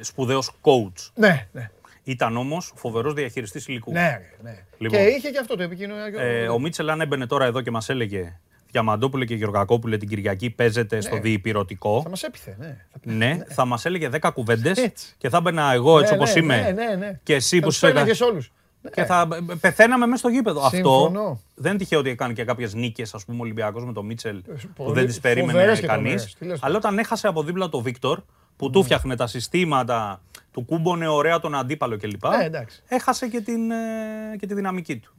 [0.00, 1.10] σπουδαίος coach.
[1.14, 1.70] Ναι, ναι.
[2.04, 3.92] Ήταν όμως φοβερός διαχειριστής υλικού.
[3.92, 4.64] Ναι, ρε, ναι.
[4.78, 4.98] Λοιπόν.
[4.98, 6.20] Και είχε και αυτό το επικοινωνιακό.
[6.20, 8.38] Ε, ο Μίτσελ, αν έμπαινε τώρα εδώ και μας έλεγε
[8.70, 12.00] Διαμαντόπουλε και Γεωργακόπουλε την Κυριακή παίζετε στο διυπηρωτικό.
[12.02, 12.76] Θα μας έπιθε, ναι.
[12.92, 15.14] Θα πει- Ναι, θα μας έλεγε 10 κουβέντες Έτσι.
[15.18, 16.56] και θα έμπαινα εγώ έτσι Ναι, όπως ναι, είμαι.
[16.60, 17.18] Ναι, ναι, ναι.
[17.22, 18.52] Και εσύ Θα που τους σε παίρναγες όλους.
[18.94, 19.28] Και θα
[19.60, 20.68] πεθαίναμε μέσα στο γήπεδο.
[20.68, 21.20] Συμφωνώ.
[21.20, 24.06] Αυτό δεν είναι τυχαίο ότι έκανε και κάποιες νίκες, ας πούμε, ο Ολυμπιακός με τον
[24.06, 26.02] Μίτσελ που Ε, πολύ δεν τις περίμενε φοβερές και κανείς.
[26.10, 26.34] τρομερές.
[26.38, 28.22] Τι λες Αλλά όταν έχασε από δίπλα το Βίκτορ,
[28.56, 32.26] που του φτιάχνε τα συστήματα, του κούμπονε ωραία τον αντίπαλο κλπ.
[32.38, 32.82] Ναι, εντάξει.
[32.88, 35.14] έχασε και, την, ε, και τη δυναμική του.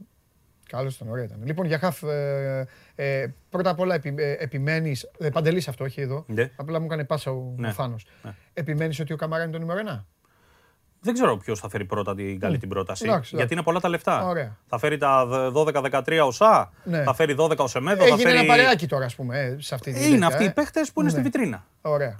[0.68, 1.38] Καλώς ήταν, ωραία ήταν.
[1.44, 6.00] Λοιπόν, για χαφ, ε, ε, πρώτα απ' όλα επι, ε, επιμένεις, ε, Παντελής αυτό, όχι
[6.00, 6.50] εδώ, Ναι.
[6.56, 7.68] απλά μου έκανε πάσα ο, Ναι.
[7.68, 8.06] ο Θάνος.
[8.22, 8.34] Ναι.
[8.52, 10.06] Επιμένεις ότι ο Καμαρά είναι το νούμερο ένα;
[11.00, 13.02] Δεν ξέρω ποιος θα φέρει πρώτα την καλή την πρόταση.
[13.04, 13.36] εντάξει, εντάξει.
[13.36, 14.26] γιατί είναι πολλά τα λεφτά.
[14.26, 14.56] Ωραία.
[14.66, 17.02] Θα φέρει τα 12-13 οσά, Ναι.
[17.02, 18.00] θα φέρει 12 ο Σεμέδο.
[18.00, 18.38] θα Έγινε φέρει...
[18.38, 20.46] ένα παρεάκι τώρα, ας πούμε, ε, σε αυτή τη Είναι τέτοια, αυτοί ε.
[20.46, 21.24] οι παίχτες που είναι στη Ναι.
[21.24, 21.66] βιτρίνα.
[21.82, 22.18] Ωραία.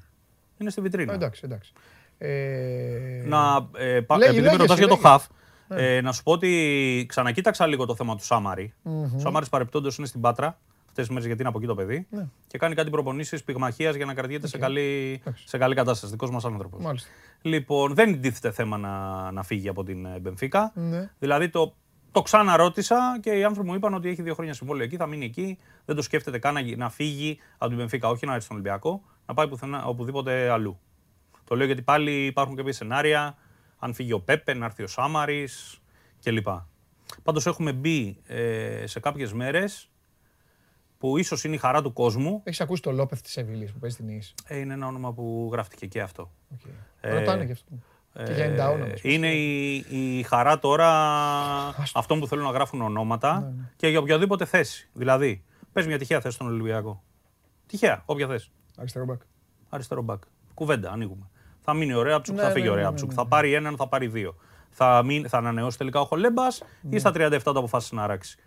[0.58, 1.12] Είναι στη βιτρίνα.
[1.12, 1.72] Εντάξει, εντάξει.
[2.18, 5.08] Ε, Να, ε, πα- Λέγε, επειδή λέγε με ρωτάς εσύ, για το λέγε.
[5.08, 5.26] χαφ,
[5.68, 10.06] ε, να σου πω ότι ξανακοίταξα λίγο το θέμα του σαμαρη Ο Σάμαρης παρεπτόντως είναι
[10.06, 10.58] στην Πάτρα
[10.88, 12.06] αυτές τις μέρες γιατί είναι από εκεί το παιδί.
[12.10, 12.26] Ναι.
[12.46, 16.12] Και κάνει κάτι προπονήσεις πυγμαχίας για να κρατιέται σε, καλή, σε καλή κατάσταση.
[16.12, 16.82] Δικός μας άνθρωπος.
[16.84, 17.08] Μάλιστα.
[17.42, 20.72] Λοιπόν, δεν τίθεται θέμα να, να φύγει από την ε, Μπενφίκα.
[20.74, 21.10] Ναι.
[21.18, 21.74] Δηλαδή το,
[22.12, 25.24] το ξαναρώτησα και οι άνθρωποι μου είπαν ότι έχει δύο χρόνια συμβόλαιο εκεί, θα μείνει
[25.24, 25.58] εκεί.
[25.84, 28.56] Δεν το σκέφτεται καν να, γι- να φύγει από την Μπενφίκα, όχι να έρθει στον
[28.56, 30.78] Ολυμπιακό, να πάει πουθενά, οπουδήποτε αλλού.
[31.44, 33.36] Το λέω γιατί πάλι υπάρχουν κάποια σενάρια.
[33.78, 35.78] Αν φύγει ο Πέπε, να έρθει ο Σάμαρης
[36.22, 36.46] κλπ.
[37.22, 39.88] Πάντως έχουμε μπει ε, σε κάποιες μέρες
[40.98, 42.40] που ίσως είναι η χαρά του κόσμου.
[42.44, 44.34] Έχεις ακούσει το Λόπεθ της Σεβίλης που παίζει στην Ις.
[44.46, 46.30] Ε, είναι ένα όνομα που γράφτηκε και αυτό.
[46.54, 46.70] Okay.
[47.00, 47.72] Ρωτάνε και αυτό.
[48.24, 48.86] και για 90 όνομα.
[48.86, 50.88] Ε, είναι η, η χαρά τώρα
[51.94, 54.88] αυτών που θέλουν να γράφουν ονόματα Ναι, και για οποιαδήποτε θέση.
[54.92, 57.02] Δηλαδή, πες μια τυχαία θέση στον Ολυμπιακό.
[57.66, 58.50] Τυχαία, όποια θέση.
[58.76, 59.20] Αριστερό μπακ.
[59.68, 60.22] Αριστερό μπακ.
[60.54, 61.28] Κουβέντα, ανοίγουμε.
[61.60, 63.08] Θα μείνει ο Ρέαψουκ, Ναι, θα ναι, φύγει ο ναι, ναι, Ρέαψουκ.
[63.08, 64.36] ναι, Θα πάρει έναν, θα πάρει δύο.
[64.70, 66.96] Θα, μην, θα ανανεώσει τελικά ο Χολέμπας Ναι.
[66.96, 68.38] ή στα 37 το αποφάσισε να αράξει.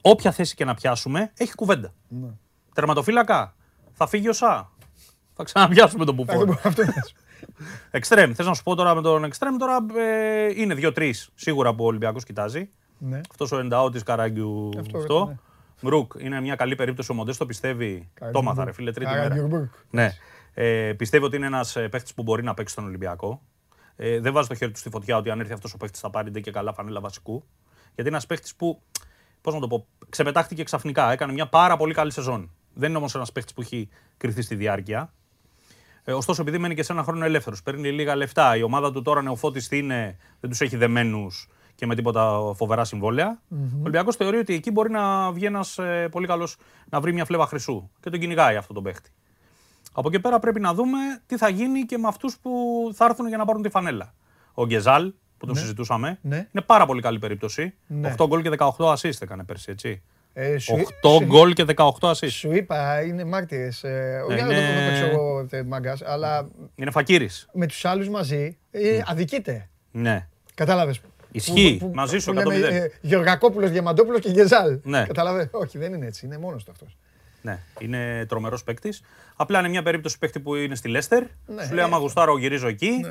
[0.00, 1.92] Όποια θέση και να πιάσουμε, έχει κουβέντα.
[2.08, 2.28] Ναι.
[2.74, 3.54] Τερματοφύλακα,
[3.92, 4.72] θα φύγει ο Σα.
[5.36, 6.58] Θα ξαναπιάσουμε τον Αυτό Μπουφόν.
[6.64, 6.94] αυτό είναι.
[7.90, 8.32] Εξτρέμ.
[8.32, 11.86] Θες να σου πω τώρα με τον Εξτρέμ, τώρα ε, είναι δύο-τρεις σίγουρα που ο
[11.86, 12.68] Ολυμπιακός κοιτάζει.
[12.98, 13.20] Ναι.
[13.30, 14.70] Αυτός ο Ενταότη Καράγκιου.
[14.78, 15.24] Αυτό, Αυτό.
[15.26, 15.34] ναι.
[15.84, 17.12] Γκρουκ είναι μια καλή περίπτωση.
[17.12, 18.10] Ο Μοντέστο πιστεύει.
[18.32, 19.22] Το έμαθα, ρε φίλε, τρίτη μέρα.
[19.22, 19.68] Καραγκιουρμπουργκ.
[19.90, 20.12] Ναι.
[20.54, 23.42] Ε, πιστεύει ότι είναι ένας παίχτης που μπορεί να παίξει στον Ολυμπιακό.
[23.96, 26.10] Ε, δεν βάζει το χέρι του στη φωτιά ότι αν έρθει αυτός ο παίχτης θα
[26.10, 27.44] πάρει ντε και καλά φανέλα βασικού.
[27.84, 28.82] Γιατί είναι ένας παίχτης που,
[29.40, 31.12] πώς να το πω, ξεπετάχτηκε ξαφνικά.
[31.12, 32.50] Έκανε μια πάρα πολύ καλή σεζόν.
[32.74, 35.12] Δεν είναι όμως ένας παίχτης που έχει κρυθεί στη διάρκεια.
[36.04, 39.02] Ε, ωστόσο, επειδή μένει και σε ένα χρόνο ελεύθερος, παίρνει λίγα λεφτά, η ομάδα του
[39.02, 43.40] τώρα νεοφώτιστη είναι, δεν τους έχει δεμένους και με τίποτα φοβερά συμβόλαια.
[43.50, 45.78] Ο Ολυμπιακός θεωρεί ότι εκεί μπορεί να βγει ένας
[46.10, 46.56] πολύ καλός
[46.90, 49.10] να βρει μια φλέβα χρυσού και τον κυνηγάει αυτό τον παίχτη.
[49.92, 52.50] Από εκεί πέρα πρέπει να δούμε τι θα γίνει και με αυτούς που
[52.94, 54.14] θα έρθουν για να πάρουν τη φανέλα.
[54.54, 56.36] Ο Γκεζάλ, που τον συζητούσαμε, Ναι.
[56.36, 57.74] είναι πάρα πολύ καλή περίπτωση.
[57.86, 58.14] Ναι.
[58.18, 60.02] 8 γκολ και 18 assist έκανε πέρσι, έτσι.
[60.32, 62.28] Ε, σου- 8 σου- γκολ και 18 assist.
[62.30, 63.84] Σου είπα, είναι μάρτυρες.
[63.84, 67.48] Ε, όχι Ναι, να το είναι- το παίξω εγώ τε, μάγκας, αλλά Είναι φακύρης.
[67.52, 69.68] με τους άλλους μαζί ε, αδικείται.
[69.90, 70.28] Ναι.
[70.54, 71.00] Κατάλαβες.
[71.34, 71.90] Ισχύει.
[71.94, 72.50] Μαζί σου, 100%.
[72.50, 74.78] Ε, Γεωργακόπουλος, Διαμαντόπουλος και Γκεζάλ.
[74.82, 75.04] Ναι.
[75.06, 75.48] Κατάλαβε.
[75.52, 76.26] Όχι, δεν είναι έτσι.
[76.26, 76.96] Είναι μόνος του αυτός.
[77.42, 79.02] Ναι, είναι τρομερός παίκτης.
[79.36, 81.22] Απλά είναι μια περίπτωση παίκτη που είναι στη Λέστερ.
[81.46, 81.64] Ναι.
[81.64, 83.04] Σου λέει: Άμα γουστάρω, γυρίζω εκεί.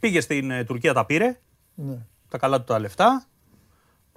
[0.00, 1.38] Πήγε στην ε, Τουρκία, τα πήρε.
[1.74, 1.96] Ναι.
[2.28, 3.24] Τα καλά του τα λεφτά.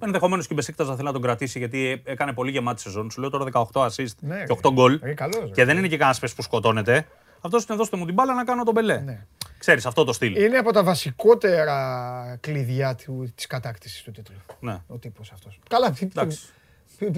[0.01, 3.11] Ενδεχομένως και η Μπεσίκτα θα θέλει να τον κρατήσει γιατί ε, έκανε πολύ γεμάτη σεζόν.
[3.11, 4.99] Σου λέω τώρα 18 assist Ναι, και 8 γκολ.
[5.01, 5.49] Ε, καλός, ρε.
[5.49, 7.07] Και δεν είναι και κανένας παίκτης που σκοτώνεται.
[7.45, 8.97] Αυτό είναι δώστε μου την μπάλα να κάνω τον μπελέ.
[8.97, 9.25] Ναι.
[9.57, 10.35] Ξέρεις αυτό το στυλ.
[10.43, 12.95] Είναι από τα βασικότερα κλειδιά
[13.35, 14.35] της κατάκτησης του τίτλου.
[14.59, 14.81] Ναι.
[14.87, 15.59] Ο τύπος αυτός.
[15.69, 16.39] Καλά, τι- Εντάξει.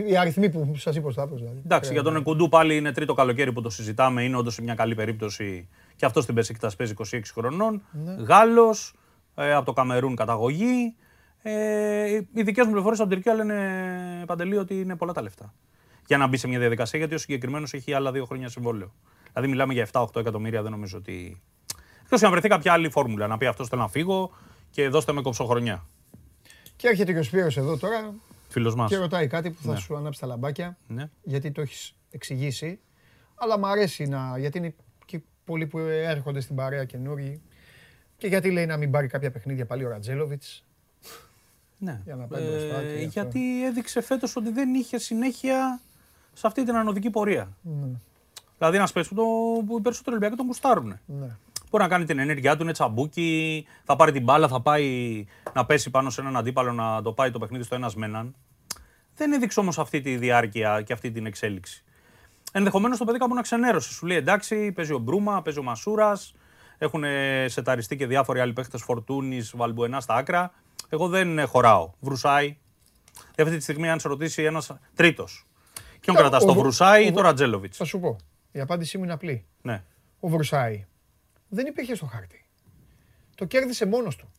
[0.07, 1.39] Οι αριθμοί που σας είπα στο άπλος.
[1.39, 1.61] Δηλαδή.
[1.65, 4.23] Εντάξει, για τον Εκουντού πάλι είναι τρίτο καλοκαίρι που το συζητάμε.
[4.23, 5.67] Είναι όντως μια καλή περίπτωση.
[5.95, 7.81] Και αυτός στην Πεσίκτα παίζει 26 χρονών.
[7.91, 8.15] Ναι.
[8.23, 8.93] Γάλλος,
[9.35, 10.95] ε, από το Καμερούν καταγωγή.
[11.41, 15.53] Ε, οι δικές μου πληροφορίες από την Τουρκία λένε παντελή ότι είναι πολλά τα λεφτά.
[16.07, 18.93] Για να μπει σε μια διαδικασία, γιατί ο συγκεκριμένος έχει άλλα δύο χρόνια συμβόλαιο.
[19.35, 21.41] Δηλαδή, μιλάμε για 7-8 εκατομμύρια, δεν νομίζω ότι.
[22.03, 24.31] Εκτός να βρεθεί κάποια άλλη φόρμουλα, να πει αυτός θέλω να φύγω
[24.71, 25.85] και δώστε με κοψοχρονιά.
[26.75, 28.13] Και έρχεται και ο Σπύρος εδώ τώρα
[28.49, 28.89] Φίλος μας.
[28.89, 29.79] και ρωτάει κάτι που θα Ναι.
[29.79, 30.77] σου ανάψει τα λαμπάκια.
[30.87, 31.09] Ναι.
[31.23, 32.79] Γιατί το έχεις εξηγήσει.
[33.35, 34.37] Αλλά μου αρέσει να.
[34.37, 34.73] Γιατί είναι
[35.05, 37.41] και πολλοί που έρχονται στην παρέα καινούργοι.
[38.17, 40.65] Και γιατί λέει να μην πάρει κάποια παιχνίδια πάλι ο Ραντζέλοβιτς;
[41.77, 42.01] Ναι.
[42.05, 43.09] Για να πάει μπροστά και Ε, αυτό.
[43.19, 45.79] γιατί έδειξε φέτος ότι δεν είχε συνέχεια
[46.33, 47.57] σε αυτή την ανοδική πορεία.
[47.61, 47.85] Ναι,
[48.57, 50.99] Δηλαδή ένας παίκτης που, το- που οι περισσότεροι Ολυμπιακοί τον γουστάρουν.
[51.05, 51.27] ναι.
[51.69, 55.65] Μπορεί να κάνει την ενέργειά του, είναι τσαμπουκί, θα πάρει την μπάλα, θα πάει να
[55.65, 58.35] πέσει πάνω σε έναν αντίπαλο να το πάει το παιχνίδι στο ένας με έναν.
[59.15, 61.83] Δεν έδειξε όμως αυτή τη διάρκεια και αυτή την εξέλιξη.
[62.51, 63.91] Ενδεχομένως το παιδί κάπου να ξενέρωσε.
[63.93, 66.33] Σου λέει εντάξει, παίζει ο Μπρούμα, παίζει ο Μασούρας,
[66.77, 67.03] έχουν
[67.45, 70.51] σεταριστεί και διάφοροι άλλοι παίχτε Φορτούνης, Βαλμπουενά στα άκρα.
[70.89, 71.91] Εγώ δεν ε, χωράω.
[71.99, 72.57] Βρουσάι.
[73.35, 75.45] Και αυτή τη στιγμή, αν σε ρωτήσει ένας τρίτος.
[75.73, 77.73] Ποιον Κοίτα, κρατάς, ο τον Βρου- Βρουσάι ο ή τον Βρου- Ρατζέλοβιτ.
[77.77, 78.15] Θα σου πω.
[78.55, 79.45] Η απάντησή μου είναι απλή.
[79.61, 79.83] Ναι.
[80.19, 80.85] Ο Βρουσάη
[81.49, 82.45] δεν υπήρχε στο χάρτη.
[83.35, 84.31] Το κέρδισε μόνος του.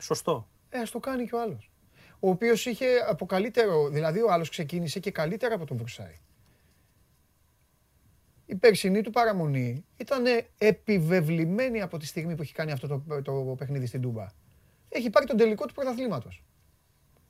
[0.00, 0.48] Σωστό.
[0.68, 1.70] Ε, ας το κάνει και ο άλλος.
[2.20, 6.20] Ο οποίος είχε από καλύτερο, δηλαδή ο άλλος ξεκίνησε και καλύτερα από τον Βρουσάη.
[8.46, 10.24] Η περσινή του παραμονή ήταν
[10.58, 14.26] επιβεβλημένη από τη στιγμή που έχει κάνει αυτό το, το παιχνίδι στην Τούμπα.
[14.88, 16.42] Έχει πάρει τον τελικό του πρωταθλήματος.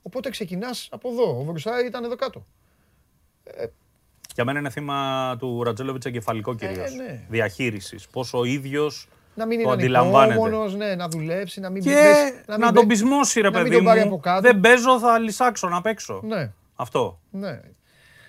[0.01, 1.39] Οπότε ξεκινάς από εδώ.
[1.39, 2.45] Ο Βρουσάη ήταν εδώ κάτω.
[4.33, 6.95] Για μένα είναι θύμα του Ρατζέλοβιτς εγκεφαλικό κυρίως.
[6.95, 7.19] ναι.
[7.29, 8.07] Διαχείρισης.
[8.07, 10.39] Πόσο ο ίδιος Να μην το είναι αντιλαμβάνεται.
[10.41, 13.53] ανυπόμονος, ναι, να δουλέψει, να μην Και πέσει- να, μην τον πε- πεισμώσει, ρε να
[13.55, 14.19] μην παιδί τον πάρει από μου.
[14.19, 14.41] κάτω.
[14.41, 16.21] Δεν παίζω, θα λυσάξω να παίξω.
[16.23, 16.51] Ναι.
[16.75, 17.19] Αυτό.
[17.31, 17.59] Ναι.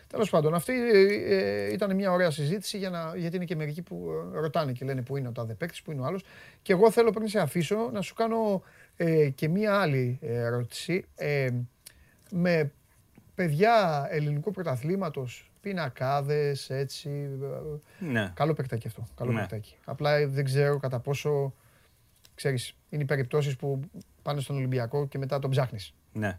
[0.06, 3.82] Τέλος πάντων, αυτή ε, ε, ήταν μια ωραία συζήτηση για να, γιατί είναι και μερικοί
[3.82, 6.24] που ε, ρωτάνε και λένε πού είναι ο τάδε παίκτης, πού είναι ο άλλος.
[6.62, 8.62] Και εγώ θέλω πριν σε αφήσω να σου κάνω
[8.97, 11.05] ε, και μια άλλη ερώτηση.
[11.14, 11.48] Ε,
[12.31, 12.72] με
[13.35, 17.11] παιδιά ελληνικού πρωταθλήματος, πινακάδε, έτσι.
[18.01, 18.32] ε, Ναι.
[18.35, 19.07] Καλό παικτάκι αυτό.
[19.16, 19.41] Καλό Ναι.
[19.41, 19.74] παικτάκι.
[19.85, 21.53] Απλά ε, δεν ξέρω κατά πόσο.
[22.35, 23.81] Ξέρεις, είναι οι περιπτώσεις που
[24.23, 25.95] πάνε στον Ολυμπιακό και μετά τον ψάχνεις.
[26.12, 26.39] ναι.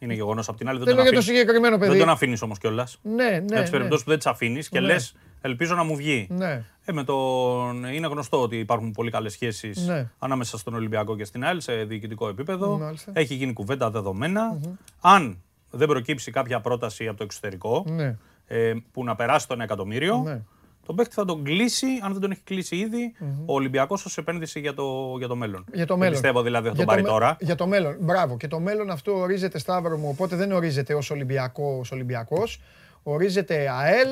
[0.00, 0.48] Είναι γεγονός.
[0.48, 1.38] Απ' την άλλη δεν Θέλω τον για το αφήνεις.
[1.40, 1.90] συγκεκριμένο παιδί.
[1.90, 2.98] Δεν τον αφήνεις όμως κιόλας.
[3.02, 3.30] Ναι, ναι.
[3.30, 3.70] Για τις ναι.
[3.70, 4.86] περιπτώσεις που δεν τις αφήνεις και Ναι.
[4.86, 6.26] λες, ελπίζω να μου βγει.
[6.30, 6.64] Ναι.
[6.84, 7.84] Ε, με τον...
[7.84, 10.10] Είναι γνωστό ότι υπάρχουν πολύ καλές σχέσεις Ναι.
[10.18, 12.78] ανάμεσα στον Ολυμπιακό και στην ΑΕΛ σε διοικητικό επίπεδο.
[12.78, 13.12] Μάλιστα.
[13.14, 14.58] Έχει γίνει κουβέντα δεδομένα.
[15.00, 18.16] Αν δεν προκύψει κάποια πρόταση από το εξωτερικό Ναι.
[18.48, 20.40] Ε, που να περάσει το 1 εκατομμύριο, Ναι.
[20.86, 23.12] τον παίκτη θα τον κλείσει, αν δεν τον έχει κλείσει ήδη,
[23.46, 25.64] ο Ολυμπιακός ως επένδυση για το, για το μέλλον.
[25.72, 26.12] Για το Δεν μέλλον.
[26.12, 27.36] πιστεύω δηλαδή θα Για τον πάρει το με- τώρα.
[27.40, 27.96] Για το μέλλον.
[28.00, 28.36] Μπράβο.
[28.36, 32.60] Και το μέλλον αυτό ορίζεται Σταύρο μου, οπότε δεν ορίζεται ως Ολυμπιακός Ολυμπιακός.
[33.02, 34.08] Ορίζεται ΑΕΛ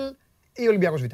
[0.53, 1.05] ή Ολυμπιακός Β.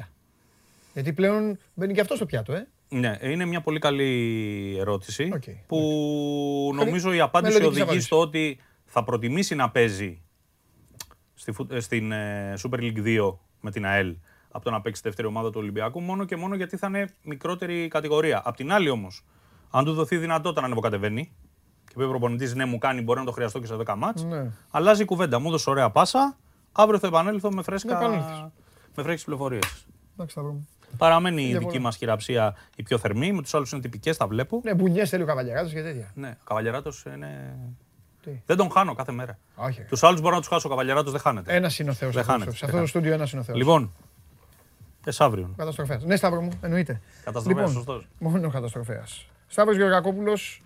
[0.93, 2.67] Γιατί πλέον μπαίνει και αυτό στο πιάτο, ε.
[2.89, 8.05] Ναι, είναι μια πολύ καλή ερώτηση Οκ, που νομίζω η απάντηση Μελλοντικής οδηγεί απάντησης.
[8.07, 10.21] στο ότι θα προτιμήσει να παίζει
[11.43, 14.15] στη, φου- ε, στην ε, Super League 2 με την ΑΕΛ
[14.51, 17.07] από το να παίξει στη δεύτερη ομάδα του Ολυμπιακού μόνο και μόνο γιατί θα είναι
[17.23, 18.41] μικρότερη κατηγορία.
[18.45, 19.25] Απ' την άλλη όμως,
[19.71, 21.31] αν του δοθεί δυνατότητα να ανεβοκατεβαίνει
[21.87, 24.23] και πει ο προπονητής ναι, μου κάνει, μπορεί να το χρειαστώ και σε 10 μάτς,
[24.23, 24.51] Ναι.
[24.71, 25.39] αλλάζει η κουβέντα.
[25.39, 26.37] Μου έδωσε ωραία πάσα.
[26.71, 28.39] Αύριο θα επανέλθω με, Να φρέσκα, επανέλθεις.
[28.95, 29.85] με φρέσκες πληροφορίες.
[30.13, 30.67] Εντάξει, Σταύρο μου.
[30.97, 31.67] Παραμένει η Διαφωνώ.
[31.71, 33.31] δική μας χειραψία η πιο θερμή.
[33.31, 34.61] Με τους άλλους είναι τυπικές, τα βλέπω.
[34.63, 36.11] Ναι, μπουνιές θέλει ο Καβαλιαράτος και τέτοια.
[36.15, 37.57] Ναι, ο Καβαλιαράτος είναι.
[38.23, 39.37] Τι; Δεν τον χάνω κάθε μέρα.
[39.55, 39.81] Όχι.
[39.81, 40.67] Τους άλλους μπορώ να τους χάσω.
[40.67, 41.55] Ο Καβαλιαράτο δεν χάνεται.
[41.55, 42.11] Ένας είναι ο Θεός.
[42.11, 42.33] Δεν αυτός.
[42.35, 42.89] χάνεται, Σε δεν αυτό το χάνεται.
[42.89, 43.57] στούντιο ένας είναι ο Θεός.
[43.57, 43.93] Λοιπόν,
[45.05, 45.53] εσάβριον.
[45.57, 46.03] Καταστροφέας.
[46.03, 47.01] Ναι, Σταύρο μου, εννοείται.
[47.23, 48.07] Καταστροφέας, λοιπόν, σωστός.
[48.19, 49.25] Μόνο καταστροφέας.
[49.47, 50.61] Σταύρος Γεωργακόπουλος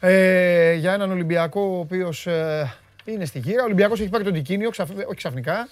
[0.00, 3.60] ε, για έναν Ολυμπιακό ο οποίος ε, είναι στη γύρα.
[3.62, 5.68] Ο Ολυμπιακός έχει πάρει τον Τικίνιο, ξαφ- όχι ξαφνικά.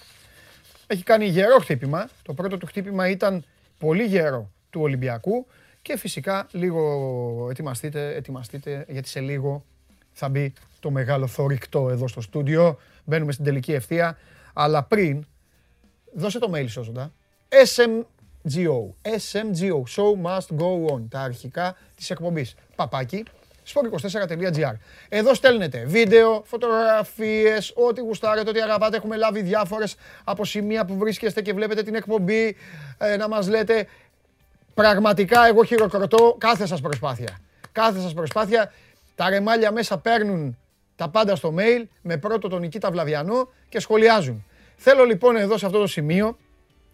[0.87, 2.09] Έχει κάνει γερό χτύπημα.
[2.23, 3.43] Το πρώτο του χτύπημα ήταν
[3.79, 5.47] πολύ γερό του Ολυμπιακού.
[5.81, 9.65] Και φυσικά λίγο ετοιμαστείτε, ετοιμαστείτε γιατί σε λίγο
[10.19, 12.79] θα μπει το μεγάλο θορυκτό εδώ στο στούντιο.
[13.03, 14.17] Μπαίνουμε στην τελική ευθεία.
[14.53, 15.25] Αλλά πριν,
[16.13, 17.11] δώσε το mail σώζοντα.
[17.49, 18.93] SMGO.
[19.01, 19.83] SMGO.
[19.95, 21.01] Show must go on.
[21.09, 22.55] Τα αρχικά της εκπομπής.
[22.75, 23.23] Παπάκι.
[23.73, 24.73] sport24.gr.
[25.09, 28.97] Εδώ στέλνετε βίντεο, φωτογραφίες, ό,τι γουστάρετε, ό,τι αγαπάτε.
[28.97, 32.55] Έχουμε λάβει διάφορες από σημεία που βρίσκεστε και βλέπετε την εκπομπή
[32.97, 33.87] ε, να μας λέτε
[34.79, 37.39] Πραγματικά εγώ χειροκροτώ κάθε σας προσπάθεια.
[37.71, 38.71] Κάθε σας προσπάθεια.
[39.19, 40.57] Τα ρεμάλια μέσα παίρνουν
[40.95, 44.45] τα πάντα στο mail με πρώτο τον Νικήτα Βλαβιανό και σχολιάζουν.
[44.75, 46.37] Θέλω λοιπόν εδώ σε αυτό το σημείο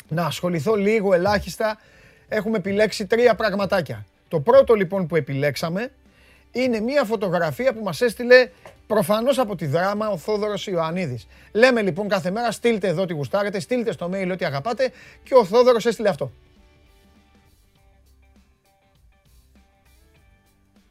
[0.08, 1.80] να ασχοληθώ λίγο ελάχιστα.
[2.28, 4.06] Έχουμε επιλέξει τρία πραγματάκια.
[4.28, 5.92] Το πρώτο λοιπόν που επιλέξαμε
[6.52, 8.50] είναι μία φωτογραφία που μας έστειλε
[8.88, 11.28] Προφανώς από τη δράμα ο Θόδωρος Ιωαννίδης.
[11.52, 14.92] Λέμε λοιπόν κάθε μέρα: στείλτε εδώ τι γουστάρετε, στείλτε στο mail ό,τι αγαπάτε
[15.24, 16.32] και ο Θόδωρος έστειλε αυτό.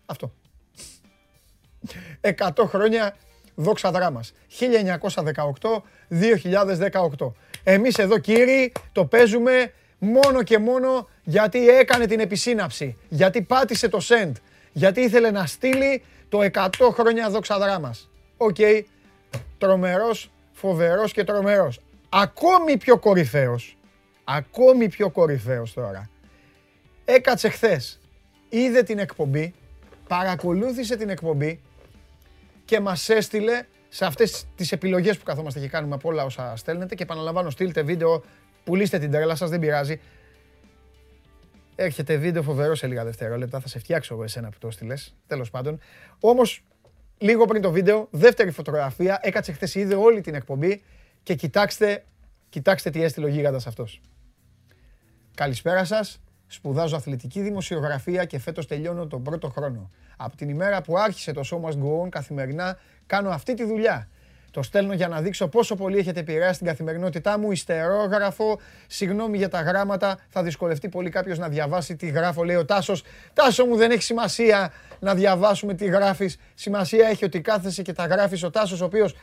[0.06, 0.32] Αυτό.
[2.24, 3.16] 100 χρόνια
[3.54, 4.32] δόξα δράμας.
[6.08, 7.32] 1918-2018.
[7.64, 12.96] Εμείς εδώ κύριοι το παίζουμε μόνο και μόνο γιατί έκανε την επισύναψη.
[13.08, 14.32] Γιατί πάτησε το send.
[14.72, 18.10] Γιατί ήθελε να στείλει το 100 χρόνια δόξα δράμας.
[18.36, 18.56] Οκ.
[19.58, 21.80] Τρομερός, φοβερός και τρομερός.
[22.08, 23.76] Ακόμη πιο κορυφαίος.
[24.24, 26.10] Ακόμη πιο κορυφαίος τώρα.
[27.04, 28.00] Έκατσε χθες.
[28.48, 29.54] Είδε την εκπομπή.
[30.08, 31.60] Παρακολούθησε την εκπομπή
[32.64, 36.94] και μας έστειλε σε αυτές τις επιλογές που καθόμαστε και κάνουμε από όλα όσα στέλνετε
[36.94, 38.22] και επαναλαμβάνω στείλτε βίντεο,
[38.64, 40.00] πουλήστε την τρέλα σας, δεν πειράζει.
[41.74, 45.50] Έρχεται βίντεο φοβερό σε λίγα δευτερόλεπτα, θα σε φτιάξω εγώ εσένα που το στείλες, τέλος
[45.50, 45.78] πάντων.
[46.20, 46.64] Όμως,
[47.18, 50.82] λίγο πριν το βίντεο, δεύτερη φωτογραφία, έκατσε χθες είδε όλη την εκπομπή
[51.22, 52.04] και κοιτάξτε,
[52.48, 54.00] κοιτάξτε τι έστειλε ο γίγαντας αυτός.
[55.34, 59.90] Καλησπέρα σας, σπουδάζω αθλητική δημοσιογραφία και φέτος τελειώνω τον πρώτο χρόνο.
[60.16, 64.08] Από την ημέρα που άρχισε το Show Must Go On καθημερινά κάνω αυτή τη δουλειά.
[64.50, 67.52] Το στέλνω για να δείξω πόσο πολύ έχετε επηρεάσει την καθημερινότητά μου.
[67.52, 70.18] Ιστερόγραφο, συγγνώμη για τα γράμματα.
[70.28, 72.44] Θα δυσκολευτεί πολύ κάποιος να διαβάσει τι γράφω.
[72.44, 73.02] Λέει ο Τάσος.
[73.32, 76.38] Τάσο μου δεν έχει σημασία να διαβάσουμε τι γράφεις.
[76.54, 78.42] Σημασία έχει ότι κάθεσαι και τα γράφεις.
[78.42, 79.14] Ο Τάσος, ο οποίος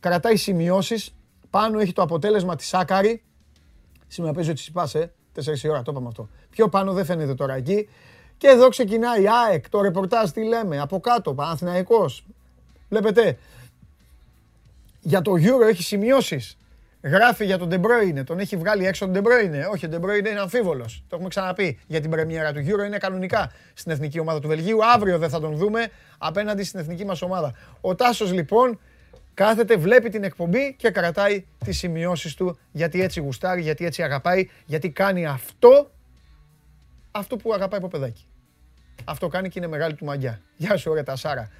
[0.00, 1.14] κρατάει σημειώσεις.
[1.50, 3.24] Πάνω έχει το αποτέλεσμα της Άκαρη.
[4.06, 5.12] Σήμερα παίζει ότι συμπάσε.
[5.44, 6.28] 4 ώρα το είπαμε αυτό.
[6.50, 7.88] Πιο πάνω δεν φαίνεται τώρα εκεί.
[8.36, 12.24] Και εδώ ξεκινάει η ΑΕΚ, το ρεπορτάζ τι λέμε, από κάτω, Παναθηναϊκός.
[12.88, 13.38] Βλέπετε,
[15.00, 16.58] για το Euro έχει σημειώσεις.
[17.02, 19.72] Γράφει για τον De Bruyne, τον έχει βγάλει έξω τον De Bruyne.
[19.72, 21.02] Όχι, ο De Bruyne είναι αμφίβολος.
[21.08, 24.78] Το έχουμε ξαναπεί για την πρεμιέρα του Euro, είναι κανονικά στην εθνική ομάδα του Βελγίου.
[24.94, 25.88] Αύριο δεν θα τον δούμε
[26.18, 27.52] απέναντι στην εθνική μας ομάδα.
[27.80, 28.78] Ο Τάσος λοιπόν
[29.36, 34.48] κάθεται, βλέπει την εκπομπή και κρατάει τις σημειώσεις του γιατί έτσι γουστάρει, γιατί έτσι αγαπάει,
[34.66, 35.90] γιατί κάνει αυτό
[37.10, 38.26] αυτό που αγαπάει από παιδάκι.
[39.04, 40.40] Αυτό κάνει και είναι μεγάλη του μαγιά.
[40.56, 41.50] Γεια σου, ωραία Τασάρα.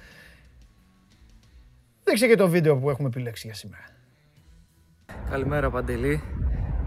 [2.03, 3.83] Δείξε και το βίντεο που έχουμε επιλέξει για σήμερα.
[5.29, 6.23] Καλημέρα Παντελή.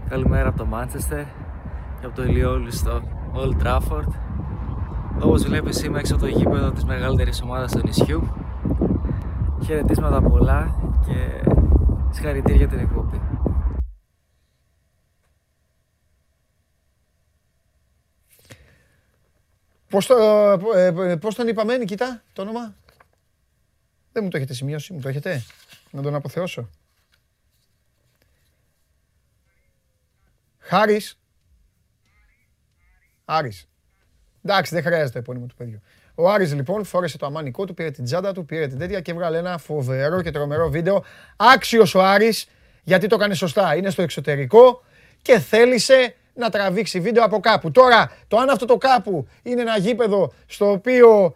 [0.09, 1.23] Καλημέρα από το Μάντσεστερ
[1.99, 3.01] και από το ηλιόλουστο
[3.35, 4.13] Old Trafford.
[5.21, 8.50] Όπως βλέπεις είμαι έξω από το γήπεδο της μεγαλύτερης ομάδας του νησιού.
[9.65, 10.75] Χαιρετίσματα πολλά
[11.05, 11.43] και
[12.11, 13.21] συγχαρητήρια για την εκπομπή.
[19.89, 20.15] Πώς, το,
[20.75, 22.75] ε, ε, πώς τον είπαμε, Νικήτα, το όνομα;
[24.11, 25.43] Δεν μου το έχετε σημειώσει, μου το έχετε;
[25.91, 26.69] Να τον αποθεώσω.
[30.59, 31.19] Χάρης.
[33.25, 33.69] Άρης.
[34.43, 35.81] Εντάξει, δεν χρειάζεται το επώνυμο του παιδιού.
[36.15, 39.13] Ο Άρης λοιπόν φόρεσε το αμάνικό του, πήρε την τσάντα του, πήρε την τέτοια και
[39.13, 41.03] βγάλε ένα φοβερό και τρομερό βίντεο.
[41.35, 42.47] Άξιος ο Άρης,
[42.83, 43.75] γιατί το έκανε σωστά.
[43.75, 44.83] Είναι στο εξωτερικό
[45.21, 47.71] και θέλησε να τραβήξει βίντεο από κάπου.
[47.71, 51.35] Τώρα, το αν αυτό το κάπου είναι ένα γήπεδο στο οποίο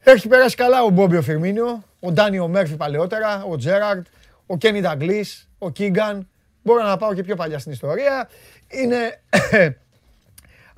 [0.00, 4.06] έχει περάσει καλά ο Μπόμπιο Φιρμίνιο, ο Ντάνιο Μέρφυ παλαιότερα, ο Τζέραρτ,
[4.46, 6.28] ο Κένι Νταγκλής, ο Κίγκαν.
[6.62, 8.28] Μπορώ να πάω και πιο παλιά στην ιστορία.
[8.68, 9.22] Είναι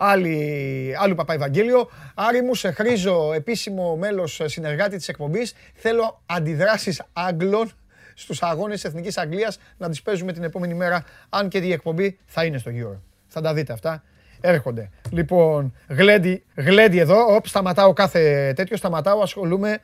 [0.03, 1.91] άλλη, άλλου Παπά Ευαγγέλιο.
[2.15, 5.55] Άρη μου, σε χρήζω επίσημο μέλος συνεργάτη της εκπομπής.
[5.75, 7.71] Θέλω αντιδράσεις Άγγλων
[8.15, 12.45] στους αγώνες Εθνικής Αγγλίας να τις παίζουμε την επόμενη μέρα, αν και η εκπομπή θα
[12.45, 12.99] είναι στο Euro.
[13.27, 14.03] Θα τα δείτε αυτά.
[14.41, 14.91] Έρχονται.
[15.11, 17.35] Λοιπόν, γλέντι, γλέντι εδώ.
[17.35, 18.77] Οπ, σταματάω κάθε τέτοιο.
[18.77, 19.79] Σταματάω, ασχολούμαι.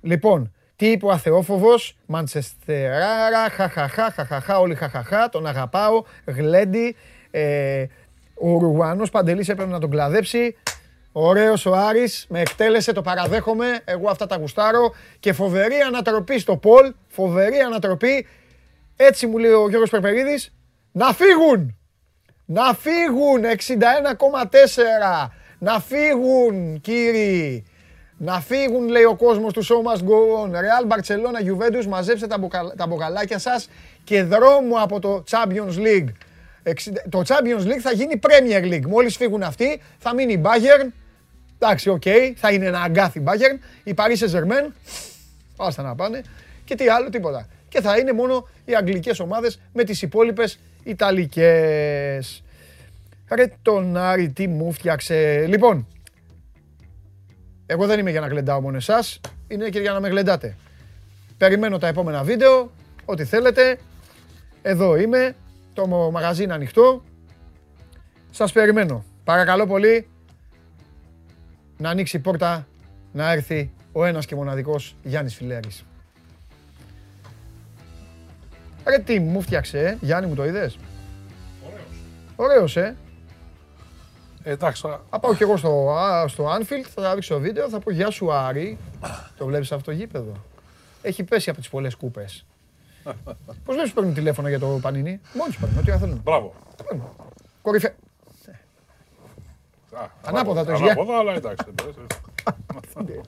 [0.00, 6.96] Λοιπόν, τι είπε ο αθεόφοβος, Μαντσεστεράρα, χαχαχά, χαχαχά, όλοι χαχαχά, τον αγαπάω, γλέντι,
[7.30, 7.84] ε,
[8.40, 10.56] ο Ουρουγουανός Παντελής έπρεπε να τον κλαδέψει,
[11.12, 16.56] ωραίος ο Άρης, με εκτέλεσε, το παραδέχομαι, εγώ αυτά τα γουστάρω και φοβερή ανατροπή στο
[16.56, 18.26] Πολ, φοβερή ανατροπή,
[18.96, 20.54] έτσι μου λέει ο Γιώργος Περπερίδης,
[20.92, 21.78] να φύγουν!
[22.50, 25.30] Να φύγουν 61,4.
[25.58, 27.64] Να φύγουν κύριοι.
[28.16, 30.50] Να φύγουν λέει ο κόσμος τους Show Must Go On.
[30.50, 33.68] Real Barcelona Juventus μαζέψτε τα, μποκα, τα μποκαλάκια σας
[34.04, 36.08] και δρόμο από το Champions League.
[37.08, 38.86] Το Champions League θα γίνει Premier League.
[38.86, 40.92] Μόλις φύγουν αυτοί θα μείνει η Bayern.
[41.58, 43.58] Εντάξει, OK, okay, θα είναι ένα αγκάθι Bayern.
[43.84, 44.72] Η Paris Saint-Germain,
[45.56, 46.22] άστα να πάνε.
[46.64, 47.48] Και τι άλλο, τίποτα.
[47.68, 52.42] Και θα είναι μόνο οι αγγλικές ομάδες με τις υπόλοιπες Ιταλικές.
[53.30, 55.44] Ρε τον Άρη, τι μου φτιάξε.
[55.48, 55.86] Λοιπόν,
[57.66, 60.56] εγώ δεν είμαι για να γλεντάω μόνο εσάς, είναι και για να με γλεντάτε.
[61.38, 62.70] Περιμένω τα επόμενα βίντεο,
[63.04, 63.78] ό,τι θέλετε.
[64.62, 65.34] Εδώ είμαι,
[65.80, 67.02] το μαγαζί είναι ανοιχτό.
[68.30, 69.04] Σας περιμένω.
[69.24, 70.08] Παρακαλώ πολύ
[71.76, 72.66] να ανοίξει η πόρτα,
[73.12, 75.84] να έρθει ο ένας και μοναδικός Γιάννης Φιλέρης.
[78.84, 80.78] Ρε τι μου φτιάξε, ε; Γιάννη μου το είδες;
[82.36, 82.96] Ωραίος, ε;
[84.42, 87.78] Ε, εντάξει, τώρα, Θα πάω κι εγώ στο, α, στο Anfield, θα ρίξω βίντεο, θα
[87.78, 88.78] πω γεια σου Άρη.
[89.38, 90.32] Το βλέπεις αυτό το γήπεδο;
[91.02, 92.46] Έχει πέσει από τις πολλές κούπες.
[93.64, 96.20] Πώς δεν σου παίρνουν τηλέφωνο για το Πανίνι; Μόνοι σου παίρνουν, ό,τι θέλουν.
[96.24, 96.54] μπράβο.
[97.62, 97.94] Κορυφέ.
[99.92, 101.64] Α, Ανάποδα το έχεις, Ανάποδα, αλλά εντάξει.
[101.66, 103.20] δεν πειράζει.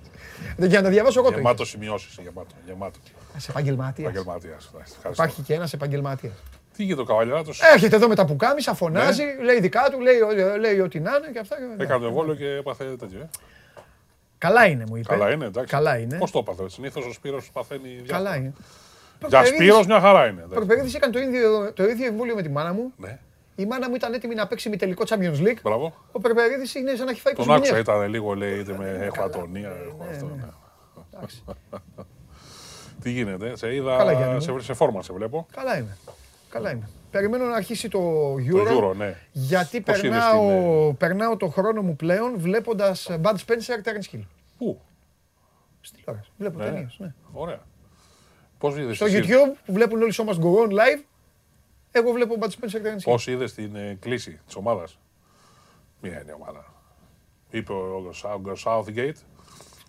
[0.56, 2.18] Δεν για να τα διαβάσω εγώ το Γεμάτο σημειώσεις.
[2.22, 2.54] Γεμάτο.
[2.66, 2.98] γεμάτο.
[3.36, 4.10] Είσαι επαγγελματίας.
[4.10, 4.70] Επαγγελματίας.
[5.12, 6.32] Υπάρχει και ένας επαγγελματίας.
[6.76, 7.50] Τι γίνεται ο καβαλιάτο.
[7.74, 10.14] Έρχεται εδώ με τα πουκάμισα, φωνάζει, λέει δικά του, λέει,
[10.60, 11.56] λέει ό,τι να είναι και αυτά.
[11.76, 13.20] και- Έκανε το βόλο και έπαθε τέτοιο.
[13.20, 13.28] ε.
[14.38, 15.08] Καλά είναι, μου είπε.
[15.08, 15.74] Καλά είναι, εντάξει.
[15.74, 16.18] Καλά είναι.
[16.18, 16.68] Πώς το έπαθε.
[16.68, 17.88] Συνήθως ο Σπύρος παθαίνει.
[17.88, 18.16] διάφορα.
[18.18, 18.52] Καλά είναι.
[19.28, 20.38] Για Σπύρος μια χαρά είναι.
[20.40, 20.54] εντάξει.
[20.54, 22.92] Προπερίδης έκανε το ίδιο, το ίδιο εμβόλιο με τη μάνα μου.
[22.96, 23.18] Ναι,
[23.54, 25.58] Η μάνα μου ήταν έτοιμη να παίξει με τελικό Champions League.
[25.62, 25.94] μπράβο.
[26.12, 27.80] Ο Περπερίδης είναι σαν να έχει φάει 20 Τον άκουσα, μηνιές.
[27.94, 30.26] ήταν λίγο λέει, είτε με έχω ατονία, έχω αυτό.
[30.26, 30.44] ναι.
[31.16, 31.44] Εντάξει.
[33.02, 34.58] Τι γίνεται, σε Καλά, Γιάννη είδα, μου.
[34.58, 35.46] σε, σε φόρμα σε βλέπω.
[35.52, 35.96] Καλά είναι.
[36.50, 36.88] Καλά είναι.
[37.10, 38.00] Περιμένω να αρχίσει το
[38.34, 38.64] Euro.
[38.68, 39.14] Το Euro, ναι.
[39.32, 44.14] Γιατί Πώς είδες περνάω, την, ε, περνάω το χρόνο μου πλέον βλέποντας Bud Spencer Terence
[44.16, 44.20] Hill.
[44.58, 44.80] Πού,
[45.80, 46.30] Στην τηλεόραση.
[46.38, 46.64] Βλέπω Ναι.
[46.64, 47.12] ταινίες, ναι.
[47.32, 47.60] ωραία.
[48.60, 51.02] Πώς είδες Στο εσύ- YouTube που βλέπουν όλοι σώμα Go On live,
[51.90, 53.02] εγώ βλέπω Bud Spencer Terence Hill.
[53.04, 54.98] Πώς είδες την ε, κλίση της ομάδας;
[56.02, 56.64] Μία είναι η ομάδα.
[57.50, 59.12] Είπε ο Σάου- Southgate.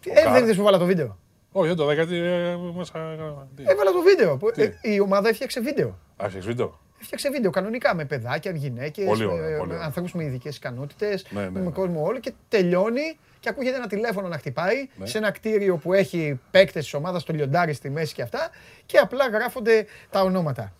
[0.06, 1.18] Ε, δεν είδες που βάλα το βίντεο;
[1.52, 3.18] Όχι, δεν το δέκα, γιατί ε, μέσα...
[3.56, 4.38] Τι, Έβαλα το βίντεο.
[4.38, 5.88] που- Τι; ε, Η ομάδα έφτιαξε βίντεο.
[6.18, 9.85] Α, έχεις βίντεο; Έφτιαξε βίντεο κανονικά με παιδάκια, γυναίκες, Πολύ ωραία, πολύ ωραία.
[9.85, 11.69] ανθρώπους με ειδικές ικανότητες, Ναι, ναι, με ναι.
[11.72, 15.05] κόσμο όλο και τελειώνει και ακούγεται ένα τηλέφωνο να χτυπάει Ναι.
[15.05, 18.49] σε ένα κτίριο που έχει παίκτες της ομάδας, το λιοντάρι στη μέση και αυτά
[18.85, 20.73] και απλά γράφονται τα ονόματα.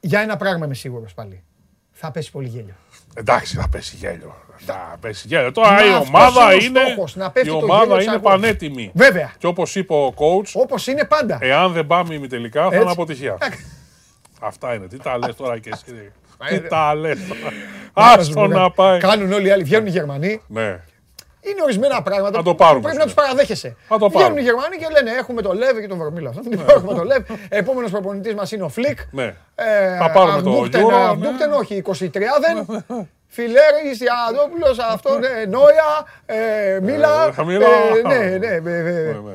[0.00, 1.42] Για ένα πράγμα είμαι σίγουρος πάλι.
[1.92, 2.74] Θα πέσει πολύ γέλιο.
[3.14, 4.36] Εντάξει, θα πέσει γέλιο.
[4.56, 5.52] Θα πέσει γέλιο.
[5.52, 7.96] Τώρα Μα η αυτός ομάδα είναι ο είναι, στόχος, να πέφτει η το ομάδα γέλιο
[7.96, 8.40] της είναι αγώνας.
[8.40, 8.90] πανέτοιμη.
[8.94, 9.32] Βέβαια.
[9.38, 11.38] Και όπως είπε ο coach, Όπως είναι πάντα.
[11.40, 12.80] εάν δεν πάμε ημιτελικά θα Έτσι.
[12.80, 13.38] είναι αποτυχία.
[14.40, 14.86] Αυτά είναι.
[14.86, 16.12] Τι τα λες τώρα και εσύ.
[16.48, 18.16] Ε, Τι τα λες τώρα.
[18.16, 18.72] Να σου πω Άστο να κάτι.
[18.74, 18.98] πάει.
[19.00, 20.40] Κάνουν όλοι οι άλλοι, βγαίνουν οι Γερμανοί.
[20.46, 20.80] Ναι.
[21.40, 23.24] Είναι ορισμένα πράγματα Να το που πάρουμε, πρέπει σου να τους λέω.
[23.24, 23.76] παραδέχεσαι.
[23.88, 24.40] Να το Βγαίνουν πάρουμε.
[24.40, 26.28] οι Γερμανοί και λένε: Έχουμε το Λέβε και τον Βερμίλα.
[26.28, 27.24] Αυτό δεν έχουμε το Λέβε.
[27.48, 28.98] Επόμενος προπονητής μας είναι ο Φλικ.
[29.10, 29.34] Ναι.
[29.54, 31.56] Ε, Θα πάρουμε το Αγμπούκτεν, Euro, Αγμπούκτεν, ναι.
[31.56, 31.94] όχι, 23
[32.46, 32.84] δεν.
[33.30, 37.32] Φιλέρη, Ιαδόπουλο, αυτό, ναι, Νόια, ε, Μίλα.
[37.38, 37.66] Ε, Μίλα.
[37.66, 38.80] ε, Ναι, ναι, ε, ναι,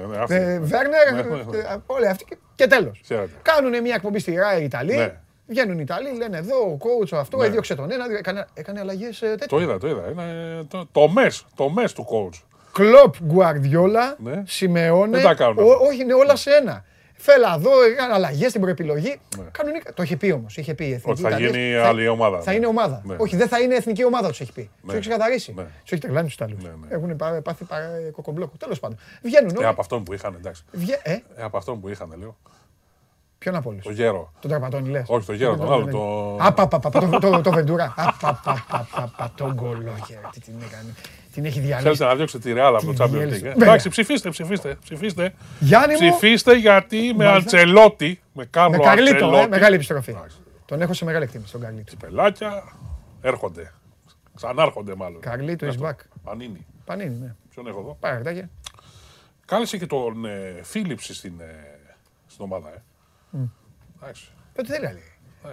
[0.07, 0.35] ναι, αυτή.
[0.35, 1.57] ε, Βέρνερ, Ναι, ναι, ναι.
[1.57, 2.25] ε, όλοι αυτοί.
[2.25, 2.99] και- Και τέλος.
[3.03, 3.29] Ξέρετε.
[3.41, 4.95] Κάνουν μια εκπομπή στη ΡΑΕ οι Ιταλοί.
[4.95, 5.13] Ναι.
[5.47, 7.45] Βγαίνουν οι Ιταλοί, λένε εδώ ο coach αυτό, Ναι.
[7.45, 9.47] έδιωξε τον ένα, έκανε, έκανε αλλαγές τέτοια.
[9.47, 10.09] Το είδα, το είδα.
[10.11, 12.41] Είναι το, το μες, το μες του coach.
[12.71, 14.43] Κλοπ, Γκουαρδιόλα, Ναι.
[14.45, 15.17] Σιμεώνε.
[15.17, 15.85] Δεν τα κάνουν ο- αυτά.
[15.87, 16.85] όχι, είναι όλα σε ένα.
[17.17, 19.19] Φέλα εδώ, έκανε αλλαγές στην προεπιλογή.
[19.37, 19.43] Ναι.
[19.51, 19.93] Κανονικά.
[19.93, 20.57] Το είχε πει όμως.
[20.57, 21.09] Είχε πει η εθνική.
[21.09, 21.47] Ότι θα Ιταλία.
[21.49, 22.41] γίνει άλλη ομάδα.
[22.41, 23.01] Θα είναι ομάδα.
[23.05, 23.15] Ναι.
[23.19, 24.61] Όχι, δεν θα είναι εθνική ομάδα, τους έχει πει.
[24.61, 24.91] Τους Ναι.
[24.91, 25.53] έχει ξεκαθαρίσει.
[25.55, 25.63] Ναι.
[25.81, 26.63] Τους έχει τρελάνει τους Ιταλούς.
[26.63, 26.95] Ναι, ναι.
[26.95, 27.77] Έχουν πά- πάθει πα-
[28.11, 28.51] κοκομπλόκο.
[28.59, 28.97] Τέλος πάντων.
[29.21, 29.65] Βγαίνουν Ε, όλοι.
[29.67, 30.63] από αυτόν που είχαν, εντάξει.
[30.71, 30.99] Βγε...
[31.03, 32.37] Ε, Ε, από αυτόν που είχαν, λέω.
[33.43, 33.79] Ποιον από όλου.
[33.83, 34.31] Το γέρο.
[34.39, 35.03] Τον Τραπατώνη λες.
[35.07, 37.93] Όχι, τον Γέρο, τον άλλο, το- Απαπαπα, το, το, το Βεντούρα.
[37.97, 40.19] Απαπαπαπαπα, τον κολόγερ.
[40.31, 40.93] Τι την έκανε.
[41.33, 41.83] Την έχει διαλύσει.
[41.83, 43.39] Θέλετε να διώξετε τη Ρεάλ από Τι το Champions διέλυσε.
[43.39, 43.43] League.
[43.45, 43.47] ε.
[43.49, 43.67] Βέβαια.
[43.67, 45.33] Εντάξει, ψηφίστε, ψηφίστε, ψηφίστε.
[45.59, 46.09] Γιάννη μου.
[46.09, 47.33] Ψηφίστε γιατί με Μάλιστα.
[47.57, 50.11] Αντσελότη, με Κάρλο Με Καρλίτο, ε, Αντσελότη, μεγάλη επιστροφή.
[50.11, 50.37] Εντάξει.
[50.65, 51.93] Τον έχω σε μεγάλη εκτίμηση τον Καρλίτο.
[51.99, 52.63] πελάκια
[53.21, 53.73] έρχονται.
[54.35, 55.19] Ξανάρχονται μάλλον.
[55.21, 55.87] Καρλίτο is Αυτό.
[55.87, 55.95] back.
[56.23, 56.65] Πανίνη.
[56.85, 57.35] Πανίνη, ναι.
[57.49, 58.49] Ποιον έχω εδώ; Πάρα χαρτάκια.
[59.45, 61.79] Κάλεσε και τον ε, Φίλιψη στην, ε,
[62.27, 62.69] στην ομάδα.
[62.69, 62.81] Ε.
[64.01, 64.27] Εντάξει.
[64.55, 65.03] Πότε θέλει άλλη.
[65.45, 65.49] Ε.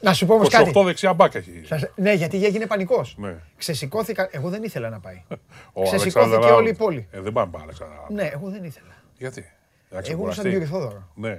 [0.00, 0.82] Να σου πω όμως 28 κάτι.
[0.84, 1.62] δεξιά μπακ έχει.
[1.64, 3.14] Σας- Ναι, γιατί έγινε πανικός.
[3.18, 3.34] Ναι.
[3.56, 4.28] Ξεσηκώθηκαν.
[4.30, 5.22] Εγώ δεν ήθελα να πάει.
[5.72, 7.08] Ο Ξεσηκώθηκε Αλεξάνδρα- όλη η πόλη.
[7.10, 8.06] Ε, δεν πάμε πάμε, Αλεξάνδρα.
[8.08, 8.94] Ναι, εγώ δεν ήθελα.
[9.18, 9.40] Γιατί;
[9.90, 10.42] Να Εγώ ήμουν σαν ξεκουραστεί.
[10.42, 11.08] τον Γερθόδωρο.
[11.14, 11.38] Ναι.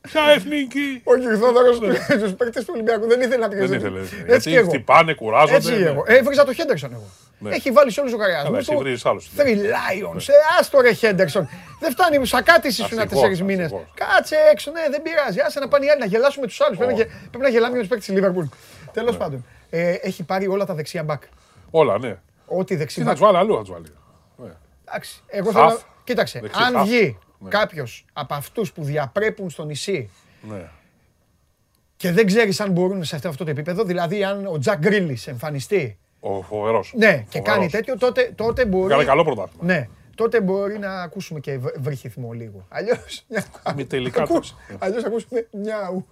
[0.00, 3.56] Ποια εθνική; Ο Γερθόδωρο στους παίκτες του Ολυμπιακού δεν ήθελε να πει.
[3.56, 4.12] Δεν ήθελες.
[4.12, 4.68] Έτσι Γιατί και εγώ.
[4.68, 5.54] χτυπάνε, κουράζονται.
[5.56, 5.84] Έτσι ναι.
[5.88, 6.02] εγώ.
[6.06, 7.06] Έβριζα το Χέντερσον εγώ.
[7.40, 7.54] Ναι.
[7.54, 8.48] Έχει βάλει σε όλους του λογαριασμού.
[8.50, 9.30] Καλά, εσύ βρίζεις άλλους.
[9.36, 10.28] Three Lions.
[10.28, 11.48] Ε, άστο ρε Χέντερσον.
[11.80, 13.64] Δεν φτάνει, σακάτι ήσουν Αρχηγός, τέσσερις μήνες.
[13.64, 13.86] αρχηγός.
[13.94, 15.40] Κάτσε έξω, ναι, δεν πειράζει.
[15.40, 16.76] Άσε να πάνε οι άλλοι να γελάσουμε τους άλλους.
[16.78, 18.44] Πρέπει, να γε- πρέπει να γελάμε με τους παίκτες της Λίβερπουλ.
[18.92, 19.44] Τέλος πάντων.
[19.70, 21.22] Ε, έχει πάρει όλα τα δεξιά μπακ.
[21.70, 22.18] Όλα, ναι.
[22.46, 23.16] Ό,τι δεξί Τι θα μπακ.
[23.16, 23.86] τους βάλει αλλού, θα τους βάλει.
[24.36, 24.52] Ναι.
[24.88, 25.66] Εντάξει, εγώ Χαφ.
[25.72, 25.80] θέλω.
[26.04, 26.86] Κοίταξε, Δεξί αν χαφ.
[26.88, 27.48] βγει Ναι.
[27.50, 30.10] κάποιος από αυτούς που διαπρέπουν στο νησί
[30.40, 30.68] ναι.
[31.96, 35.18] και δεν ξέρεις αν μπορούν σε αυτό, αυτό το επίπεδο, δηλαδή αν ο Τζακ Γκρίλι
[35.26, 36.92] εμφανιστεί Ο φοβερός.
[36.96, 38.88] ναι, και κάνει τέτοιο, τότε, τότε μπορεί.
[38.88, 39.64] Κάνει καλό πρωτάθλημα.
[39.64, 42.66] Ναι, τότε μπορεί να ακούσουμε και βρ- βρυχυθμό λίγο.
[42.68, 43.24] Αλλιώς.
[43.76, 44.54] Μη τελικά τους.
[44.78, 46.06] Αλλιώς ακούσουμε μιαου.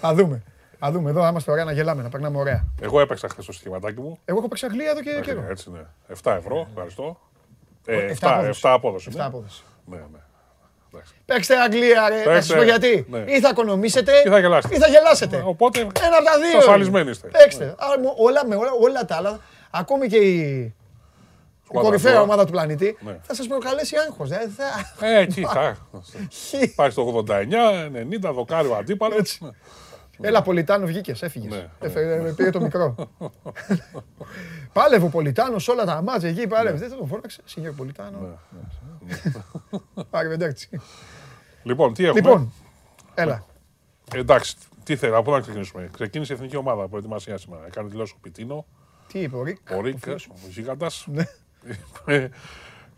[0.00, 0.42] Θα δούμε.
[0.78, 2.64] Θα δούμε εδώ, άμα ωραία να γελάμε, να περνάμε ωραία.
[2.80, 4.18] Εγώ έπαιξα χθες το στοιχηματάκι μου.
[4.24, 5.44] Εγώ έχω παίξει Αγγλία εδώ και καιρό.
[5.48, 5.80] Έτσι, ναι.
[6.22, 7.20] 7 ευρώ, ευχαριστώ.
[7.86, 8.60] Ε, 7 7, απόδοση.
[8.60, 9.10] 7 απόδοση.
[9.12, 9.24] 7 ναι.
[9.24, 9.62] απόδοση.
[9.84, 10.02] Ναι, ναι.
[10.02, 10.25] Εντάξει.
[11.24, 12.16] Παίξτε Αγγλία, ρε.
[12.16, 13.06] Να σα Παίξτε, πω γιατί.
[13.10, 13.24] ναι.
[13.26, 14.74] Ή θα οικονομήσετε Ή θα γελάσετε.
[14.74, 15.42] ή θα γελάσετε.
[15.46, 16.58] Οπότε Ένα από τα δύο.
[16.58, 17.28] ασφαλισμένοι είστε.
[17.28, 17.64] Παίξτε.
[17.64, 19.40] Α, μου- Όλα, με όλα, όλα τα άλλα.
[19.70, 20.74] ακόμη και η, η
[21.64, 22.22] Σκουάδρα κορυφαία τώρα.
[22.24, 23.16] ομάδα του πλανήτη, Ναι.
[23.22, 24.28] θα σας προκαλέσει άγχος.
[24.28, 25.06] Δεν θα...
[25.06, 25.76] Ε, εκεί θα.
[26.76, 27.90] Πάει στο 89,
[28.28, 29.14] 90, δοκάρι ο αντίπαλο.
[30.20, 31.50] Έλα, Πολιτάνος, βγήκες, έφυγες.
[31.52, 31.68] Ναι.
[31.80, 32.94] Έφε- Πήρε το μικρό.
[34.72, 36.78] Πάλευε ο Πολιτάνος όλα τα μάτια εκεί, πάλευε.
[36.78, 37.40] Δεν θα τον φόραξε.
[37.44, 38.38] Σινιόρ Πολιτάνο.
[40.10, 40.78] Arrivederci.
[41.62, 42.52] Λοιπόν, τι έχουμε; Λοιπόν,
[43.14, 43.44] έλα.
[44.14, 45.88] Εντάξει, τι θέλει, από πού να ξεκινήσουμε.
[45.92, 47.66] Ξεκίνησε η εθνική ομάδα προετοιμασία σήμερα.
[47.66, 48.66] Έκανε δηλώσει ο Πιτίνο,
[49.08, 49.58] Τι είπε ο Ρικ.
[49.76, 50.14] ο Ρίκ, ο
[50.48, 50.90] γίγαντα.
[51.06, 52.28] Ναι.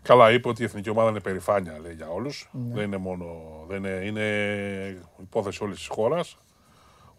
[0.01, 2.49] Καλά, είπε ότι η εθνική ομάδα είναι περηφάνεια λέει, για όλους.
[2.51, 2.73] Ναι.
[2.73, 3.25] Δεν είναι μόνο.
[3.67, 4.25] Δεν είναι, είναι
[5.21, 6.37] υπόθεση όλης της χώρας.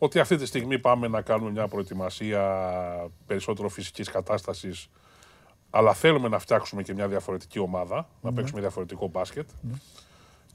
[0.02, 2.43] Ότι αυτή τη στιγμή πάμε να κάνουμε μια προετοιμασία
[3.27, 4.89] περισσότερο φυσικής κατάστασης.
[5.70, 8.02] Αλλά θέλουμε να φτιάξουμε και μια διαφορετική ομάδα, Ναι.
[8.31, 9.48] να παίξουμε διαφορετικό μπάσκετ.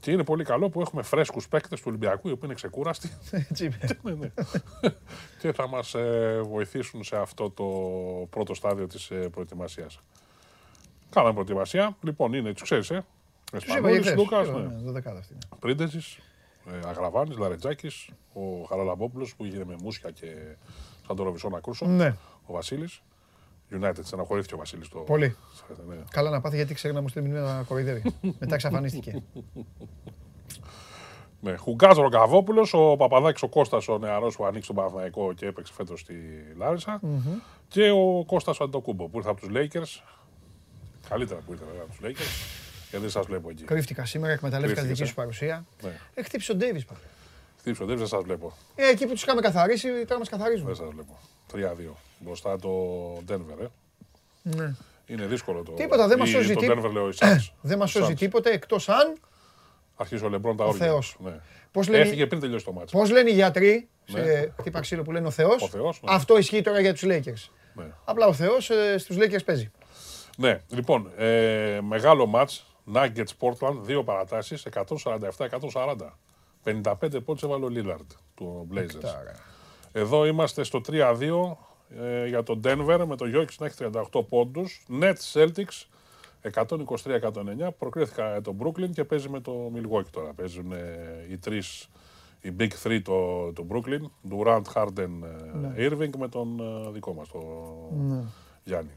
[0.00, 3.64] Και είναι πολύ καλό που έχουμε φρέσκους παίκτες του Ολυμπιακού, οι οποίοι είναι ξεκούραστοι Έτσι
[3.64, 3.88] είπε.
[4.02, 4.30] ναι, ναι.
[5.40, 7.64] και θα μας ε, βοηθήσουν σε αυτό το
[8.30, 10.00] πρώτο στάδιο της ε, προετοιμασίας.
[11.10, 11.96] Κάναμε προετοιμασία.
[12.02, 13.04] Λοιπόν, είναι, τους ξέρεις, ε.
[13.52, 14.16] Τους είπα Εσπανούλης, χθες.
[14.16, 14.90] Λούκας, Είπα, ναι.
[15.72, 15.90] ναι,
[16.66, 16.80] δωδεκάδα αυτή.
[16.80, 20.26] Πρίντεζης, ε, Αγραβάνης, Λαρετζάκης, ο Χαραλαμπόπουλος που έγινε με μουσια και
[21.06, 22.16] σαν το Ροβισόνα Κούρσο, Ναι.
[22.46, 23.02] ο Βασίλης.
[23.80, 24.88] United, στεναχωρήθηκε ο Βασίλης.
[24.88, 24.98] Το...
[24.98, 25.36] Πολύ.
[25.88, 25.96] Ναι.
[26.10, 28.02] Καλά να πάθει γιατί ξέρει να μου στείλει μηνύματα να κοροϊδεύει.
[28.40, 29.22] Μετά εξαφανίστηκε.
[31.40, 35.72] Ναι, Χουγκάζ Ρογκαβόπουλο, ο Παπαδάκης ο Κώστας, ο νεαρός που ανοίξει τον Παναθηναϊκό και έπαιξε
[35.72, 36.14] φέτος στη
[36.56, 37.00] λαρισα
[37.68, 40.02] Και ο Κώστας Αντοκούμπο που ήρθε από τους Lakers.
[41.08, 42.65] Καλύτερα που ήρθε βέβαια από τους Lakers.
[42.90, 43.62] Γιατί δεν σας βλέπω εκεί.
[43.64, 45.64] Κρύφτηκα σήμερα, εκμεταλλεύτηκα τη δική Κρύφτηκες, σου παρουσία.
[45.82, 45.98] Ναι.
[46.14, 47.00] Ε, χτύπησε ο Ντέβις πάλι.
[47.58, 48.52] Χτύπησε ο Ντέβις, δεν σας βλέπω.
[48.74, 50.66] Ε, εκεί που τους είχαμε καθαρίσει, τώρα μας καθαρίζουν.
[50.66, 51.18] Δεν σας βλέπω.
[51.52, 51.96] 3-2.
[52.18, 52.70] Μπροστά το
[53.28, 53.66] Denver, ε.
[54.42, 54.74] Ναι.
[55.06, 55.72] Είναι δύσκολο το.
[55.72, 56.80] Τίποτα, δεν μας ή σώζει Το τίποτα.
[56.88, 57.48] Denver λέω οι Suns.
[57.70, 58.16] Δεν μας Οι σώζει Suns.
[58.18, 59.14] τίποτε εκτός αν.
[59.96, 60.86] Αρχίζει ο Λεμπρόν τα Ο όρια.
[60.86, 61.16] Θεός.
[61.24, 61.40] Ναι.
[61.72, 62.98] Πώς λένε- Έφυγε πριν τελειώσει το μάτσο.
[62.98, 64.20] Πώς λένε οι γιατροί Ναι.
[64.24, 65.62] σε χτύπα ξύλο που λένε ο Θεός.
[65.62, 66.14] Ο Θεός, ναι.
[66.14, 67.50] Αυτό ισχύει τώρα για τους Lakers.
[67.74, 67.84] Ναι.
[68.04, 69.70] Απλά ο Θεός ε, στους Lakers παίζει.
[70.36, 74.66] Ναι, λοιπόν, ε, μεγάλο μάτς, Nuggets Portland, δύο παρατάσεις,
[75.72, 76.18] 147-140.
[76.64, 79.36] 55 πόντους έβαλε ο Lillard του Blazers.
[79.92, 81.56] Εδώ είμαστε στο 3-2
[81.88, 83.76] ε, για τον Denver με τον Jokic να έχει
[84.12, 84.86] 38 πόντους.
[85.00, 85.86] Nets Celtics
[86.52, 87.68] 123-109.
[87.78, 90.32] Προκρίθηκα ε, τον Brooklyn και παίζει με το Milwaukee τώρα.
[90.32, 91.88] Παίζουν ε, οι τρεις,
[92.40, 94.30] οι Big Three το, το Brooklyn.
[94.30, 95.10] Durant, Harden,
[95.76, 98.32] ε, Irving με τον ε, δικό μας, τον
[98.64, 98.90] Γιάννη.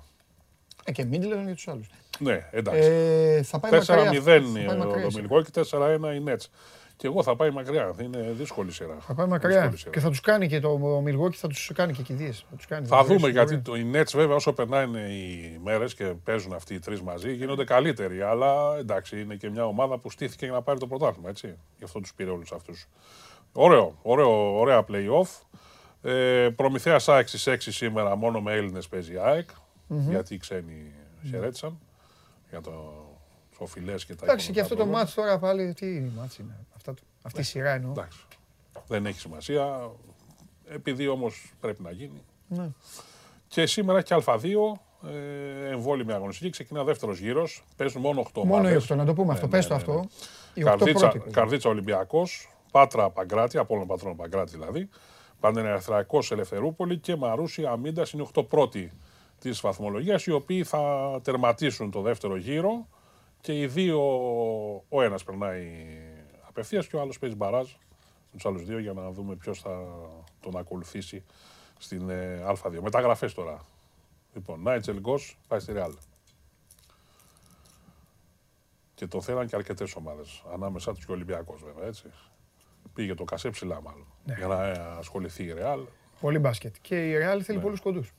[0.83, 1.87] Ε, και Μίτλερ για τους άλλους.
[2.19, 2.89] Ναι, εντάξει.
[2.89, 4.11] Ε, θα πάει μακριά.
[4.11, 5.27] 4-0 Θα πάει ο μακριά η σειρά.
[5.29, 6.45] Milwaukee, 4-1 η Nets.
[6.95, 7.93] Και εγώ θα πάει μακριά.
[8.01, 8.97] Είναι δύσκολη σειρά.
[8.99, 9.55] Θα πάει μακριά.
[9.59, 9.91] Δύσκολη σειρά.
[9.91, 12.45] Και θα τους κάνει και το ο Milwaukee, θα τους κάνει και κηδείες.
[12.49, 14.99] Θα, τους κάνει, Θα τους δούμε ρίξει γιατί στην το, οι Nets βέβαια όσο περνάνε
[14.99, 18.21] οι μέρες και παίζουν αυτοί οι τρεις μαζί γίνονται καλύτεροι.
[18.21, 21.29] Αλλά εντάξει, είναι και μια ομάδα που στήθηκε για να πάρει το πρωτάθλημα.
[21.29, 21.57] Έτσι.
[21.77, 22.87] Γι' αυτό τους πήρε όλους αυτούς.
[23.51, 25.41] Ωραίο, ωραίο, ωραία playoff.
[26.01, 29.49] Ε, Προμηθέα ΑΕΚ στι 6 σήμερα μόνο με Έλληνες παίζει η ΑΕΚ.
[29.87, 30.93] Γιατί οι ξένοι
[31.29, 31.79] χαιρέτησαν
[32.49, 33.03] για το
[33.57, 35.85] οφειλέ και τα Εντάξει, και αυτό το οικονομικά μάτς τώρα πάλι, τι
[36.17, 36.65] μάτς είναι.
[36.75, 37.91] Αυτά, του- αυτή η σειρά εννοώ.
[37.91, 38.19] Εντάξει.
[38.87, 39.91] Δεν έχει σημασία.
[40.69, 42.21] Επειδή όμως πρέπει να γίνει.
[42.47, 42.69] Ναι.
[43.47, 46.49] Και σήμερα και Α2, ε, εμβόλυμη αγωνιστική.
[46.49, 47.63] Ξεκινά δεύτερος γύρος.
[47.75, 49.45] Παίζουν μόνο 8 Μόνο οι 8, να το πούμε αυτό.
[49.45, 50.09] Ναι, Πες ναι, το ναι, αυτό.
[50.53, 51.17] Οι 8 Καρδίτσα, πρώτοι.
[51.17, 51.33] παίζουν.
[51.33, 54.89] Καρδίτσα Ολυμπιακός, Πάτρα Παγκράτη, από όλων πατρών Παγκράτη δηλαδή.
[55.39, 58.91] Πανενερθρακό Ελευθερούπολη και Μαρούσι Αμίντας είναι 8 πρώτοι
[59.39, 62.87] της βαθμολογίας, οι οποίοι θα τερματίσουν το δεύτερο γύρο
[63.41, 64.01] και οι δύο,
[64.89, 65.67] ο ένας περνάει
[66.47, 67.67] απευθείας και ο άλλος παίζει μπαράζ
[68.31, 69.85] με τους άλλους δύο για να δούμε ποιος θα
[70.39, 71.23] τον ακολουθήσει
[71.77, 72.79] στην ε, Α2.
[72.81, 73.61] Μεταγραφές τώρα.
[74.33, 75.93] Λοιπόν, Νάιτσελ Γκος πάει στη Ρεάλ.
[78.95, 80.43] Και το θέλαν και αρκετές ομάδες.
[80.53, 81.87] Ανάμεσά τους και ο Ολυμπιακός βέβαια.
[81.87, 82.03] Έτσι.
[82.93, 84.05] Πήγε το κασέ ψηλά μάλλον.
[84.25, 84.33] Ναι.
[84.37, 85.81] Για να ε, ασχοληθεί η Ρεάλ.
[86.19, 86.75] Πολύ μπάσκετ.
[86.81, 87.43] Και η Real Ναι.
[87.43, 88.13] θέλει πολλούς κοντούς.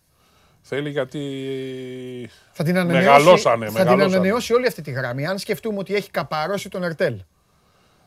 [0.63, 2.31] Θέλει γιατί.
[2.53, 4.15] Θα την ανανεώσει, Μεγαλώσανε, θα την μεγαλώσανε.
[4.17, 5.27] ανανεώσει όλη αυτή τη γραμμή.
[5.27, 7.21] Αν σκεφτούμε ότι έχει καπαρώσει τον Ερτέλ.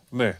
[0.09, 0.37] Ναι,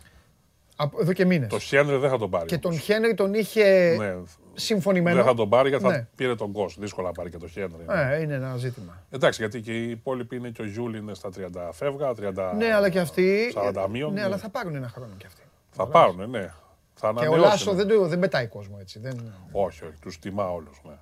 [0.76, 1.50] Από εδώ και μήνες.
[1.50, 2.46] το Χένρι δεν θα τον πάρει.
[2.46, 2.84] Και τον όμως.
[2.84, 4.16] Χένρι τον είχε Ναι,
[4.54, 5.16] συμφωνημένο.
[5.16, 5.94] δεν θα τον πάρει γιατί Ναι.
[5.94, 6.76] θα πήρε τον Γκος.
[6.80, 7.86] Δύσκολα να πάρει και το Χένρι.
[7.90, 9.04] Ε, είναι ένα ζήτημα.
[9.10, 12.54] Εντάξει, γιατί και οι υπόλοιποι είναι και ο Γιούλ είναι στα 30 φεύγα, 30.
[12.58, 13.52] Ναι, αλλά και αυτοί.
[13.56, 14.26] 40 μείον, Ναι, ναι.
[14.26, 15.42] αλλά θα πάρουν ένα χρόνο κι αυτοί.
[15.72, 16.52] Θα πάρουν, ναι.
[16.94, 17.42] Θα Και ο ανανεώσουν.
[17.42, 19.00] Λάσο δεν, το- δεν πετάει κόσμο έτσι.
[19.00, 19.34] Δεν...
[19.52, 20.82] Όχι, όχι, τους τιμά όλους.
[20.84, 20.94] Ναι.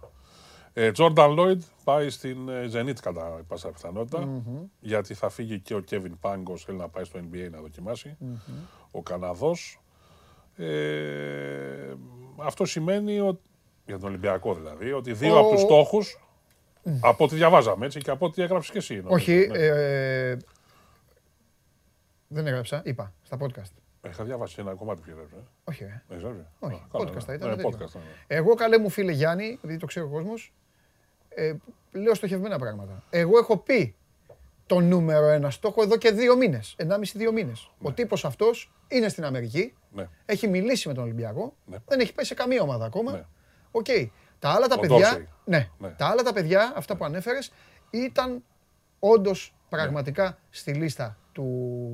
[0.73, 4.41] Ε, Τζόρνταν Λόιντ πάει στην ε, Zenit κατά πάσα πιθανότητα,
[4.79, 8.17] γιατί θα φύγει και ο Κέβιν Πάγκο, θέλει να πάει στο NBA να δοκιμασει
[8.91, 9.81] Ο Καναδός.
[10.55, 11.93] Ε,
[12.37, 13.41] αυτό σημαίνει ότι.
[13.85, 16.19] Για τον Ολυμπιακό δηλαδή, ότι δύο Ο- από τους στόχους.
[17.01, 18.95] Από ό,τι διαβάζαμε έτσι και από ό,τι έγραψες και εσύ.
[18.95, 19.47] νομίζω, Όχι.
[19.51, 19.57] ναι.
[19.57, 20.37] ε,
[22.27, 23.71] δεν έγραψα, είπα στα podcast.
[24.09, 25.35] Είχα διαβάσει ένα κομμάτι που έγραψε.
[25.63, 26.03] Όχι, ε.
[26.09, 27.33] Έχεις γράψει; Όχι, Α, καλά, podcast θα ναι.
[27.37, 27.49] ήταν.
[27.49, 27.69] Ναι, τέτοιο.
[27.69, 28.01] podcast, ναι.
[28.27, 30.53] Εγώ καλέ μου φίλε Γιάννη, επειδή το ξέρει ο κόσμος,
[31.35, 31.53] Ε,
[31.91, 33.03] λέω στοχευμένα πράγματα.
[33.09, 33.95] Εγώ έχω πει
[34.65, 36.73] το νούμερο ένα στόχο εδώ και δύο μήνες.
[36.77, 37.71] Ενάμιση-δύο μήνες.
[37.81, 39.73] Ο τύπος αυτός είναι στην Αμερική.
[39.91, 40.07] Ναι.
[40.25, 41.53] Έχει μιλήσει με τον Ολυμπιακό.
[41.65, 41.77] Ναι.
[41.87, 43.11] Δεν έχει πάει σε καμία ομάδα ακόμα.
[43.11, 43.23] Ναι.
[43.71, 43.85] Οκ.
[44.39, 45.17] Τα άλλα τα Ο παιδιά.
[45.17, 45.25] Dorsey.
[45.45, 45.69] Ναι.
[45.77, 45.89] Ναι.
[45.89, 47.51] Τα άλλα τα παιδιά, αυτά που ανέφερες,
[47.89, 48.43] ήταν
[48.99, 51.45] όντως πραγματικά στη λίστα του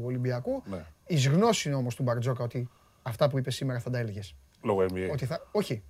[0.06, 0.64] Ολυμπιακού.
[0.66, 0.86] Ναι.
[1.06, 2.70] Η γνώση όμως του Μπαρτζώκα ότι
[3.02, 4.36] αυτά που είπε σήμερα θα τα έλεγες.
[4.62, 5.10] Λόγω NBA.
[5.12, 5.48] Ότι θα.
[5.52, 5.84] Όχι.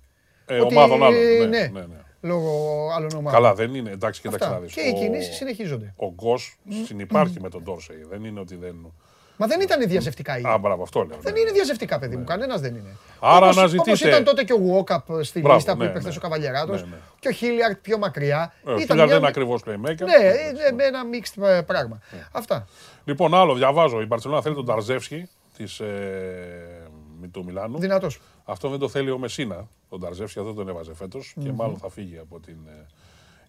[0.46, 1.18] Ε, ότι- ομάδων άλλων.
[1.20, 1.46] ναι.
[1.48, 2.00] Ναι, ναι, ναι.
[2.20, 2.50] Λόγω
[2.96, 3.32] άλλων ομάδων.
[3.32, 3.90] Καλά, δεν είναι.
[3.90, 4.58] Εντάξει, κοιτάξτε Αυτά.
[4.58, 4.74] να δεις.
[4.74, 5.92] Και οι Ο- κινήσεις συνεχίζονται.
[5.96, 8.06] Ο Γκος συνυπάρχει με τον Ντόρσεϊ.
[8.10, 8.92] Δεν είναι ότι δεν.
[9.40, 10.48] Μα δεν ήταν διαζευτικά ήδη.
[10.48, 11.16] Α, μπράβο, αυτό λέω.
[11.20, 11.40] Δεν ναι.
[11.40, 12.24] είναι διαζευτικά, παιδί μου.
[12.24, 12.96] Κανένας δεν είναι.
[13.20, 15.98] Άρα Όπως- αναζητείτε- Όπως ήταν τότε και ο Walkup στη Μπράβο, λίστα που ναι, είπε
[15.98, 16.14] χθε ναι.
[16.16, 16.96] ο Καβαλιεράτος Ναι, ναι.
[17.20, 18.52] και ο Χίλιαρτ πιο μακριά.
[18.66, 20.04] Ε, Ο Ήταν Χίλιαρ μια- δεν είναι ακριβώς playmaker.
[20.04, 22.00] Ναι, είναι με ένα mixed ε, πράγμα.
[22.32, 22.66] Αυτά.
[23.04, 24.00] Λοιπόν, άλλο διαβάζω.
[24.00, 25.86] Η Μπαρσελόνα θέλει τον Ταρζεύσκι της, ε,
[27.26, 27.78] του Μιλάνου.
[27.78, 28.20] Δυνατός.
[28.44, 29.68] Αυτό δεν το θέλει ο Μεσίνα.
[29.88, 32.86] Τον Ταρζεύσκι αυτό τον έβαζε φέτος και μάλλον θα φύγει από την ε,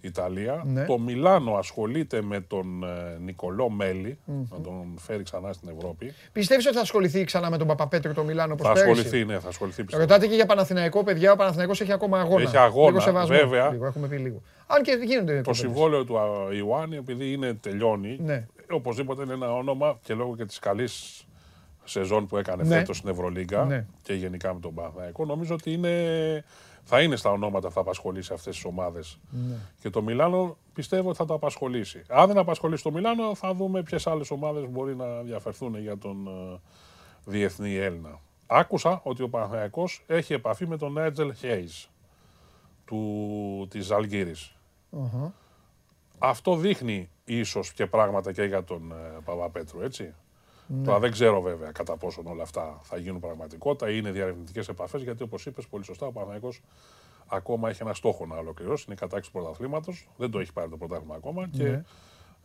[0.01, 0.63] Ιταλία.
[0.65, 0.85] Ναι.
[0.85, 6.13] Το Μιλάνο ασχολείται με τον ε, Νικολό Μέλη, να τον φέρει ξανά στην Ευρώπη.
[6.31, 9.39] Πιστεύεις ότι θα ασχοληθεί ξανά με τον Παπαπέτρου το Μιλάνο όπως θα πέρυσι; ασχοληθεί, ναι,
[9.39, 10.07] θα ασχοληθεί πιστεύω.
[10.07, 11.31] Ρωτάτε και για Παναθηναϊκό, παιδιά.
[11.31, 12.41] Ο Παναθηναϊκός έχει ακόμα αγώνα.
[12.41, 13.35] Έχει αγώνα, λίγο σεβασμό.
[13.35, 13.69] βέβαια.
[13.69, 14.41] Λίγο, έχουμε πει λίγο.
[14.67, 15.25] Αν και γίνονται.
[15.25, 15.57] Το κουβέντες.
[15.57, 18.47] συμβόλαιο του α, Ιωάννη, επειδή είναι τελειώνει, Ναι.
[18.71, 21.23] οπωσδήποτε είναι ένα όνομα και λόγω και της καλής
[21.89, 22.75] σεζόν που έκανε Ναι.
[22.77, 23.85] φέτος στην Ευρωλίγκα Ναι.
[24.01, 26.43] και γενικά με τον Παναθηναϊκό, νομίζω ότι είναι,
[26.83, 29.19] θα είναι στα ονόματα που θα απασχολήσει αυτές τις ομάδες.
[29.29, 29.55] Ναι.
[29.79, 32.03] Και το Μιλάνο πιστεύω ότι θα το απασχολήσει.
[32.07, 36.27] Αν δεν απασχολήσει το Μιλάνο, θα δούμε ποιες άλλες ομάδες μπορεί να διαφερθούν για τον
[36.27, 36.59] ε,
[37.25, 38.19] διεθνή Έλληνα.
[38.47, 41.89] Άκουσα ότι ο Παναθηναϊκός έχει επαφή με τον Νέτζελ Χέις
[42.85, 44.53] του, της Αλγύρης.
[46.19, 48.95] Αυτό δείχνει ίσως και πράγματα και για τον ε,
[49.25, 50.13] Παπαπέτρου, έτσι.
[50.83, 55.01] Τώρα δεν ξέρω βέβαια κατά πόσον όλα αυτά θα γίνουν πραγματικότητα ή είναι διαρευνητικές επαφές,
[55.01, 56.61] γιατί όπως είπες πολύ σωστά, ο Παναθηναϊκός
[57.27, 60.69] ακόμα έχει ένα στόχο να ολοκληρώσει, είναι η κατάξυση του πρωταθλήματος, δεν το έχει πάρει
[60.69, 61.83] το πρωτάθλημα ακόμα και Ναι.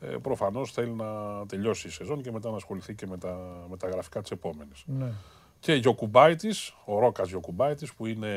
[0.00, 1.06] ε, προφανώς θέλει να
[1.46, 4.82] τελειώσει η σεζόν και μετά να ασχοληθεί και με τα, με τα γραφικά της επόμενης.
[4.86, 5.12] Ναι.
[5.60, 8.30] Και Γιοκουμπάιτης, ο Ρόκας Γιοκουμπάιτης που είναι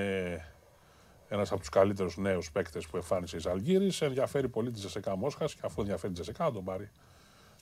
[1.29, 5.53] ένας από τους καλύτερους νέους παίκτες που εμφάνισε η Ζαλγκίρις, ενδιαφέρει πολύ τη ΤΣΣΚΑ Μόσχας
[5.53, 6.89] και αφού ενδιαφέρει τη ΤΣΣΚΑ να τον πάρει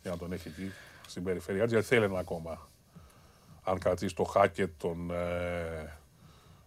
[0.02, 0.72] για να τον έχει εκεί
[1.08, 2.70] στην περιφέρειά της, γιατί θέλει ένα ακόμα;
[3.64, 5.94] Αν κρατήσεις το Χάκετ, τον ε,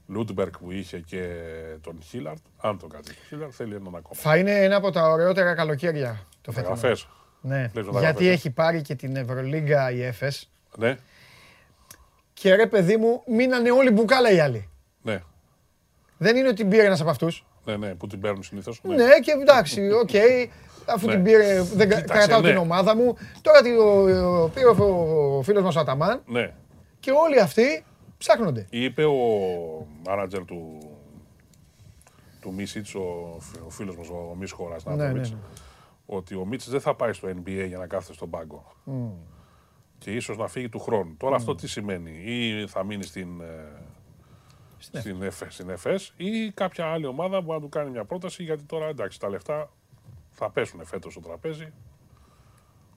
[0.06, 1.26] Λούντμπεργκ που είχε και
[1.80, 4.14] τον Χίλιαρντ, αν τον κρατήσεις τον Χίλιαρντ, θέλει έναν ακόμα.
[4.20, 6.74] Θα είναι ένα από τα ωραιότερα καλοκαίρια το φετινό.
[6.74, 7.08] Μεταγραφές.
[7.40, 8.32] Ναι, Βλέπεις μεταγραφές, γιατί ε.
[8.32, 10.96] έχει πάρει και την Ευρωλίγκα η Εφές Ναι,
[12.34, 14.68] και ρε παιδί μου μείνανε όλοι μπουκάλα οι άλλοι.
[15.02, 15.22] ναι,
[16.18, 17.46] Δεν είναι ότι την πήρε ένας από αυτούς.
[17.64, 18.80] ναι, ναι, που την παίρνουν συνήθως.
[18.82, 20.10] Ναι, και εντάξει, οκ.
[20.94, 21.12] Αφού Ναι.
[21.14, 22.48] την πήρε, δεν κα- Κοίταξε, κρατάω ναι.
[22.48, 23.16] την ομάδα μου.
[23.40, 26.54] Τώρα τι, ο, ο, πήρε ο, ο φίλος μας ο Αταμάν ναι.
[27.00, 27.84] και όλοι αυτοί
[28.18, 28.66] ψάχνονται.
[28.70, 29.16] Είπε ο
[30.06, 30.78] μάνατζερ του,
[32.40, 35.42] του Μίσιτς, ο, φι- ο φίλος μας, ο Μίσχο Ναι, Ρασνάτοβιτς, ναι, ναι.
[36.06, 38.64] ότι ο Μίτσης δεν θα πάει στο NBA για να κάθεται στον πάγκο.
[39.98, 41.14] Και ίσως να φύγει του χρόνου.
[41.18, 43.82] Τώρα αυτό τι σημαίνει; Ή θα μείνει στην, ε,
[44.78, 48.62] στην, ΕΦΕΣ, στην ΕΦΕΣ ή κάποια άλλη ομάδα που να του κάνει μια πρόταση γιατί
[48.62, 49.70] τώρα εντάξει τα λεφτά
[50.38, 51.72] θα πέσουν φέτος στο τραπέζι.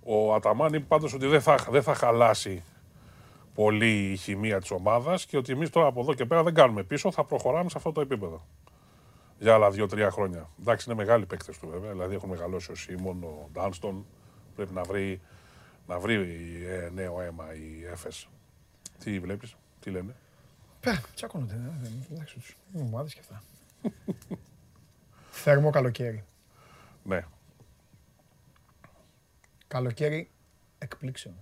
[0.03, 2.63] Ο Αταμάν είπε πάντως ότι δεν θα, δεν θα χαλάσει
[3.53, 6.83] πολύ η χημεία της ομάδας και ότι εμείς τώρα από εδώ και πέρα δεν κάνουμε
[6.83, 8.45] πίσω, θα προχωράμε σε αυτό το επίπεδο.
[9.39, 10.49] Για άλλα δύο-τρία χρόνια.
[10.59, 14.05] Εντάξει, είναι μεγάλοι παίκτες του βέβαια, δηλαδή έχουν μεγαλώσει ο Σίμον, ο Ντάνστον,
[14.55, 15.21] πρέπει να βρει,
[15.87, 16.15] να βρει
[16.69, 18.27] ε, νέο αίμα η ΕΦΕΣ.
[19.03, 20.15] Τι βλέπεις, τι λένε;
[20.79, 21.53] Πέρα, τσακώνονται.
[21.53, 23.41] ε, δεν- Εντάξει, τους είναι ομάδες και αυτά.
[25.43, 26.23] Θερμό καλοκαίρι.
[27.03, 27.25] Ναι,
[29.67, 30.29] Καλοκαίρι
[30.77, 31.35] εκπλήξεων.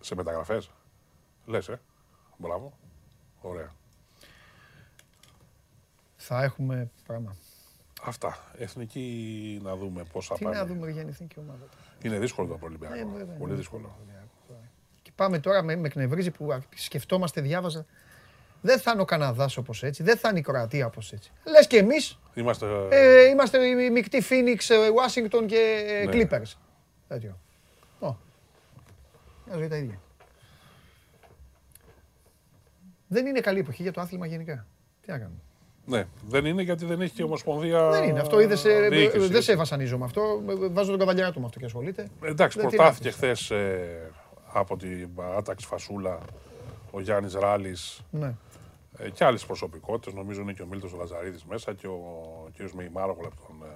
[0.00, 0.70] σε μεταγραφές.
[1.46, 1.80] Λες, ε.
[2.36, 2.72] Μπράβο.
[3.40, 3.72] Ωραία.
[6.16, 7.36] Θα έχουμε πράγμα.
[8.02, 8.36] Αυτά.
[8.58, 10.56] Εθνική να δούμε πώς θα Τι πάνε.
[10.56, 11.64] να δούμε για την εθνική ομάδα.
[12.02, 12.94] Είναι δύσκολο το Ολυμπιακό.
[12.94, 13.96] Ε, βέβαια, Πολύ είναι δύσκολο.
[15.02, 17.86] Και πάμε τώρα, με, με εκνευρίζει που α- σκεφτόμαστε, διάβαζα.
[18.66, 21.30] Δεν θα είναι ο Καναδάς όπως έτσι, δεν θα είναι η Κροατία όπως έτσι.
[21.44, 22.66] Λες και εμείς Είμαστε...
[22.90, 26.12] ε, είμαστε οι μεικτοί Phoenix, ε, Washington και ε, Ναι.
[26.12, 26.52] Clippers.
[27.08, 27.38] Τέτοιο.
[27.98, 28.14] Ω.
[29.46, 30.00] Μια ζωή τα ίδια.
[33.06, 34.66] Δεν είναι καλή εποχή για το άθλημα γενικά.
[35.00, 35.38] Τι να κάνουμε.
[35.86, 37.90] Ναι, δεν είναι γιατί δεν έχει και ομοσπονδία.
[37.90, 38.20] Δεν είναι.
[38.20, 38.62] Αυτό είδες.
[38.90, 39.28] διοίκηση.
[39.28, 40.42] Δεν σε βασανίζω με αυτό.
[40.70, 42.08] Βάζω τον καβαλιά του με αυτό και ασχολείται.
[42.22, 43.52] Εντάξει, Δεν προτάθηκε την χθες
[44.52, 46.18] από την παράταξη Φασούλα
[46.90, 48.34] ο Γιάννης Ράλης Ναι.
[48.98, 50.14] Ε, και άλλες προσωπικότητες.
[50.14, 52.00] Νομίζω είναι και ο Μίλτος Λαζαρίδης μέσα και ο
[52.56, 52.70] κ.
[52.70, 53.74] Μεϊμάρογλου από τον ε,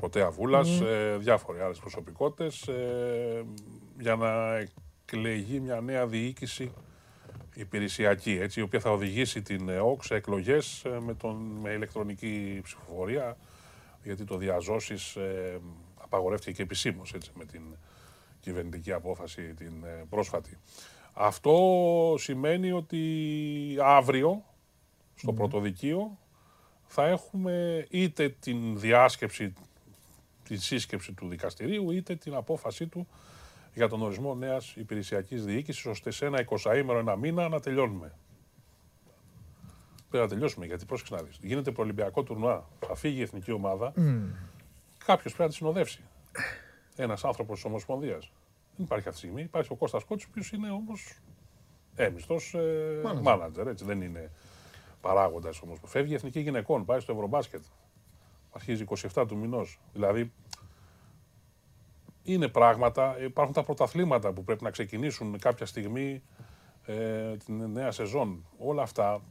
[0.00, 0.64] Ποτέα Βούλα.
[0.82, 3.44] Ε, διάφοροι άλλες προσωπικότητες ε,
[3.98, 4.56] για να
[5.04, 6.72] εκλεγεί μια νέα διοίκηση
[7.58, 12.60] υπηρεσιακή, έτσι, η οποία θα οδηγήσει την ΕΟΚ σε εκλογές ε, με, τον, με ηλεκτρονική
[12.62, 13.36] ψηφοφορία
[14.02, 15.60] γιατί το διαζώσεις ε,
[15.94, 17.62] απαγορεύτηκε και επισήμως με την
[18.40, 20.58] κυβερνητική απόφαση την ε, πρόσφατη.
[21.20, 23.02] Αυτό σημαίνει ότι
[23.82, 24.44] αύριο
[25.14, 26.18] στο πρωτοδικείο
[26.86, 29.52] θα έχουμε είτε την διάσκεψη,
[30.44, 33.08] τη σύσκεψη του δικαστηρίου, είτε την απόφασή του
[33.74, 38.14] για τον ορισμό νέας υπηρεσιακής διοίκησης, ώστε σε ένα 20ήμερο, ένα μήνα να τελειώνουμε.
[40.10, 41.38] Πρέπει να τελειώσουμε, γιατί πρόσεξε να δεις.
[41.40, 44.20] Γίνεται προολυμπιακό τουρνουά, θα φύγει η εθνική ομάδα, mm.
[45.04, 46.00] κάποιος πρέπει να τη συνοδεύσει.
[46.96, 48.30] Ένας άνθρωπος της Ομοσπονδίας.
[48.78, 49.42] Δεν υπάρχει αυτή τη στιγμή.
[49.42, 51.18] Υπάρχει ο Κώστας Κότσης, ο οποίος είναι όμως
[51.94, 53.84] έμιστος ε, manager, έτσι.
[53.84, 54.30] Δεν είναι
[55.00, 55.78] παράγοντας όμως.
[55.84, 57.62] Φεύγει η εθνική γυναικών, πάει στο Ευρωμπάσκετ.
[58.50, 58.84] Αρχίζει
[59.14, 59.80] 27 του μηνός.
[59.92, 60.32] Δηλαδή
[62.22, 66.22] είναι πράγματα, υπάρχουν τα πρωταθλήματα που πρέπει να ξεκινήσουν κάποια στιγμή
[66.86, 68.46] ε, την νέα σεζόν.
[68.58, 69.22] Όλα αυτά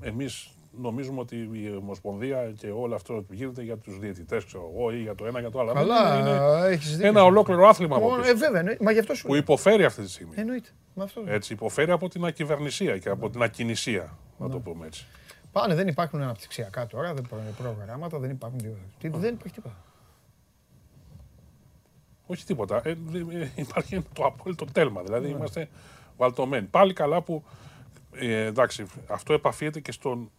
[0.00, 4.90] εμείς νομίζουμε ότι η Ομοσπονδία και όλο αυτό που γίνεται για τους διαιτητές, ξέρω εγώ,
[4.90, 5.72] ή για το ένα για το άλλο.
[5.72, 7.08] Καλά, είναι έχεις δίκιο.
[7.08, 9.40] ένα ολόκληρο άθλημα από Ε, βέβαια, εννοεί- μα γι' αυτό σου που λέω.
[9.40, 10.32] υποφέρει αυτή τη στιγμή.
[10.36, 10.68] Εννοείται.
[10.94, 11.22] Με αυτό.
[11.26, 15.06] Έτσι, υποφέρει από την ακυβερνησία και από την ακινησία, να το πούμε έτσι.
[15.52, 18.80] Πάνε, δεν υπάρχουν αναπτυξιακά τώρα, δεν υπάρχουν προγράμματα, δεν υπάρχουν τίποτα.
[18.98, 19.76] Τι- Δεν υπάρχει τίποτα.
[22.26, 22.80] Όχι τίποτα.
[22.84, 25.02] Ε, δε- ε, υπάρχει το απόλυτο τέλμα.
[25.02, 25.68] Δηλαδή είμαστε
[26.16, 26.66] βαλτωμένοι.
[26.66, 27.44] Πάλι καλά που.
[28.12, 30.30] Ε, εντάξει, αυτό επαφίεται και στον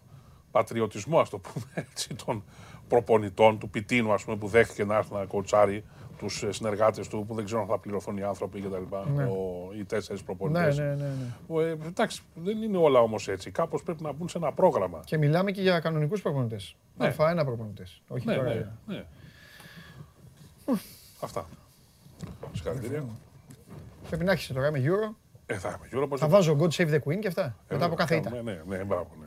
[0.51, 2.43] πατριωτισμό, ας το πούμε έτσι, των
[2.87, 5.83] προπονητών, του Πιτίνου, ας πούμε, που δέχτηκε να έρθει να κοουτσάρει
[6.17, 8.95] τους συνεργάτες του, που δεν ξέρω αν θα πληρωθούν οι άνθρωποι κτλ.
[9.15, 9.23] Ναι.
[9.23, 10.73] Ο- Οι τέσσερις Ναι, προπονητέ.
[10.73, 11.13] ναι, ναι,
[11.49, 11.63] ναι.
[11.63, 13.51] Ε, εντάξει, δεν είναι όλα όμως έτσι.
[13.51, 14.99] Κάπως πρέπει να μπουν σε ένα πρόγραμμα.
[15.05, 16.75] Και μιλάμε και για κανονικούς προπονητές.
[16.97, 17.15] Ναι.
[17.17, 18.01] Α1 προπονητές.
[18.07, 18.53] Όχι Ναι, τώρα.
[18.53, 19.05] ναι, ναι.
[21.21, 21.45] Αυτά.
[22.53, 23.03] Συγχαρητήρια.
[24.07, 25.15] Πρέπει να έχεις τώρα με Euro.
[25.45, 27.43] Ε, θα είμαι Euro, πώς Θα δεν- βάζω God Save the Queen και αυτά.
[27.67, 28.29] Ε, Μετά από κάθε ήττα.
[28.29, 29.25] κάνουμε, Ναι, ναι, μπράβο, ναι.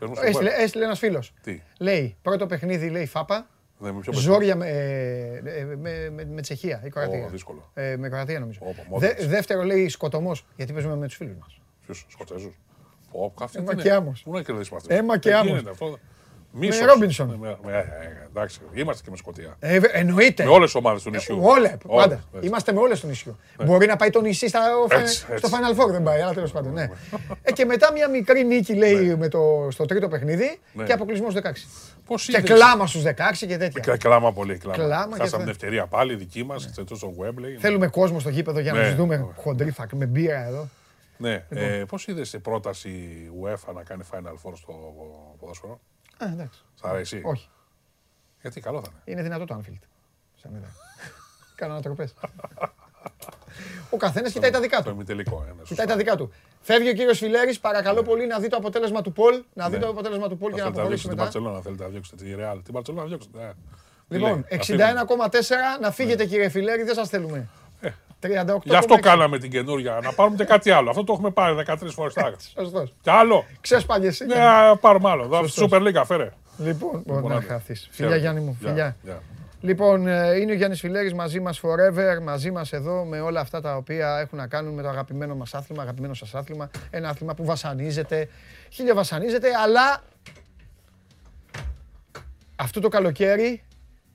[0.00, 0.60] Πες μου στο Έστειλε, web.
[0.62, 1.32] έστειλε ένας φίλος.
[1.42, 3.46] Τι, Λέει πρώτο παιχνίδι, λέει Φάπα.
[3.78, 5.40] δεν με ποιο Ζόρια με, ε,
[5.76, 7.24] με, με, με Τσεχία ή Κροατία.
[7.24, 7.70] Ω, δύσκολο.
[7.74, 8.58] Ε, με Κροατία νομίζω.
[8.62, 9.28] Όπα, Δε, μόδες.
[9.28, 11.60] δεύτερο λέει σκοτωμός, γιατί παίζουμε με τους φίλους μας.
[11.86, 12.54] Ποιους, Σκοτσέζους.
[13.12, 13.96] Πω, αυτή Έμα τι και είναι.
[13.96, 14.22] άμμος.
[14.22, 14.98] Πού να κερδίσουμε αυτές.
[14.98, 15.68] Έμα και Δεν
[16.54, 16.66] άμμος.
[16.66, 16.86] γίνεται αυτό.
[16.86, 16.86] Μίσος.
[16.86, 17.28] Ρόμπινσον.
[17.28, 19.56] Ναι, με- με- ε, εντάξει, είμαστε και με Σκοτία.
[19.58, 20.44] Ε, βε- εννοείται.
[20.44, 21.38] Με όλες τις ομάδες του νησιού.
[21.42, 22.14] Όλες, Όλες, πάντα.
[22.14, 22.26] έτσι.
[22.32, 22.46] Ναι.
[22.46, 23.38] Είμαστε με όλες του νησιού.
[23.64, 24.60] Μπορεί να πάει το νησί στα,
[24.90, 25.50] Έτσι, στο έτσι.
[25.50, 26.72] Final Four, δεν πάει, αλλά τέλος πάντων.
[26.72, 26.82] Ναι.
[27.42, 30.84] ε, και μετά μια μικρή νίκη, λέει, με το, στο τρίτο παιχνίδι Ναι.
[30.84, 31.40] και αποκλεισμός 16.
[32.06, 33.80] Πώς Και είδες- κλάμα στους 16 και τέτοια.
[33.80, 34.76] Κλα- Κλάμα πολύ, κλάμα.
[34.84, 35.38] Κλάμα και Χάσαμε αυτά.
[35.38, 37.58] την ευκαιρία πάλι δική μας, σε τόσο Webley.
[37.58, 38.86] Θέλουμε κόσμο στο γήπεδο για να Ναι.
[38.86, 40.68] τους δούμε χοντρή φακ με μπύρα εδώ.
[41.16, 41.68] Ναι, Λοιπόν.
[41.68, 42.90] ε, πώς είδες η πρόταση
[43.42, 44.94] UEFA να κάνει Final Four στο
[45.40, 45.80] ποδόσφαιρο;
[46.24, 46.64] Α, εντάξει.
[46.74, 47.20] Σ' αρέσει.
[47.24, 47.48] Όχι.
[48.40, 49.00] Γιατί καλό θα είναι.
[49.04, 49.82] Είναι δυνατό το Anfield.
[50.42, 50.68] Σαν μετά.
[51.54, 52.14] Κάνω ανατροπές.
[53.90, 54.90] Ο καθένας κοιτάει τα δικά Το του.
[54.90, 55.44] ημιτελικό.
[55.48, 55.64] ε, ναι, σωστά.
[55.68, 56.32] Κοιτάει τα δικά του.
[56.60, 59.42] Φεύγει ο κύριος Φιλέρης, παρακαλώ πολύ να δει το αποτέλεσμα του Πολ.
[59.54, 59.82] Να δει Ναι.
[59.82, 61.22] το αποτέλεσμα του Πολ Θα και να θέλετε να αποχωρήσει διώξετε την μετά.
[61.22, 62.62] Παρσελόνα, θέλετε να διώξετε τη Ρεάλ.
[62.62, 63.38] Την Παρσελόνα να διώξετε.
[63.42, 63.52] ε.
[64.08, 64.84] Τι Λοιπόν, λέει, αυτή είναι.
[65.06, 67.48] 61,4 να φύγετε κύριε Φιλέρη, δεν σας θέλουμε.
[68.22, 68.58] 38,6.
[68.64, 70.00] Γι' αυτό κάναμε την καινούργια.
[70.02, 70.90] Να πάρουμε και κάτι άλλο.
[70.90, 72.36] Αυτό το έχουμε πάρει 13 φορές τάγα.
[72.58, 72.94] Σωστός.
[73.02, 73.44] Κι άλλο.
[73.60, 75.26] Ξέσπαγε Ναι, α, πάρουμε άλλο.
[75.26, 76.30] Δώστε Super League, φέρε.
[76.58, 77.46] Λοιπόν, μπορεί να άντε.
[77.46, 77.88] χαθείς.
[77.90, 78.18] Φιλιά Χαίρετε.
[78.20, 78.96] Γιάννη μου, Γεια, φιλιά.
[79.02, 79.22] γεια.
[79.60, 83.60] Λοιπόν, ε, είναι ο Γιάννης Φιλέρης μαζί μας forever, μαζί μας εδώ με όλα αυτά
[83.60, 86.70] τα οποία έχουν να κάνουν με το αγαπημένο μας άθλημα, αγαπημένο σας άθλημα.
[86.90, 88.28] Ένα άθλημα που βασανίζεται,
[88.68, 90.02] χίλια βασανίζεται, αλλά
[92.56, 93.62] αυτό το καλοκαίρι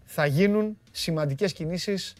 [0.06, 2.14] θα γίνουν σημαντικές κινήσεις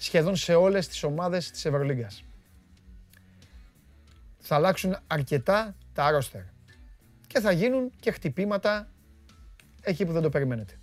[0.00, 2.24] σχεδόν σε όλες τις ομάδες της Ευρωλίγκας.
[4.38, 6.42] Θα αλλάξουν αρκετά τα ρόστερ
[7.26, 8.88] και θα γίνουν και χτυπήματα
[9.82, 10.78] εκεί που δεν το περιμένετε.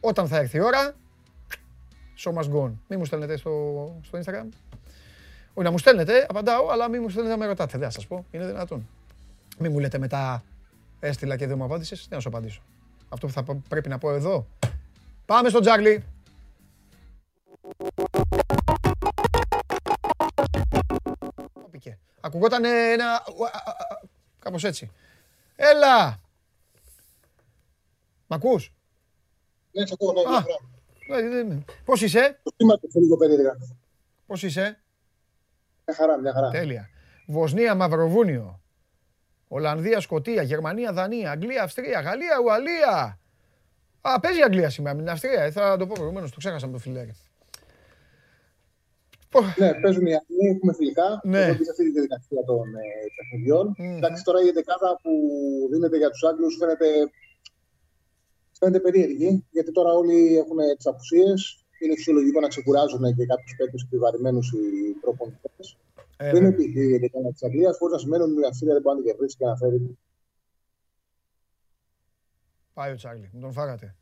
[0.00, 0.94] Όταν θα έρθει η ώρα,
[2.18, 2.72] show must go on.
[2.88, 4.48] Μην μου στέλνετε στο, στο Instagram.
[5.54, 7.78] Όχι να μου στέλνετε, απαντάω, αλλά μην μου στέλνετε να με ρωτάτε.
[7.78, 8.88] Δεν θα σας πω, είναι δυνατόν.
[9.58, 10.44] Μην μου λέτε μετά,
[11.00, 12.62] έστειλα και δεν μου απάντησες, δεν θα σου απαντήσω.
[13.08, 14.46] Αυτό που θα π- πρέπει να πω εδώ.
[15.26, 16.04] Πάμε στον Τζάρλι.
[21.70, 21.98] Πήκε.
[22.20, 23.22] Ακουγόταν ένα...
[24.38, 24.90] Κάπως έτσι.
[25.56, 26.18] Έλα!
[28.26, 28.72] Μ' ακούς;
[29.72, 30.44] Ναι, σε ακούω, ναι, Α.
[31.20, 31.36] ναι, ναι.
[31.36, 33.56] Ε, δεν- Πώς είσαι; Το σήμα του λίγο περίεργα.
[34.26, 34.80] Πώς είσαι;
[35.86, 36.50] Μια χαρά, μια χαρά.
[36.50, 36.88] Τέλεια.
[37.26, 38.60] Βοσνία, Μαυροβούνιο.
[39.48, 43.18] Ολλανδία, Σκοτία, Γερμανία, Δανία, Αγγλία, Αυστρία, Γαλλία, Ουαλία.
[44.00, 45.42] Α, παίζει η Αγγλία σήμερα με την Αυστρία.
[45.42, 47.14] Ε, Θα το πω προηγουμένως, το ξέχασα με το φιλέρι.
[49.60, 51.08] Ναι, παίζουν οι Αγγλοί, έχουμε φιλικά.
[51.32, 51.40] Ναι.
[51.40, 52.86] Έχω μπει σε αυτή τη διαδικασία των ε,
[53.16, 53.66] παιχνιδιών.
[53.78, 53.96] Μμμ.
[53.96, 55.12] Εντάξει, τώρα η εντεκάδα που
[55.70, 56.88] δίνεται για τους Άγγλους φαίνεται,
[58.58, 61.38] φαίνεται περίεργη, γιατί τώρα όλοι έχουν τις απουσίες.
[61.82, 65.66] Είναι φυσιολογικό να ξεκουράζουν και κάποιους παίκτες επιβαρημένους οι προπονητές.
[66.16, 66.64] Ε, δεν είναι βέβαια.
[66.64, 69.10] επειδή η εντεκάδα της Αγγλίας, χωρί να σημαίνει ότι η Αυστρία δεν μπορεί να την
[69.10, 69.98] κερδίσει και να φέρει
[72.74, 73.94] Πάει ο Τσάρλι, μου τον φάγατε.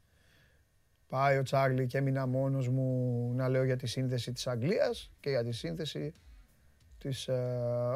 [1.12, 2.86] Πάει ο Τσάρλι και έμεινα μόνος μου
[3.34, 6.12] να λέω για τη σύνθεση της Αγγλίας και για τη σύνθεση
[6.98, 7.28] της...
[7.28, 7.34] ε,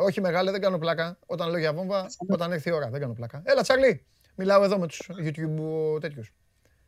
[0.06, 1.18] όχι μεγάλη, δεν κάνω πλάκα.
[1.26, 3.42] Όταν λέω για βόμβα, όταν έρθει η ώρα, δεν κάνω πλάκα.
[3.44, 4.04] Έλα Τσάρλι,
[4.36, 6.34] μιλάω εδώ με τους YouTube τέτοιους.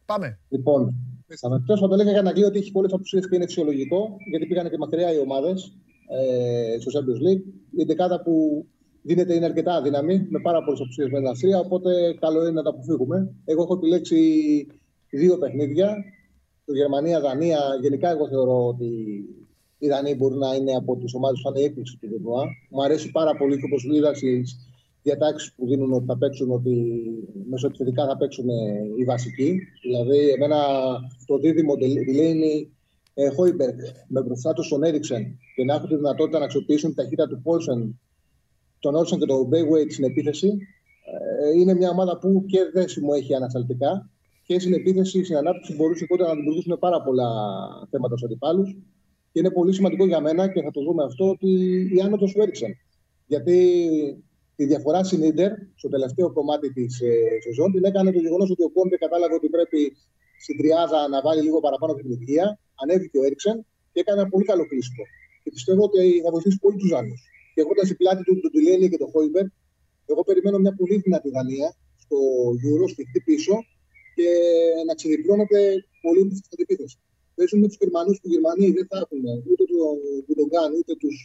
[0.05, 0.38] Πάμε.
[0.48, 0.94] Λοιπόν,
[1.26, 4.46] Χθε θα το έλεγα για να Αγγλία ότι έχει πολλές απουσίε και είναι φυσιολογικό, γιατί
[4.46, 5.76] πήγαν και μακριά οι ομάδες
[6.09, 7.42] ε, στο Champions League.
[7.80, 8.66] Η δεκάδα που
[9.02, 12.62] δίνεται είναι αρκετά αδύναμη, με πάρα πολλές απουσίε με την Αυστρία, οπότε καλό είναι να
[12.62, 13.34] τα αποφύγουμε.
[13.44, 14.20] Εγώ έχω επιλέξει
[15.10, 15.96] δύο παιχνίδια.
[16.68, 17.60] Το Γερμανία-Δανία.
[17.80, 18.88] Γενικά, εγώ θεωρώ ότι
[19.78, 22.44] οι Δανείοι μπορεί να είναι από τις ομάδες που θα είναι η έκπληξη του τουρνουά.
[22.70, 24.56] Μου αρέσει πάρα πολύ και όπως είδα στις
[25.02, 26.74] διατάξεις που δίνουν ότι θα παίξουν, ότι
[27.50, 28.48] μεσοεπιθετικά θα παίξουν
[28.98, 29.58] οι βασικοί.
[29.82, 30.58] Δηλαδή, εμένα
[31.26, 32.76] το δίδυμο Ντιλέινι
[33.14, 36.96] ε, Χόιμπιεργκ με μπροστά τους τον Έριξεν και να έχουν τη δυνατότητα να αξιοποιήσουν τη
[36.96, 38.00] ταχύτητα του Πόλσεν,
[38.78, 40.58] τον Όλσεν και τον Μπρέιθγουεϊτ στην επίθεση.
[41.48, 44.10] Ε, είναι μια ομάδα που και δέσιμο έχει ανασταλτικά
[44.48, 47.28] και στην επίθεση, στην ανάπτυξη μπορούσε κοντά να δημιουργήσουν πάρα πολλά
[47.90, 48.68] θέματα στους αντιπάλους.
[49.32, 51.50] Και είναι πολύ σημαντικό για μένα και θα το δούμε αυτό ότι
[51.96, 52.72] η άνοδος του Έριξεν.
[53.26, 53.58] Γιατί
[54.56, 57.12] τη διαφορά στην Ιντερ στο τελευταίο κομμάτι της ε,
[57.44, 59.80] σεζόν την έκανε το γεγονός ότι ο Κόμπε κατάλαβε ότι πρέπει
[60.44, 62.58] στην τριάδα να βάλει λίγο παραπάνω την ηλικία.
[62.82, 63.56] Ανέβηκε ο Έριξεν
[63.92, 65.04] και έκανε ένα πολύ καλό κλείσιμο.
[65.42, 67.14] Και πιστεύω ότι θα βοηθήσει πολύ τους άλλου.
[67.54, 69.44] Και έχοντας η πλάτη του τον Τουλένι και τον Χόιμπερ,
[70.10, 71.68] εγώ περιμένω μια πολύ δυνατή Δανία
[72.04, 72.16] στο
[72.68, 73.54] Euro, σφιχτή πίσω
[74.18, 74.30] και
[74.86, 75.60] να ξεδιπλώνεται
[76.04, 76.96] πολύ με την επίθεση.
[77.34, 81.16] Παίζουν με τους Γερμανούς που οι Γερμανοί δεν θα έχουν ούτε τον Γκουντογκάν ούτε τους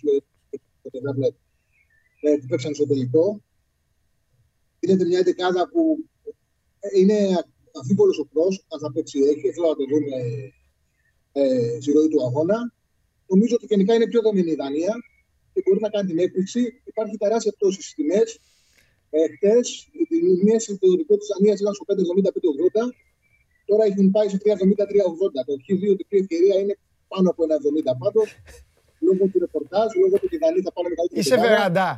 [2.21, 3.25] ε, που παίξαν στο τελικό.
[4.79, 5.81] Είναι μια δεκάδα που
[6.99, 7.17] είναι
[7.79, 10.17] αμφίβολος ο Κρός, αν θα παίξει έχει, θέλω να το δούμε
[11.31, 12.73] ε, στη ροή του αγώνα.
[13.27, 14.93] Νομίζω ότι γενικά είναι πιο δομηνή η Δανία
[15.53, 16.81] και μπορεί να κάνει την έκπληξη.
[16.91, 18.39] Υπάρχει τεράστια πτώση στις τιμές.
[19.17, 19.57] Ε, Χθε
[19.97, 22.87] οι τιμέ στο δικό της Δανία ήταν στο 5,75-80.
[23.69, 25.41] Τώρα έχουν πάει σε 3,70-3,80.
[25.49, 26.75] Το Χ2 τυπή ευκαιρία είναι
[27.11, 28.27] πάνω από 1,70 πάντως.
[29.05, 31.19] Λόγω του ρεπορτάζ, λόγω του ότι οι Δανείοι θα πάνε μεγαλύτερη.
[31.21, 31.89] Είσαι βεραντά.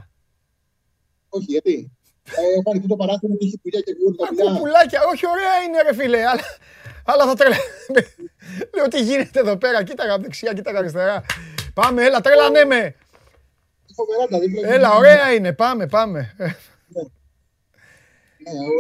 [1.36, 1.76] Όχι, γιατί;
[2.40, 4.60] Ε, έχω ανοιχτεί το παράθυρο και έχει πουλιά και βγουν τα πουλιά.
[4.60, 6.46] Πουλάκια, όχι ωραία είναι ρε φίλε, αλλά,
[7.12, 7.60] αλλά θα τρελα...
[8.76, 11.18] Λέω τι γίνεται εδώ πέρα, κοίταγα από δεξιά, κοίταγα αριστερά.
[11.74, 12.96] Πάμε, έλα, τρελανέ με.
[14.64, 16.36] Έλα, ωραία είναι, πάμε, πάμε.
[16.88, 17.02] Ναι,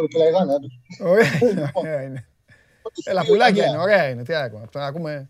[0.07, 0.53] κλαϊδάνε,
[1.73, 2.27] Ωραία είναι.
[3.03, 4.23] Έλα, πουλάκια είναι, ωραία είναι.
[4.23, 5.29] Τι άκουμε, να ακούμε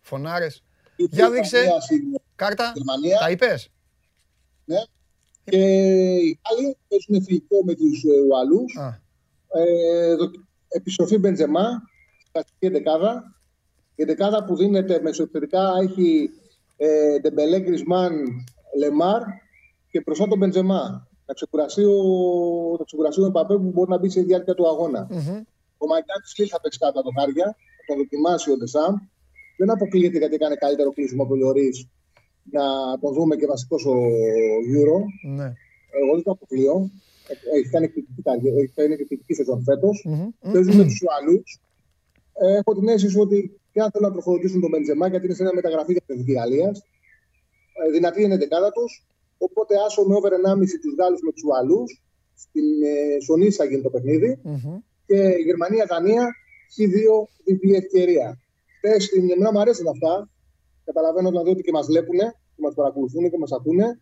[0.00, 0.62] φωνάρες.
[0.96, 1.64] Για δείξε,
[2.36, 2.72] κάρτα,
[3.20, 3.70] τα είπες;
[4.64, 4.82] Ναι,
[5.44, 8.78] και οι άλλοι παίζουν φιλικό με τους ε, Ουαλούς.
[9.52, 10.16] Ε,
[10.68, 11.82] επιστροφή Μπεντζεμά,
[12.32, 13.34] κλασική δεκάδα.
[13.94, 16.30] Η δεκάδα που δίνεται μεσοεπιθετικά έχει
[16.76, 18.24] ε, Ντεμπελέ, Γκριεζμάν,
[18.78, 19.22] Λεμάρ
[19.90, 21.08] και μπροστά τον Μπεντζεμά.
[21.30, 21.96] Θα ξεκουραστεί ο,
[22.78, 25.02] θα ξεκουραστεί ο Εμπαπέ που μπορεί να μπει στη διάρκεια του αγώνα.
[25.10, 25.40] Mm-hmm.
[25.82, 27.46] Ο Μάικ της Λιλ θα παίξει κάτω από τα δοκάρια,
[27.76, 28.94] θα το δοκιμάσει ο Ντεσάμ.
[29.58, 31.88] Δεν αποκλείεται γιατί έκανε καλύτερο κλείσιμο από Λιωρίς
[32.56, 32.64] να
[33.00, 33.94] τον δούμε και βασικός στο
[34.76, 34.98] Euro.
[35.36, 35.48] Ναι.
[36.00, 36.90] Εγώ δεν το αποκλείω.
[37.56, 37.68] Έχει
[38.74, 40.06] κάνει εκπληκτική σεζόν φέτος.
[40.52, 41.42] Παίζουν με τους άλλους.
[42.58, 45.54] Έχω την αίσθηση ότι και αν θέλουν να τροφοδοτήσουν τον Μπεντζεμά, γιατί είναι σε ένα
[45.54, 46.82] μεταγραφή για την Γαλλίας.
[47.92, 49.04] Δυνατή είναι η δεκάδα τους.
[49.46, 51.82] Οπότε άσο με over 1,5 τους Γάλλους με τους Ουαλού.
[52.44, 52.68] Στην
[53.26, 54.40] Σονή θα γίνει το παιχνίδι.
[55.06, 56.24] Και Γερμανία-Δανία,
[56.74, 56.96] Χ2
[57.44, 58.38] διπλή ευκαιρία.
[58.76, 60.28] Χθε στην Εμένα μου αρέσουν αυτά.
[60.84, 62.18] Καταλαβαίνω δηλαδή ότι και μας βλέπουν,
[62.54, 64.00] και μας παρακολουθούν και μας ακούνε.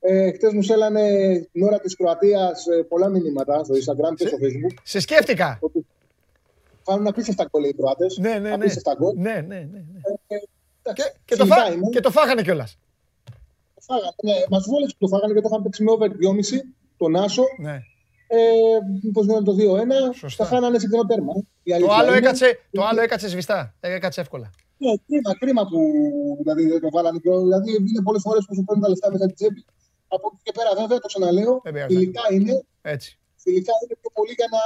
[0.00, 1.04] Ε, Χθε μου στέλνανε
[1.52, 4.74] την ώρα της Κροατίας ε, πολλά μηνύματα στο Instagram και στο Facebook.
[4.82, 5.58] Σε σκέφτηκα.
[5.60, 5.86] Ότι
[6.84, 8.18] κάνουν απίστευτα γκολ οι Κροάτες.
[8.18, 8.52] Ναι, ναι, ναι.
[8.52, 9.14] Απίστευτα γκολ.
[9.16, 9.84] Ναι, ναι, ναι.
[9.92, 10.36] ναι.
[10.82, 11.56] Ε, και, και, το φά...
[11.90, 12.78] και το φάγανε κιόλας.
[13.86, 14.36] Το φάγανε, ναι.
[14.50, 16.60] Μας βόλεψε που το φάγανε γιατί το είχαν παίξει με over 2,5
[16.96, 17.44] τον Άσο.
[17.58, 17.76] Ναι.
[18.26, 18.78] Ε,
[19.12, 21.32] Πώς γίνεται το 2-1, θα χάνανε σε κοινό τέρμα.
[21.80, 23.74] Το άλλο, έκατσε, το άλλο έκατσε σβηστά.
[23.80, 24.50] Έκατσε εύκολα.
[24.76, 25.78] Ναι, κρίμα, κρίμα που
[26.42, 27.18] δηλαδή, δεν το βάλανε.
[27.22, 29.64] Δηλαδή είναι πολλές φορές που σου παίρνουν τα λεφτά μέσα την τσέπη.
[30.08, 32.64] Από εκεί και πέρα, βέβαια, το ξαναλέω, φιλικά είναι.
[32.82, 33.18] Έτσι.
[33.42, 34.60] Φιλικά είναι πιο πολύ για να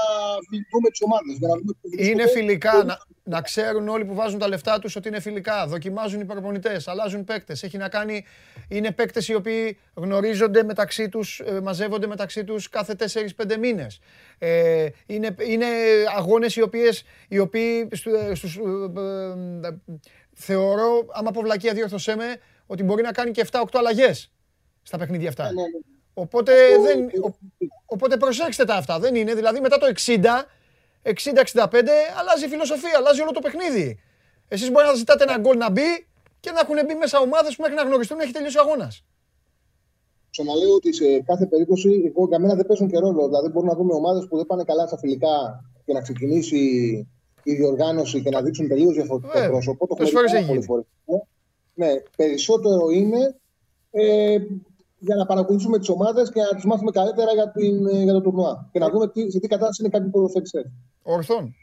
[0.72, 2.08] δούμε τι ομάδες.
[2.08, 2.84] Είναι φιλικά.
[2.84, 5.66] Να, να ξέρουν όλοι που βάζουν τα λεφτά τους ότι είναι φιλικά.
[5.66, 7.62] Δοκιμάζουν οι προπονητές, αλλάζουν παίκτες.
[7.62, 8.24] Έχει να κάνει.
[8.68, 14.00] Είναι παίκτες οι οποίοι γνωρίζονται μεταξύ τους, μαζεύονται μεταξύ τους κάθε 4-5 μήνες.
[14.38, 15.66] Ε, είναι, είναι
[16.16, 17.88] αγώνες οι, οποίες, οι οποίοι
[18.32, 18.58] στους,
[20.32, 22.24] θεωρώ, άμα πω βλακία διόρθωσέ με,
[22.66, 24.32] ότι μπορεί να κάνει και 7-8 αλλαγές
[24.82, 25.50] στα παιχνίδια αυτά.
[26.16, 26.28] Ναι, ναι.
[26.28, 26.52] Οπότε,
[26.82, 27.10] δεν,
[27.86, 28.98] οπότε προσέξτε τα αυτά.
[28.98, 29.34] Δεν είναι.
[29.34, 30.10] Δηλαδή μετά το 60,
[31.02, 31.12] 60-65
[32.18, 33.98] αλλάζει η φιλοσοφία, αλλάζει όλο το παιχνίδι.
[34.48, 36.06] Εσείς μπορεί να ζητάτε ένα γκολ να μπει
[36.40, 39.04] και να έχουν μπει μέσα ομάδες που μέχρι να γνωριστούν έχει τελειώσει ο αγώνας.
[40.30, 43.26] Ξαναλέω ότι σε κάθε περίπτωση, εγώ για μένα δεν παίζουν και ρόλο.
[43.26, 46.58] Δηλαδή, μπορούμε να δούμε ομάδες που δεν πάνε καλά στα φιλικά και να ξεκινήσει
[47.42, 49.48] η διοργάνωση και να δείξουν τελείως διαφορετικό Βέβαια.
[49.50, 49.86] πρόσωπο.
[49.86, 51.22] Το Πόσες έχουμε φορές δει έχει πάρα πολλές φορές.
[51.74, 53.34] Ναι, περισσότερο είναι
[53.90, 54.38] ε,
[54.98, 58.20] για να παρακολουθούμε τις ομάδες και να τι μάθουμε καλύτερα για, την, ε, για το
[58.20, 58.68] τουρνουά.
[58.72, 60.70] Και να δούμε τι, σε τι κατάσταση είναι κάποιοι ποδοσφαιριστέ.
[61.02, 61.54] Ορθόν.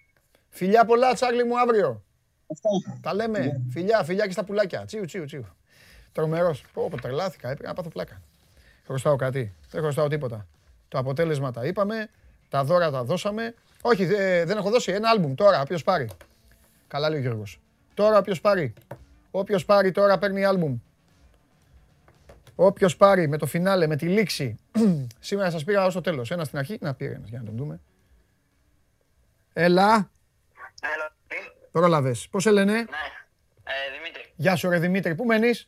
[0.49, 2.03] Φιλιά πολλά, Τσάρλι μου, αύριο.
[2.51, 2.69] Αυτά.
[3.01, 3.61] Τα λέμε.
[3.69, 4.85] Φιλιά, φιλιά και στα πουλάκια.
[4.85, 5.45] Τσίου, τσίου, τσίου.
[6.11, 6.63] Τρομερός.
[6.73, 7.49] Πω, πω, τρελάθηκα.
[7.49, 8.21] Έπρεπε να πάθω πλάκα.
[8.85, 9.53] Χρωστάω κάτι.
[9.71, 10.47] Δεν χρωστάω τίποτα.
[10.87, 12.09] Το αποτέλεσμα τα είπαμε.
[12.49, 13.53] Τα δώρα τα δώσαμε.
[13.81, 15.61] Όχι, ε, δεν έχω δώσει ένα άλμπουμ τώρα.
[15.61, 16.09] Όποιος πάρει.
[16.87, 17.59] Καλά λέει ο Γιώργος.
[17.93, 18.73] Τώρα όποιος πάρει.
[19.31, 20.77] Όποιος πάρει τώρα παίρνει άλμπουμ.
[22.55, 24.59] Όποιος πάρει με το φινάλε, με τη λήξη.
[25.19, 26.31] Σήμερα σας πήγα ως το τέλος.
[26.31, 26.77] Ένα στην αρχή.
[26.81, 27.79] Να πήρε ένας για να τον δούμε.
[29.53, 30.11] Έλα.
[30.81, 31.35] Έλα, τι;
[31.71, 32.15] Πρόλαβε.
[32.31, 32.79] Πώς σε λένε; Ναι.
[33.63, 35.15] Ε, Δημήτρη, Γεια σου, ρε Δημήτρη.
[35.15, 35.67] Πού μένεις;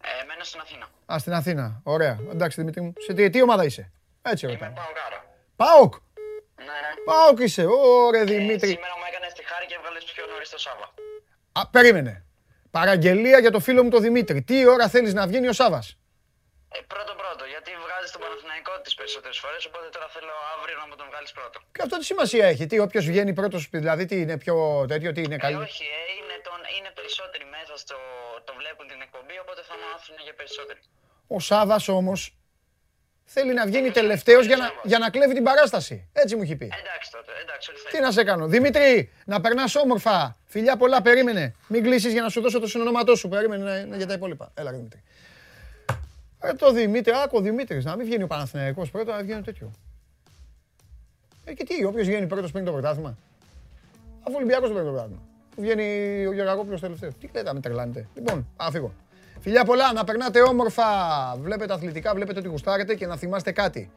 [0.00, 0.88] ε, μένω στην Αθήνα.
[1.12, 1.80] Α, στην Αθήνα.
[1.82, 2.18] Ωραία.
[2.32, 2.92] Εντάξει, Δημήτρη μου.
[2.98, 3.90] Σε τι, τι ομάδα είσαι;
[4.22, 4.70] Έτσι ρωτάω.
[4.70, 5.24] Πάω κάρα.
[5.56, 5.94] Πάοκ.
[6.56, 7.02] Ναι, ναι.
[7.04, 7.64] Πάοκ είσαι.
[8.06, 8.68] Ωραία, Δημήτρη.
[8.68, 10.94] Σήμερα μου έκανες τη χάρη και έβγαλες πιο νωρίς το Σάβα.
[11.52, 12.24] Α, περίμενε.
[12.70, 14.42] Παραγγελία για το φίλο μου τον Δημήτρη.
[14.42, 15.98] Τι ώρα θέλεις να βγαίνει ο Σάβας;
[16.76, 19.62] Ε, πρώτο πρώτο, γιατί βγάζεις τον Παναθηναϊκό τις περισσότερες φορές.
[19.68, 21.56] Οπότε τώρα θέλω αύριο να μου τον βγάλεις πρώτο.
[21.76, 22.64] Και αυτό τι σημασία έχει.
[22.70, 24.54] Τι, όποιος βγαίνει πρώτος, δηλαδή τι είναι πιο
[24.92, 25.66] τέτοιο, τι είναι Ε, καλύτερο.
[25.70, 27.96] όχι, ε, είναι, τον, είναι περισσότεροι μέσα στο.
[28.48, 30.80] Το βλέπουν την εκπομπή, οπότε θα μάθουν για περισσότεροι.
[31.36, 32.20] Ο Σάβα όμως
[33.24, 36.08] θέλει να βγαίνει τελευταίος για να, για να κλέβει την παράσταση.
[36.12, 36.64] Έτσι μου έχει πει.
[36.80, 38.02] Εντάξει τότε, εντάξει, ό,τι Τι θέλει.
[38.02, 38.46] να σε κάνω.
[38.46, 40.36] Δημήτρη, να περνάς όμορφα.
[40.46, 41.54] Φιλιά πολλά, περίμενε.
[41.68, 43.28] Μην κλείσεις για να σου δώσω το συνονόματό σου.
[43.28, 44.50] Περίμενε να- να- για τα υπόλοιπα.
[44.54, 45.02] Έλα, ρε, Δημήτρη.
[46.48, 47.84] Ε, το Δημήτρη, άκου ο Δημήτρης.
[47.84, 49.70] Να μην βγαίνει ο Παναθηναϊκός πρώτα, να βγαίνει τέτοιο.
[51.44, 53.16] Ε, και τι, όποιος βγαίνει πρώτος παίρνει το πρωτάθλημα.
[54.20, 55.22] Αφού ο Ολυμπιακός δεν παίρνει το πρωτάθλημα.
[55.54, 57.14] Που βγαίνει ο Γεωργακόπουλο τελευταίος.
[57.20, 58.08] Τι λέτε, με τρελάνετε.
[58.14, 58.92] Λοιπόν, α φύγω.
[59.40, 60.84] Φιλιά πολλά, να περνάτε όμορφα.
[61.40, 63.90] Βλέπετε αθλητικά, βλέπετε ότι γουστάρετε και να θυμάστε κάτι.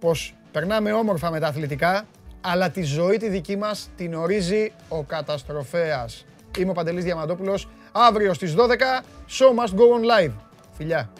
[0.00, 2.06] Πως περνάμε όμορφα με τα αθλητικά,
[2.40, 6.24] αλλά τη ζωή τη δική μας την ορίζει ο καταστροφέας.
[6.58, 7.68] Είμαι ο Παντελής Διαμαντόπουλος.
[7.92, 10.32] Αύριο στις 12, show must go on live.
[10.76, 11.10] Φιλιά.